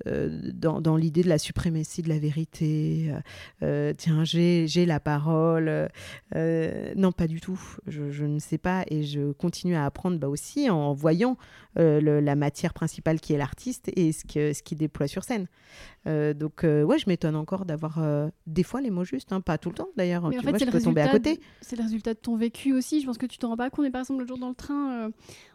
euh, 0.06 0.30
dans, 0.54 0.80
dans 0.80 0.96
l'idée 0.96 1.24
de 1.24 1.30
la 1.30 1.38
suprématie 1.40 2.02
de 2.04 2.10
la 2.10 2.20
vérité. 2.20 3.08
euh, 3.10 3.20
euh, 3.64 3.94
tiens, 3.98 4.24
j'ai 4.24 4.68
j'ai 4.68 4.86
la 4.86 5.00
parole. 5.00 5.90
non, 6.36 7.12
pas 7.12 7.28
du 7.28 7.42
tout. 7.42 7.60
Je, 7.88 8.12
je 8.12 8.26
ne 8.26 8.40
sais 8.40 8.58
pas 8.58 8.84
et 8.90 9.04
je 9.04 9.32
continue 9.32 9.76
à 9.76 9.86
apprendre 9.86 10.18
bah, 10.20 10.28
aussi 10.28 10.70
en 10.70 10.94
voyant 10.94 11.38
le- 11.76 12.20
la 12.20 12.36
matière 12.36 12.74
principale 12.74 13.20
qui 13.20 13.34
est 13.34 13.38
l'artiste 13.38 13.90
et 13.96 14.12
ce 14.12 14.24
que- 14.26 14.54
ce 14.54 14.64
qu'il 14.64 14.78
déploie 14.78 15.08
sur 15.08 15.24
scène. 15.24 15.48
Donc, 16.06 16.64
ouais, 16.64 16.98
je 16.98 17.04
m'étonne 17.08 17.36
encore 17.36 17.66
d'avoir 17.66 18.00
des 18.46 18.64
fois 18.64 18.82
les 18.82 18.90
mots 18.90 19.04
justes, 19.04 19.34
hein, 19.34 19.42
pas 19.42 19.58
tout 19.58 19.70
le 19.70 19.76
temps 19.76 19.90
d'ailleurs. 19.98 20.24
En 20.26 20.32
fait, 20.32 20.38
c'est 20.60 20.60
je 20.60 20.66
le 20.66 20.72
peux 20.72 20.82
tomber 20.82 21.02
à 21.02 21.06
résultat 21.06 21.30
côté. 21.32 21.42
de- 21.42 21.46
C'est 21.62 21.76
le 21.76 21.84
résultat 21.84 22.14
de 22.14 22.20
ton 22.20 22.38
vécu 22.38 22.74
aussi. 22.74 23.02
Je 23.02 23.06
pense 23.06 23.18
que 23.18 23.26
tu 23.26 23.38
t'en 23.38 23.50
rends 23.50 23.58
pas 23.58 23.70
compte. 23.70 23.84
Mais 23.86 23.92
par 23.92 24.02
exemple, 24.02 24.22
le 24.22 24.28
jour 24.28 24.38
dans 24.38 24.50
le 24.50 24.56
train, 24.56 25.10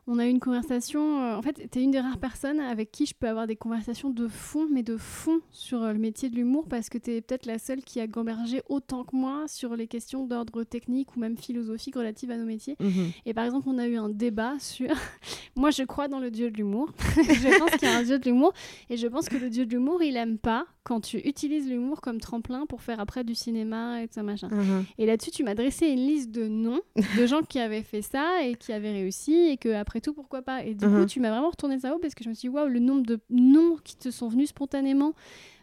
on 0.06 0.18
a 0.18 0.26
eu 0.26 0.30
une 0.30 0.40
conversation. 0.40 1.22
euh, 1.22 1.36
en 1.36 1.42
fait, 1.42 1.68
tu 1.70 1.78
es 1.78 1.82
une 1.82 1.92
des 1.92 2.00
rares 2.00 2.18
personnes 2.18 2.58
avec 2.58 2.90
qui 2.90 3.06
je 3.06 3.14
peux 3.14 3.28
avoir 3.28 3.46
des 3.46 3.54
conversations 3.54 4.10
de 4.10 4.26
fond, 4.26 4.66
mais 4.70 4.82
de 4.82 4.96
fond 4.96 5.40
sur 5.50 5.82
euh, 5.82 5.92
le 5.92 5.98
métier 5.98 6.28
de 6.28 6.34
l'humour 6.34 6.66
parce 6.68 6.88
que 6.88 6.98
tu 6.98 7.12
es 7.12 7.20
peut-être 7.20 7.46
la 7.46 7.58
seule 7.58 7.82
qui 7.82 8.00
a 8.00 8.06
gambergé 8.06 8.62
autant 8.68 9.04
que 9.04 9.14
moi 9.14 9.44
sur 9.46 9.76
les 9.76 9.86
questions 9.86 10.26
d'ordre 10.26 10.64
technique 10.64 11.14
ou 11.16 11.20
même 11.20 11.36
philosophique 11.36 11.94
relatives 11.94 12.30
à 12.32 12.36
nos 12.36 12.44
métiers. 12.44 12.76
Mhm. 12.80 13.12
Et 13.26 13.34
par 13.34 13.44
exemple, 13.44 13.68
on 13.68 13.78
a 13.78 13.86
eu 13.86 13.96
un 13.96 14.08
débat 14.08 14.58
sur. 14.58 14.88
Moi, 15.54 15.70
je 15.70 15.82
crois 15.82 16.08
dans 16.08 16.18
le 16.18 16.30
dieu 16.30 16.50
de 16.50 16.56
l'humour. 16.56 16.90
je 17.16 17.58
pense 17.58 17.70
qu'il 17.72 17.88
y 17.88 17.90
a 17.90 17.96
un 17.96 18.02
dieu 18.02 18.18
de 18.18 18.24
l'humour. 18.24 18.52
Et 18.90 18.96
je 18.96 19.06
pense 19.06 19.28
que 19.28 19.36
le 19.36 19.50
dieu 19.50 19.66
de 19.66 19.70
l'humour, 19.70 20.02
il 20.02 20.16
aime 20.16 20.38
pas 20.38 20.66
quand 20.82 21.00
tu 21.00 21.18
utilises 21.18 21.68
l'humour 21.68 22.00
comme 22.00 22.20
tremplin 22.20 22.66
pour 22.66 22.82
faire 22.82 22.98
après 22.98 23.22
du 23.22 23.34
cinéma 23.34 24.02
et 24.02 24.08
tout 24.08 24.14
ça 24.14 24.22
machin. 24.22 24.48
Mhm. 24.48 24.84
Et 24.98 25.06
là-dessus, 25.06 25.30
tu 25.30 25.44
m'as 25.44 25.54
dressé 25.54 25.86
une 25.86 26.06
liste 26.06 26.30
de 26.30 26.48
noms 26.48 26.80
de 27.16 27.26
gens 27.26 27.42
qui 27.42 27.58
avaient 27.60 27.82
fait 27.82 28.02
ça 28.02 28.42
et 28.42 28.56
qui 28.56 28.72
avaient 28.72 28.92
réussi 28.92 29.34
et 29.34 29.56
que 29.56 29.72
après 29.74 29.91
tout, 30.00 30.14
pourquoi 30.14 30.42
pas. 30.42 30.64
Et 30.64 30.74
du 30.74 30.84
coup, 30.86 30.90
Mhm. 30.92 31.06
tu 31.06 31.20
m'as 31.20 31.30
vraiment 31.30 31.50
retourné 31.50 31.78
ça 31.78 31.94
haut 31.94 31.98
parce 31.98 32.14
que 32.14 32.24
je 32.24 32.28
me 32.28 32.34
suis 32.34 32.48
dit, 32.48 32.54
waouh, 32.54 32.68
le 32.68 32.78
nombre 32.80 33.04
de 33.06 33.20
noms 33.30 33.76
qui 33.84 33.96
te 33.96 34.10
sont 34.10 34.28
venus 34.28 34.48
spontanément, 34.50 35.14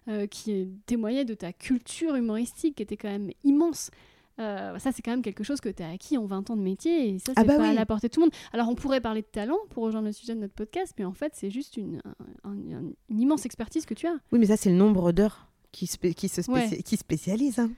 euh, 0.08 0.28
qui 0.28 0.68
témoignaient 0.86 1.26
de 1.26 1.34
ta 1.34 1.54
culture 1.54 2.16
humoristique 2.16 2.76
qui 2.76 2.84
était 2.84 2.98
quand 2.98 3.10
même 3.10 3.32
immense. 3.44 3.92
Euh, 4.40 4.80
ça, 4.80 4.94
c'est 4.94 5.02
quand 5.02 5.12
même 5.12 5.22
quelque 5.22 5.44
chose 5.44 5.60
que 5.60 5.68
tu 5.68 5.84
as 5.84 5.90
acquis 5.90 6.18
en 6.18 6.26
20 6.26 6.50
ans 6.50 6.56
de 6.56 6.62
métier 6.62 7.10
et 7.10 7.20
ça, 7.20 7.34
c'est 7.34 7.40
Ah 7.42 7.44
bah 7.44 7.58
pas 7.58 7.68
à 7.70 7.74
la 7.74 7.86
portée 7.86 8.08
de 8.08 8.14
tout 8.14 8.22
le 8.22 8.28
monde. 8.28 8.34
Alors, 8.54 8.70
on 8.70 8.76
pourrait 8.76 9.02
parler 9.02 9.22
de 9.22 9.28
talent 9.28 9.58
pour 9.70 9.84
rejoindre 9.84 10.08
le 10.08 10.14
sujet 10.14 10.34
de 10.34 10.40
notre 10.40 10.54
podcast, 10.54 10.94
mais 10.98 11.04
en 11.04 11.12
fait, 11.12 11.34
c'est 11.36 11.50
juste 11.52 11.76
une, 11.76 12.02
un- 12.46 12.50
un- 12.50 12.92
une 13.10 13.20
immense 13.20 13.46
expertise 13.46 13.86
que 13.86 13.94
tu 13.94 14.08
as. 14.08 14.16
Oui, 14.32 14.40
mais 14.40 14.46
ça, 14.46 14.56
c'est 14.56 14.70
le 14.70 14.78
nombre 14.78 15.12
d'heures 15.12 15.50
qui, 15.74 15.88
spé- 15.88 16.14
qui, 16.14 16.30
se 16.30 16.42
spéci- 16.42 16.52
Ouais. 16.78 16.84
qui 16.84 16.96
spécialise. 16.96 17.60
hein. 17.60 17.70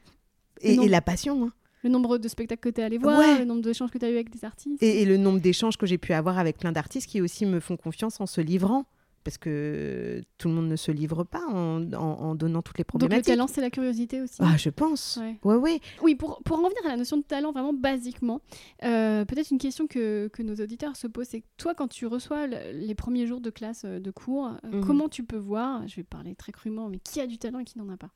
Et 0.61 0.75
la 0.87 1.01
passion. 1.01 1.45
hein. 1.45 1.51
Le 1.83 1.89
nombre 1.89 2.17
de 2.17 2.27
spectacles 2.27 2.61
que 2.61 2.73
tu 2.75 2.81
es 2.81 2.83
allé 2.83 2.97
voir, 2.97 3.17
Ouais. 3.19 3.39
le 3.39 3.45
nombre 3.45 3.61
d'échanges 3.61 3.89
que 3.91 3.97
tu 3.97 4.05
as 4.05 4.09
eu 4.09 4.13
avec 4.15 4.29
des 4.29 4.45
artistes. 4.45 4.81
Et, 4.83 5.01
et 5.01 5.05
le 5.05 5.17
nombre 5.17 5.39
d'échanges 5.39 5.77
que 5.77 5.85
j'ai 5.85 5.97
pu 5.97 6.13
avoir 6.13 6.37
avec 6.37 6.57
plein 6.57 6.71
d'artistes 6.71 7.09
qui 7.09 7.21
aussi 7.21 7.45
me 7.45 7.59
font 7.59 7.77
confiance 7.77 8.21
en 8.21 8.25
se 8.25 8.41
livrant. 8.41 8.85
Parce 9.23 9.37
que 9.37 10.23
tout 10.39 10.47
le 10.47 10.55
monde 10.55 10.67
ne 10.67 10.75
se 10.75 10.91
livre 10.91 11.23
pas 11.23 11.45
en, 11.47 11.93
en- 11.93 11.95
en 11.99 12.33
donnant 12.33 12.63
toutes 12.63 12.79
les 12.79 12.83
Donc, 12.83 12.93
le 12.93 12.99
problématiques. 13.01 13.25
talent, 13.31 13.45
c'est 13.45 13.61
la 13.61 13.69
curiosité 13.69 14.19
aussi. 14.19 14.37
Ah, 14.39 14.57
je 14.57 14.71
pense. 14.71 15.19
Ouais. 15.21 15.37
Ouais, 15.43 15.55
ouais. 15.57 15.79
Oui, 16.01 16.15
pour, 16.15 16.41
pour 16.41 16.57
en 16.57 16.63
revenir 16.63 16.83
à 16.85 16.89
la 16.89 16.97
notion 16.97 17.17
de 17.17 17.21
talent, 17.21 17.51
vraiment 17.51 17.71
basiquement, 17.71 18.41
euh, 18.83 19.23
peut-être 19.25 19.51
une 19.51 19.59
question 19.59 19.85
que, 19.85 20.27
que 20.33 20.41
nos 20.41 20.55
auditeurs 20.55 20.95
se 20.95 21.05
posent, 21.05 21.27
c'est 21.27 21.41
que 21.41 21.45
toi, 21.57 21.75
quand 21.75 21.87
tu 21.87 22.07
reçois 22.07 22.47
le- 22.47 22.71
les 22.73 22.95
premiers 22.95 23.27
jours 23.27 23.41
de 23.41 23.51
classe 23.51 23.83
euh, 23.85 23.99
de 23.99 24.09
cours, 24.09 24.47
euh, 24.65 24.77
Mhm. 24.79 24.85
comment 24.87 25.07
tu 25.07 25.23
peux 25.23 25.37
voir, 25.37 25.87
je 25.87 25.97
vais 25.97 26.03
parler 26.03 26.33
très 26.33 26.51
crûment, 26.51 26.89
mais 26.89 26.97
qui 26.97 27.21
a 27.21 27.27
du 27.27 27.37
talent 27.37 27.59
et 27.59 27.63
qui 27.63 27.77
n'en 27.77 27.89
a 27.89 27.97
pas? 27.97 28.09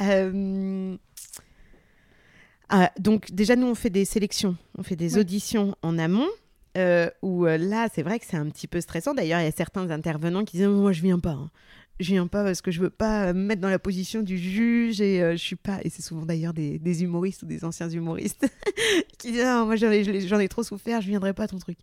Euh, 0.00 0.96
ah, 2.68 2.90
donc 2.98 3.30
déjà, 3.32 3.56
nous, 3.56 3.66
on 3.66 3.74
fait 3.74 3.90
des 3.90 4.04
sélections, 4.04 4.56
on 4.78 4.82
fait 4.82 4.96
des 4.96 5.14
Ouais. 5.14 5.20
auditions 5.20 5.74
en 5.82 5.98
amont. 5.98 6.28
euh, 6.76 7.08
où 7.22 7.46
euh, 7.46 7.56
là, 7.56 7.88
c'est 7.94 8.02
vrai 8.02 8.18
que 8.18 8.26
c'est 8.28 8.36
un 8.36 8.48
petit 8.50 8.66
peu 8.66 8.80
stressant. 8.80 9.14
D'ailleurs, 9.14 9.40
il 9.40 9.44
y 9.44 9.48
a 9.48 9.52
certains 9.52 9.90
intervenants 9.90 10.44
qui 10.44 10.56
disent 10.56 10.66
Moi, 10.66 10.90
je 10.92 11.02
viens 11.02 11.18
pas. 11.20 11.30
hein. 11.32 11.50
Je 12.00 12.06
viens 12.10 12.26
pas 12.26 12.42
parce 12.42 12.60
que 12.60 12.72
je 12.72 12.80
veux 12.80 12.90
pas 12.90 13.32
me 13.32 13.38
mettre 13.44 13.60
dans 13.60 13.68
la 13.68 13.78
position 13.78 14.22
du 14.22 14.36
juge 14.36 15.00
et 15.00 15.22
euh, 15.22 15.32
je 15.32 15.36
suis 15.36 15.54
pas. 15.54 15.78
Et 15.84 15.90
c'est 15.90 16.02
souvent 16.02 16.26
d'ailleurs 16.26 16.52
des, 16.52 16.80
des 16.80 17.04
humoristes 17.04 17.44
ou 17.44 17.46
des 17.46 17.64
anciens 17.64 17.88
humoristes 17.88 18.48
qui 19.18 19.30
disent 19.30 19.44
Ah, 19.46 19.64
Moi, 19.64 19.76
ai, 19.76 20.26
j'en 20.26 20.40
ai 20.40 20.48
trop 20.48 20.64
souffert, 20.64 21.00
je 21.00 21.06
viendrai 21.06 21.32
pas 21.32 21.44
à 21.44 21.46
ton 21.48 21.58
truc. 21.58 21.78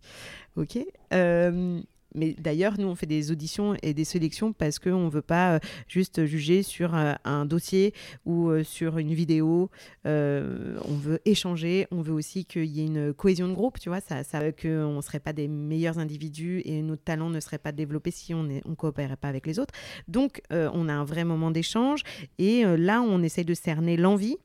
Ok. 0.56 0.78
Euh, 1.14 1.80
mais 2.14 2.34
d'ailleurs, 2.38 2.78
nous, 2.78 2.86
on 2.86 2.94
fait 2.94 3.06
des 3.06 3.30
auditions 3.30 3.74
et 3.82 3.94
des 3.94 4.04
sélections 4.04 4.52
parce 4.52 4.78
qu'on 4.78 5.06
ne 5.06 5.10
veut 5.10 5.22
pas 5.22 5.54
euh, 5.54 5.58
juste 5.88 6.24
juger 6.24 6.62
sur 6.62 6.94
euh, 6.94 7.14
un 7.24 7.46
dossier 7.46 7.94
ou 8.24 8.48
euh, 8.48 8.64
sur 8.64 8.98
une 8.98 9.14
vidéo. 9.14 9.70
On 10.04 10.96
veut 10.96 11.20
échanger. 11.24 11.86
On 11.90 12.02
veut 12.02 12.12
aussi 12.12 12.44
qu'il 12.44 12.66
y 12.66 12.80
ait 12.80 12.86
une 12.86 13.12
cohésion 13.12 13.48
de 13.48 13.54
groupe, 13.54 13.78
tu 13.78 13.88
vois, 13.88 14.00
ça, 14.00 14.24
ça, 14.24 14.40
qu'on 14.52 14.96
ne 14.96 15.00
serait 15.00 15.20
pas 15.20 15.32
des 15.32 15.48
meilleurs 15.48 15.98
individus 15.98 16.62
et 16.64 16.82
notre 16.82 17.02
talent 17.02 17.30
ne 17.30 17.40
serait 17.40 17.58
pas 17.58 17.72
développé 17.72 18.10
si 18.10 18.34
on 18.34 18.42
ne 18.42 18.60
coopérait 18.74 19.16
pas 19.16 19.28
avec 19.28 19.46
les 19.46 19.58
autres. 19.58 19.74
Donc, 20.08 20.42
on 20.50 20.88
a 20.88 20.92
un 20.92 21.04
vrai 21.04 21.24
moment 21.24 21.50
d'échange 21.50 22.02
et 22.38 22.64
là, 22.64 23.02
on 23.02 23.22
essaye 23.22 23.44
de 23.44 23.54
cerner 23.54 23.96
l'envie, 23.96 24.36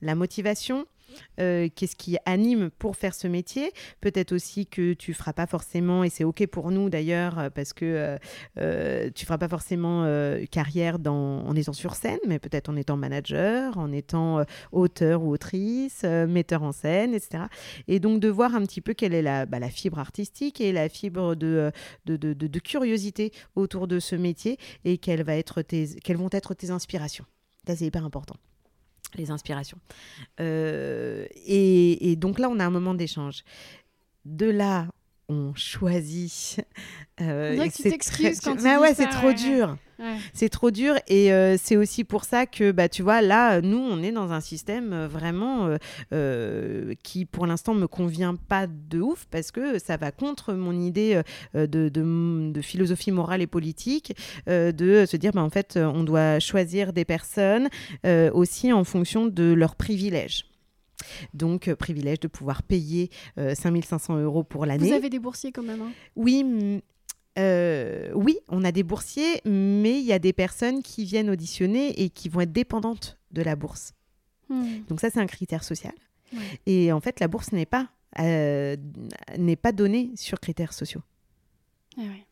la 0.00 0.14
motivation. 0.14 0.86
Euh, 1.40 1.68
qu'est-ce 1.74 1.96
qui 1.96 2.16
anime 2.26 2.70
pour 2.78 2.96
faire 2.96 3.14
ce 3.14 3.28
métier? 3.28 3.72
Peut-être 4.00 4.32
aussi 4.32 4.66
que 4.66 4.92
tu 4.92 5.14
feras 5.14 5.32
pas 5.32 5.46
forcément 5.46 6.04
et 6.04 6.10
c'est 6.10 6.24
ok 6.24 6.46
pour 6.46 6.70
nous 6.70 6.90
d'ailleurs 6.90 7.38
euh, 7.38 7.50
parce 7.50 7.72
que 7.72 7.84
euh, 7.84 8.18
euh, 8.58 9.10
tu 9.14 9.24
feras 9.26 9.38
pas 9.38 9.48
forcément 9.48 10.04
carrière 10.50 10.98
en 11.06 11.54
étant 11.54 11.72
sur 11.72 11.94
scène 11.94 12.18
mais 12.26 12.38
peut-être 12.38 12.68
en 12.68 12.76
étant 12.76 12.96
manager 12.96 13.78
en 13.78 13.92
étant 13.92 14.44
auteur 14.72 15.22
ou 15.22 15.32
autrice 15.32 16.04
metteur 16.04 16.62
en 16.62 16.72
scène 16.72 17.14
etc 17.14 17.44
et 17.88 18.00
donc 18.00 18.20
de 18.20 18.28
voir 18.28 18.54
un 18.54 18.62
petit 18.62 18.80
peu 18.80 18.94
quelle 18.94 19.14
est 19.14 19.22
la, 19.22 19.46
bah, 19.46 19.58
la 19.58 19.70
fibre 19.70 19.98
artistique 19.98 20.60
et 20.60 20.72
la 20.72 20.88
fibre 20.88 21.34
de, 21.34 21.72
curiosité 22.62 23.32
autour 23.54 23.86
de 23.86 23.98
ce 23.98 24.16
métier 24.16 24.58
et 24.84 24.98
quelles, 24.98 25.24
vont 25.24 26.28
être 26.32 26.54
tes 26.54 26.70
inspirations. 26.70 27.24
C'est 27.66 27.80
hyper 27.82 28.04
important 28.04 28.36
les 29.16 29.30
inspirations. 29.30 29.78
Euh, 30.40 31.26
et, 31.34 32.10
et 32.10 32.16
donc 32.16 32.38
là, 32.38 32.48
on 32.48 32.58
a 32.60 32.64
un 32.64 32.70
moment 32.70 32.94
d'échange. 32.94 33.44
De 34.24 34.46
là, 34.46 34.88
on 35.28 35.54
choisit. 35.54 36.60
euh, 37.20 37.56
On 37.58 37.68
que 37.68 37.72
tu 37.74 37.82
t'excuses 37.84 38.38
très 38.40 38.50
quand 38.50 38.56
tu 38.56 38.62
dis 38.62 38.76
ouais, 38.76 38.94
c'est 38.94 39.08
trop 39.08 39.28
ouais, 39.28 39.34
dur. 39.34 39.76
Ouais. 40.00 40.16
C'est 40.32 40.48
trop 40.48 40.70
dur. 40.72 40.96
Et 41.06 41.32
euh, 41.32 41.56
c'est 41.56 41.76
aussi 41.76 42.02
pour 42.02 42.24
ça 42.24 42.46
que, 42.46 42.72
bah, 42.72 42.88
tu 42.88 43.02
vois, 43.02 43.22
là, 43.22 43.60
nous, 43.60 43.78
on 43.78 44.02
est 44.02 44.10
dans 44.10 44.32
un 44.32 44.40
système 44.40 44.92
euh, 44.92 45.06
vraiment 45.08 45.76
euh, 46.12 46.94
qui, 47.04 47.24
pour 47.24 47.46
l'instant, 47.46 47.74
me 47.74 47.86
convient 47.86 48.34
pas 48.34 48.66
de 48.66 49.00
ouf 49.00 49.26
parce 49.30 49.52
que 49.52 49.78
ça 49.78 49.96
va 49.96 50.10
contre 50.10 50.52
mon 50.54 50.78
idée 50.80 51.20
de, 51.54 51.66
de- 51.66 52.50
de 52.52 52.60
philosophie 52.60 53.12
morale 53.12 53.40
et 53.42 53.46
politique, 53.46 54.16
euh, 54.48 54.72
de 54.72 55.06
se 55.06 55.16
dire, 55.16 55.30
bah, 55.32 55.42
en 55.42 55.50
fait, 55.50 55.76
on 55.76 56.02
doit 56.02 56.40
choisir 56.40 56.92
des 56.92 57.04
personnes 57.04 57.68
aussi 58.32 58.72
en 58.72 58.84
fonction 58.84 59.26
de 59.26 59.52
leurs 59.52 59.76
privilèges. 59.76 60.44
Donc, 61.32 61.68
euh, 61.68 61.76
privilège 61.76 62.20
de 62.20 62.28
pouvoir 62.28 62.62
payer 62.62 63.10
euh, 63.38 63.54
5500 63.54 64.18
euros 64.18 64.44
pour 64.44 64.66
l'année. 64.66 64.88
Vous 64.88 64.94
avez 64.94 65.10
des 65.10 65.18
boursiers 65.18 65.52
quand 65.52 65.62
même. 65.62 65.82
hein? 65.82 65.92
Oui, 66.16 66.80
euh, 67.38 68.12
oui, 68.14 68.38
on 68.48 68.64
a 68.64 68.72
des 68.72 68.82
boursiers, 68.82 69.40
mais 69.44 69.98
il 69.98 70.04
y 70.04 70.12
a 70.12 70.18
des 70.18 70.32
personnes 70.32 70.82
qui 70.82 71.04
viennent 71.04 71.30
auditionner 71.30 72.00
et 72.02 72.10
qui 72.10 72.28
vont 72.28 72.40
être 72.40 72.52
dépendantes 72.52 73.18
de 73.32 73.42
la 73.42 73.56
bourse. 73.56 73.92
Hmm. 74.48 74.82
Donc 74.88 75.00
ça, 75.00 75.10
c'est 75.10 75.20
un 75.20 75.26
critère 75.26 75.64
social. 75.64 75.94
Ouais. 76.32 76.60
Et 76.66 76.92
en 76.92 77.00
fait, 77.00 77.20
la 77.20 77.28
bourse 77.28 77.52
n'est 77.52 77.66
pas, 77.66 77.88
euh, 78.20 78.76
n'est 79.38 79.56
pas 79.56 79.72
donnée 79.72 80.10
sur 80.16 80.38
critères 80.40 80.72
sociaux. 80.72 81.02
Ah 81.96 82.02
ouais. 82.02 82.26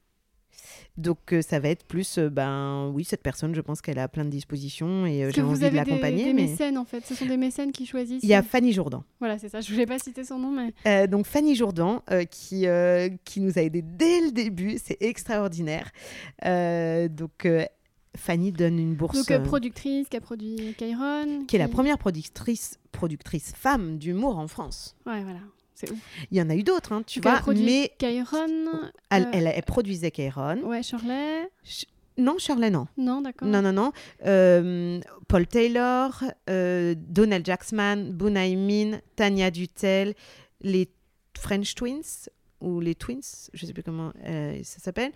Donc 0.99 1.33
euh, 1.33 1.41
ça 1.43 1.59
va 1.59 1.69
être 1.71 1.85
plus, 1.85 2.19
euh, 2.19 2.29
ben 2.29 2.91
oui, 2.95 3.05
cette 3.05 3.23
personne, 3.23 3.55
je 3.55 3.61
pense 3.61 3.81
qu'elle 3.81 3.99
a 3.99 4.09
plein 4.09 4.25
de 4.25 4.31
dispositions 4.31 5.07
et 5.07 5.25
euh, 5.25 5.31
j'ai 5.35 5.41
envie 5.43 5.59
de 5.59 5.69
des, 5.69 5.77
l'accompagner. 5.77 6.25
des 6.27 6.33
Mais 6.35 6.47
mécènes 6.49 6.77
en 6.77 6.85
fait, 6.85 7.05
ce 7.07 7.15
sont 7.15 7.27
des 7.27 7.37
mécènes 7.39 7.73
qui 7.73 7.87
choisissent. 7.87 8.23
il 8.23 8.29
y 8.29 8.35
a 8.35 8.43
Fanny 8.43 8.73
Jourdan. 8.73 9.03
Voilà, 9.19 9.39
c'est 9.39 9.49
ça. 9.49 9.61
Je 9.61 9.73
voulais 9.73 9.87
pas 9.87 9.99
citer 9.99 10.23
son 10.25 10.39
nom, 10.39 10.51
mais 10.51 10.75
Euh, 10.87 11.07
donc 11.07 11.27
Fanny 11.27 11.55
Jourdan 11.55 12.03
euh, 12.11 12.25
qui, 12.25 12.67
euh, 12.67 13.09
qui 13.25 13.41
nous 13.41 13.59
a 13.59 13.63
aidés 13.63 13.83
dès 13.83 14.21
le 14.21 14.33
début, 14.33 14.79
c'est 14.83 14.99
extraordinaire. 15.01 15.91
Donc 16.43 17.47
Fanny 18.17 18.53
donne 18.53 18.79
une 18.79 18.95
bourse 18.95 19.17
donc 19.17 19.31
euh, 19.31 19.41
productrice 19.41 20.09
qui 20.09 20.17
a 20.17 20.21
produit 20.21 20.75
Kairon. 20.77 21.45
qui 21.47 21.57
est 21.57 21.59
la 21.59 21.69
première 21.69 21.99
productrice, 21.99 22.79
productrice 22.93 23.53
femme 23.57 23.97
d'humour 23.99 24.39
en 24.39 24.49
France. 24.49 24.97
Ouais, 25.07 25.23
voilà. 25.23 25.41
Ouf. 25.91 25.99
Il 26.31 26.37
y 26.37 26.43
en 26.43 26.51
a 26.51 26.55
eu 26.55 26.63
d'autres, 26.63 26.93
hein, 26.93 27.03
tu 27.07 27.19
elle 27.19 27.23
vois, 27.25 27.39
produit 27.41 27.65
mais 27.65 27.93
Kairon. 27.99 28.47
elle, 29.11 29.23
euh, 29.25 29.31
elle, 29.33 29.53
elle 29.55 29.63
produisait 29.63 30.11
Kairon. 30.11 30.59
Ouais, 30.65 30.83
Shirley. 30.83 31.49
Ch- 31.65 31.87
Non, 32.19 32.37
Shirley, 32.39 32.71
non. 32.71 32.87
Non, 32.97 33.21
d'accord. 33.23 33.49
Non, 33.49 33.63
non, 33.63 33.73
non. 33.73 33.93
Euh, 34.27 35.01
Paul 35.29 35.47
Taylor, 35.47 36.23
euh, 36.51 36.95
Donald 36.97 37.45
Jacksman, 37.47 38.17
Min, 38.21 38.99
Tania 39.17 39.51
Dutel, 39.51 40.15
les 40.61 40.89
French 41.39 41.75
Twins, 41.75 42.29
ou 42.61 42.81
les 42.81 42.95
Twins, 42.95 43.21
je 43.53 43.67
sais 43.67 43.73
plus 43.73 43.83
comment 43.83 44.13
euh, 44.27 44.61
ça 44.63 44.79
s'appelle. 44.79 45.13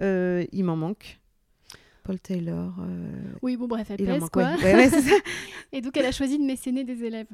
Il 0.00 0.64
m'en 0.64 0.76
manque. 0.76 1.18
Paul 2.04 2.20
Taylor. 2.20 2.72
euh, 2.80 3.32
Oui, 3.42 3.56
bon, 3.56 3.66
bref, 3.66 3.88
elle 3.90 3.96
pèse 3.96 4.28
quoi. 4.30 4.44
ouais. 4.44 4.62
Ouais, 4.62 4.74
ouais, 4.76 4.88
c'est 4.90 5.00
ça. 5.02 5.16
Et 5.72 5.80
donc, 5.80 5.96
elle 5.96 6.06
a 6.06 6.12
choisi 6.12 6.38
de 6.38 6.44
mécéner 6.44 6.84
des 6.84 7.02
élèves. 7.02 7.26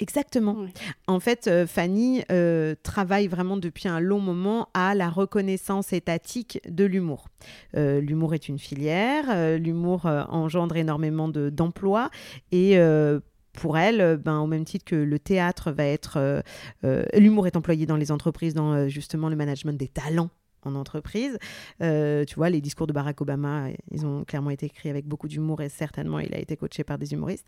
Exactement. 0.00 0.52
Ouais. 0.54 0.68
En 1.08 1.18
fait, 1.18 1.48
euh, 1.48 1.66
Fanny 1.66 2.22
euh, 2.30 2.74
travaille 2.82 3.26
vraiment 3.26 3.56
depuis 3.56 3.88
un 3.88 3.98
long 3.98 4.20
moment 4.20 4.68
à 4.72 4.94
la 4.94 5.08
reconnaissance 5.10 5.92
étatique 5.92 6.60
de 6.68 6.84
l'humour. 6.84 7.26
Euh, 7.76 8.00
l'humour 8.00 8.34
est 8.34 8.48
une 8.48 8.58
filière, 8.60 9.58
l'humour 9.58 10.06
engendre 10.06 10.76
énormément 10.76 11.28
de- 11.28 11.50
d'emplois 11.50 12.10
et 12.52 12.78
pour 13.54 13.76
elle, 13.76 14.18
ben, 14.18 14.38
au 14.38 14.46
même 14.46 14.64
titre 14.64 14.84
que 14.84 14.94
le 14.94 15.18
théâtre 15.18 15.72
va 15.72 15.84
être... 15.84 16.16
euh, 16.16 16.40
euh, 16.84 17.04
l'humour 17.16 17.48
est 17.48 17.56
employé 17.56 17.86
dans 17.86 17.96
les 17.96 18.12
entreprises, 18.12 18.54
dans 18.54 18.72
euh, 18.72 18.88
justement 18.88 19.28
le 19.28 19.34
management 19.34 19.76
des 19.76 19.88
talents 19.88 20.30
en 20.68 20.74
entreprise. 20.74 21.38
Euh, 21.82 22.24
tu 22.24 22.36
vois, 22.36 22.50
les 22.50 22.60
discours 22.60 22.86
de 22.86 22.92
Barack 22.92 23.20
Obama, 23.20 23.68
ils 23.90 24.06
ont 24.06 24.24
clairement 24.24 24.50
été 24.50 24.66
écrits 24.66 24.88
avec 24.90 25.06
beaucoup 25.06 25.28
d'humour 25.28 25.60
et 25.60 25.68
certainement 25.68 26.20
il 26.20 26.34
a 26.34 26.38
été 26.38 26.56
coaché 26.56 26.84
par 26.84 26.98
des 26.98 27.12
humoristes. 27.12 27.46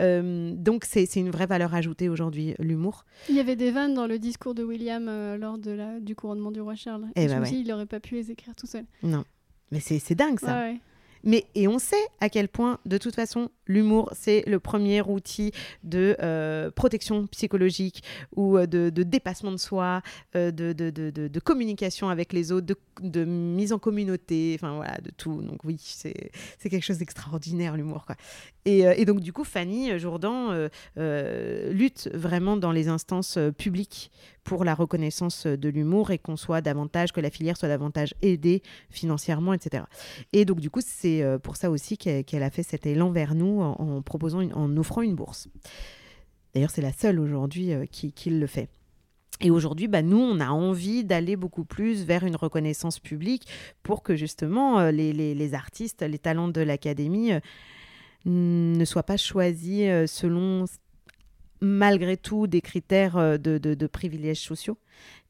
Euh, 0.00 0.52
donc 0.56 0.84
c'est 0.84 1.04
une 1.16 1.30
vraie 1.30 1.46
valeur 1.46 1.74
ajoutée 1.74 2.08
aujourd'hui, 2.08 2.54
l'humour. 2.58 3.04
Il 3.28 3.34
y 3.34 3.40
avait 3.40 3.56
des 3.56 3.70
vannes 3.70 3.94
dans 3.94 4.06
le 4.06 4.18
discours 4.18 4.54
de 4.54 4.62
William 4.62 5.06
euh, 5.08 5.36
lors 5.36 5.58
de 5.58 5.70
la, 5.72 6.00
du 6.00 6.14
couronnement 6.14 6.50
du 6.50 6.60
roi 6.60 6.74
Charles. 6.74 7.06
Eh 7.16 7.24
Et 7.24 7.28
je 7.28 7.34
me 7.34 7.40
ouais. 7.40 7.46
suis 7.46 7.56
dit, 7.56 7.62
il 7.62 7.68
n'aurait 7.68 7.86
pas 7.86 8.00
pu 8.00 8.14
les 8.14 8.30
écrire 8.30 8.54
tout 8.54 8.66
seul. 8.66 8.84
Non. 9.02 9.24
Mais 9.70 9.80
c'est 9.80 9.98
c'est 9.98 10.14
dingue 10.14 10.38
ça. 10.38 10.54
Ouais, 10.54 10.72
ouais. 10.72 10.80
Mais 11.24 11.46
et 11.54 11.68
on 11.68 11.78
sait 11.78 12.04
à 12.20 12.28
quel 12.28 12.48
point, 12.48 12.78
de 12.86 12.98
toute 12.98 13.14
façon, 13.14 13.50
l'humour 13.66 14.10
c'est 14.14 14.44
le 14.46 14.60
premier 14.60 15.02
outil 15.02 15.52
de 15.84 16.16
euh, 16.22 16.70
protection 16.70 17.26
psychologique 17.28 18.02
ou 18.34 18.58
euh, 18.58 18.66
de, 18.66 19.02
dépassement 19.02 19.52
de 19.52 19.56
soi, 19.56 20.02
euh, 20.36 20.50
de, 20.50 20.72
de, 20.72 21.40
communication 21.40 22.08
avec 22.08 22.32
les 22.32 22.52
autres, 22.52 22.74
de, 23.00 23.24
mise 23.24 23.72
en 23.72 23.78
communauté, 23.78 24.56
enfin 24.58 24.76
voilà, 24.76 24.98
de 24.98 25.10
tout. 25.10 25.42
Donc 25.42 25.64
oui, 25.64 25.76
c'est 25.78 26.30
quelque 26.62 26.84
chose 26.84 26.98
d'extraordinaire 26.98 27.76
l'humour. 27.76 28.06
Et, 28.64 28.86
euh, 28.86 28.94
et 28.96 29.04
donc 29.04 29.20
du 29.20 29.32
coup, 29.32 29.44
Fanny 29.44 29.98
Jourdan 29.98 30.50
euh, 30.52 30.68
euh, 30.98 31.72
lutte 31.72 32.08
vraiment 32.14 32.56
dans 32.56 32.72
les 32.72 32.88
instances 32.88 33.36
euh, 33.36 33.50
publiques 33.50 34.10
pour 34.44 34.64
la 34.64 34.74
reconnaissance 34.74 35.46
de 35.46 35.68
l'humour 35.68 36.10
et 36.10 36.18
qu'on 36.18 36.36
soit 36.36 36.60
davantage, 36.60 37.12
que 37.12 37.20
la 37.20 37.30
filière 37.30 37.56
soit 37.56 37.68
davantage 37.68 38.14
aidée 38.22 38.62
financièrement, 38.90 39.52
etc. 39.52 39.84
Et 40.32 40.44
donc, 40.44 40.60
du 40.60 40.70
coup, 40.70 40.80
c'est 40.84 41.22
euh, 41.22 41.38
pour 41.38 41.56
ça 41.56 41.70
aussi 41.70 41.96
qu'elle 41.96 42.42
a 42.42 42.50
fait 42.50 42.62
cet 42.62 42.86
élan 42.86 43.10
vers 43.10 43.34
nous 43.34 43.60
en, 43.60 44.02
proposant, 44.02 44.42
en 44.52 44.76
offrant 44.76 45.02
une 45.02 45.14
bourse. 45.14 45.48
D'ailleurs, 46.54 46.70
c'est 46.70 46.82
la 46.82 46.92
seule 46.92 47.18
aujourd'hui 47.18 47.72
euh, 47.72 47.86
qui, 47.86 48.30
le 48.30 48.46
fait. 48.46 48.68
Et 49.40 49.50
aujourd'hui, 49.50 49.88
bah, 49.88 50.02
nous, 50.02 50.18
on 50.18 50.38
a 50.40 50.50
envie 50.50 51.04
d'aller 51.04 51.36
beaucoup 51.36 51.64
plus 51.64 52.04
vers 52.04 52.24
une 52.24 52.36
reconnaissance 52.36 53.00
publique 53.00 53.48
pour 53.82 54.02
que 54.02 54.14
justement 54.14 54.78
euh, 54.78 54.90
les, 54.90 55.54
artistes, 55.54 56.02
les 56.02 56.18
talents 56.18 56.48
de 56.48 56.60
l'académie 56.60 57.32
euh, 57.32 57.40
ne 58.24 58.84
soient 58.84 59.02
pas 59.02 59.16
choisis 59.16 59.82
euh, 59.88 60.06
selon, 60.06 60.64
malgré 61.60 62.16
tout, 62.16 62.46
des 62.46 62.60
critères 62.60 63.16
euh, 63.16 63.36
de, 63.38 63.58
de- 63.58 63.86
privilèges 63.86 64.40
sociaux. 64.40 64.78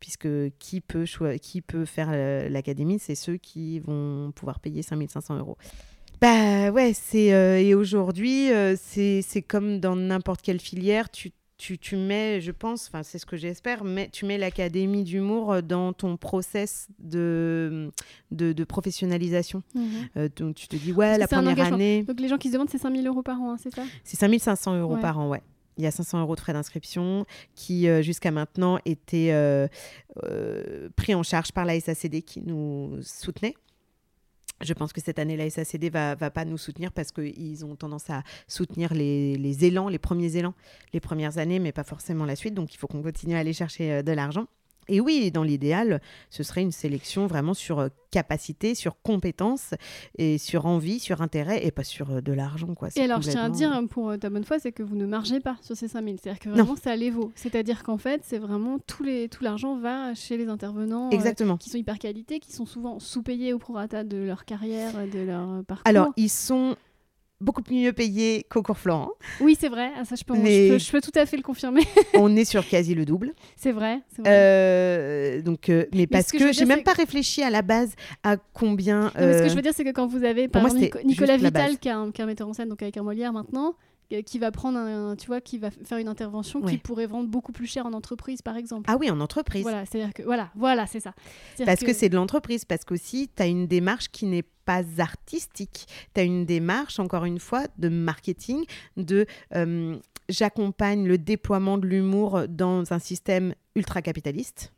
Puisque 0.01 0.29
qui 0.59 0.81
peut, 0.81 1.05
qui 1.41 1.61
peut 1.61 1.85
faire 1.85 2.09
euh, 2.13 2.49
l'académie, 2.49 2.99
c'est 2.99 3.15
ceux 3.15 3.37
qui 3.37 3.79
vont 3.79 4.33
pouvoir 4.35 4.59
payer 4.59 4.83
5500 4.83 5.39
euros. 5.39 5.57
Bah 6.21 6.71
ouais, 6.71 6.93
c'est 6.95 7.27
et 7.65 7.75
aujourd'hui 7.75 8.51
c'est 8.77 9.23
c'est 9.23 9.43
comme 9.43 9.81
dans 9.81 9.97
n'importe 9.97 10.41
quelle 10.41 10.61
filière, 10.61 11.11
tu, 11.11 11.33
tu, 11.63 11.79
tu 11.79 11.95
mets, 11.95 12.41
je 12.41 12.51
pense, 12.51 12.89
enfin 12.89 13.05
c'est 13.05 13.19
ce 13.19 13.25
que 13.25 13.37
j'espère, 13.37 13.85
mais 13.85 14.09
tu 14.11 14.27
mets 14.27 14.37
l'académie 14.37 15.05
d'humour 15.05 15.53
euh, 15.53 15.61
dans 15.63 15.93
ton 15.93 16.17
process 16.17 16.89
de 16.99 17.93
de, 18.33 18.53
de 18.53 18.65
professionnalisation. 18.65 19.63
Mhm. 19.77 19.85
Euh, 20.17 20.29
donc 20.35 20.57
tu 20.57 20.67
te 20.67 20.75
dis 20.75 20.91
ouais 20.93 21.19
la 21.19 21.29
première 21.29 21.61
année, 21.61 22.03
Donc, 22.03 22.19
les 22.19 22.27
gens 22.27 22.37
qui 22.37 22.49
se 22.49 22.55
demandent, 22.55 22.69
c'est 22.69 22.79
5000 22.79 23.07
euros 23.07 23.23
par 23.23 23.41
an, 23.41 23.53
hein, 23.53 23.57
c'est 23.63 23.73
ça? 23.73 23.85
C'est 24.03 24.17
5500 24.17 24.77
euros 24.81 24.95
Ouais. 24.97 25.01
par 25.01 25.21
an, 25.21 25.29
ouais. 25.29 25.41
Il 25.79 25.85
y 25.85 25.87
a 25.87 25.93
500 25.93 26.21
euros 26.21 26.35
de 26.35 26.41
frais 26.41 26.53
d'inscription 26.53 27.25
qui, 27.55 27.89
euh, 27.89 28.03
jusqu'à 28.03 28.33
maintenant, 28.33 28.79
étaient 28.85 29.31
euh, 29.31 29.69
pris 30.97 31.15
en 31.15 31.23
charge 31.23 31.53
par 31.53 31.65
la 31.65 31.79
SACD 31.79 32.23
qui 32.23 32.41
nous 32.43 32.99
soutenait. 33.03 33.55
Je 34.63 34.73
pense 34.75 34.93
que 34.93 35.01
cette 35.01 35.19
année, 35.19 35.37
la 35.37 35.51
SACD 35.51 35.91
va, 35.91 36.15
va 36.15 36.31
pas 36.31 36.45
nous 36.45 36.59
soutenir 36.59 36.93
parce 36.93 37.11
qu'ils 37.11 37.65
ont 37.65 37.75
tendance 37.75 38.09
à 38.11 38.23
soutenir 38.47 38.95
les, 38.95 39.65
élans, 39.65 39.89
les 39.89 39.99
premiers 39.99 40.37
élans, 40.37 40.55
les 40.93 41.01
premières 41.01 41.39
années, 41.39 41.59
mais 41.59 41.73
pas 41.73 41.85
forcément 41.85 42.25
la 42.25 42.37
suite. 42.37 42.55
Donc, 42.55 42.73
il 42.75 42.79
faut 42.79 42.87
qu'on 42.87 43.03
continue 43.03 43.35
à 43.35 43.39
aller 43.39 43.53
chercher 43.53 43.93
euh, 43.93 44.03
de 44.03 44.13
l'argent. 44.13 44.47
Et 44.89 45.01
oui, 45.01 45.31
dans 45.31 45.43
l'idéal, 45.43 46.01
ce 46.31 46.43
serait 46.43 46.63
une 46.63 46.73
sélection 46.73 47.27
vraiment 47.27 47.55
sur 47.55 47.79
euh, 47.79 47.89
capacité, 48.13 48.75
sur 48.75 49.01
compétence 49.03 49.75
et 50.19 50.39
sur 50.39 50.67
envie, 50.67 51.01
sur 51.01 51.23
intérêt 51.23 51.65
et 51.67 51.71
pas 51.71 51.83
sur 51.83 52.11
euh, 52.11 52.21
de 52.21 52.33
l'argent. 52.33 52.75
quoi. 52.75 52.89
Et 52.95 53.01
alors, 53.03 53.23
je 53.23 53.31
tiens 53.31 53.45
à 53.45 53.49
dire, 53.49 53.83
pour 53.91 54.11
euh, 54.11 54.17
ta 54.17 54.31
bonne 54.31 54.45
foi, 54.45 54.59
c'est 54.59 54.71
que 54.71 54.83
vous 54.83 54.95
ne 54.97 55.07
margez 55.07 55.41
pas 55.41 55.57
sur 55.63 55.77
ces 55.77 55.89
5000. 55.89 56.19
C'est-à-dire 56.23 56.41
que 56.41 56.49
vraiment, 56.51 56.77
ça 56.77 56.95
les 56.95 57.11
vaut. 57.11 57.33
C'est-à-dire 57.35 57.83
qu'en 57.83 57.99
fait, 57.99 58.23
c'est 58.25 58.39
vraiment 58.39 58.79
tout, 58.79 59.03
les, 59.03 59.29
tout 59.29 59.43
l'argent 59.43 59.77
va 59.77 60.15
chez 60.15 60.37
les 60.37 60.49
intervenants 60.49 61.09
euh, 61.09 61.15
Exactement. 61.15 61.57
qui 61.57 61.71
sont 61.71 61.79
hyper 61.79 61.99
qualité, 61.99 62.39
qui 62.39 62.53
sont 62.53 62.67
souvent 62.67 63.01
sous-payés 63.01 63.53
au 63.53 63.59
prorata 63.59 64.05
de 64.05 64.19
leur 64.19 64.45
carrière, 64.45 64.93
de 65.09 65.21
leur 65.21 65.65
parcours. 65.65 65.87
Alors, 65.87 66.13
ils 66.17 66.31
sont 66.31 66.77
beaucoup 67.43 67.63
mieux 67.71 67.93
payés 67.93 68.47
qu'au 68.49 68.63
cours 68.63 68.79
Florent. 68.79 69.11
oui, 69.41 69.57
c'est 69.59 69.69
vrai. 69.69 69.91
Ah, 69.99 70.05
ça, 70.05 70.15
je 70.17 70.25
peux, 70.25 70.35
Mais- 70.35 70.69
je, 70.69 70.73
peux, 70.73 70.79
je 70.79 70.91
peux 70.93 71.01
tout 71.01 71.19
à 71.19 71.27
fait 71.27 71.37
le 71.37 71.43
confirmer. 71.43 71.83
On 72.15 72.35
est 72.37 72.45
sur 72.45 72.67
quasi 72.67 72.95
le 72.95 73.05
double. 73.05 73.33
c'est 73.57 73.73
vrai. 73.73 74.01
Euh, 74.27 75.43
donc, 75.43 75.69
euh, 75.69 75.85
mais 75.95 76.07
parce 76.07 76.27
ce 76.29 76.33
que 76.33 76.39
je 76.39 76.45
que, 76.47 76.53
j'ai 76.53 76.65
même 76.65 76.83
pas 76.83 76.93
réfléchi 76.93 77.43
à 77.43 77.51
la 77.51 77.63
base 77.63 77.95
à 78.23 78.37
combien. 78.37 79.01
Non, 79.03 79.11
mais 79.17 79.33
ce 79.35 79.39
que 79.39 79.45
euh, 79.45 79.49
je 79.49 79.55
veux 79.55 79.63
dire, 79.63 79.73
c'est 79.75 79.85
que 79.85 79.91
quand 79.91 80.07
vous 80.07 80.25
avez, 80.25 80.49
par 80.49 80.63
Nico- 80.73 80.99
Nicolas 81.05 81.37
Vital, 81.37 81.79
qui 81.79 81.89
est, 81.89 81.93
un, 81.93 82.11
qui 82.11 82.21
est 82.21 82.25
un 82.25 82.27
metteur 82.27 82.49
en 82.49 82.53
scène, 82.53 82.69
donc 82.69 82.83
avec 82.83 82.97
un 82.97 83.03
Molière 83.03 83.33
maintenant, 83.33 83.69
euh, 83.71 83.73
qui 84.21 84.39
va 84.39 84.51
prendre 84.51 84.79
un, 84.79 85.17
tu 85.17 85.27
vois, 85.27 85.41
qui 85.41 85.59
va 85.59 85.71
faire 85.71 85.99
une 85.99 86.09
intervention 86.09 86.61
qui 86.61 86.79
pourrait 86.79 87.07
vendre 87.07 87.29
beaucoup 87.29 87.53
plus 87.53 87.67
cher 87.67 87.87
en 87.87 87.93
entreprise, 87.93 88.43
par 88.43 88.57
exemple. 88.57 88.91
Ah 88.93 88.97
oui, 88.99 89.11
en 89.11 89.21
entreprise. 89.21 89.63
Voilà, 89.63 89.87
c'est-à-dire 89.87 90.13
que 90.13 90.23
voilà, 90.23 90.51
voilà, 90.55 90.87
c'est 90.87 91.01
ça. 91.01 91.15
Parce 91.65 91.81
que, 91.81 91.93
c'est 91.93 92.09
de 92.09 92.17
l'entreprise, 92.17 92.65
parce 92.65 92.85
qu'aussi, 92.85 93.31
tu 93.35 93.43
as 93.43 93.47
une 93.47 93.67
démarche 93.67 94.09
qui 94.09 94.27
n'est 94.27 94.45
pas 94.65 94.83
artistique. 94.99 95.87
Tu 96.15 96.21
as 96.21 96.25
une 96.25 96.45
démarche, 96.45 96.99
encore 96.99 97.25
une 97.25 97.39
fois, 97.39 97.65
de 97.79 97.89
marketing, 97.89 98.65
de 98.97 99.27
euh, 99.55 99.97
j'accompagne 100.29 101.07
le 101.07 101.19
déploiement 101.19 101.79
de 101.79 101.87
l'humour 101.87 102.49
dans 102.49 102.93
un 102.93 102.99
système 102.99 103.55
ultra-capitaliste. 103.75 104.73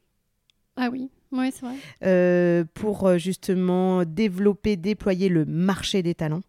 Ah 0.76 0.88
oui, 0.90 1.10
oui, 1.30 1.52
c'est 1.52 1.64
vrai. 1.64 1.76
euh, 2.04 2.64
pour 2.74 3.06
euh, 3.06 3.18
justement 3.18 4.04
développer, 4.04 4.76
déployer 4.76 5.28
le 5.28 5.44
marché 5.44 6.02
des 6.02 6.14
talents. 6.14 6.42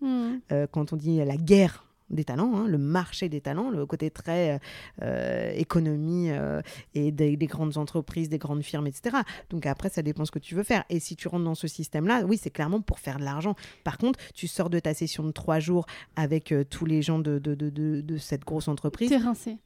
Hmm. 0.00 0.38
Euh, 0.50 0.66
quand 0.70 0.92
on 0.92 0.96
dit 0.96 1.18
la 1.18 1.36
guerre 1.36 1.84
des 2.12 2.24
talents, 2.24 2.52
hein, 2.56 2.66
le 2.68 2.78
marché 2.78 3.28
des 3.28 3.40
talents, 3.40 3.70
le 3.70 3.86
côté 3.86 4.10
très 4.10 4.60
euh, 5.02 5.50
économie 5.54 6.30
euh, 6.30 6.60
et 6.94 7.10
des, 7.12 7.36
des 7.36 7.46
grandes 7.46 7.78
entreprises, 7.78 8.28
des 8.28 8.38
grandes 8.38 8.62
firmes, 8.62 8.86
etc. 8.86 9.16
Donc 9.50 9.66
après, 9.66 9.88
ça 9.88 10.02
dépend 10.02 10.24
ce 10.24 10.30
que 10.30 10.38
tu 10.38 10.54
veux 10.54 10.62
faire. 10.62 10.84
Et 10.90 11.00
si 11.00 11.16
tu 11.16 11.28
rentres 11.28 11.44
dans 11.44 11.54
ce 11.54 11.66
système-là, 11.68 12.22
oui, 12.26 12.38
c'est 12.40 12.50
clairement 12.50 12.80
pour 12.80 12.98
faire 12.98 13.18
de 13.18 13.24
l'argent. 13.24 13.54
Par 13.84 13.98
contre, 13.98 14.18
tu 14.34 14.46
sors 14.46 14.70
de 14.70 14.78
ta 14.78 14.94
session 14.94 15.24
de 15.24 15.30
trois 15.32 15.58
jours 15.58 15.86
avec 16.16 16.52
euh, 16.52 16.64
tous 16.64 16.84
les 16.86 17.02
gens 17.02 17.18
de, 17.18 17.38
de, 17.38 17.54
de, 17.54 17.70
de- 17.70 18.00
de 18.00 18.16
cette 18.18 18.44
grosse 18.44 18.68
entreprise, 18.68 19.08
T'es 19.08 19.16
rincé. 19.16 19.56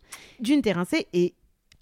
d'une, 0.41 0.63
t'es 0.63 0.73
rincé, 0.73 1.07
et 1.13 1.35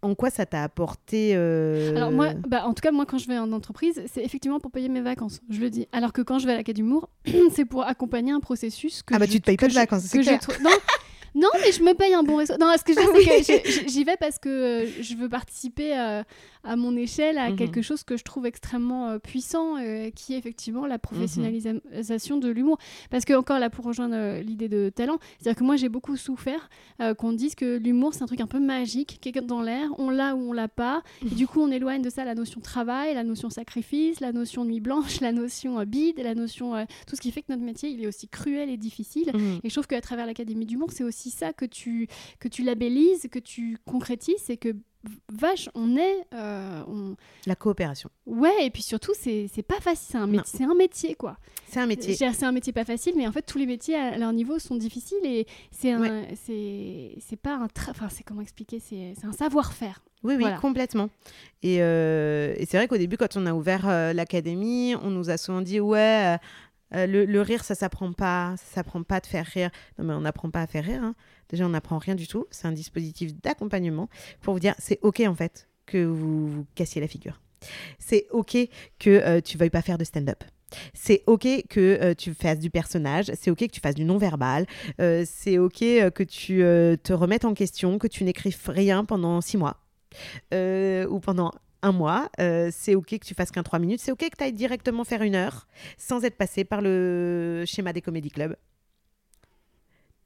en 0.04 0.14
quoi 0.14 0.30
ça 0.30 0.44
t'a 0.46 0.62
apporté 0.62 1.32
euh, 1.34 1.96
Alors 1.96 2.12
moi, 2.12 2.28
bah, 2.46 2.64
en 2.66 2.74
tout 2.74 2.80
cas, 2.82 2.92
moi, 2.92 3.06
quand 3.06 3.18
je 3.18 3.26
vais 3.26 3.38
en 3.38 3.50
entreprise, 3.52 4.02
c'est 4.12 4.22
effectivement 4.22 4.60
pour 4.60 4.70
payer 4.70 4.88
mes 4.88 5.00
vacances, 5.00 5.40
je 5.50 5.60
le 5.60 5.70
dis. 5.70 5.88
Alors 5.92 6.12
que 6.12 6.22
quand 6.22 6.38
je 6.38 6.46
vais 6.46 6.52
à 6.52 6.56
l'Académie 6.56 6.88
d'humour, 6.88 7.08
c'est 7.54 7.64
pour 7.64 7.84
accompagner 7.84 8.32
un 8.32 8.40
processus 8.40 9.02
que 9.02 9.14
Ah 9.14 9.18
bah 9.18 9.26
je- 9.26 9.32
tu 9.32 9.40
te 9.40 9.46
payes 9.46 9.56
pas 9.56 9.68
de 9.68 9.72
vacances, 9.72 10.02
c'est 10.02 10.18
que 10.18 10.24
je 10.24 10.30
Non, 10.62 10.70
Non, 11.34 11.48
mais 11.62 11.72
je 11.72 11.82
me 11.82 11.94
paye 11.94 12.14
un 12.14 12.22
bon 12.22 12.36
resto. 12.36 12.54
Non, 12.60 12.68
ce 12.78 12.84
que 12.84 12.92
je 12.92 12.98
que 13.84 13.88
j'y 13.90 14.04
vais 14.04 14.16
parce 14.18 14.38
que 14.38 14.48
euh, 14.48 14.86
je 15.02 15.14
veux 15.16 15.28
participer 15.28 15.98
euh, 15.98 16.22
à 16.62 16.76
mon 16.76 16.96
échelle 16.96 17.38
à 17.38 17.50
Mhm. 17.50 17.56
quelque 17.56 17.82
chose 17.82 18.04
que 18.04 18.16
je 18.16 18.22
trouve 18.24 18.46
extrêmement 18.46 19.08
euh, 19.10 19.18
puissant, 19.18 19.76
euh, 19.78 20.10
qui 20.10 20.34
est 20.34 20.38
effectivement 20.38 20.86
la 20.86 20.98
professionnalisation 20.98 22.38
de 22.38 22.48
l'humour. 22.48 22.78
Parce 23.10 23.24
que, 23.24 23.32
encore 23.34 23.58
là, 23.58 23.70
pour 23.70 23.84
rejoindre 23.84 24.40
l'idée 24.40 24.68
de 24.68 24.90
talent, 24.94 25.18
c'est-à-dire 25.40 25.58
que 25.58 25.64
moi, 25.64 25.76
j'ai 25.76 25.88
beaucoup 25.88 26.16
souffert 26.16 26.68
euh, 27.00 27.14
qu'on 27.14 27.32
dise 27.32 27.54
que 27.54 27.76
l'humour, 27.76 28.14
c'est 28.14 28.22
un 28.22 28.26
truc 28.26 28.40
un 28.40 28.46
peu 28.46 28.60
magique, 28.60 29.18
qui 29.20 29.28
est 29.28 29.40
dans 29.40 29.62
l'air, 29.62 29.88
on 29.98 30.10
l'a 30.10 30.34
ou 30.36 30.50
on 30.50 30.52
l'a 30.52 30.68
pas. 30.68 31.02
Et 31.24 31.34
du 31.34 31.46
coup, 31.46 31.60
on 31.60 31.70
éloigne 31.70 32.02
de 32.02 32.10
ça 32.10 32.24
la 32.24 32.34
notion 32.34 32.60
travail, 32.60 33.14
la 33.14 33.24
notion 33.24 33.50
sacrifice, 33.50 34.20
la 34.20 34.32
notion 34.32 34.64
nuit 34.64 34.80
blanche, 34.80 35.20
la 35.20 35.32
notion 35.32 35.82
bide, 35.84 36.20
la 36.22 36.34
notion. 36.34 36.74
euh, 36.76 36.84
tout 37.06 37.16
ce 37.16 37.20
qui 37.20 37.30
fait 37.32 37.42
que 37.42 37.50
notre 37.52 37.62
métier, 37.64 37.90
il 37.90 38.02
est 38.02 38.06
aussi 38.06 38.28
cruel 38.28 38.70
et 38.70 38.76
difficile. 38.76 39.30
Mhm. 39.34 39.60
Et 39.62 39.68
je 39.68 39.74
trouve 39.74 39.86
qu'à 39.86 40.00
travers 40.00 40.26
l'Académie 40.26 40.66
d'humour, 40.66 40.90
c'est 40.92 41.04
aussi 41.04 41.23
ça 41.30 41.52
que 41.52 41.64
tu, 41.64 42.08
que 42.38 42.48
tu 42.48 42.62
labellises, 42.62 43.28
que 43.30 43.38
tu 43.38 43.78
concrétises, 43.86 44.36
c'est 44.44 44.56
que 44.56 44.74
vache, 45.30 45.68
on 45.74 45.96
est... 45.98 46.24
euh, 46.32 46.82
on... 46.88 47.14
La 47.46 47.54
coopération. 47.56 48.08
Ouais, 48.24 48.64
et 48.64 48.70
puis 48.70 48.80
surtout, 48.82 49.12
c'est 49.14 49.48
pas 49.66 49.78
facile, 49.80 50.08
c'est 50.12 50.18
un, 50.18 50.26
métier- 50.26 50.58
c'est 50.58 50.64
un 50.64 50.74
métier, 50.74 51.14
quoi. 51.14 51.36
C'est 51.68 51.80
un 51.80 51.86
métier. 51.86 52.14
C'est 52.14 52.42
un 52.44 52.52
métier 52.52 52.72
pas 52.72 52.84
facile, 52.86 53.12
mais 53.16 53.26
en 53.26 53.32
fait, 53.32 53.42
tous 53.42 53.58
les 53.58 53.66
métiers 53.66 53.96
à 53.96 54.16
leur 54.16 54.32
niveau 54.32 54.58
sont 54.58 54.76
difficiles 54.76 55.18
et 55.24 55.46
c'est. 55.70 55.94
Ouais. 55.94 56.34
c'est 56.36 57.36
pas 57.36 57.56
un... 57.56 57.68
Enfin, 57.90 58.08
c'est 58.08 58.22
comment 58.22 58.40
expliquer 58.40 58.78
C'est 58.80 59.14
c'est 59.20 59.26
un 59.26 59.32
savoir-faire. 59.32 60.02
Oui, 60.22 60.34
oui, 60.36 60.40
Voilà. 60.40 60.56
complètement. 60.56 61.10
Et, 61.62 61.82
euh, 61.82 62.54
et 62.56 62.64
c'est 62.64 62.78
vrai 62.78 62.88
qu'au 62.88 62.96
début, 62.96 63.18
quand 63.18 63.36
on 63.36 63.44
a 63.44 63.52
ouvert 63.52 63.86
euh, 63.86 64.14
l'académie, 64.14 64.94
on 65.02 65.10
nous 65.10 65.28
a 65.28 65.36
souvent 65.36 65.60
dit 65.60 65.80
ouais, 65.80 66.38
euh, 66.94 67.06
le, 67.06 67.40
rire, 67.40 67.64
ça 67.64 67.74
s'apprend 67.74 68.12
pas, 68.12 68.54
ça 68.56 68.76
s'apprend 68.76 69.02
pas 69.02 69.20
de 69.20 69.26
faire 69.26 69.46
rire. 69.46 69.70
Non, 69.98 70.04
mais 70.04 70.14
on 70.14 70.20
n'apprend 70.20 70.50
pas 70.50 70.62
à 70.62 70.66
faire 70.66 70.84
rire. 70.84 71.02
hein. 71.02 71.14
Déjà, 71.48 71.66
on 71.66 71.70
n'apprend 71.70 71.98
rien 71.98 72.14
du 72.14 72.26
tout. 72.26 72.46
C'est 72.50 72.66
un 72.66 72.72
dispositif 72.72 73.34
d'accompagnement 73.40 74.08
pour 74.40 74.54
vous 74.54 74.60
dire 74.60 74.74
c'est 74.78 74.98
ok 75.02 75.20
en 75.20 75.34
fait 75.34 75.68
que 75.86 76.04
vous 76.04 76.48
vous 76.48 76.66
cassiez 76.74 77.00
la 77.00 77.08
figure. 77.08 77.40
C'est 77.98 78.26
ok 78.30 78.56
que 78.98 79.10
euh, 79.10 79.40
tu 79.40 79.58
veuilles 79.58 79.70
pas 79.70 79.82
faire 79.82 79.98
de 79.98 80.04
stand-up. 80.04 80.44
C'est 80.92 81.22
ok 81.26 81.46
que 81.68 81.98
euh, 82.02 82.14
tu 82.14 82.34
fasses 82.34 82.58
du 82.58 82.68
personnage, 82.68 83.30
c'est 83.34 83.50
ok 83.50 83.58
que 83.58 83.72
tu 83.72 83.80
fasses 83.80 83.94
du 83.94 84.04
non-verbal, 84.04 84.66
euh, 85.00 85.24
c'est 85.26 85.58
ok 85.58 85.78
que 85.78 86.22
tu 86.22 86.58
te 87.02 87.12
remettes 87.12 87.44
en 87.44 87.54
question, 87.54 87.98
que 87.98 88.08
tu 88.08 88.24
n'écrives 88.24 88.58
rien 88.66 89.04
pendant 89.04 89.40
six 89.40 89.56
mois 89.56 89.76
ou 90.52 91.20
pendant 91.20 91.52
un 91.84 91.92
mois. 91.92 92.30
Euh, 92.40 92.70
c'est 92.72 92.94
ok 92.94 93.18
que 93.18 93.24
tu 93.24 93.34
fasses 93.34 93.50
qu'un 93.50 93.62
trois 93.62 93.78
minutes, 93.78 94.00
c'est 94.00 94.12
ok 94.12 94.18
que 94.30 94.36
tu 94.36 94.44
ailles 94.44 94.52
directement 94.52 95.04
faire 95.04 95.22
une 95.22 95.34
heure 95.34 95.68
sans 95.96 96.24
être 96.24 96.36
passé 96.36 96.64
par 96.64 96.80
le 96.80 97.64
schéma 97.66 97.92
des 97.92 98.02
comédie 98.02 98.30
clubs. 98.30 98.56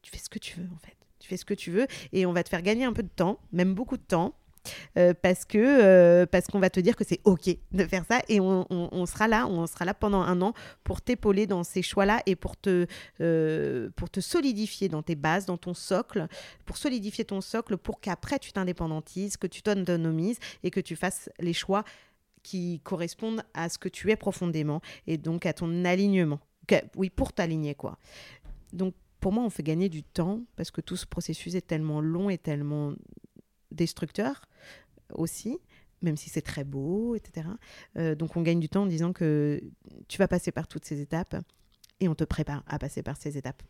Tu 0.03 0.11
fais 0.11 0.19
ce 0.19 0.31
que 0.31 0.39
tu 0.39 0.59
veux 0.61 0.69
en 0.73 0.79
fait. 0.79 0.97
Tu 1.19 1.29
fais 1.29 1.37
ce 1.37 1.45
que 1.45 1.55
tu 1.55 1.71
veux 1.71 1.87
et 2.13 2.25
on 2.27 2.33
va 2.33 2.43
te 2.43 2.49
faire 2.49 2.63
gagner 2.63 2.85
un 2.85 2.93
peu 2.93 3.03
de 3.03 3.09
temps, 3.09 3.41
même 3.53 3.75
beaucoup 3.75 3.97
de 3.97 4.03
temps. 4.03 4.35
Euh, 4.97 5.15
parce 5.21 5.45
que 5.45 5.59
euh, 5.59 6.27
parce 6.27 6.47
qu'on 6.47 6.59
va 6.59 6.71
te 6.71 6.81
dire 6.81 6.97
que 6.97 7.05
c'est 7.05 7.21
ok 7.25 7.57
de 7.73 7.85
faire 7.85 8.05
ça 8.05 8.21
et 8.29 8.41
on, 8.41 8.67
on- 8.71 9.07
sera 9.07 9.29
là 9.29 9.47
on 9.47 9.67
sera 9.67 9.85
là 9.85 9.95
pendant 9.95 10.21
un 10.23 10.41
an 10.43 10.53
pour 10.85 11.01
t'épauler 11.01 11.47
dans 11.47 11.65
ces 11.65 11.83
choix 11.83 12.05
là 12.07 12.23
et 12.27 12.37
pour 12.37 12.57
te 12.57 12.87
euh, 13.21 13.91
pour 13.97 14.11
te 14.11 14.21
solidifier 14.21 14.89
dans 14.89 15.03
tes 15.03 15.15
bases 15.15 15.47
dans 15.47 15.57
ton 15.57 15.75
socle 15.75 16.27
pour 16.67 16.77
solidifier 16.77 17.25
ton 17.25 17.41
socle 17.41 17.77
pour 17.77 18.01
qu'après 18.01 18.39
tu 18.39 18.53
t'indépendantises 18.53 19.37
que 19.37 19.47
tu 19.47 19.63
t'autonomises 19.63 20.39
et 20.63 20.71
que 20.71 20.81
tu 20.81 20.97
fasses 20.97 21.31
les 21.41 21.53
choix 21.53 21.85
qui 22.43 22.81
correspondent 22.85 23.43
à 23.55 23.69
ce 23.69 23.79
que 23.79 23.89
tu 23.89 24.11
es 24.11 24.17
profondément 24.17 24.81
et 25.07 25.19
donc 25.19 25.45
à 25.47 25.53
ton 25.53 25.85
alignement. 25.85 26.41
Oui 26.97 27.09
pour 27.11 27.33
t'aligner 27.33 27.75
quoi. 27.75 27.99
Donc 28.73 28.95
pour 29.21 29.33
moi 29.33 29.43
on 29.43 29.51
fait 29.51 29.63
gagner 29.63 29.89
du 29.89 30.03
temps 30.03 30.41
parce 30.57 30.71
que 30.71 30.81
tout 30.81 30.97
ce 30.97 31.07
processus 31.07 31.55
est 31.55 31.67
tellement 31.67 32.01
long 32.01 32.31
et 32.31 32.39
tellement 32.39 32.93
destructeur 33.71 34.49
aussi, 35.13 35.59
même 36.03 36.17
si 36.17 36.31
c'est 36.31 36.43
très 36.43 36.65
beau, 36.65 37.15
etc. 37.15 37.49
Euh, 37.97 38.15
donc 38.15 38.37
on 38.37 38.43
gagne 38.43 38.61
du 38.61 38.69
temps 38.69 38.83
en 38.83 38.87
disant 38.87 39.13
que 39.13 39.63
tu 40.09 40.19
vas 40.19 40.29
passer 40.29 40.53
par 40.53 40.69
toutes 40.69 40.85
ces 40.85 41.01
étapes 41.01 41.37
et 42.01 42.09
on 42.09 42.15
te 42.15 42.25
prépare 42.25 42.63
à 42.67 42.79
passer 42.79 43.03
par 43.03 43.17
ces 43.17 43.37
étapes. 43.37 43.63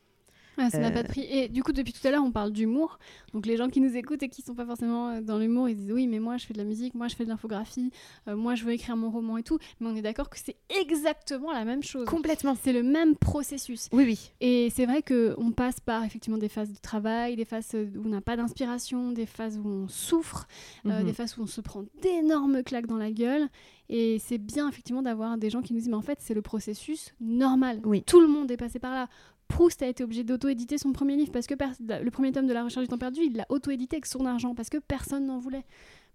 Ah, 0.59 0.71
ça 0.71 0.79
n'a 0.79 0.89
Euh. 0.89 0.91
pas 0.91 1.03
de 1.03 1.09
prix. 1.09 1.23
Et 1.31 1.49
du 1.49 1.63
coup, 1.63 1.73
depuis 1.73 1.93
tout 1.93 2.07
à 2.07 2.11
l'heure, 2.11 2.25
on 2.25 2.33
parle 2.33 2.53
d'humour. 2.53 2.99
Donc, 3.33 3.47
les 3.47 3.57
gens 3.57 3.69
qui 3.69 3.81
nous 3.81 3.97
écoutent 3.97 4.23
et 4.23 4.29
qui 4.29 4.43
sont 4.43 4.55
pas 4.55 4.67
forcément 4.67 5.09
euh, 5.11 5.21
dans 5.21 5.39
l'humour, 5.39 5.69
ils 5.69 5.77
disent 5.77 5.93
oui, 5.93 6.07
mais 6.07 6.19
moi, 6.19 6.37
je 6.37 6.47
fais 6.47 6.53
de 6.55 6.59
la 6.59 6.65
musique, 6.65 6.95
moi, 6.95 7.09
je 7.09 7.15
fais 7.17 7.25
de 7.25 7.29
l'infographie, 7.29 7.91
euh, 8.27 8.37
moi, 8.37 8.55
je 8.55 8.65
veux 8.65 8.73
écrire 8.73 8.97
mon 8.97 9.11
roman 9.11 9.37
et 9.39 9.43
tout. 9.43 9.59
Mais 9.81 9.89
on 9.89 9.95
est 9.97 10.03
d'accord 10.03 10.29
que 10.31 10.39
c'est 10.39 10.57
exactement 10.81 11.53
la 11.53 11.65
même 11.65 11.83
chose. 11.83 12.07
Complètement. 12.07 12.57
C'est 12.61 12.73
le 12.73 12.83
même 12.83 13.15
processus. 13.17 13.89
Oui, 13.93 14.05
oui. 14.05 14.31
Et 14.41 14.71
c'est 14.75 14.87
vrai 14.87 15.03
qu'on 15.03 15.53
passe 15.53 15.81
par 15.81 16.05
effectivement 16.05 16.39
des 16.39 16.49
phases 16.49 16.73
de 16.73 16.79
travail, 16.79 17.37
des 17.37 17.45
phases 17.45 17.71
euh, 17.75 17.87
où 17.97 18.03
on 18.07 18.09
n'a 18.09 18.21
pas 18.21 18.37
d'inspiration, 18.37 19.13
des 19.13 19.27
phases 19.27 19.59
où 19.59 19.67
on 19.69 19.89
souffre, 19.89 20.47
euh, 20.87 21.01
Mhm. 21.01 21.07
des 21.07 21.13
phases 21.13 21.37
où 21.39 21.43
on 21.43 21.47
se 21.47 21.61
prend 21.61 21.85
d'énormes 22.03 22.63
claques 22.63 22.87
dans 22.87 22.97
la 22.97 23.11
gueule. 23.13 23.49
Et 23.91 24.19
c'est 24.19 24.39
bien 24.39 24.69
effectivement 24.69 25.01
d'avoir 25.03 25.39
des 25.39 25.49
gens 25.49 25.63
qui 25.63 25.73
nous 25.73 25.79
disent 25.79 25.89
mais 25.89 25.95
en 25.95 26.03
fait 26.03 26.19
c'est 26.21 26.35
le 26.35 26.43
processus 26.43 27.15
normal. 27.21 27.81
Oui. 27.85 28.03
Tout 28.03 28.21
le 28.21 28.27
monde 28.29 28.51
est 28.51 28.57
passé 28.59 28.79
par 28.79 28.93
là. 28.93 29.09
Proust 29.49 29.83
a 29.83 29.87
été 29.87 30.05
obligé 30.05 30.25
d'auto-éditer 30.25 30.79
son 30.79 30.93
premier 30.93 31.17
livre 31.17 31.33
parce 31.33 31.47
que 31.47 31.55
le 31.55 32.11
premier 32.11 32.33
tome 32.33 32.47
de 32.47 32.53
La 32.53 32.65
recherche 32.65 32.85
du 32.85 32.89
temps 32.89 32.99
perdu, 32.99 33.21
il 33.23 33.37
l'a 33.37 33.47
auto-édité 33.49 33.97
avec 33.97 34.07
son 34.07 34.27
argent 34.27 34.55
parce 34.55 34.69
que 34.69 34.79
personne 34.79 35.27
n'en 35.27 35.39
voulait. 35.39 35.65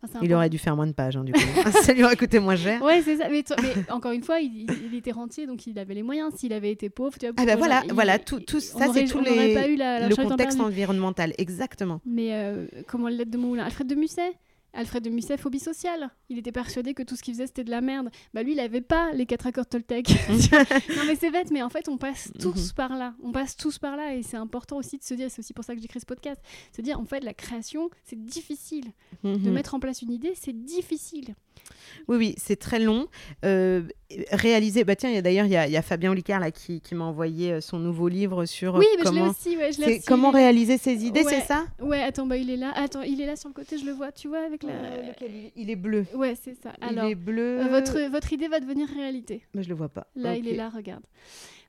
Enfin, 0.03 0.19
Il 0.21 0.33
aurait 0.33 0.49
dû 0.49 0.57
faire 0.57 0.75
moins 0.75 0.85
de 0.87 0.91
pages, 0.91 1.15
hein, 1.15 1.23
du 1.23 1.31
coup. 1.31 1.39
ça 1.83 1.93
lui 1.93 2.03
aurait 2.03 2.17
coûté 2.17 2.39
moins 2.39 2.57
cher. 2.57 2.81
Ouais, 2.81 3.01
c'est 3.01 3.17
ça. 3.17 3.29
Mais, 3.29 3.43
encore 3.89 4.11
une 4.11 4.23
fois, 4.23 4.39
il, 4.39 4.67
était 4.93 5.11
rentier, 5.11 5.47
donc 5.47 5.65
il 5.65 5.79
avait 5.79 5.93
les 5.93 6.03
moyens. 6.03 6.33
S'il 6.35 6.51
avait 6.51 6.71
été 6.71 6.89
pauvre, 6.89 7.17
tu 7.17 7.25
vois. 7.25 7.35
Ah 7.37 7.45
bah 7.45 7.55
voilà, 7.55 7.75
genre, 7.75 7.85
il- 7.85 7.93
voilà, 7.93 8.19
tout, 8.19 8.41
tout 8.41 8.59
ça, 8.59 8.87
c'est 8.93 9.05
n'aurait 9.15 9.47
les... 9.47 9.53
pas 9.53 9.67
eu 9.67 9.75
la, 9.77 9.99
la 10.01 10.09
le 10.09 10.15
contexte 10.15 10.59
environnemental, 10.59 11.33
exactement. 11.37 12.01
Mais 12.05 12.33
euh, 12.33 12.67
comment 12.85 13.07
lettre 13.07 13.31
de 13.31 13.37
Moulin 13.37 13.63
Alfred 13.63 13.87
de 13.87 13.95
Musset 13.95 14.33
Alfred 14.73 15.03
de 15.03 15.09
Musset, 15.09 15.37
phobie 15.37 15.59
sociale. 15.59 16.09
Il 16.29 16.37
était 16.39 16.51
persuadé 16.51 16.93
que 16.93 17.03
tout 17.03 17.15
ce 17.15 17.21
qu'il 17.23 17.33
faisait, 17.35 17.45
c'était 17.47 17.63
de 17.63 17.69
la 17.69 17.81
merde. 17.81 18.09
Bah 18.33 18.41
lui, 18.43 18.53
il 18.53 18.59
avait 18.59 18.81
pas 18.81 19.11
les 19.13 19.25
quatre 19.27 19.45
accords 19.47 19.67
Toltec. 19.67 20.07
non 20.29 21.03
mais 21.05 21.15
c'est 21.15 21.29
bête, 21.31 21.51
mais 21.51 21.61
en 21.61 21.69
fait, 21.69 21.87
on 21.89 21.97
passe 21.97 22.31
tous 22.39 22.69
Mhm. 22.69 22.73
par 22.75 22.95
là. 22.97 23.13
On 23.23 23.31
passe 23.31 23.55
tous 23.55 23.77
par 23.77 23.95
là 23.97 24.15
et 24.15 24.23
c'est 24.23 24.37
important 24.37 24.77
aussi 24.77 24.97
de 24.97 25.03
se 25.03 25.13
dire, 25.13 25.29
c'est 25.29 25.39
aussi 25.39 25.53
pour 25.53 25.63
ça 25.63 25.75
que 25.75 25.81
j'écris 25.81 25.99
ce 25.99 26.05
podcast, 26.05 26.41
se 26.75 26.81
dire, 26.81 26.99
en 26.99 27.05
fait, 27.05 27.19
la 27.21 27.33
création, 27.33 27.89
c'est 28.03 28.19
difficile. 28.23 28.91
De 29.23 29.29
Mhm. 29.37 29.51
mettre 29.51 29.75
en 29.75 29.79
place 29.79 30.01
une 30.01 30.11
idée, 30.11 30.33
c'est 30.35 30.53
difficile. 30.65 31.35
Oui, 32.09 32.17
oui, 32.17 32.35
c'est 32.37 32.57
très 32.57 32.79
long. 32.79 33.07
Euh, 33.45 33.83
réaliser, 34.31 34.83
bah 34.83 34.95
tiens, 34.95 35.09
il 35.09 35.15
y 35.15 35.17
a 35.17 35.21
d'ailleurs, 35.21 35.45
il 35.45 35.51
y 35.53 35.55
a, 35.55 35.67
il 35.67 35.71
y 35.71 35.77
a 35.77 35.81
Fabien 35.81 36.11
Olicard 36.11 36.39
là, 36.41 36.51
qui, 36.51 36.81
qui 36.81 36.95
m'a 36.95 37.05
envoyé 37.05 37.53
euh, 37.53 37.61
son 37.61 37.79
nouveau 37.79 38.09
livre 38.09 38.45
sur 38.45 38.75
euh, 38.75 38.79
mais 38.79 38.85
je 38.99 39.03
comment, 39.03 39.29
aussi, 39.29 39.55
ouais, 39.55 39.71
je 39.71 40.05
comment 40.05 40.31
réaliser 40.31 40.77
ses 40.77 41.05
idées, 41.05 41.23
Ouais. 41.23 41.39
c'est 41.39 41.45
ça? 41.47 41.65
Ouais, 41.79 42.01
attends, 42.01 42.25
bah 42.25 42.35
il 42.35 42.49
est 42.49 42.57
là. 42.57 42.73
Attends, 42.75 43.03
il 43.03 43.21
est 43.21 43.25
là 43.25 43.37
sur 43.37 43.47
le 43.49 43.53
côté, 43.53 43.77
je 43.77 43.85
le 43.85 43.93
vois, 43.93 44.11
tu 44.11 44.27
vois, 44.27 44.39
avec 44.45 44.63
la... 44.63 44.71
Euh, 44.73 45.07
lequel 45.11 45.31
il, 45.55 45.69
est- 45.69 45.75
bleu. 45.77 46.05
Ouais, 46.13 46.35
c'est 46.41 46.55
ça. 46.61 46.73
Alors, 46.81 47.05
il 47.05 47.11
est 47.11 47.15
bleu. 47.15 47.59
euh, 47.61 47.69
votre, 47.69 48.09
votre 48.11 48.33
idée 48.33 48.49
va 48.49 48.59
devenir 48.59 48.87
réalité. 48.89 49.43
Bah, 49.53 49.61
je 49.61 49.69
le 49.69 49.75
vois 49.75 49.89
pas. 49.89 50.07
Là, 50.17 50.35
il 50.35 50.47
est 50.47 50.55
là, 50.55 50.69
regarde. 50.69 51.03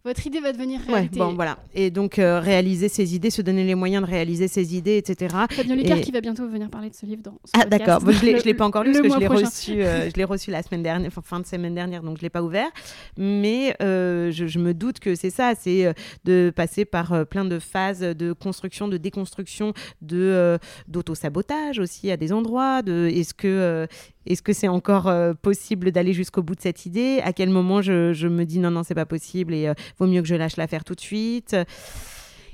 Votre 0.06 0.26
idée 0.26 0.40
va 0.40 0.52
devenir 0.52 0.80
Ouais, 0.86 0.92
réalité. 0.92 1.18
bon, 1.18 1.32
voilà. 1.32 1.56
Et 1.74 1.90
donc, 1.90 2.18
euh, 2.18 2.38
réaliser 2.38 2.90
ses 2.90 3.14
idées, 3.14 3.30
se 3.30 3.40
donner 3.40 3.64
les 3.64 3.74
moyens 3.74 4.04
de 4.04 4.10
réaliser 4.10 4.48
ses 4.48 4.76
idées, 4.76 4.98
etc. 4.98 5.34
Fabien 5.50 5.74
Lucas 5.74 5.96
Et- 5.96 6.02
qui 6.02 6.10
va 6.10 6.20
bientôt 6.20 6.46
venir 6.46 6.68
parler 6.68 6.90
de 6.90 6.94
ce 6.94 7.06
livre 7.06 7.22
dans 7.22 7.38
Ah, 7.54 7.64
d'accord. 7.64 8.00
Bon, 8.02 8.10
je 8.12 8.18
je 8.18 8.44
l'ai 8.44 8.52
pas 8.52 8.66
encore 8.66 8.84
lu 8.84 8.92
parce 9.02 9.02
que 9.02 9.14
je 9.14 9.18
l'ai 9.18 9.26
reçu, 9.26 9.82
euh, 9.82 10.10
je 10.14 10.22
reçu 10.24 10.50
la 10.50 10.62
semaine 10.62 10.82
dernière, 10.82 11.08
enfin, 11.08 11.22
fin 11.24 11.40
de 11.40 11.46
semaine 11.46 11.74
dernière, 11.74 12.02
donc 12.02 12.18
je 12.18 12.22
l'ai 12.22 12.28
pas 12.28 12.42
ouvert. 12.42 12.68
Mais 13.16 13.74
euh, 13.80 14.30
je, 14.30 14.46
je 14.46 14.58
me 14.58 14.74
doute 14.74 14.98
que 14.98 15.14
c'est 15.14 15.30
ça, 15.30 15.54
c'est 15.58 15.86
euh, 15.86 15.94
de 16.24 16.52
passer 16.54 16.84
par 16.84 17.26
plein 17.26 17.46
de 17.46 17.58
phases 17.58 18.00
de 18.00 18.34
construction, 18.34 18.88
de 18.88 18.98
déconstruction, 18.98 19.72
de 20.02 20.58
d'auto-sabotage 20.86 21.78
aussi 21.78 22.10
à 22.10 22.18
des 22.18 22.30
endroits. 22.30 22.82
De 22.82 23.08
est-ce 23.10 23.32
que 23.32 23.86
est-ce 24.26 24.42
que 24.42 24.52
c'est 24.52 24.68
encore 24.68 25.08
euh, 25.08 25.34
possible 25.34 25.90
d'aller 25.90 26.12
jusqu'au 26.12 26.42
bout 26.42 26.54
de 26.54 26.60
cette 26.60 26.86
idée? 26.86 27.20
À 27.24 27.32
quel 27.32 27.50
moment 27.50 27.82
je, 27.82 28.26
me 28.26 28.44
dis 28.44 28.58
non 28.58 28.70
non 28.70 28.82
c'est 28.82 28.94
pas 28.94 29.06
possible 29.06 29.54
et 29.54 29.68
euh, 29.68 29.74
vaut 29.98 30.06
mieux 30.06 30.22
que 30.22 30.28
je 30.28 30.34
lâche 30.34 30.56
l'affaire 30.56 30.84
tout 30.84 30.94
de 30.94 31.00
suite? 31.00 31.56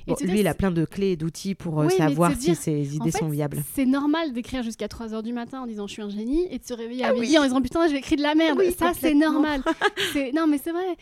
Bon, 0.07 0.15
lui, 0.23 0.39
il 0.39 0.47
a 0.47 0.53
plein 0.53 0.71
de 0.71 0.83
clés 0.85 1.11
et 1.11 1.15
d'outils 1.15 1.55
pour 1.55 1.79
euh, 1.79 1.85
Oui, 1.85 1.93
mais 1.99 2.07
savoir 2.07 2.31
si 2.31 2.37
dire, 2.37 2.55
ses 2.55 2.71
En 2.91 2.93
idées 2.95 3.11
fait, 3.11 3.19
sont 3.19 3.29
viables. 3.29 3.63
C'est 3.73 3.85
normal 3.85 4.33
d'écrire 4.33 4.63
jusqu'à 4.63 4.87
3h 4.87 5.21
du 5.23 5.33
matin 5.33 5.61
en 5.61 5.67
disant 5.67 5.87
je 5.87 5.93
suis 5.93 6.01
un 6.01 6.09
génie 6.09 6.45
et 6.49 6.57
de 6.59 6.63
se 6.65 6.73
réveiller 6.73 7.03
à 7.03 7.09
Ah 7.09 7.13
midi 7.13 7.27
oui. 7.31 7.37
en 7.37 7.43
disant 7.43 7.61
putain 7.61 7.87
j'ai 7.87 7.97
écrit 7.97 8.15
de 8.15 8.21
la 8.23 8.35
merde. 8.35 8.57
Oui, 8.59 8.71
ça 8.77 8.91
c'est 8.97 9.13
normal. 9.15 9.61
Non 10.33 10.47
mais 10.47 10.57
c'est 10.57 10.71
vrai. 10.71 10.97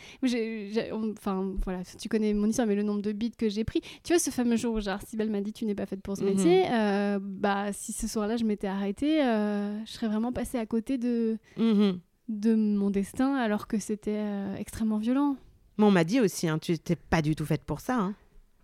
Enfin 1.18 1.52
voilà, 1.64 1.80
tu 2.00 2.10
connais 2.10 2.34
mon 2.34 2.48
histoire 2.48 2.68
mais 2.68 2.76
le 2.76 2.84
nombre 2.84 3.02
de 3.02 3.12
bits 3.12 3.32
que 3.32 3.50
j'ai 3.50 3.64
pris. 3.64 3.82
Tu 4.04 4.14
vois 4.14 4.20
ce 4.20 4.30
fameux 4.30 4.56
jour 4.56 4.76
où 4.76 4.80
Sibelle 5.08 5.30
m'a 5.30 5.42
dit 5.42 5.54
tu 5.54 5.66
n'es 5.66 5.76
pas 5.76 5.86
faite 5.86 6.02
pour 6.02 6.18
ce 6.18 6.24
Mhm. 6.24 6.30
métier. 6.30 6.64
euh, 6.72 7.20
bah 7.22 7.72
si 7.74 7.92
ce 7.94 8.08
soir-là 8.08 8.38
je 8.38 8.44
m'étais 8.44 8.68
arrêtée, 8.68 9.24
euh, 9.24 9.84
je 9.86 9.92
serais 9.92 10.08
vraiment 10.08 10.32
passée 10.32 10.58
à 10.58 10.66
côté 10.66 10.98
de 10.98 11.38
Mhm. 11.58 12.00
de 12.28 12.56
mon 12.56 12.90
destin 12.90 13.36
alors 13.36 13.68
que 13.68 13.80
c'était 13.80 14.18
euh, 14.18 14.56
extrêmement 14.58 14.98
violent. 14.98 15.36
Moi, 15.78 15.88
on 15.88 15.92
m'a 15.92 16.04
dit 16.04 16.20
aussi, 16.20 16.48
hein, 16.48 16.60
tu 16.60 16.74
n'étais 16.74 16.98
pas 16.98 17.22
du 17.22 17.36
tout 17.36 17.46
faite 17.46 17.64
pour 17.64 17.80
ça. 17.80 17.96
hein. 17.98 18.14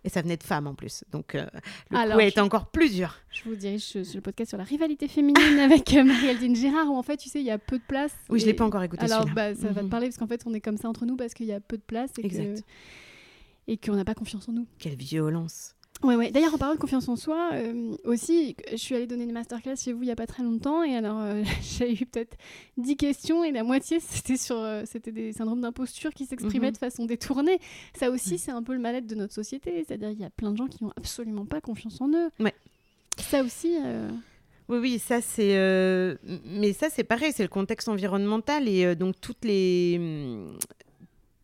Et 0.04 0.08
ça 0.08 0.22
venait 0.22 0.36
de 0.36 0.42
femme 0.44 0.68
en 0.68 0.74
plus. 0.74 1.02
Donc, 1.10 1.34
euh, 1.34 1.44
le 1.90 1.96
Alors, 1.98 2.14
coup 2.16 2.22
je- 2.22 2.26
été 2.28 2.40
encore 2.40 2.66
plus 2.70 2.94
dur. 2.94 3.16
Je 3.30 3.42
vous 3.44 3.56
dirige 3.56 3.82
sur 3.82 4.02
le 4.14 4.20
podcast 4.20 4.50
sur 4.50 4.58
la 4.58 4.64
rivalité 4.64 5.08
féminine 5.08 5.34
avec 5.60 5.92
euh, 5.94 6.04
Marie-Aldine 6.04 6.54
Gérard 6.54 6.88
où 6.90 6.96
en 6.96 7.02
fait 7.02 7.16
tu 7.16 7.28
sais 7.28 7.40
il 7.40 7.46
y 7.46 7.50
a 7.50 7.58
peu 7.58 7.78
de 7.78 7.84
place. 7.88 8.12
Oui, 8.28 8.38
je 8.38 8.44
et- 8.44 8.48
l'ai 8.48 8.54
pas 8.54 8.64
encore 8.64 8.82
écouté 8.84 9.04
Alors 9.04 9.24
bah, 9.34 9.54
ça 9.54 9.68
va 9.68 9.74
te 9.80 9.84
Mhm. 9.84 9.90
parler 9.90 10.06
parce 10.06 10.18
qu'en 10.18 10.26
fait 10.28 10.42
on 10.46 10.54
est 10.54 10.60
comme 10.60 10.76
ça 10.76 10.88
entre 10.88 11.06
nous 11.06 11.16
parce 11.16 11.34
qu'il 11.34 11.46
y 11.46 11.52
a 11.52 11.58
peu 11.60 11.76
de 11.76 11.82
place 11.82 12.10
et 12.18 12.22
que 12.22 12.26
Exact. 12.26 12.62
et 13.68 13.76
qu'on 13.78 13.94
n'a 13.96 14.04
pas 14.04 14.14
confiance 14.14 14.48
en 14.48 14.52
nous. 14.52 14.66
Quelle 14.78 14.94
violence. 14.96 15.74
Ouais, 16.02 16.14
ouais. 16.14 16.30
D'ailleurs, 16.30 16.54
en 16.54 16.58
parlant 16.58 16.74
de 16.74 16.78
confiance 16.80 17.08
en 17.08 17.16
soi, 17.16 17.50
euh, 17.54 17.96
aussi, 18.04 18.54
je 18.70 18.76
suis 18.76 18.94
allée 18.94 19.06
donner 19.06 19.24
une 19.24 19.32
masterclass 19.32 19.76
chez 19.76 19.92
vous 19.92 20.02
il 20.02 20.06
n'y 20.06 20.12
a 20.12 20.16
pas 20.16 20.26
très 20.26 20.42
longtemps. 20.42 20.82
Et 20.82 20.94
alors, 20.94 21.20
euh, 21.20 21.42
j'ai 21.62 21.92
eu 21.92 22.04
peut-être 22.06 22.36
10 22.76 22.96
questions 22.96 23.42
et 23.44 23.50
la 23.50 23.64
moitié, 23.64 23.98
c'était 24.06 24.36
sur 24.36 24.56
euh, 24.58 24.82
c'était 24.84 25.10
des 25.10 25.32
syndromes 25.32 25.62
d'imposture 25.62 26.12
qui 26.12 26.26
s'exprimaient 26.26 26.66
Mhm. 26.68 26.72
de 26.74 26.78
façon 26.78 27.06
détournée. 27.06 27.58
Ça 27.98 28.10
aussi, 28.10 28.36
c'est 28.38 28.50
un 28.52 28.62
peu 28.62 28.74
le 28.74 28.78
mal-être 28.78 29.06
de 29.06 29.14
notre 29.14 29.32
société. 29.34 29.84
C'est-à-dire 29.88 30.10
qu'il 30.10 30.20
y 30.20 30.24
a 30.24 30.30
plein 30.30 30.52
de 30.52 30.56
gens 30.58 30.66
qui 30.66 30.84
n'ont 30.84 30.92
absolument 30.96 31.46
pas 31.46 31.60
confiance 31.62 31.98
en 32.00 32.08
eux. 32.10 32.28
Ouais. 32.40 32.54
Ça 33.18 33.42
aussi. 33.42 33.76
euh, 33.82 34.10
Oui, 34.68 34.78
oui, 34.78 34.98
ça 34.98 35.22
c'est. 35.22 35.56
euh, 35.56 36.14
Mais 36.44 36.74
ça 36.74 36.88
c'est 36.90 37.04
pareil, 37.04 37.32
c'est 37.34 37.42
le 37.42 37.48
contexte 37.48 37.88
environnemental 37.88 38.68
et 38.68 38.84
euh, 38.84 38.94
donc 38.94 39.14
toutes 39.20 39.44
les. 39.46 39.98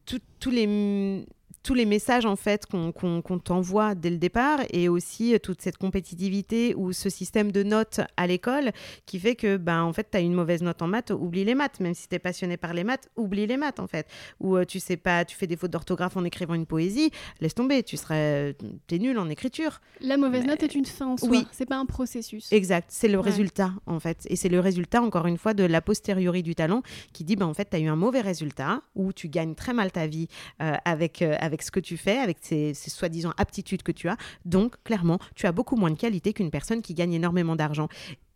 tout- 0.05 0.21
tous 0.39 0.51
les. 0.51 1.25
Tous 1.63 1.75
les 1.75 1.85
messages 1.87 2.27
en 2.27 2.37
fait 2.37 2.67
qu'on 2.67 3.39
t'envoie 3.39 3.95
dès 3.95 4.11
le 4.11 4.17
départ 4.19 4.61
et 4.71 4.89
aussi 4.89 5.35
euh, 5.35 5.39
toute 5.39 5.61
cette 5.63 5.79
compétitivité 5.79 6.75
ou 6.75 6.93
ce 6.93 7.09
système 7.09 7.53
de 7.53 7.63
notes 7.63 8.01
à 8.17 8.27
l'école 8.27 8.73
qui 9.07 9.19
fait 9.19 9.35
que 9.37 9.57
ben 9.57 9.83
en 9.83 9.93
fait 9.93 10.09
tu 10.11 10.17
as 10.17 10.21
une 10.21 10.35
mauvaise 10.35 10.63
note 10.63 10.83
en 10.83 10.89
maths, 10.89 11.11
oublie 11.11 11.45
les 11.45 11.55
maths 11.55 11.81
même 11.81 11.95
si 11.95 12.09
tu 12.09 12.15
es 12.15 12.19
passionné 12.19 12.57
par 12.57 12.75
les 12.75 12.85
maths, 12.85 13.09
oublie 13.17 13.47
les 13.47 13.57
maths 13.57 13.81
en 13.81 13.87
fait. 13.87 14.07
Ou 14.41 14.57
euh, 14.57 14.65
tu 14.65 14.81
sais 14.81 14.97
pas, 14.97 15.25
tu 15.25 15.37
fais 15.37 15.47
des 15.47 15.57
fautes 15.57 15.71
d'orthographe 15.71 16.17
en 16.17 16.25
écrivant 16.25 16.55
une 16.55 16.67
poésie, 16.67 17.11
laisse 17.41 17.55
tomber, 17.55 17.83
tu 17.83 17.97
serais 17.97 18.57
t'es 18.87 18.99
nul 18.99 19.19
en 19.19 19.29
écriture. 19.29 19.81
La 20.01 20.17
mauvaise 20.17 20.43
Mais- 20.43 20.49
note 20.49 20.63
est 20.63 20.75
une 20.75 20.85
fin 20.85 21.07
en 21.07 21.17
soi. 21.17 21.29
Oui. 21.31 21.47
C'est 21.53 21.67
pas 21.67 21.77
un 21.77 21.87
processus. 21.87 22.51
Exact, 22.53 22.89
c'est 22.91 23.09
le 23.09 23.19
Ouais. 23.19 23.25
résultat 23.25 23.73
en 23.87 24.01
fait. 24.01 24.27
Et 24.29 24.37
c'est 24.37 24.49
le 24.49 24.59
résultat, 24.61 25.01
encore 25.03 25.27
une 25.27 25.39
fois, 25.39 25.55
de 25.55 25.65
la 25.65 25.81
postériori 25.81 26.43
du 26.43 26.55
talent 26.55 26.83
qui 27.13 27.25
dit, 27.25 27.37
ben, 27.37 27.47
en 27.47 27.55
fait, 27.55 27.69
tu 27.71 27.77
as 27.77 27.81
eu 27.81 27.87
un 27.87 27.97
mauvais 27.97 28.21
résultat 28.21 28.83
ou 28.95 29.13
tu 29.13 29.29
gagnes 29.29 29.55
très 29.55 29.73
mal 29.73 29.93
ta 29.93 30.07
vie 30.07 30.29
euh, 30.61 30.75
avec, 30.85 31.23
euh, 31.23 31.37
avec 31.41 31.52
ce 31.61 31.71
que 31.71 31.81
tu 31.81 31.99
fais, 31.99 32.17
avec 32.17 32.39
ces, 32.41 32.73
ces 32.73 32.89
soi-disant 32.89 33.35
aptitudes 33.37 33.83
que 33.83 33.93
tu 33.93 34.09
as. 34.09 34.17
Donc, 34.47 34.77
clairement, 34.85 35.19
tu 35.35 35.45
as 35.47 35.53
beaucoup 35.53 35.77
moins 35.77 35.91
de 35.91 35.99
qualité 35.99 36.33
qu'une 36.33 36.51
personne 36.51 36.81
qui 36.81 36.95
gagne 36.95 37.13
énormément 37.13 37.57
d'argent. 37.57 37.89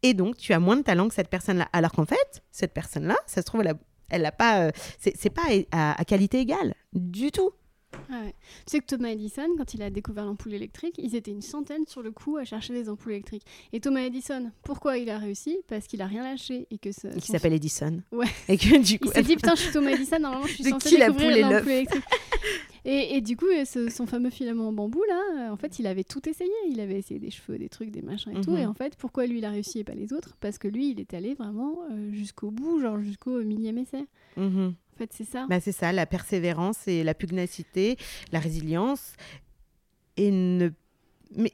Et 0.03 0.13
donc, 0.13 0.37
tu 0.37 0.53
as 0.53 0.59
moins 0.61 0.77
de 0.77 0.83
talent 0.83 1.09
que 1.09 1.15
cette 1.15 1.31
personne-là. 1.31 1.69
Alors 1.73 1.93
qu'en 1.93 2.05
fait, 2.05 2.43
cette 2.51 2.75
personne-là, 2.75 3.17
ça 3.27 3.41
se 3.41 3.47
trouve, 3.47 3.63
elle 3.63 3.69
a- 3.69 3.79
elle 4.11 4.23
n'a 4.23 4.33
pas, 4.33 4.67
euh, 4.67 4.71
c'est 4.99 5.31
pas 5.31 5.43
à, 5.73 5.99
à 5.99 6.05
qualité 6.05 6.41
égale 6.41 6.75
du 6.93 7.31
tout. 7.33 7.53
Ouais. 8.11 8.35
Tu 8.67 8.73
sais 8.73 8.81
que 8.81 8.85
Thomas 8.85 9.09
Edison, 9.09 9.47
quand 9.57 9.73
il 9.73 9.81
a 9.83 9.89
découvert 9.89 10.25
l'ampoule 10.27 10.53
électrique, 10.53 10.97
ils 10.99 11.17
étaient 11.17 11.31
une 11.31 11.41
centaine 11.41 11.87
sur 11.87 12.03
le 12.03 12.11
coup 12.11 12.37
à 12.37 12.45
chercher 12.45 12.75
des 12.75 12.89
ampoules 12.91 13.13
électriques. 13.13 13.45
Et 13.73 13.81
Thomas 13.81 14.01
Edison, 14.03 14.51
pourquoi 14.65 14.99
il 14.99 15.09
a 15.09 15.19
réussi? 15.19 15.59
Parce 15.67 15.87
qu'il 15.87 16.03
a 16.03 16.07
rien 16.07 16.23
lâché 16.23 16.67
et 16.71 16.77
que 16.79 16.91
Et 16.91 17.21
qui 17.21 17.27
s'appelle 17.33 17.55
Edison. 17.55 18.03
Ouais. 18.13 18.27
Et 18.49 18.59
que 18.59 18.79
du 18.83 18.99
coup, 18.99 19.09
Il 19.09 19.13
s'est 19.15 19.23
dit 19.23 19.35
putain, 19.37 19.55
je 19.55 19.63
suis 19.63 19.73
Thomas 19.73 19.91
Edison, 19.93 20.19
normalement 20.21 20.47
je 20.47 20.53
suis 20.55 20.65
De 20.65 20.69
censé 20.69 20.99
découvrir 20.99 21.49
l'ampoule 21.51 21.71
électrique. 21.73 22.03
Et, 22.89 23.17
et 23.17 23.21
du 23.21 23.37
coup, 23.37 23.47
ce- 23.65 23.91
son 23.91 24.07
fameux 24.07 24.31
filament 24.31 24.69
en 24.69 24.73
bambou 24.73 25.03
là, 25.09 25.21
euh, 25.49 25.53
en 25.53 25.57
fait, 25.57 25.81
il 25.81 25.87
avait 25.89 26.05
tout 26.05 26.27
essayé. 26.29 26.51
Il 26.71 26.79
avait 26.81 26.97
essayé 26.99 27.19
des 27.19 27.31
cheveux, 27.33 27.59
des 27.59 27.69
trucs, 27.69 27.91
des 27.91 28.01
machins 28.01 28.31
et 28.37 28.41
tout. 28.41 28.53
Mhm. 28.53 28.59
Et 28.59 28.67
en 28.67 28.75
fait, 28.75 28.95
pourquoi 28.97 29.27
lui 29.27 29.39
il 29.39 29.45
a 29.45 29.51
réussi 29.51 29.81
et 29.81 29.85
pas 29.85 29.95
les 29.95 30.13
autres? 30.13 30.37
Parce 30.41 30.57
que 30.57 30.69
lui, 30.69 30.91
il 30.93 31.01
est 31.01 31.13
allé 31.13 31.35
vraiment 31.35 31.79
euh, 31.91 32.13
jusqu'au 32.13 32.51
bout, 32.53 32.81
genre 32.81 33.01
jusqu'au 33.01 33.43
millième 33.43 33.79
essai. 33.79 34.05
Mhm. 34.37 34.75
En 34.95 34.97
fait, 34.99 35.11
c'est 35.13 35.25
ça. 35.25 35.47
Bah, 35.51 35.59
c'est 35.61 35.73
ça, 35.73 35.91
la 35.93 36.07
persévérance 36.07 36.87
et 36.87 37.03
la 37.03 37.13
pugnacité, 37.15 37.97
la 38.33 38.39
résilience, 38.39 39.15
et 40.17 40.31
ne, 40.31 40.71
mais, 41.37 41.53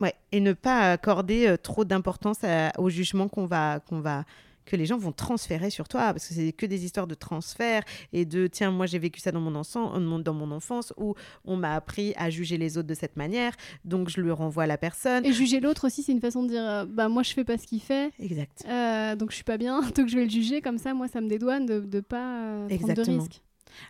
ouais, 0.00 0.14
et 0.32 0.40
ne 0.40 0.52
pas 0.52 0.92
accorder 0.92 1.46
euh, 1.46 1.56
trop 1.56 1.84
d'importance 1.84 2.44
à- 2.44 2.72
au 2.78 2.90
jugement 2.90 3.28
qu'on 3.28 3.46
va, 3.46 3.80
qu'on 3.80 4.00
va, 4.00 4.24
que 4.64 4.76
les 4.76 4.86
gens 4.86 4.96
vont 4.98 5.12
transférer 5.12 5.70
sur 5.70 5.88
toi, 5.88 6.12
parce 6.12 6.26
que 6.28 6.34
c'est 6.34 6.52
que 6.52 6.66
des 6.66 6.84
histoires 6.84 7.06
de 7.06 7.14
transfert 7.14 7.82
et 8.12 8.24
de 8.24 8.46
tiens, 8.46 8.70
moi 8.70 8.86
j'ai 8.86 8.98
vécu 8.98 9.20
ça 9.20 9.32
dans 9.32 9.40
mon, 9.40 9.60
ensan- 9.60 10.22
dans 10.22 10.34
mon 10.34 10.50
enfance 10.52 10.92
où 10.96 11.14
on 11.44 11.56
m'a 11.56 11.74
appris 11.74 12.12
à 12.16 12.30
juger 12.30 12.58
les 12.58 12.78
autres 12.78 12.88
de 12.88 12.94
cette 12.94 13.16
manière, 13.16 13.52
donc 13.84 14.08
je 14.08 14.20
le 14.20 14.32
renvoie 14.32 14.64
à 14.64 14.66
la 14.66 14.78
personne. 14.78 15.24
Et 15.26 15.32
juger 15.32 15.60
l'autre 15.60 15.86
aussi, 15.86 16.02
c'est 16.02 16.12
une 16.12 16.20
façon 16.20 16.42
de 16.44 16.48
dire 16.48 16.62
euh, 16.64 16.84
bah 16.86 17.08
moi 17.08 17.22
je 17.22 17.32
fais 17.32 17.44
pas 17.44 17.58
ce 17.58 17.66
qu'il 17.66 17.80
fait. 17.80 18.12
Exact. 18.18 18.64
Euh, 18.68 19.16
donc 19.16 19.30
je 19.30 19.36
suis 19.36 19.44
pas 19.44 19.58
bien, 19.58 19.80
donc 19.96 20.08
je 20.08 20.16
vais 20.16 20.24
le 20.24 20.30
juger 20.30 20.60
comme 20.60 20.78
ça. 20.78 20.94
Moi, 20.94 21.08
ça 21.08 21.20
me 21.20 21.28
dédouane 21.28 21.66
de 21.66 21.80
ne 21.80 22.00
pas 22.00 22.18
euh, 22.44 22.66
prendre 22.68 22.68
de 22.68 22.90
Exactement. 22.92 23.18
risques. 23.22 23.42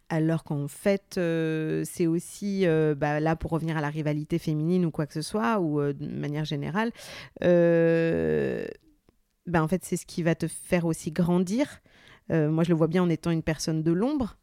Alors 0.09 0.45
qu'en 0.45 0.69
fait, 0.69 1.17
euh, 1.19 1.83
c'est 1.85 2.07
aussi, 2.07 2.67
euh, 2.67 2.95
bah, 2.95 3.19
là 3.19 3.35
pour 3.35 3.51
revenir 3.51 3.77
à 3.77 3.81
la 3.81 3.89
rivalité 3.89 4.39
féminine 4.39 4.85
ou 4.87 4.93
quoi 4.93 5.07
que 5.07 5.13
ce 5.13 5.23
soit, 5.23 5.59
ou 5.59 5.81
euh, 5.81 5.93
de 5.93 6.07
manière 6.07 6.45
générale, 6.45 6.93
bah, 9.47 9.63
en 9.63 9.69
fait 9.69 9.85
c'est 9.85 9.97
ce 9.97 10.07
qui 10.07 10.23
va 10.23 10.35
te 10.35 10.47
faire 10.49 10.85
aussi 10.85 11.11
grandir. 11.13 11.81
Euh, 12.31 12.51
moi 12.51 12.65
je 12.65 12.71
le 12.71 12.77
vois 12.77 12.89
bien 12.89 13.03
en 13.03 13.09
étant 13.11 13.31
une 13.31 13.43
personne 13.43 13.83
de 13.83 13.93
l'ombre. 13.93 14.39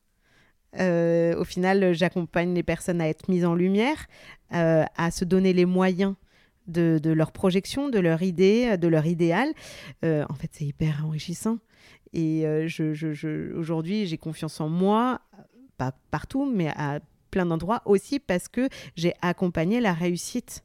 Euh, 0.80 1.36
au 1.40 1.46
final, 1.46 1.94
j'accompagne 1.94 2.54
les 2.54 2.62
personnes 2.64 3.02
à 3.02 3.08
être 3.10 3.28
mises 3.30 3.46
en 3.46 3.56
lumière, 3.56 4.06
euh, 4.54 4.84
à 4.98 5.10
se 5.10 5.26
donner 5.26 5.52
les 5.54 5.66
moyens 5.66 6.14
de, 6.68 7.00
de 7.02 7.10
leur 7.10 7.32
projection, 7.32 7.90
de 7.90 7.98
leur 8.00 8.22
idée, 8.22 8.78
de 8.78 8.88
leur 8.88 9.08
idéal. 9.08 9.50
En 10.04 10.34
fait, 10.36 10.50
c'est 10.52 10.66
hyper 10.66 11.04
enrichissant. 11.06 11.58
Et 12.14 12.44
je, 12.68 12.94
je- 12.94 13.54
aujourd'hui, 13.56 14.06
j'ai 14.06 14.20
confiance 14.20 14.62
en 14.62 14.70
moi, 14.70 15.22
pas 15.78 15.94
partout, 16.12 16.46
mais 16.46 16.68
à 16.76 17.00
plein 17.32 17.48
d'endroits 17.48 17.82
aussi 17.86 18.20
parce 18.20 18.48
que 18.48 18.70
j'ai 18.96 19.14
accompagné 19.24 19.80
la 19.80 19.94
réussite 19.94 20.64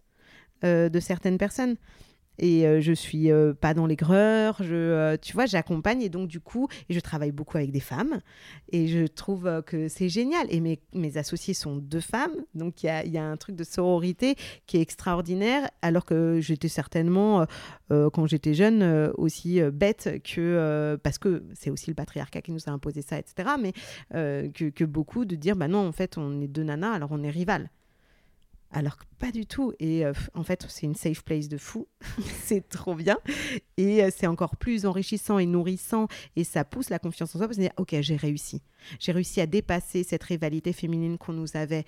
de 0.62 1.00
certaines 1.00 1.38
personnes. 1.38 1.76
Et 2.38 2.66
euh, 2.66 2.80
je 2.80 2.92
suis 2.92 3.30
euh, 3.30 3.54
pas 3.54 3.74
dans 3.74 3.86
l'aigreur, 3.86 4.56
je, 4.60 4.74
euh, 4.74 5.16
tu 5.20 5.32
vois, 5.32 5.46
j'accompagne 5.46 6.02
et 6.02 6.08
donc 6.08 6.28
du 6.28 6.40
coup, 6.40 6.68
et 6.88 6.94
je 6.94 7.00
travaille 7.00 7.32
beaucoup 7.32 7.56
avec 7.56 7.70
des 7.70 7.80
femmes 7.80 8.20
et 8.70 8.88
je 8.88 9.06
trouve 9.06 9.46
euh, 9.46 9.62
que 9.62 9.88
c'est 9.88 10.08
génial. 10.08 10.46
Et 10.50 10.60
mes, 10.60 10.80
associés 11.16 11.54
sont 11.54 11.76
deux 11.76 12.00
femmes, 12.00 12.34
donc 12.54 12.82
il 12.82 12.86
y 12.86 13.18
a, 13.18 13.24
un 13.24 13.36
truc 13.36 13.54
de 13.54 13.62
sororité 13.62 14.34
qui 14.66 14.78
est 14.78 14.80
extraordinaire, 14.80 15.70
alors 15.80 16.04
que 16.04 16.40
j'étais 16.40 16.68
certainement, 16.68 17.46
quand 17.88 18.26
j'étais 18.26 18.54
jeune, 18.54 19.12
aussi 19.16 19.60
bête 19.72 20.20
que, 20.24 20.98
parce 21.04 21.18
que 21.18 21.44
c'est 21.54 21.70
aussi 21.70 21.88
le 21.88 21.94
patriarcat 21.94 22.42
qui 22.42 22.50
nous 22.50 22.60
a 22.66 22.70
imposé 22.70 23.02
ça, 23.02 23.18
etc., 23.18 23.50
mais 23.60 23.72
que, 24.10 24.70
que 24.70 24.84
beaucoup 24.84 25.24
de 25.24 25.36
dire, 25.36 25.54
bah 25.54 25.68
non, 25.68 25.86
en 25.86 25.92
fait, 25.92 26.18
on 26.18 26.40
est 26.40 26.48
deux 26.48 26.64
nanas, 26.64 26.94
alors 26.94 27.10
on 27.12 27.22
est 27.22 27.30
rivales. 27.30 27.70
Alors 28.74 28.96
que 28.96 29.04
pas 29.20 29.30
du 29.30 29.46
tout. 29.46 29.72
Et 29.78 30.04
euh, 30.04 30.12
en 30.34 30.42
fait, 30.42 30.66
c'est 30.68 30.84
une 30.84 30.96
safe 30.96 31.22
place 31.22 31.48
de 31.48 31.56
fou. 31.56 31.86
c'est 32.42 32.68
trop 32.68 32.96
bien. 32.96 33.16
Et 33.76 34.02
euh, 34.02 34.10
c'est 34.14 34.26
encore 34.26 34.56
plus 34.56 34.84
enrichissant 34.84 35.38
et 35.38 35.46
nourrissant. 35.46 36.08
Et 36.34 36.42
ça 36.42 36.64
pousse 36.64 36.90
la 36.90 36.98
confiance 36.98 37.34
en 37.36 37.38
soi 37.38 37.46
parce 37.46 37.58
dire, 37.58 37.70
OK, 37.76 37.94
j'ai 38.00 38.16
réussi. 38.16 38.62
J'ai 38.98 39.12
réussi 39.12 39.40
à 39.40 39.46
dépasser 39.46 40.02
cette 40.02 40.24
rivalité 40.24 40.72
féminine 40.72 41.18
qu'on 41.18 41.32
nous 41.32 41.56
avait, 41.56 41.84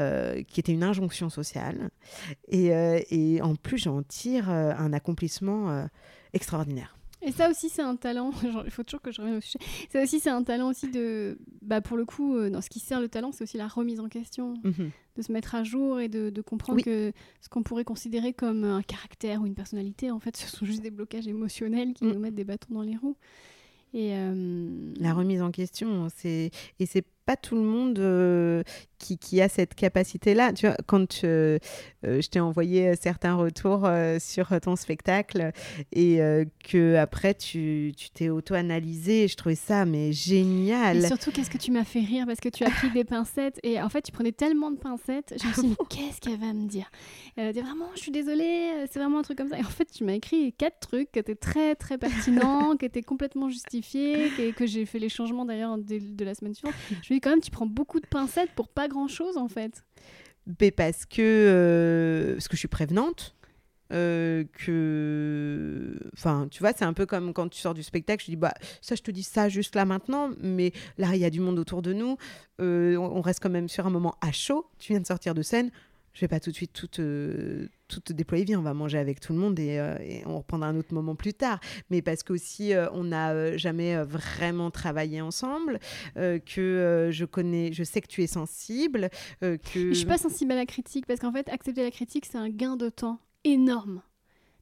euh, 0.00 0.42
qui 0.42 0.58
était 0.58 0.72
une 0.72 0.82
injonction 0.82 1.28
sociale. 1.28 1.90
Et, 2.48 3.40
en 3.42 3.54
plus, 3.54 3.78
j'en 3.78 4.02
tire 4.02 4.48
un 4.48 4.92
accomplissement 4.94 5.86
extraordinaire. 6.32 6.96
Et 7.24 7.32
ça 7.32 7.48
aussi, 7.50 7.68
c'est 7.68 7.82
un 7.82 7.96
talent. 7.96 8.30
Genre, 8.42 8.62
il 8.64 8.70
faut 8.70 8.82
toujours 8.82 9.00
que 9.02 9.12
je 9.12 9.20
revienne 9.20 9.38
au 9.38 9.40
sujet. 9.40 9.58
Ça 9.92 10.02
aussi, 10.02 10.18
c'est 10.20 10.30
un 10.30 10.42
talent 10.42 10.68
aussi 10.70 10.88
de. 10.90 11.38
Bah, 11.62 11.80
pour 11.80 11.96
le 11.96 12.04
coup, 12.04 12.36
euh, 12.36 12.50
dans 12.50 12.60
ce 12.60 12.68
qui 12.70 12.80
sert 12.80 13.00
le 13.00 13.08
talent, 13.08 13.30
c'est 13.32 13.44
aussi 13.44 13.56
la 13.56 13.68
remise 13.68 14.00
en 14.00 14.08
question, 14.08 14.54
Mhm. 14.64 14.90
de 15.16 15.22
se 15.22 15.30
mettre 15.32 15.54
à 15.54 15.62
jour 15.64 16.00
et 16.00 16.08
de, 16.08 16.30
de 16.30 16.42
comprendre 16.42 16.76
Oui. 16.78 16.82
que 16.82 17.12
ce 17.40 17.48
qu'on 17.48 17.62
pourrait 17.62 17.84
considérer 17.84 18.32
comme 18.32 18.64
un 18.64 18.82
caractère 18.82 19.40
ou 19.42 19.46
une 19.46 19.54
personnalité, 19.54 20.10
en 20.10 20.18
fait, 20.20 20.36
ce 20.36 20.48
sont 20.48 20.66
juste 20.66 20.82
des 20.82 20.90
blocages 20.90 21.28
émotionnels 21.28 21.92
qui 21.94 22.04
Mm. 22.04 22.12
nous 22.12 22.18
mettent 22.18 22.34
des 22.34 22.44
bâtons 22.44 22.74
dans 22.74 22.82
les 22.82 22.96
roues. 22.96 23.16
Et 23.94 24.12
euh, 24.14 24.92
La 24.98 25.12
remise 25.12 25.42
en 25.42 25.50
question, 25.50 26.08
c'est 26.16 26.50
et 26.80 26.86
c'est 26.86 27.04
pas 27.26 27.36
tout 27.36 27.54
le 27.56 27.60
monde 27.62 27.98
euh, 27.98 28.62
qui, 29.02 29.18
qui 29.18 29.40
a 29.42 29.48
cette 29.48 29.74
capacité-là. 29.74 30.52
Tu 30.52 30.66
vois, 30.66 30.76
quand 30.86 31.24
euh, 31.24 31.58
euh, 32.04 32.20
je 32.20 32.28
t'ai 32.28 32.40
envoyé 32.40 32.88
euh, 32.88 32.94
certains 32.98 33.34
retours 33.34 33.82
euh, 33.84 34.18
sur 34.20 34.48
ton 34.60 34.76
spectacle 34.76 35.50
et 35.92 36.20
que 36.68 36.96
après 36.96 37.34
tu 37.34 37.92
t'es 38.14 38.28
auto-analysé, 38.28 39.26
je 39.28 39.36
trouvais 39.36 39.54
ça 39.56 39.84
mais 39.84 40.08
Et 40.08 40.12
génial. 40.12 41.06
surtout, 41.06 41.32
qu'est-ce 41.32 41.50
que 41.50 41.58
tu 41.58 41.70
m'as 41.72 41.84
fait 41.84 42.00
rire 42.00 42.24
parce 42.26 42.40
que 42.40 42.48
tu 42.48 42.64
as 42.64 42.70
pris 42.70 42.90
des 42.90 43.04
pincettes 43.04 43.58
et 43.62 43.80
en 43.82 43.88
fait, 43.88 44.02
tu 44.02 44.12
prenais 44.12 44.32
tellement 44.32 44.70
de 44.70 44.76
pincettes. 44.76 45.34
Je 45.42 45.46
me 45.48 45.52
suis 45.52 45.62
dit, 45.62 45.68
mais 45.70 45.86
qu'est-ce 45.88 46.20
qu'elle 46.20 46.38
va 46.38 46.52
me 46.52 46.66
dire? 46.68 46.90
Elle 47.36 47.48
a 47.48 47.52
dit 47.52 47.60
vraiment, 47.60 47.86
je 47.94 48.00
suis 48.00 48.12
désolée, 48.12 48.70
c'est 48.90 48.98
vraiment 48.98 49.18
un 49.18 49.22
truc 49.22 49.38
comme 49.38 49.48
ça. 49.48 49.58
Et 49.58 49.64
en 49.64 49.70
fait, 49.70 49.86
tu 49.90 50.04
m'as 50.04 50.12
écrit 50.14 50.52
quatre 50.52 50.78
trucs 50.80 51.10
qui 51.10 51.18
étaient 51.18 51.34
très 51.34 51.74
très 51.74 51.98
pertinents, 51.98 52.76
qui 52.78 52.84
étaient 52.84 53.02
complètement 53.02 53.48
justifiés, 53.48 54.30
que, 54.36 54.52
que 54.52 54.66
j'ai 54.66 54.86
fait 54.86 54.98
les 54.98 55.08
changements 55.08 55.44
d'ailleurs 55.44 55.78
de, 55.78 55.98
de 55.98 56.24
la 56.24 56.34
semaine 56.34 56.54
suivante. 56.54 56.74
Je 56.90 57.12
me 57.12 57.16
dis 57.16 57.20
quand 57.20 57.30
même, 57.30 57.40
tu 57.40 57.50
prends 57.50 57.66
beaucoup 57.66 58.00
de 58.00 58.06
pincettes 58.06 58.50
pour 58.54 58.68
pas 58.68 58.88
grand 58.92 59.08
chose 59.08 59.36
en 59.36 59.48
fait. 59.48 59.84
Mais 60.60 60.70
parce 60.70 61.06
que 61.06 61.20
euh, 61.22 62.34
parce 62.34 62.48
que 62.48 62.56
je 62.56 62.60
suis 62.60 62.68
prévenante. 62.68 63.34
euh, 63.92 64.44
que 64.54 65.98
enfin 66.14 66.48
tu 66.50 66.60
vois 66.60 66.72
c'est 66.74 66.84
un 66.86 66.94
peu 66.94 67.04
comme 67.04 67.34
quand 67.34 67.48
tu 67.50 67.60
sors 67.60 67.74
du 67.74 67.82
spectacle 67.82 68.24
je 68.24 68.30
dis 68.30 68.36
bah 68.36 68.54
ça 68.80 68.94
je 68.94 69.02
te 69.02 69.10
dis 69.10 69.22
ça 69.22 69.50
juste 69.50 69.74
là 69.76 69.84
maintenant 69.84 70.30
mais 70.40 70.72
là 70.96 71.08
il 71.14 71.20
y 71.20 71.26
a 71.26 71.30
du 71.30 71.40
monde 71.40 71.58
autour 71.58 71.82
de 71.82 71.92
nous 71.92 72.16
euh, 72.62 72.96
on 72.96 73.20
reste 73.20 73.40
quand 73.40 73.50
même 73.50 73.68
sur 73.68 73.86
un 73.86 73.90
moment 73.90 74.14
à 74.22 74.32
chaud 74.32 74.66
tu 74.78 74.92
viens 74.94 75.00
de 75.00 75.06
sortir 75.06 75.34
de 75.34 75.42
scène 75.42 75.70
je 76.14 76.22
vais 76.22 76.28
pas 76.28 76.40
tout 76.40 76.50
de 76.50 76.56
suite 76.56 76.72
tout 76.72 76.88
tout 77.92 78.00
te 78.00 78.12
déployer, 78.12 78.44
viens, 78.44 78.58
on 78.58 78.62
va 78.62 78.74
manger 78.74 78.98
avec 78.98 79.20
tout 79.20 79.32
le 79.32 79.38
monde 79.38 79.58
et, 79.58 79.78
euh, 79.78 79.96
et 80.00 80.22
on 80.26 80.38
reprendra 80.38 80.68
un 80.68 80.76
autre 80.76 80.94
moment 80.94 81.14
plus 81.14 81.34
tard. 81.34 81.60
Mais 81.90 82.02
parce 82.02 82.22
qu'aussi, 82.22 82.72
euh, 82.72 82.88
on 82.92 83.04
n'a 83.04 83.32
euh, 83.32 83.58
jamais 83.58 83.96
euh, 83.96 84.04
vraiment 84.04 84.70
travaillé 84.70 85.20
ensemble, 85.20 85.78
que 86.14 87.10
je 87.12 87.24
connais, 87.24 87.72
je 87.72 87.84
sais 87.84 88.00
que 88.00 88.06
tu 88.06 88.22
es 88.22 88.26
sensible, 88.26 89.10
que... 89.40 89.58
Je 89.74 89.92
suis 89.92 90.06
pas 90.06 90.18
sensible 90.18 90.52
à 90.52 90.56
la 90.56 90.66
critique 90.66 91.06
parce 91.06 91.20
qu'en 91.20 91.32
fait, 91.32 91.48
accepter 91.48 91.82
la 91.82 91.90
critique, 91.90 92.26
c'est 92.26 92.38
un 92.38 92.48
gain 92.48 92.76
de 92.76 92.88
temps 92.88 93.18
énorme. 93.44 94.02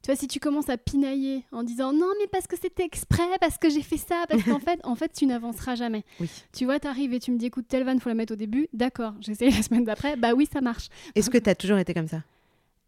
Tu 0.01 0.07
vois, 0.07 0.15
si 0.15 0.27
tu 0.27 0.39
commences 0.39 0.69
à 0.69 0.77
pinailler 0.77 1.43
en 1.51 1.63
disant 1.63 1.93
non, 1.93 2.07
mais 2.19 2.27
parce 2.27 2.47
que 2.47 2.57
c'était 2.59 2.83
exprès, 2.83 3.23
parce 3.39 3.57
que 3.59 3.69
j'ai 3.69 3.83
fait 3.83 3.97
ça, 3.97 4.25
parce 4.27 4.41
qu'en 4.43 4.59
fait, 4.59 4.79
en 4.83 4.95
fait, 4.95 5.13
tu 5.13 5.27
n'avanceras 5.27 5.75
jamais. 5.75 6.03
Oui. 6.19 6.29
Tu 6.53 6.65
vois, 6.65 6.79
t'arrives 6.79 7.13
et 7.13 7.19
tu 7.19 7.31
me 7.31 7.37
dis 7.37 7.45
écoute, 7.45 7.65
telle 7.67 7.83
vanne, 7.83 7.99
faut 7.99 8.09
la 8.09 8.15
mettre 8.15 8.33
au 8.33 8.37
début. 8.37 8.67
D'accord, 8.73 9.13
j'ai 9.19 9.33
essayé 9.33 9.51
la 9.51 9.61
semaine 9.61 9.83
d'après. 9.83 10.15
Bah 10.15 10.33
oui, 10.33 10.47
ça 10.51 10.61
marche. 10.61 10.89
Est-ce 11.13 11.29
que 11.29 11.37
tu 11.37 11.49
as 11.49 11.55
toujours 11.55 11.77
été 11.77 11.93
comme 11.93 12.07
ça? 12.07 12.23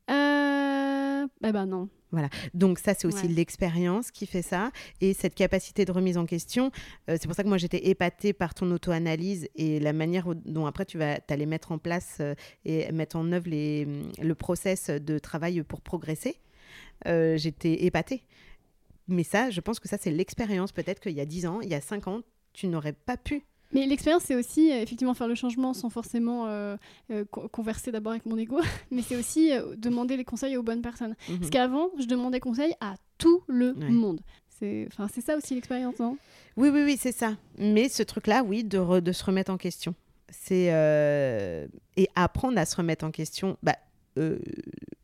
Euh. 0.10 1.28
Bah 1.42 1.52
bah 1.52 1.66
non. 1.66 1.90
Donc 2.54 2.80
ça, 2.80 2.94
c'est 2.94 3.08
aussi 3.08 3.26
Ouais. 3.26 3.34
l'expérience 3.34 4.12
qui 4.12 4.26
fait 4.26 4.42
ça. 4.42 4.72
Et 5.02 5.14
cette 5.14 5.36
capacité 5.36 5.86
de 5.86 5.92
remise 5.92 6.18
en 6.18 6.26
question, 6.26 6.72
euh, 7.10 7.18
c'est 7.20 7.28
pour 7.28 7.36
ça 7.36 7.44
que 7.44 7.48
moi, 7.48 7.58
j'étais 7.58 7.88
épatée 7.88 8.34
par 8.34 8.54
ton 8.54 8.70
auto-analyse 8.72 9.48
et 9.56 9.80
la 9.80 9.94
manière 9.94 10.28
dont 10.46 10.66
après, 10.66 10.86
tu 10.86 10.98
vas 10.98 11.20
t'allais 11.20 11.46
mettre 11.46 11.72
en 11.72 11.78
place 11.78 12.18
euh, 12.20 12.36
et 12.66 12.92
mettre 12.92 13.16
en 13.16 13.32
œuvre 13.32 13.50
les, 13.50 13.88
le 14.22 14.36
process 14.36 14.90
de 14.90 15.18
travail 15.20 15.64
pour 15.64 15.82
progresser. 15.82 16.40
Euh, 17.08 17.38
j'étais 17.38 17.84
épatée. 17.86 18.24
Mais 19.08 19.24
ça, 19.24 19.50
je 19.50 19.60
pense 19.60 19.80
que 19.80 19.90
ça, 19.90 19.98
c'est 20.00 20.12
l'expérience. 20.12 20.72
Peut-être 20.72 21.00
qu'il 21.00 21.14
y 21.14 21.22
a 21.22 21.26
10 21.26 21.46
ans, 21.48 21.62
il 21.62 21.70
y 21.70 21.76
a 21.76 21.82
5 21.82 22.08
ans, 22.08 22.22
tu 22.54 22.68
n'aurais 22.68 22.94
pas 22.94 23.18
pu. 23.18 23.44
Mais 23.72 23.86
l'expérience, 23.88 24.24
c'est 24.24 24.36
aussi 24.36 24.72
euh, 24.72 24.82
effectivement 24.82 25.14
faire 25.16 25.28
le 25.28 25.36
changement 25.36 25.74
sans 25.74 25.90
forcément 25.90 26.46
euh, 26.48 26.76
euh, 27.12 27.26
co- 27.32 27.48
converser 27.48 27.92
d'abord 27.92 28.12
avec 28.12 28.26
mon 28.26 28.38
ego, 28.38 28.60
mais 28.92 29.02
c'est 29.02 29.16
aussi 29.16 29.52
euh, 29.52 29.76
demander 29.78 30.16
les 30.18 30.26
conseils 30.26 30.58
aux 30.58 30.64
bonnes 30.64 30.82
personnes. 30.82 31.16
Mhm. 31.30 31.38
Parce 31.40 31.50
qu'avant, 31.50 31.90
je 32.00 32.06
demandais 32.06 32.40
conseil 32.40 32.74
à 32.82 32.96
tout 33.18 33.42
le 33.48 33.72
Ouais. 33.74 33.90
monde. 33.90 34.20
C'est 34.50 34.88
ça 35.22 35.36
aussi 35.36 35.56
l'expérience, 35.56 36.00
non? 36.00 36.18
Oui, 36.56 36.70
oui, 36.70 36.84
oui, 36.84 36.98
c'est 37.00 37.12
ça. 37.12 37.36
Mais 37.58 37.90
ce 37.90 38.02
truc-là, 38.04 38.44
oui, 38.44 38.64
de, 38.64 38.78
re- 38.78 39.02
de 39.02 39.12
se 39.12 39.24
remettre 39.26 39.52
en 39.52 39.58
question. 39.58 39.94
C'est 40.30 40.68
et 41.98 42.08
apprendre 42.16 42.58
à 42.58 42.66
se 42.66 42.76
remettre 42.76 43.04
en 43.06 43.12
question. 43.12 43.58
Bah, 43.62 43.76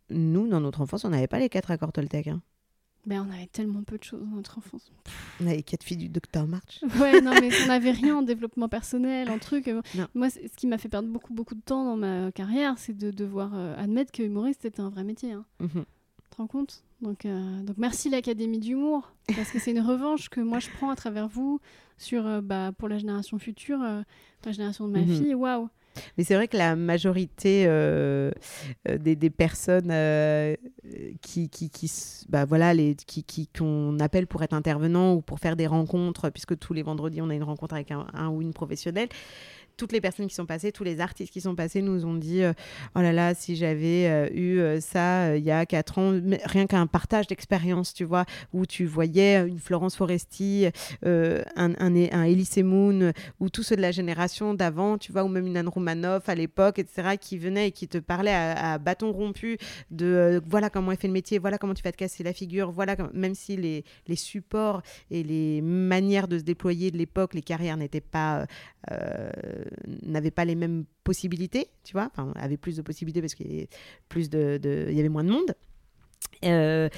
nous, 0.10 0.48
dans 0.48 0.60
notre 0.62 0.82
enfance, 0.82 1.04
on 1.06 1.10
n'avait 1.10 1.28
pas 1.28 1.40
les 1.40 1.50
quatre 1.50 1.72
accords 1.72 1.92
Toltec. 1.92 2.28
hein. 2.28 2.42
Ben, 3.06 3.26
On 3.28 3.34
avait 3.34 3.48
tellement 3.48 3.84
peu 3.84 3.98
de 3.98 4.04
choses 4.04 4.22
dans 4.22 4.36
notre 4.36 4.58
enfance. 4.58 4.92
On 5.42 5.48
avait 5.48 5.64
quatre 5.64 5.84
filles 5.84 5.98
du 5.98 6.10
docteur 6.10 6.46
March. 6.48 6.82
Ouais, 7.00 7.22
non, 7.22 7.32
mais 7.40 7.50
on 7.64 7.68
n'avait 7.68 7.92
rien 7.92 8.18
en 8.18 8.22
développement 8.22 8.70
personnel, 8.70 9.30
en 9.32 9.40
truc. 9.40 9.68
euh, 9.68 9.82
Non. 9.96 10.08
Moi, 10.14 10.30
ce 10.30 10.40
qui 10.56 10.68
m'a 10.68 10.78
fait 10.78 10.90
perdre 10.90 11.08
beaucoup, 11.10 11.34
beaucoup 11.34 11.56
de 11.56 11.62
temps 11.62 11.86
dans 11.86 11.98
ma 11.98 12.32
carrière, 12.32 12.78
c'est 12.78 12.96
de 12.98 13.12
devoir 13.12 13.52
euh, 13.54 13.76
admettre 13.78 14.12
que 14.12 14.22
humoriste, 14.24 14.62
c'était 14.64 14.82
un 14.82 14.90
vrai 14.90 15.04
métier. 15.04 15.32
Hein. 15.34 15.46
Mhm. 15.60 15.70
Tu 16.24 16.30
te 16.30 16.36
rends 16.38 16.48
compte? 16.48 16.84
Donc, 17.02 17.26
euh, 17.26 17.64
donc 17.64 17.78
merci 17.78 18.10
l'Académie 18.10 18.60
d'humour, 18.60 19.12
parce 19.36 19.50
que 19.52 19.58
c'est 19.60 19.72
une 19.72 19.80
revanche 19.80 20.28
que 20.30 20.42
moi 20.42 20.60
je 20.60 20.68
prends 20.78 20.90
à 20.90 20.96
travers 20.98 21.30
vous 21.30 21.62
sur, 21.98 22.28
euh, 22.28 22.42
bah, 22.42 22.72
pour 22.78 22.90
la 22.90 22.98
génération 22.98 23.40
future, 23.40 23.80
la 23.80 24.52
génération 24.52 24.86
de 24.88 24.92
ma 24.94 25.00
Mhm. 25.00 25.08
fille. 25.18 25.34
Waouh 25.34 25.70
Mais 26.18 26.24
c'est 26.24 26.36
vrai 26.36 26.48
que 26.48 26.58
la 26.58 26.76
majorité 26.76 27.66
euh, 27.68 28.32
euh, 28.88 28.98
des, 28.98 29.30
personnes 29.30 29.92
euh, 29.92 30.56
qui, 31.22 31.50
qui, 31.50 31.92
bah 32.30 32.46
voilà, 32.46 32.74
qui, 33.08 33.24
qui, 33.24 33.48
qu'on 33.48 34.00
appelle 34.00 34.28
pour 34.28 34.44
être 34.44 34.54
intervenant 34.54 35.14
ou 35.14 35.22
pour 35.22 35.40
faire 35.40 35.56
des 35.56 35.68
rencontres, 35.68 36.30
puisque 36.30 36.58
tous 36.58 36.74
les 36.74 36.84
vendredis, 36.84 37.22
on 37.22 37.30
a 37.30 37.36
une 37.36 37.44
rencontre 37.44 37.76
avec 37.76 37.92
un, 37.92 38.08
un 38.14 38.30
ou 38.30 38.42
une 38.42 38.54
professionnelle, 38.54 39.10
toutes 39.80 39.94
les 39.94 40.02
personnes 40.02 40.28
qui 40.28 40.36
sont 40.36 40.46
passées, 40.46 40.74
tous 40.74 40.84
les 40.84 41.00
artistes 41.00 41.32
qui 41.32 41.40
sont 41.40 41.56
passés 41.56 41.82
nous 41.82 42.06
ont 42.06 42.14
dit 42.14 42.44
euh, 42.44 42.52
Oh 42.96 43.00
là 43.00 43.14
là, 43.14 43.34
si 43.34 43.56
j'avais 43.56 44.08
euh, 44.08 44.28
eu 44.34 44.60
euh, 44.60 44.82
ça 44.82 45.38
il 45.38 45.44
y 45.44 45.52
a 45.52 45.66
quatre 45.66 45.98
ans, 45.98 46.12
mais 46.22 46.42
rien 46.44 46.68
qu'un 46.68 46.86
partage 46.86 47.28
d'expérience, 47.28 47.94
tu 47.94 48.04
vois, 48.04 48.26
où 48.54 48.66
tu 48.66 48.86
voyais 48.86 49.48
une 49.48 49.58
Florence 49.58 49.96
Foresti, 49.96 50.68
un, 51.04 51.74
un, 51.80 52.24
Elise 52.24 52.58
Moon, 52.58 53.14
ou 53.40 53.50
tous 53.50 53.64
ceux 53.64 53.78
de 53.78 53.82
la 53.82 53.92
génération 53.92 54.54
d'avant, 54.54 54.98
tu 54.98 55.14
vois, 55.14 55.24
ou 55.24 55.30
même 55.30 55.48
une 55.48 55.56
Anne 55.56 55.70
Romanoff 55.70 56.28
à 56.28 56.36
l'époque, 56.36 56.78
etc., 56.80 57.16
qui 57.20 57.38
venaient 57.38 57.70
et 57.70 57.72
qui 57.72 57.88
te 57.88 58.00
parlaient 58.00 58.34
à, 58.34 58.78
bâton 58.80 59.14
rompu 59.14 59.58
de 59.92 60.42
voilà 60.46 60.70
comment 60.70 60.92
elle 60.92 60.98
fait 60.98 61.08
le 61.08 61.14
métier, 61.14 61.40
voilà 61.40 61.58
comment 61.58 61.74
tu 61.74 61.84
vas 61.84 61.94
te 61.94 61.98
casser 61.98 62.24
la 62.24 62.34
figure, 62.34 62.72
voilà, 62.72 62.98
même 63.14 63.36
si 63.36 63.56
les, 63.56 63.86
les 64.08 64.16
supports 64.18 64.82
et 65.10 65.24
les 65.24 65.62
manières 65.62 66.28
de 66.28 66.38
se 66.38 66.44
déployer 66.44 66.92
de 66.92 66.98
l'époque, 66.98 67.34
les 67.34 67.42
carrières 67.42 67.78
n'étaient 67.78 68.02
pas, 68.02 68.46
n'avaient 70.04 70.32
pas 70.32 70.46
les 70.46 70.56
mêmes 70.56 70.86
possibilités, 71.04 71.68
tu 71.84 71.94
vois, 71.94 72.10
enfin, 72.12 72.34
avaient 72.36 72.58
plus 72.58 72.76
de 72.78 72.82
possibilités 72.82 73.22
parce 73.22 73.36
qu'il 73.36 73.52
y 73.52 73.56
avait 73.56 73.70
y 74.94 75.00
avait 75.00 75.10
moins 75.10 75.24
de 75.24 75.32
monde. 75.32 75.56
Euh, 76.46 76.90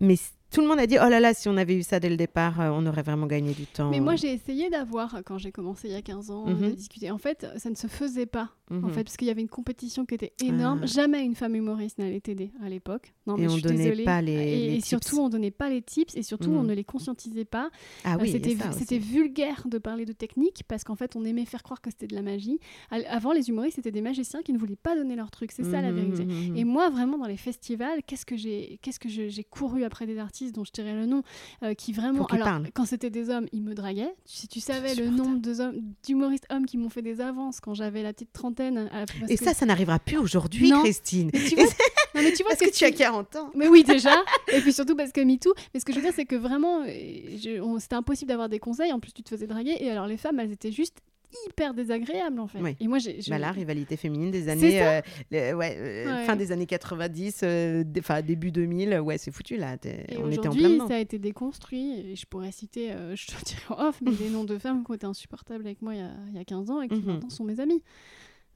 mais 0.00 0.16
tout 0.50 0.60
le 0.60 0.66
monde 0.66 0.78
a 0.80 0.86
dit 0.86 0.96
oh 0.98 1.08
là 1.08 1.20
là, 1.20 1.32
si 1.34 1.48
on 1.48 1.56
avait 1.56 1.74
eu 1.76 1.82
ça 1.82 2.00
dès 2.00 2.10
le 2.10 2.16
départ, 2.16 2.60
euh, 2.60 2.70
on 2.72 2.84
aurait 2.86 3.02
vraiment 3.02 3.26
gagné 3.26 3.52
du 3.54 3.66
temps. 3.66 3.90
Mais 3.90 4.00
moi 4.00 4.16
j'ai 4.16 4.32
essayé 4.32 4.68
d'avoir, 4.70 5.22
quand 5.24 5.38
j'ai 5.38 5.52
commencé 5.52 5.88
il 5.88 5.92
y 5.92 5.96
a 5.96 6.02
15 6.02 6.30
ans, 6.30 6.46
Mhm. 6.46 6.70
de 6.70 6.74
discuter. 6.74 7.10
En 7.10 7.18
fait, 7.18 7.46
ça 7.56 7.70
ne 7.70 7.74
se 7.74 7.86
faisait 7.86 8.26
pas. 8.26 8.50
En 8.70 8.74
Mhm. 8.76 8.90
fait, 8.92 9.04
parce 9.04 9.16
qu'il 9.16 9.26
y 9.26 9.30
avait 9.30 9.40
une 9.40 9.48
compétition 9.48 10.06
qui 10.06 10.14
était 10.14 10.32
énorme. 10.42 10.80
Ah. 10.84 10.86
Jamais 10.86 11.24
une 11.24 11.34
femme 11.34 11.56
humoriste 11.56 11.98
n'allait 11.98 12.20
t'aider 12.20 12.52
à 12.64 12.68
l'époque. 12.68 13.12
Non, 13.26 13.36
mais 13.36 13.42
et 13.42 13.46
je 13.46 13.50
on 13.50 13.54
suis 13.54 13.62
donnait 13.62 13.76
désolée. 13.84 14.04
pas 14.04 14.22
les, 14.22 14.32
et, 14.32 14.66
les 14.68 14.72
et 14.74 14.76
tips. 14.76 14.86
surtout, 14.88 15.18
on 15.18 15.28
donnait 15.28 15.50
pas 15.50 15.68
les 15.68 15.82
tips 15.82 16.14
et 16.16 16.22
surtout, 16.22 16.50
on 16.50 16.62
Mhm. 16.62 16.68
ne 16.68 16.74
les 16.74 16.84
conscientisait 16.84 17.44
pas. 17.44 17.70
ah 18.04 18.14
Euh, 18.14 18.18
oui, 18.20 18.30
c'était 18.30 18.98
vulgaire 18.98 19.64
de 19.66 19.78
parler 19.78 20.04
de 20.04 20.12
technique 20.12 20.62
parce 20.68 20.84
qu'en 20.84 20.94
fait, 20.94 21.16
on 21.16 21.24
aimait 21.24 21.44
faire 21.46 21.62
croire 21.64 21.80
que 21.80 21.90
c'était 21.90 22.06
de 22.06 22.14
la 22.14 22.22
magie. 22.22 22.60
Avant, 23.08 23.32
les 23.32 23.48
humoristes, 23.48 23.76
c'était 23.76 23.90
des 23.90 24.02
magiciens 24.02 24.42
qui 24.42 24.52
ne 24.52 24.58
voulaient 24.58 24.76
pas 24.76 24.94
donner 24.94 25.16
leur 25.16 25.30
truc. 25.32 25.50
C'est 25.52 25.64
ça 25.64 25.80
la 25.82 25.90
Mhm, 25.90 25.96
vérité. 25.96 26.24
mhm, 26.26 26.50
mhm. 26.50 26.56
Et 26.56 26.64
moi, 26.64 26.90
vraiment, 26.90 27.18
dans 27.18 27.26
les 27.26 27.36
festivals, 27.36 28.02
qu'est-ce 28.06 28.24
que 28.26 28.36
j'ai, 28.36 28.78
qu'est-ce 28.82 29.00
que 29.00 29.08
j'ai 29.08 29.44
couru 29.44 29.82
après 29.84 30.06
des 30.06 30.18
artistes 30.18 30.39
dont 30.52 30.64
je 30.64 30.72
tirais 30.72 30.94
le 30.94 31.06
nom, 31.06 31.22
euh, 31.62 31.74
qui 31.74 31.92
vraiment, 31.92 32.24
alors 32.26 32.60
quand 32.74 32.84
c'était 32.86 33.10
des 33.10 33.30
hommes, 33.30 33.46
ils 33.52 33.62
me 33.62 33.74
draguaient. 33.74 34.14
Si 34.24 34.48
tu 34.48 34.60
savais 34.60 34.94
le 34.94 35.06
nombre 35.08 35.60
hommes, 35.60 35.82
d'humoristes 36.06 36.46
hommes 36.50 36.66
qui 36.66 36.78
m'ont 36.78 36.88
fait 36.88 37.02
des 37.02 37.20
avances 37.20 37.60
quand 37.60 37.74
j'avais 37.74 38.02
la 38.02 38.12
petite 38.12 38.32
trentaine. 38.32 38.88
euh, 38.92 39.04
Et 39.28 39.36
que- 39.36 39.44
ça, 39.44 39.54
ça 39.54 39.66
n'arrivera 39.66 39.98
plus 39.98 40.16
aujourd'hui. 40.16 40.70
Christine. 40.82 41.30
Mais 41.32 41.44
tu 41.44 41.54
vois, 41.54 41.64
non, 41.64 42.22
mais 42.22 42.32
tu 42.32 42.42
vois 42.42 42.52
Parce 42.52 42.60
ce 42.60 42.64
que 42.70 42.74
tu 42.74 42.84
as 42.84 42.90
40 42.92 43.36
ans. 43.36 43.50
mais 43.54 43.68
oui, 43.68 43.84
déjà. 43.84 44.14
Et 44.52 44.60
puis 44.60 44.72
surtout 44.72 44.96
parce 44.96 45.12
que 45.12 45.20
MeToo. 45.20 45.52
Mais 45.74 45.80
ce 45.80 45.84
que 45.84 45.92
je 45.92 45.98
veux 45.98 46.04
dire, 46.04 46.14
c'est 46.14 46.24
que 46.26 46.36
vraiment, 46.36 46.80
euh, 46.82 46.86
je- 46.86 47.76
c'était 47.78 47.94
impossible 47.96 48.28
d'avoir 48.30 48.48
des 48.48 48.58
conseils. 48.58 48.92
En 48.92 49.00
plus, 49.00 49.12
tu 49.12 49.22
te 49.22 49.28
faisais 49.28 49.46
draguer. 49.46 49.76
Et 49.80 49.90
alors, 49.90 50.06
les 50.06 50.16
femmes, 50.16 50.40
elles 50.40 50.52
étaient 50.52 50.72
juste 50.72 50.98
hyper 51.46 51.74
désagréables, 51.74 52.40
en 52.40 52.46
fait. 52.46 52.60
Oui. 52.60 52.76
Et 52.80 52.88
moi, 52.88 52.98
j'ai. 52.98 53.18
Bah, 53.28 53.38
la 53.38 53.52
rivalité 53.52 53.96
féminine 53.96 54.30
des 54.30 54.48
années, 54.48 54.82
euh, 54.82 55.00
ouais, 55.30 55.52
euh, 55.78 56.04
Ouais. 56.20 56.24
fin 56.24 56.36
des 56.36 56.52
années 56.52 56.66
90, 56.66 57.40
euh, 57.42 57.82
dé- 57.84 58.02
début 58.24 58.50
2000, 58.52 59.00
ouais, 59.00 59.18
c'est 59.18 59.30
foutu 59.30 59.56
là. 59.56 59.76
Et 59.84 60.16
on 60.18 60.30
était 60.30 60.48
en 60.48 60.52
plein 60.52 60.68
dedans. 60.70 60.88
ça 60.88 60.94
a 60.96 60.98
été 60.98 61.18
déconstruit. 61.18 62.00
Et 62.12 62.16
je 62.16 62.26
pourrais 62.26 62.52
citer, 62.52 62.92
euh, 62.92 63.14
je 63.16 63.26
te 63.26 63.44
dirais 63.44 63.62
off, 63.78 64.00
mais 64.02 64.12
des 64.12 64.28
noms 64.30 64.44
de 64.44 64.58
femmes 64.58 64.84
qui 64.84 64.90
ont 64.90 64.94
été 64.94 65.06
insupportables 65.06 65.64
avec 65.66 65.82
moi 65.82 65.94
il 65.94 66.00
y 66.00 66.02
a, 66.02 66.10
il 66.28 66.36
y 66.36 66.40
a 66.40 66.44
15 66.44 66.70
ans 66.70 66.80
et 66.82 66.88
qui 66.88 66.96
Mhm. 66.96 67.06
maintenant 67.06 67.30
sont 67.30 67.44
mes 67.44 67.60
amies. 67.60 67.82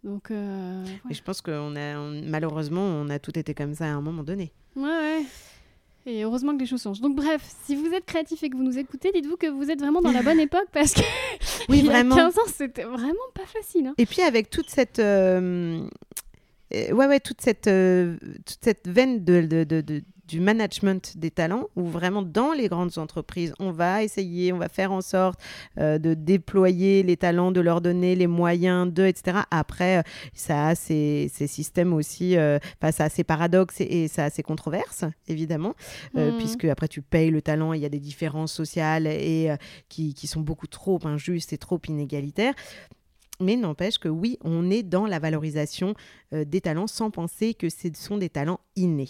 Donc, 0.02 0.28
ouais. 0.30 0.82
Et 1.10 1.14
je 1.14 1.22
pense 1.22 1.40
que 1.40 1.50
on 1.50 1.76
a, 1.76 1.98
on- 1.98 2.22
malheureusement, 2.28 2.82
on 2.82 3.08
a 3.08 3.18
tout 3.18 3.38
été 3.38 3.54
comme 3.54 3.74
ça 3.74 3.86
à 3.86 3.88
un 3.88 4.02
moment 4.02 4.22
donné. 4.22 4.52
Ouais, 4.76 4.82
ouais. 4.82 5.22
Et 6.06 6.22
heureusement 6.22 6.54
que 6.54 6.60
les 6.60 6.66
choses 6.66 6.82
changent. 6.82 7.00
Donc 7.00 7.16
bref, 7.16 7.42
si 7.64 7.74
vous 7.76 7.86
êtes 7.94 8.04
créatif 8.04 8.42
et 8.42 8.50
que 8.50 8.56
vous 8.56 8.62
nous 8.62 8.78
écoutez, 8.78 9.10
dites-vous 9.12 9.36
que 9.38 9.46
vous 9.46 9.70
êtes 9.70 9.80
vraiment 9.80 10.02
dans 10.02 10.12
la 10.12 10.22
bonne 10.22 10.38
époque 10.48 10.66
parce 10.72 10.92
que 10.92 11.00
Oui, 11.68 11.78
il 11.78 11.86
y 11.86 11.90
a 11.90 12.02
15 12.04 12.38
ans, 12.38 12.42
c'était 12.46 12.84
vraiment 12.84 13.14
pas 13.34 13.46
facile. 13.46 13.86
hein. 13.86 13.94
Et 13.96 14.04
puis 14.04 14.20
avec 14.20 14.50
toute 14.50 14.68
cette, 14.68 14.98
euh, 14.98 15.80
euh, 16.74 16.92
ouais, 16.92 17.06
ouais, 17.06 17.20
toute 17.20 17.40
cette, 17.40 17.68
euh, 17.68 18.16
toute 18.44 18.58
cette 18.60 18.86
veine 18.86 19.24
de, 19.24 19.40
de- 19.42 19.64
de- 19.64 19.80
de- 19.80 20.02
du 20.26 20.40
management 20.40 21.16
des 21.16 21.30
talents, 21.30 21.68
où 21.76 21.84
vraiment 21.86 22.22
dans 22.22 22.52
les 22.52 22.68
grandes 22.68 22.98
entreprises, 22.98 23.52
on 23.58 23.70
va 23.72 24.02
essayer, 24.02 24.52
on 24.52 24.58
va 24.58 24.68
faire 24.68 24.92
en 24.92 25.00
sorte 25.00 25.40
euh, 25.78 25.98
de 25.98 26.14
déployer 26.14 27.02
les 27.02 27.16
talents, 27.16 27.52
de 27.52 27.60
leur 27.60 27.80
donner 27.80 28.14
les 28.16 28.26
moyens 28.26 28.92
de, 28.92 29.04
etc. 29.04 29.40
Après, 29.50 29.98
euh, 29.98 30.02
ça 30.32 30.68
a 30.68 30.74
ses, 30.74 31.30
ses 31.32 31.46
systèmes 31.46 31.92
aussi, 31.92 32.36
euh, 32.36 32.58
ça 32.92 33.04
a 33.04 33.08
ses 33.08 33.24
paradoxes 33.24 33.80
et, 33.80 34.04
et 34.04 34.08
ça 34.08 34.24
a 34.24 34.30
ses 34.30 34.42
controverses, 34.42 35.04
évidemment, 35.28 35.74
euh, 36.16 36.32
Mhm. 36.32 36.38
puisque 36.38 36.64
après 36.64 36.88
tu 36.88 37.02
payes 37.02 37.30
le 37.30 37.42
talent, 37.42 37.72
il 37.72 37.80
y 37.82 37.86
a 37.86 37.88
des 37.90 38.00
différences 38.00 38.52
sociales 38.52 39.06
et 39.06 39.50
qui, 39.88 40.14
qui 40.14 40.26
sont 40.26 40.40
beaucoup 40.40 40.66
trop 40.66 40.98
injustes 41.04 41.52
et 41.52 41.58
trop 41.58 41.80
inégalitaires. 41.88 42.54
Mais 43.40 43.56
n'empêche 43.56 43.98
que 43.98 44.08
oui, 44.08 44.38
on 44.42 44.70
est 44.70 44.82
dans 44.82 45.06
la 45.06 45.18
valorisation 45.18 45.94
euh, 46.32 46.44
des 46.44 46.60
talents 46.60 46.86
sans 46.86 47.10
penser 47.10 47.54
que 47.54 47.68
ce 47.68 47.88
sont 47.94 48.16
des 48.16 48.28
talents 48.30 48.60
innés. 48.76 49.08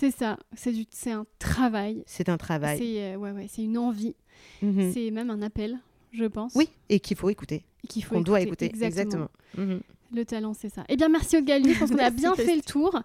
C'est 0.00 0.12
ça, 0.12 0.38
c'est 0.54 0.72
du, 0.72 0.86
c'est 0.90 1.10
un 1.10 1.26
travail. 1.38 2.02
C'est 2.06 2.30
un 2.30 2.38
travail. 2.38 2.78
C'est 2.78 3.02
euh, 3.02 3.16
ouais, 3.16 3.32
ouais, 3.32 3.48
c'est 3.50 3.62
une 3.62 3.76
envie. 3.76 4.14
Mhm. 4.62 4.92
C'est 4.94 5.10
même 5.10 5.28
un 5.28 5.42
appel, 5.42 5.78
je 6.10 6.24
pense. 6.24 6.54
Oui, 6.54 6.70
et 6.88 7.00
qu'il 7.00 7.18
faut 7.18 7.28
écouter, 7.28 7.66
et 7.84 7.86
qu'il 7.86 8.02
faut 8.02 8.14
qu'on 8.14 8.22
doit 8.22 8.40
écouter. 8.40 8.64
Exactement. 8.64 9.28
Exactement. 9.58 9.74
Mhm. 9.74 9.80
Le 10.12 10.24
talent, 10.24 10.54
c'est 10.54 10.68
ça. 10.68 10.82
Eh 10.88 10.96
bien, 10.96 11.08
merci 11.08 11.36
au 11.36 11.40
Galu. 11.40 11.72
Je 11.72 11.78
pense 11.78 11.90
qu'on 11.90 11.98
a 11.98 12.10
bien 12.10 12.34
fait 12.34 12.56
le 12.56 12.62
tour. 12.62 13.00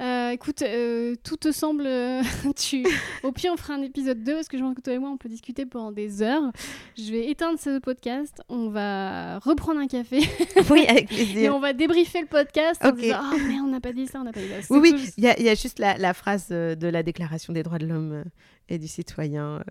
Euh, 0.00 0.30
écoute, 0.30 0.62
euh, 0.62 1.14
tout 1.22 1.36
te 1.36 1.52
semble. 1.52 1.84
euh, 1.86 2.22
tu... 2.56 2.86
Au 3.22 3.30
pire, 3.30 3.52
on 3.52 3.58
fera 3.58 3.74
un 3.74 3.82
épisode 3.82 4.24
2 4.24 4.34
parce 4.34 4.48
que 4.48 4.56
je 4.56 4.62
pense 4.62 4.74
que 4.74 4.80
toi 4.80 4.94
et 4.94 4.98
moi, 4.98 5.10
on 5.10 5.18
peut 5.18 5.28
discuter 5.28 5.66
pendant 5.66 5.92
des 5.92 6.22
heures. 6.22 6.50
Je 6.96 7.10
vais 7.12 7.28
éteindre 7.30 7.58
ce 7.58 7.78
podcast. 7.78 8.40
On 8.48 8.70
va 8.70 9.38
reprendre 9.40 9.80
un 9.80 9.86
café 9.86 10.20
oui, 10.70 10.86
avec 10.88 11.04
et 11.12 11.14
plaisir. 11.14 11.54
on 11.54 11.60
va 11.60 11.74
débriefer 11.74 12.22
le 12.22 12.26
podcast 12.26 12.82
en 12.84 12.88
Ok. 12.88 13.00
disant 13.00 13.18
Ah, 13.20 13.34
mais 13.46 13.60
on 13.60 13.66
n'a 13.68 13.80
pas 13.80 13.92
dit 13.92 14.06
ça, 14.06 14.20
on 14.20 14.24
n'a 14.24 14.32
pas 14.32 14.40
dit 14.40 14.48
ça. 14.48 14.74
Oui, 14.74 14.78
oui, 14.94 15.10
il 15.18 15.24
y, 15.24 15.28
a- 15.28 15.38
il 15.38 15.44
y 15.44 15.50
a 15.50 15.54
juste 15.54 15.78
la, 15.78 15.98
la 15.98 16.14
phrase 16.14 16.48
de 16.48 16.86
la 16.88 17.02
Déclaration 17.02 17.52
des 17.52 17.62
droits 17.62 17.78
de 17.78 17.86
l'homme 17.86 18.24
et 18.68 18.78
du 18.78 18.88
citoyen 18.88 19.58
euh, 19.58 19.62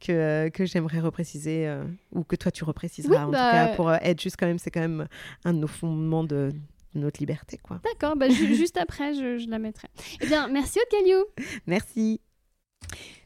que, 0.00 0.12
euh, 0.12 0.50
que 0.50 0.64
j'aimerais 0.66 1.00
repréciser, 1.00 1.66
euh, 1.66 1.84
ou 2.12 2.22
que 2.24 2.36
toi 2.36 2.50
tu 2.50 2.64
repréciseras 2.64 3.14
Oui, 3.14 3.18
en 3.22 3.30
bah, 3.30 3.38
tout 3.50 3.56
cas, 3.56 3.76
pour 3.76 3.88
euh, 3.88 3.96
être 4.02 4.20
juste 4.20 4.36
quand 4.38 4.46
même, 4.46 4.58
c'est 4.58 4.70
quand 4.70 4.80
même 4.80 5.06
un 5.44 5.52
de 5.54 5.58
nos 5.58 5.66
fondements 5.66 6.24
de, 6.24 6.50
de 6.94 7.00
notre 7.00 7.20
liberté. 7.20 7.58
quoi. 7.62 7.80
D'accord, 7.84 8.16
bah, 8.16 8.28
ju- 8.28 8.54
juste 8.54 8.76
après, 8.76 9.14
je, 9.14 9.38
je 9.38 9.48
la 9.48 9.58
mettrai. 9.58 9.88
Eh 10.20 10.26
bien, 10.26 10.48
merci 10.48 10.78
au 10.78 10.96
Galio. 10.96 11.24
Merci. 11.66 12.20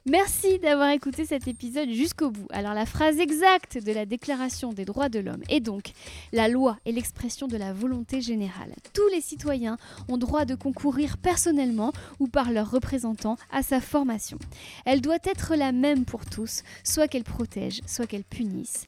Merci 0.09 0.61
d'avoir 0.61 0.91
écouté 0.91 1.27
cet 1.27 1.49
épisode 1.49 1.91
jusqu'au 1.91 2.31
bout. 2.31 2.47
Alors 2.51 2.75
la 2.75 2.87
phrase 2.87 3.19
exacte 3.19 3.83
de 3.83 3.91
la 3.91 4.07
Déclaration 4.07 4.73
des 4.73 4.85
droits 4.85 5.09
de 5.09 5.19
l'homme 5.19 5.43
est 5.49 5.59
donc 5.59 5.91
La 6.33 6.47
loi 6.47 6.79
est 6.87 6.93
l'expression 6.93 7.49
de 7.49 7.57
la 7.57 7.73
volonté 7.73 8.21
générale. 8.21 8.73
Tous 8.93 9.09
les 9.09 9.21
citoyens 9.21 9.79
ont 10.09 10.17
droit 10.17 10.45
de 10.45 10.55
concourir 10.55 11.19
personnellement 11.19 11.93
ou 12.21 12.29
par 12.29 12.53
leurs 12.53 12.71
représentants 12.71 13.37
à 13.51 13.65
sa 13.65 13.81
formation. 13.81 14.39
Elle 14.85 15.01
doit 15.01 15.19
être 15.25 15.57
la 15.57 15.73
même 15.73 16.05
pour 16.05 16.25
tous, 16.25 16.63
soit 16.85 17.09
qu'elle 17.09 17.25
protège, 17.25 17.81
soit 17.85 18.07
qu'elle 18.07 18.23
punisse. 18.23 18.87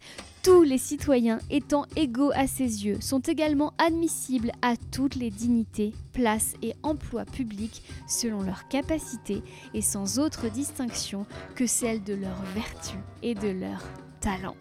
Tous 0.49 0.63
les 0.63 0.79
citoyens 0.79 1.41
étant 1.51 1.85
égaux 1.95 2.33
à 2.35 2.47
ses 2.47 2.87
yeux 2.87 3.03
sont 3.03 3.19
également 3.19 3.75
admissibles 3.77 4.51
à 4.63 4.77
toutes 4.91 5.15
les 5.15 5.29
dignités, 5.29 5.93
places 6.15 6.55
et 6.63 6.73
emplois 6.83 7.27
publics 7.27 7.83
selon 8.09 8.41
leurs 8.41 8.67
capacités 8.69 9.43
et 9.75 9.83
sans 9.83 10.19
autre 10.19 10.49
distinction 10.49 11.27
que 11.55 11.67
celle 11.67 12.03
de 12.03 12.15
leur 12.15 12.43
vertu 12.55 12.97
et 13.23 13.35
de 13.35 13.49
leur 13.49 13.83
talent. 14.23 14.57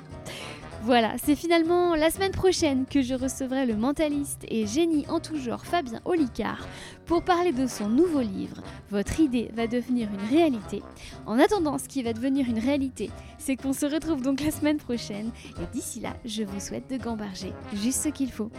Voilà, 0.84 1.16
c'est 1.22 1.36
finalement 1.36 1.96
la 1.96 2.10
semaine 2.12 2.32
prochaine 2.32 2.86
que 2.86 3.02
je 3.02 3.14
recevrai 3.14 3.66
le 3.66 3.76
mentaliste 3.76 4.46
et 4.48 4.68
génie 4.68 5.06
en 5.10 5.20
tout 5.20 5.38
genre 5.38 5.66
Fabien 5.66 6.00
Olicard 6.06 6.66
pour 7.06 7.24
parler 7.24 7.52
de 7.52 7.68
son 7.68 7.90
nouveau 7.90 8.22
livre 8.22 8.62
Votre 8.90 9.20
idée 9.20 9.50
va 9.54 9.68
devenir 9.68 10.08
une 10.08 10.38
réalité. 10.38 10.84
En 11.26 11.40
attendant, 11.40 11.78
ce 11.78 11.90
qui 11.90 12.04
va 12.04 12.14
devenir 12.14 12.48
une 12.48 12.60
réalité, 12.60 13.10
c'est 13.38 13.56
qu'on 13.56 13.74
se 13.74 13.86
retrouve 13.86 14.22
donc 14.22 14.40
la 14.42 14.52
semaine 14.52 14.78
prochaine 14.78 15.32
et 15.60 15.76
d'ici 15.76 16.00
là, 16.00 16.16
je 16.26 16.44
vous 16.44 16.60
souhaite 16.60 16.90
de 16.90 16.98
gamberger 16.98 17.54
juste 17.74 18.04
ce 18.04 18.10
qu'il 18.10 18.32
faut. 18.32 18.52